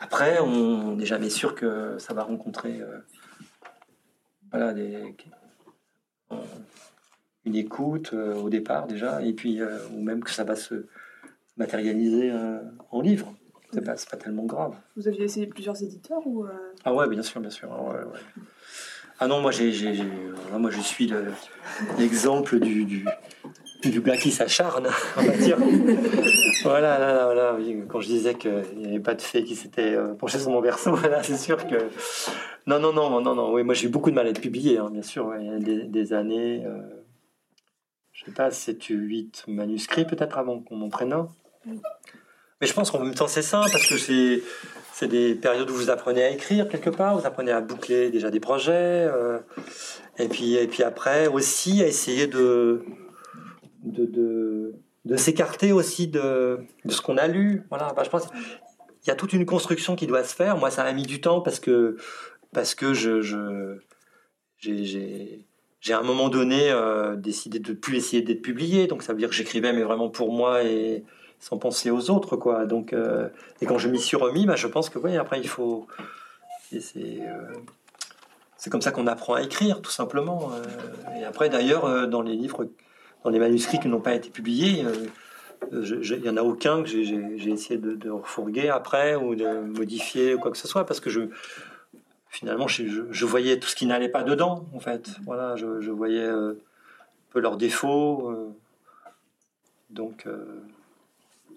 Après, 0.00 0.38
on 0.40 0.96
n'est 0.96 1.06
jamais 1.06 1.30
sûr 1.30 1.54
que 1.54 1.96
ça 1.98 2.14
va 2.14 2.22
rencontrer 2.22 2.80
voilà, 4.50 4.72
des, 4.74 5.14
une 7.44 7.54
écoute 7.56 8.12
au 8.12 8.48
départ 8.50 8.86
déjà, 8.86 9.22
et 9.22 9.32
puis 9.32 9.60
ou 9.62 10.02
même 10.02 10.22
que 10.22 10.30
ça 10.30 10.44
va 10.44 10.56
se 10.56 10.86
matérialiser 11.56 12.32
en 12.90 13.00
livre. 13.00 13.34
C'est 13.72 13.82
pas, 13.84 13.94
pas 14.10 14.16
tellement 14.16 14.44
grave. 14.44 14.74
Vous 14.96 15.08
aviez 15.08 15.24
essayé 15.24 15.46
plusieurs 15.46 15.82
éditeurs 15.82 16.26
ou 16.26 16.46
Ah 16.84 16.94
ouais, 16.94 17.08
bien 17.08 17.22
sûr, 17.22 17.40
bien 17.40 17.50
sûr. 17.50 17.70
ouais, 17.70 18.04
ouais. 18.04 18.44
Ah 19.18 19.28
non, 19.28 19.40
moi, 19.40 19.50
j'ai, 19.50 19.72
moi 20.52 20.70
je 20.70 20.80
suis 20.80 21.10
l'exemple 21.98 22.60
du, 22.60 22.84
du, 22.84 23.06
du, 23.90 24.00
gars 24.00 24.16
qui 24.16 24.30
s'acharne, 24.30 24.88
on 25.16 25.22
va 25.22 25.36
dire. 25.36 25.56
voilà, 26.62 26.98
là, 26.98 27.34
là, 27.34 27.58
quand 27.88 28.00
je 28.00 28.06
disais 28.06 28.34
qu'il 28.34 28.64
n'y 28.76 28.86
avait 28.86 29.00
pas 29.00 29.14
de 29.14 29.22
fée 29.22 29.44
qui 29.44 29.56
s'était 29.56 29.94
euh, 29.94 30.14
penché 30.14 30.38
sur 30.38 30.50
mon 30.50 30.60
verso, 30.60 30.92
voilà, 30.94 31.22
c'est 31.22 31.36
sûr 31.36 31.66
que. 31.66 31.76
Non, 32.66 32.78
non, 32.80 32.92
non, 32.92 33.20
non, 33.20 33.34
non, 33.34 33.52
oui, 33.52 33.62
moi 33.62 33.74
j'ai 33.74 33.86
eu 33.86 33.90
beaucoup 33.90 34.10
de 34.10 34.16
mal 34.16 34.26
à 34.26 34.30
être 34.30 34.40
publié, 34.40 34.78
hein, 34.78 34.90
bien 34.90 35.02
sûr, 35.02 35.32
des, 35.60 35.84
des, 35.84 36.12
années. 36.12 36.64
Euh... 36.66 36.80
Je 38.12 38.24
sais 38.24 38.32
pas, 38.32 38.50
7 38.50 38.90
ou 38.90 38.94
8 38.94 39.44
manuscrits 39.48 40.06
peut-être 40.06 40.38
avant 40.38 40.60
qu'on 40.60 40.76
m'en 40.76 40.88
prenne 40.88 41.14
Mais 41.66 42.66
je 42.66 42.72
pense 42.72 42.90
qu'en 42.90 42.98
même 42.98 43.14
temps 43.14 43.28
c'est 43.28 43.42
ça, 43.42 43.60
parce 43.70 43.86
que 43.86 43.98
c'est 43.98 44.42
c'est 44.98 45.08
des 45.08 45.34
périodes 45.34 45.68
où 45.68 45.74
vous 45.74 45.90
apprenez 45.90 46.24
à 46.24 46.30
écrire 46.30 46.70
quelque 46.70 46.88
part, 46.88 47.18
vous 47.18 47.26
apprenez 47.26 47.52
à 47.52 47.60
boucler 47.60 48.08
déjà 48.08 48.30
des 48.30 48.40
projets, 48.40 48.72
euh, 48.72 49.38
et, 50.18 50.26
puis, 50.26 50.54
et 50.54 50.66
puis 50.66 50.82
après 50.82 51.26
aussi 51.26 51.82
à 51.82 51.86
essayer 51.86 52.26
de, 52.26 52.82
de, 53.86 55.16
s'écarter 55.16 55.72
aussi 55.72 56.08
de, 56.08 56.58
ce 56.88 57.00
qu'on 57.00 57.16
a 57.16 57.26
lu. 57.26 57.64
Voilà, 57.70 57.94
je 58.02 58.10
pense 58.10 58.26
qu'il 58.26 59.08
y 59.08 59.10
a 59.10 59.14
toute 59.14 59.32
une 59.32 59.46
construction 59.46 59.96
qui 59.96 60.06
doit 60.06 60.24
se 60.24 60.34
faire. 60.34 60.56
Moi, 60.56 60.70
ça 60.70 60.82
a 60.82 60.92
mis 60.92 61.04
du 61.04 61.20
temps 61.20 61.40
parce 61.40 61.60
que, 61.60 61.96
parce 62.52 62.74
que 62.74 62.92
je, 62.92 63.20
j'ai, 64.58 65.44
à 65.90 65.98
un 65.98 66.02
moment 66.02 66.28
donné 66.28 66.70
euh, 66.70 67.16
décidé 67.16 67.58
de 67.58 67.72
plus 67.72 67.96
essayer 67.96 68.22
d'être 68.22 68.42
publié, 68.42 68.86
donc 68.86 69.02
ça 69.02 69.12
veut 69.12 69.18
dire 69.18 69.28
que 69.28 69.34
j'écrivais 69.34 69.72
mais 69.72 69.82
vraiment 69.82 70.08
pour 70.08 70.32
moi 70.32 70.64
et 70.64 71.04
sans 71.38 71.58
penser 71.58 71.90
aux 71.90 72.10
autres, 72.10 72.36
quoi. 72.36 72.64
Donc, 72.64 72.92
euh, 72.92 73.28
et 73.60 73.66
quand 73.66 73.78
je 73.78 73.88
m'y 73.88 74.00
suis 74.00 74.16
remis, 74.16 74.46
bah, 74.46 74.56
je 74.56 74.66
pense 74.66 74.88
que 74.88 74.98
oui, 74.98 75.16
après 75.16 75.38
il 75.38 75.48
faut. 75.48 75.86
Euh, 76.72 76.80
c'est 78.56 78.70
comme 78.70 78.80
ça 78.80 78.90
qu'on 78.90 79.06
apprend 79.06 79.34
à 79.34 79.42
écrire, 79.42 79.80
tout 79.82 79.90
simplement. 79.90 80.50
Et 81.20 81.24
après, 81.24 81.48
d'ailleurs, 81.48 82.08
dans 82.08 82.22
les 82.22 82.34
livres, 82.34 82.66
dans 83.26 83.32
les 83.32 83.40
manuscrits 83.40 83.80
qui 83.80 83.88
n'ont 83.88 84.00
pas 84.00 84.14
été 84.14 84.30
publiés, 84.30 84.84
il 85.72 86.20
n'y 86.22 86.28
en 86.28 86.36
a 86.36 86.42
aucun 86.42 86.84
que 86.84 86.88
j'ai 86.88 87.50
essayé 87.50 87.76
de, 87.76 88.08
refourguer 88.08 88.68
après 88.68 89.16
ou 89.16 89.34
de 89.34 89.48
modifier 89.62 90.34
ou 90.34 90.38
quoi 90.38 90.52
que 90.52 90.56
ce 90.56 90.68
soit, 90.68 90.86
parce 90.86 91.00
que 91.00 91.10
je 91.10 91.22
finalement, 92.28 92.68
je, 92.68 93.24
voyais 93.24 93.58
tout 93.58 93.66
ce 93.66 93.74
qui 93.74 93.86
n'allait 93.86 94.10
pas 94.10 94.22
dedans, 94.22 94.66
en 94.74 94.78
fait. 94.78 95.10
Voilà, 95.24 95.56
je, 95.56 95.90
voyais 95.90 96.28
un 96.28 96.54
peu 97.30 97.40
leurs 97.40 97.56
défauts. 97.56 98.54
donc, 99.90 100.28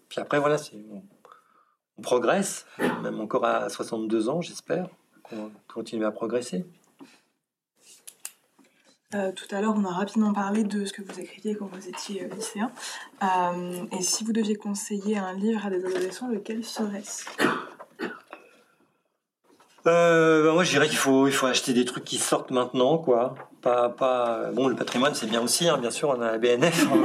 puis 0.08 0.20
après, 0.20 0.40
voilà, 0.40 0.58
on, 0.92 2.02
progresse, 2.02 2.66
même 3.04 3.20
encore 3.20 3.46
à 3.46 3.70
62 3.70 4.30
ans, 4.30 4.42
j'espère, 4.42 4.88
qu'on 5.22 5.52
continue 5.72 6.06
à 6.06 6.12
progresser. 6.12 6.66
Euh, 9.16 9.32
tout 9.32 9.48
à 9.56 9.60
l'heure, 9.60 9.74
on 9.76 9.86
a 9.86 9.92
rapidement 9.92 10.34
parlé 10.34 10.64
de 10.64 10.86
ce 10.86 10.94
que 10.94 11.02
vous 11.02 11.20
écriviez 11.20 11.56
quand 11.56 11.68
vous 11.72 11.88
étiez 11.90 12.24
euh, 12.24 12.36
lycéen. 12.36 12.72
Euh, 13.24 13.86
et 13.98 14.04
si 14.04 14.24
vous 14.24 14.34
deviez 14.34 14.56
conseiller 14.56 15.18
un 15.18 15.34
livre 15.34 15.66
à 15.66 15.72
des 15.72 15.84
adolescents, 15.84 16.28
lequel 16.28 16.64
serait-ce? 16.64 17.26
Euh, 19.88 20.44
bah, 20.44 20.54
moi, 20.54 20.64
je 20.64 20.70
dirais 20.70 20.88
qu'il 20.88 20.98
faut, 20.98 21.26
il 21.26 21.34
faut 21.34 21.48
acheter 21.48 21.74
des 21.74 21.86
trucs 21.86 22.04
qui 22.04 22.18
sortent 22.18 22.52
maintenant, 22.52 23.00
quoi. 23.00 23.34
Pas, 23.64 23.90
pas... 23.90 24.52
Bon, 24.54 24.68
le 24.68 24.76
patrimoine, 24.76 25.16
c'est 25.16 25.28
bien 25.28 25.42
aussi, 25.42 25.68
hein, 25.68 25.78
bien 25.80 25.92
sûr, 25.92 26.10
on 26.10 26.22
a 26.22 26.32
la 26.34 26.38
BNF. 26.38 26.88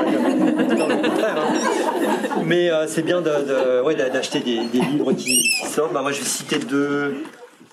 Hein. 2.36 2.42
Mais 2.44 2.70
euh, 2.70 2.86
c'est 2.86 3.02
bien 3.02 3.22
de, 3.22 3.82
ouais, 3.82 3.94
d'acheter 3.94 4.40
des, 4.40 4.60
livres 4.60 5.12
qui, 5.14 5.42
sortent. 5.66 5.92
Bah, 5.92 6.02
moi, 6.02 6.12
je 6.12 6.20
vais 6.20 6.26
citer 6.26 6.58
deux, 6.58 7.24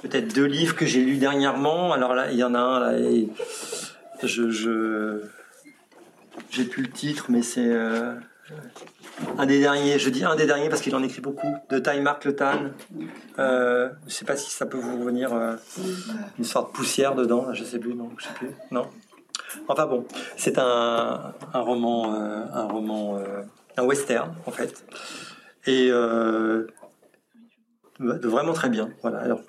peut-être 0.01 0.33
deux 0.33 0.45
livres 0.45 0.75
que 0.75 0.85
j'ai 0.85 1.01
lus 1.01 1.17
dernièrement. 1.17 1.91
Alors 1.91 2.15
là, 2.15 2.31
il 2.31 2.37
y 2.37 2.43
en 2.43 2.55
a 2.55 2.59
un, 2.59 2.79
là, 2.79 2.97
et 2.97 3.27
je, 4.27 5.21
j'ai 6.49 6.65
plus 6.65 6.83
le 6.83 6.89
titre, 6.89 7.25
mais 7.29 7.41
c'est 7.41 7.67
euh, 7.67 8.13
un 9.37 9.45
des 9.45 9.59
derniers. 9.59 9.99
Je 9.99 10.09
dis 10.09 10.23
un 10.23 10.35
des 10.35 10.45
derniers 10.45 10.69
parce 10.69 10.81
qu'il 10.81 10.95
en 10.95 11.03
écrit 11.03 11.21
beaucoup. 11.21 11.55
De 11.69 11.79
Time 11.79 12.01
Mark 12.01 12.25
Le 12.25 12.35
Tan. 12.35 12.71
Euh, 13.39 13.89
je 14.07 14.13
sais 14.13 14.25
pas 14.25 14.35
si 14.35 14.49
ça 14.51 14.65
peut 14.65 14.77
vous 14.77 14.99
revenir. 14.99 15.33
Euh, 15.33 15.55
une 16.37 16.45
sorte 16.45 16.71
de 16.71 16.77
poussière 16.77 17.15
dedans. 17.15 17.53
Je 17.53 17.63
sais 17.63 17.79
plus. 17.79 17.93
Non, 17.93 18.09
je 18.17 18.25
sais 18.25 18.33
plus. 18.33 18.51
Non. 18.71 18.87
Enfin 19.67 19.85
bon, 19.85 20.05
c'est 20.37 20.57
un, 20.57 21.33
un, 21.53 21.59
roman, 21.59 22.15
euh, 22.15 22.45
un 22.53 22.63
roman, 22.63 23.19
un 23.77 23.83
western 23.83 24.33
en 24.45 24.51
fait. 24.51 24.85
Et 25.67 25.91
vraiment 28.01 28.53
très 28.53 28.69
bien. 28.69 28.89
Voilà. 29.01 29.19
Alors, 29.19 29.41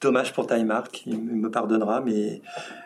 dommage 0.00 0.32
pour 0.32 0.46
Time 0.46 0.72
il 1.06 1.18
me 1.18 1.50
pardonnera, 1.50 2.00
mais 2.00 2.42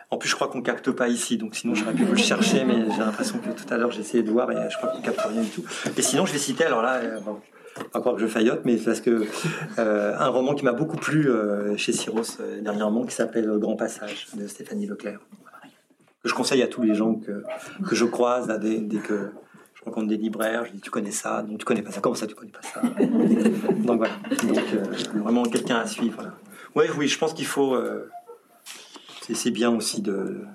en 0.09 0.17
plus, 0.17 0.29
je 0.29 0.35
crois 0.35 0.47
qu'on 0.47 0.61
capte 0.61 0.91
pas 0.91 1.09
ici, 1.09 1.37
donc 1.37 1.55
sinon 1.55 1.75
j'aurais 1.75 1.93
pu 1.93 2.03
vous 2.03 2.13
le 2.13 2.17
chercher, 2.17 2.63
mais 2.63 2.89
j'ai 2.91 2.99
l'impression 2.99 3.39
que 3.39 3.49
tout 3.49 3.73
à 3.73 3.77
l'heure 3.77 3.91
j'ai 3.91 4.01
essayé 4.01 4.23
de 4.23 4.31
voir 4.31 4.49
et 4.51 4.69
je 4.69 4.77
crois 4.77 4.89
qu'on 4.89 5.01
capte 5.01 5.19
rien 5.19 5.41
du 5.41 5.49
tout. 5.49 5.63
Et 5.97 6.01
sinon, 6.01 6.25
je 6.25 6.31
vais 6.31 6.39
citer, 6.39 6.63
alors 6.63 6.81
là, 6.81 6.95
euh, 6.95 7.19
bon, 7.19 7.39
encore 7.93 8.15
que 8.15 8.21
je 8.21 8.27
faillote, 8.27 8.61
mais 8.63 8.77
parce 8.77 9.01
que 9.01 9.25
euh, 9.79 10.15
un 10.17 10.27
roman 10.29 10.55
qui 10.55 10.63
m'a 10.63 10.71
beaucoup 10.71 10.95
plu 10.95 11.29
euh, 11.29 11.75
chez 11.75 11.91
Syros 11.91 12.37
dernièrement, 12.61 13.05
qui 13.05 13.13
s'appelle 13.13 13.49
Grand 13.57 13.75
Passage 13.75 14.27
de 14.33 14.47
Stéphanie 14.47 14.87
Leclerc, 14.87 15.19
que 16.23 16.29
je 16.29 16.33
conseille 16.33 16.63
à 16.63 16.67
tous 16.67 16.83
les 16.83 16.95
gens 16.95 17.15
que, 17.15 17.43
que 17.87 17.95
je 17.95 18.05
croise 18.05 18.47
dès, 18.61 18.99
que 18.99 19.31
rencontre 19.87 20.07
des 20.07 20.17
libraires, 20.17 20.65
je 20.65 20.71
dis 20.71 20.79
tu 20.79 20.89
connais 20.89 21.11
ça, 21.11 21.43
non 21.47 21.57
tu 21.57 21.65
connais 21.65 21.81
pas 21.81 21.91
ça, 21.91 22.01
comment 22.01 22.15
ça 22.15 22.27
tu 22.27 22.35
connais 22.35 22.51
pas 22.51 22.61
ça? 22.61 22.81
Donc 22.99 23.97
voilà, 23.97 24.13
donc 24.43 24.59
vraiment 25.15 25.43
quelqu'un 25.43 25.77
à 25.77 25.87
suivre. 25.87 26.31
Ouais, 26.75 26.87
oui, 26.97 27.07
je 27.07 27.17
pense 27.17 27.33
qu'il 27.33 27.45
faut 27.45 27.75
c'est 29.33 29.51
bien 29.51 29.69
aussi 29.69 30.01
de. 30.01 30.45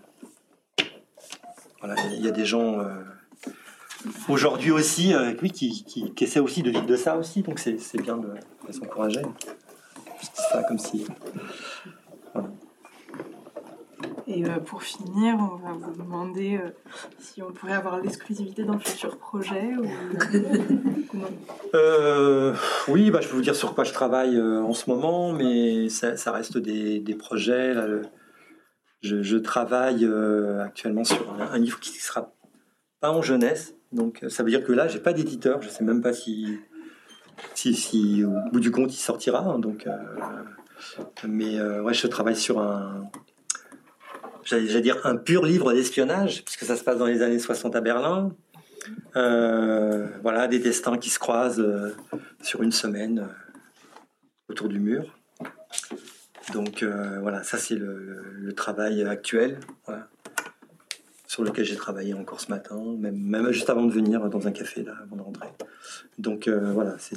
Voilà, 1.81 1.97
il 2.13 2.25
y 2.25 2.29
a 2.29 2.31
des 2.31 2.47
gens 2.47 2.79
euh, 2.79 2.87
aujourd'hui 4.29 4.71
aussi 4.71 5.13
euh, 5.15 5.35
oui, 5.43 5.51
qui, 5.51 5.85
qui, 5.85 6.25
essaient 6.25 6.41
aussi 6.41 6.63
de 6.63 6.71
vivre 6.71 6.87
de 6.87 6.97
ça 6.97 7.17
aussi, 7.17 7.43
donc 7.43 7.59
c'est 7.59 8.01
bien 8.01 8.17
de, 8.17 8.29
de 8.69 8.73
s'encourager. 8.73 9.23
ça 10.53 10.63
comme 10.63 10.79
si. 10.79 11.05
Et 14.27 14.45
euh, 14.45 14.59
pour 14.59 14.83
finir, 14.83 15.37
on 15.37 15.57
va 15.57 15.73
vous 15.73 15.97
demander 15.97 16.61
si 17.19 17.43
on 17.43 17.53
pourrait 17.53 17.73
avoir 17.73 18.01
l'exclusivité 18.01 18.63
le 18.63 18.79
futur 18.79 19.19
projet 19.19 19.75
ou, 19.77 19.85
Oui, 22.89 23.11
bah, 23.11 23.21
je 23.21 23.29
peux 23.29 23.37
vous 23.37 23.43
dire 23.43 23.57
sur 23.57 23.75
quoi 23.75 23.85
je 23.85 23.93
travaille 23.93 24.41
en 24.41 24.73
ce 24.73 24.91
moment, 24.91 25.33
mais 25.33 25.89
ça, 25.89 26.33
reste 26.33 26.59
des, 26.59 27.17
projets. 27.19 27.75
Je, 29.03 29.37
travaille 29.37 30.05
euh, 30.05 30.63
actuellement 30.63 31.05
sur 31.05 31.35
un, 31.41 31.59
livre 31.59 31.81
qui 31.81 31.91
ne 31.91 31.97
sera 31.97 32.33
pas 33.01 33.11
en 33.11 33.21
jeunesse. 33.21 33.75
Donc 33.91 34.25
ça 34.29 34.45
veut 34.45 34.51
dire 34.51 34.65
que 34.65 34.73
là, 34.73 34.87
j'ai 34.87 35.01
pas 35.01 35.13
d'éditeur. 35.13 35.61
Je 35.61 35.69
sais 35.69 35.85
même 35.85 36.01
pas 36.01 36.13
si, 36.13 36.59
si, 37.55 38.25
au 38.25 38.51
bout 38.51 38.61
du 38.61 38.71
compte, 38.71 38.95
il 38.95 38.99
sortira. 38.99 39.59
Donc, 39.59 39.87
euh, 39.87 39.97
mais 41.27 41.59
euh, 41.59 41.83
ouais, 41.83 41.95
je 41.95 42.07
travaille 42.07 42.37
sur 42.37 42.61
un, 42.61 43.11
j'allais 44.45 44.81
dire 44.81 44.99
un 45.05 45.17
pur 45.17 45.45
livre 45.45 45.73
d'espionnage, 45.73 46.45
puisque 46.45 46.65
ça 46.65 46.77
se 46.77 46.85
passe 46.85 46.99
dans 46.99 47.07
les 47.07 47.23
années 47.23 47.39
60 47.39 47.77
à 47.77 47.81
Berlin. 47.81 48.33
voilà, 49.15 50.49
des 50.49 50.59
destins 50.59 50.99
qui 50.99 51.11
se 51.11 51.19
croisent 51.19 51.65
sur 52.43 52.63
une 52.63 52.73
semaine 52.73 53.29
autour 54.49 54.69
du 54.69 54.81
mur. 54.81 55.07
Donc 56.53 56.83
euh, 56.83 57.19
voilà, 57.21 57.43
ça 57.43 57.59
c'est 57.59 57.77
le, 57.77 58.53
travail 58.57 59.03
actuel 59.05 59.59
sur 61.33 61.45
lequel 61.45 61.65
j'ai 61.65 61.77
travaillé 61.77 62.13
encore 62.13 62.43
ce 62.43 62.51
matin, 62.51 62.79
même, 62.99 63.51
juste 63.53 63.71
avant 63.71 63.85
de 63.87 63.91
venir 63.91 64.29
dans 64.29 64.47
un 64.47 64.53
café, 64.53 64.83
là, 64.83 64.93
avant 65.03 65.17
de 65.17 65.23
rentrer. 65.23 65.49
Donc 66.19 66.47
euh, 66.47 66.73
voilà, 66.73 66.97
c'est 66.99 67.17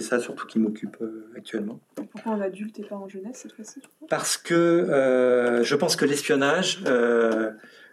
ça 0.00 0.20
surtout 0.20 0.46
qui 0.46 0.60
m'occupe 0.60 0.96
euh, 1.00 1.32
actuellement. 1.36 1.80
Pourquoi 2.12 2.30
en 2.30 2.40
adulte 2.40 2.78
et 2.78 2.84
pas 2.84 2.94
en 2.94 3.08
jeunesse 3.08 3.40
cette 3.42 3.52
fois-ci 3.54 3.80
Parce 4.08 4.36
que 4.36 5.62
je 5.64 5.74
pense 5.74 5.96
que 5.96 6.04
l'espionnage, 6.04 6.84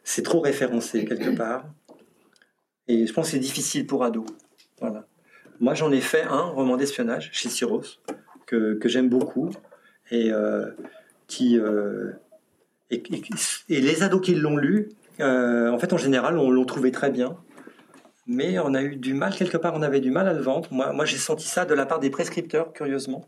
c'est 0.03 0.21
trop 0.21 0.41
référencé 0.41 1.05
quelque 1.05 1.35
part. 1.35 1.65
Et 2.87 3.07
je 3.07 3.13
pense 3.13 3.27
que 3.27 3.31
c'est 3.31 3.39
difficile 3.39 3.87
pour 3.87 4.03
ados. 4.03 4.27
Voilà. 4.79 5.07
Moi 5.59 5.73
j'en 5.73 5.91
ai 5.91 6.01
fait 6.01 6.23
un 6.23 6.41
roman 6.41 6.77
d'espionnage 6.77 7.31
chez 7.33 7.49
Syros, 7.49 7.99
que, 8.45 8.75
que 8.75 8.87
j'aime 8.87 9.09
beaucoup 9.09 9.49
et 10.11 10.31
euh, 10.31 10.69
qui 11.25 11.57
euh, 11.57 12.11
et, 12.91 13.01
les 13.69 14.03
ados 14.03 14.21
qui 14.21 14.35
l'ont 14.35 14.57
lu, 14.57 14.89
euh, 14.89 15.00
en 15.21 15.77
fait 15.79 15.93
en 15.93 15.97
général, 15.97 16.37
on 16.37 16.49
l'ont 16.49 16.65
trouvé 16.65 16.91
très 16.91 17.09
bien 17.09 17.37
mais 18.27 18.59
on 18.59 18.73
a 18.75 18.81
eu 18.81 18.95
du 18.95 19.13
mal, 19.13 19.33
quelque 19.35 19.57
part, 19.57 19.73
on 19.75 19.81
avait 19.81 19.99
du 19.99 20.11
mal 20.11 20.27
à 20.27 20.33
le 20.33 20.41
vendre. 20.41 20.69
Moi, 20.71 21.05
j'ai 21.05 21.17
senti 21.17 21.45
ça 21.47 21.65
de 21.65 21.73
la 21.73 21.85
part 21.85 21.99
des 21.99 22.09
prescripteurs, 22.09 22.71
curieusement. 22.71 23.25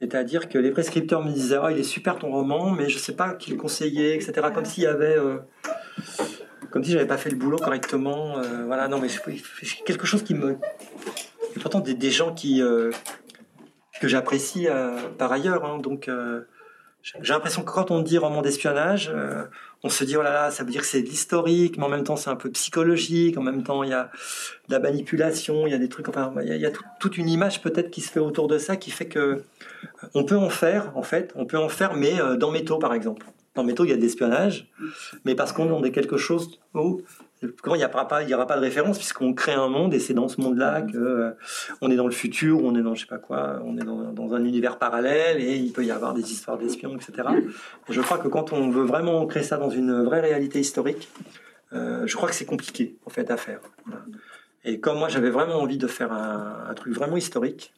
C'est-à-dire 0.00 0.48
que 0.48 0.58
les 0.58 0.70
prescripteurs 0.70 1.24
me 1.24 1.30
disaient 1.30 1.56
oh, 1.62 1.68
il 1.70 1.78
est 1.78 1.84
super 1.84 2.18
ton 2.18 2.30
roman, 2.30 2.70
mais 2.70 2.90
je 2.90 2.96
ne 2.96 3.00
sais 3.00 3.14
pas 3.14 3.32
qui 3.34 3.52
le 3.52 3.56
conseillait, 3.56 4.16
etc. 4.16 4.48
Comme 4.52 4.66
s'il 4.66 4.82
y 4.82 4.86
avait. 4.86 5.16
comme 6.70 6.84
si 6.84 6.90
j'avais 6.90 7.06
pas 7.06 7.16
fait 7.16 7.30
le 7.30 7.36
boulot 7.36 7.56
correctement. 7.56 8.42
voilà, 8.66 8.88
non, 8.88 8.98
mais 8.98 9.08
c'est 9.08 9.22
quelque 9.84 10.04
chose 10.04 10.22
qui 10.24 10.34
me. 10.34 10.58
Et 11.56 11.60
pourtant, 11.60 11.80
des, 11.80 12.10
gens 12.10 12.34
qui, 12.34 12.60
que 14.02 14.08
j'apprécie 14.08 14.66
euh, 14.68 14.98
par 15.16 15.30
ailleurs. 15.30 15.64
Hein. 15.64 15.78
donc, 15.78 16.08
euh, 16.08 16.42
j'ai 17.02 17.32
l'impression 17.32 17.62
que 17.62 17.70
quand 17.70 17.92
on 17.92 18.02
dit 18.02 18.18
roman 18.18 18.42
d'espionnage, 18.42 19.12
euh, 19.14 19.44
on 19.84 19.88
se 19.88 20.04
dit 20.04 20.16
oh 20.16 20.22
là 20.22 20.32
là, 20.32 20.50
ça 20.50 20.64
veut 20.64 20.70
dire 20.70 20.82
que 20.82 20.86
c'est 20.86 21.02
de 21.02 21.08
l'historique, 21.08 21.76
mais 21.76 21.84
en 21.84 21.88
même 21.88 22.04
temps 22.04 22.16
c'est 22.16 22.30
un 22.30 22.36
peu 22.36 22.50
psychologique. 22.50 23.36
En 23.36 23.42
même 23.42 23.62
temps, 23.62 23.82
il 23.82 23.90
y 23.90 23.94
a 23.94 24.10
de 24.68 24.72
la 24.72 24.78
manipulation, 24.78 25.66
il 25.66 25.70
y 25.70 25.74
a 25.74 25.78
des 25.78 25.88
trucs. 25.88 26.08
Enfin, 26.08 26.32
il 26.42 26.56
y 26.56 26.66
a, 26.66 26.70
toute 27.00 27.18
une 27.18 27.28
image 27.28 27.62
peut-être 27.62 27.90
qui 27.90 28.00
se 28.00 28.10
fait 28.10 28.20
autour 28.20 28.48
de 28.48 28.58
ça, 28.58 28.76
qui 28.76 28.90
fait 28.90 29.06
que 29.06 29.42
on 30.14 30.24
peut 30.24 30.36
en 30.36 30.50
faire, 30.50 30.96
en 30.96 31.02
fait, 31.02 31.32
on 31.34 31.46
peut 31.46 31.58
en 31.58 31.68
faire, 31.68 31.94
mais 31.94 32.14
dans 32.38 32.50
Métaux 32.50 32.78
par 32.78 32.94
exemple. 32.94 33.26
Dans 33.54 33.64
Métaux, 33.64 33.84
il 33.84 33.90
y 33.90 33.92
a 33.92 33.96
de 33.96 34.00
l'espionnage, 34.00 34.70
mais 35.26 35.34
parce 35.34 35.52
qu'on 35.52 35.84
est 35.84 35.90
quelque 35.90 36.16
chose 36.16 36.58
où 36.74 37.02
Comment 37.62 37.74
il 37.74 37.78
n'y 37.78 37.84
aura, 37.84 38.06
pas, 38.06 38.22
il 38.22 38.28
y 38.28 38.34
aura 38.34 38.46
pas 38.46 38.56
de 38.56 38.60
référence 38.60 38.98
puisqu'on 38.98 39.34
crée 39.34 39.52
un 39.52 39.68
monde 39.68 39.94
et 39.94 39.98
c'est 39.98 40.14
dans 40.14 40.28
ce 40.28 40.40
monde-là 40.40 40.82
que 40.82 40.96
euh, 40.96 41.30
on 41.80 41.90
est 41.90 41.96
dans 41.96 42.06
le 42.06 42.12
futur, 42.12 42.62
on 42.62 42.76
est 42.76 42.82
dans 42.82 42.94
je 42.94 43.00
sais 43.00 43.06
pas 43.06 43.18
quoi, 43.18 43.60
on 43.64 43.76
est 43.76 43.84
dans, 43.84 44.34
un 44.34 44.44
univers 44.44 44.78
parallèle 44.78 45.40
et 45.40 45.56
il 45.56 45.72
peut 45.72 45.84
y 45.84 45.90
avoir 45.90 46.14
des 46.14 46.32
histoires 46.32 46.56
d'espions, 46.56 46.94
etc. 46.96 47.28
je 47.88 48.00
crois 48.00 48.18
que 48.18 48.28
quand 48.28 48.52
on 48.52 48.70
veut 48.70 48.84
vraiment 48.84 49.26
créer 49.26 49.42
ça 49.42 49.56
dans 49.56 49.70
une 49.70 50.04
vraie 50.04 50.20
réalité 50.20 50.60
historique, 50.60 51.08
euh, 51.72 52.06
je 52.06 52.16
crois 52.16 52.28
que 52.28 52.34
c'est 52.34 52.46
compliqué 52.46 52.96
en 53.06 53.10
fait 53.10 53.30
à 53.30 53.36
faire. 53.36 53.60
Et 54.64 54.78
comme 54.78 54.98
moi 54.98 55.08
j'avais 55.08 55.30
vraiment 55.30 55.56
envie 55.56 55.78
de 55.78 55.88
faire 55.88 56.12
un, 56.12 56.72
truc 56.74 56.94
vraiment 56.94 57.16
historique, 57.16 57.74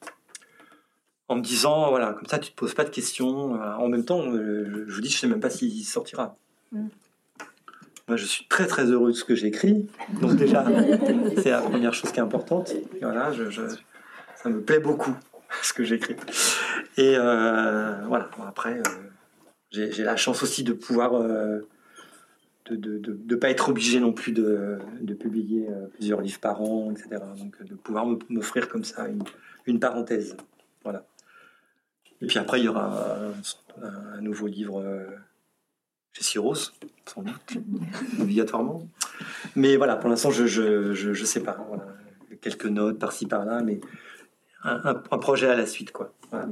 en 1.28 1.36
me 1.36 1.42
disant 1.42 1.88
voilà 1.88 2.12
comme 2.12 2.26
ça 2.26 2.38
tu 2.38 2.50
te 2.50 2.56
poses 2.56 2.74
pas 2.74 2.84
de 2.84 2.90
questions. 2.90 3.54
Euh, 3.54 3.74
en 3.76 3.88
même 3.88 4.04
temps, 4.04 4.22
je 4.22 4.92
vous 4.92 5.00
dis 5.00 5.08
je 5.08 5.16
sais 5.16 5.26
même 5.26 5.40
pas 5.40 5.50
s'il 5.50 5.84
sortira. 5.84 6.36
Moi, 8.06 8.18
je 8.18 8.26
suis 8.26 8.46
très 8.48 8.66
très 8.66 8.84
heureux 8.84 9.12
de 9.12 9.16
ce 9.16 9.24
que 9.24 9.34
j'écris. 9.34 9.86
Donc 10.20 10.36
déjà, 10.36 10.64
c'est 11.38 11.50
la 11.50 11.62
première 11.62 11.94
chose 11.94 12.12
qui 12.12 12.18
est 12.18 12.22
importante. 12.22 12.74
voilà, 13.00 13.32
je, 13.32 13.44
ça 14.36 14.48
me 14.50 14.60
plaît 14.60 14.80
beaucoup 14.80 15.14
ce 15.62 15.72
que 15.72 15.84
j'écris. 15.84 16.16
Et 16.96 17.14
euh, 17.16 18.04
voilà. 18.06 18.30
après, 18.46 18.78
euh, 18.78 18.82
j'ai 19.70 20.04
la 20.04 20.16
chance 20.16 20.42
aussi 20.42 20.64
de 20.64 20.72
pouvoir 20.72 21.14
euh, 21.14 21.60
de 22.66 22.76
ne 22.76 22.98
de, 22.98 23.12
de, 23.12 23.36
pas 23.36 23.50
être 23.50 23.68
obligé 23.70 24.00
non 24.00 24.12
plus 24.12 24.32
de, 24.32 24.78
de 25.00 25.14
publier 25.14 25.68
plusieurs 25.94 26.20
livres 26.20 26.40
par 26.40 26.62
an, 26.62 26.92
etc. 26.92 27.22
Donc 27.38 27.62
de 27.62 27.74
pouvoir 27.74 28.06
m'offrir 28.28 28.68
comme 28.68 28.84
ça 28.84 29.08
une, 29.08 29.22
une, 29.66 29.80
parenthèse. 29.80 30.36
Voilà. 30.82 31.06
Et 32.20 32.26
puis 32.26 32.38
après, 32.38 32.60
il 32.60 32.64
y 32.64 32.68
aura 32.68 33.18
un, 33.82 34.16
un 34.16 34.20
nouveau 34.20 34.46
livre 34.46 34.82
chez 36.14 36.22
Syros, 36.22 36.54
sans 37.06 37.22
doute, 37.22 37.58
obligatoirement. 38.20 38.88
Mais 39.56 39.76
voilà, 39.76 39.96
pour 39.96 40.08
l'instant, 40.08 40.30
je, 40.30 40.46
je, 40.46 40.94
je, 40.94 41.24
sais 41.24 41.40
pas. 41.40 41.58
Quelques 42.40 42.66
notes 42.66 42.98
par-ci 42.98 43.26
par-là, 43.26 43.62
mais 43.62 43.80
un, 44.62 45.02
un, 45.10 45.18
projet 45.18 45.48
à 45.48 45.56
la 45.56 45.66
suite, 45.66 45.90
quoi. 45.92 46.12
Voilà. 46.30 46.48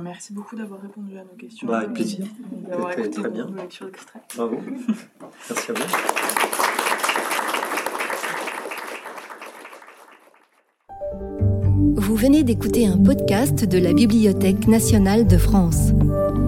merci 0.00 0.32
beaucoup 0.32 0.56
d'avoir 0.56 0.80
répondu 0.82 1.18
à 1.18 1.24
nos 1.24 1.36
questions. 1.38 1.66
Bah, 1.66 1.78
avec 1.78 1.94
plaisir. 1.94 2.26
D'avoir 2.68 2.92
écouté 2.92 3.10
très 3.10 3.30
bien. 3.30 3.50
lecture. 3.56 3.90
Bravo. 4.36 4.58
merci 5.48 5.70
à 5.70 5.74
vous. 5.74 5.84
Vous 11.96 12.14
venez 12.16 12.42
d'écouter 12.42 12.86
un 12.86 12.98
podcast 12.98 13.64
de 13.64 13.78
la 13.78 13.92
Bibliothèque 13.94 14.66
nationale 14.66 15.26
de 15.26 15.38
France. 15.38 15.92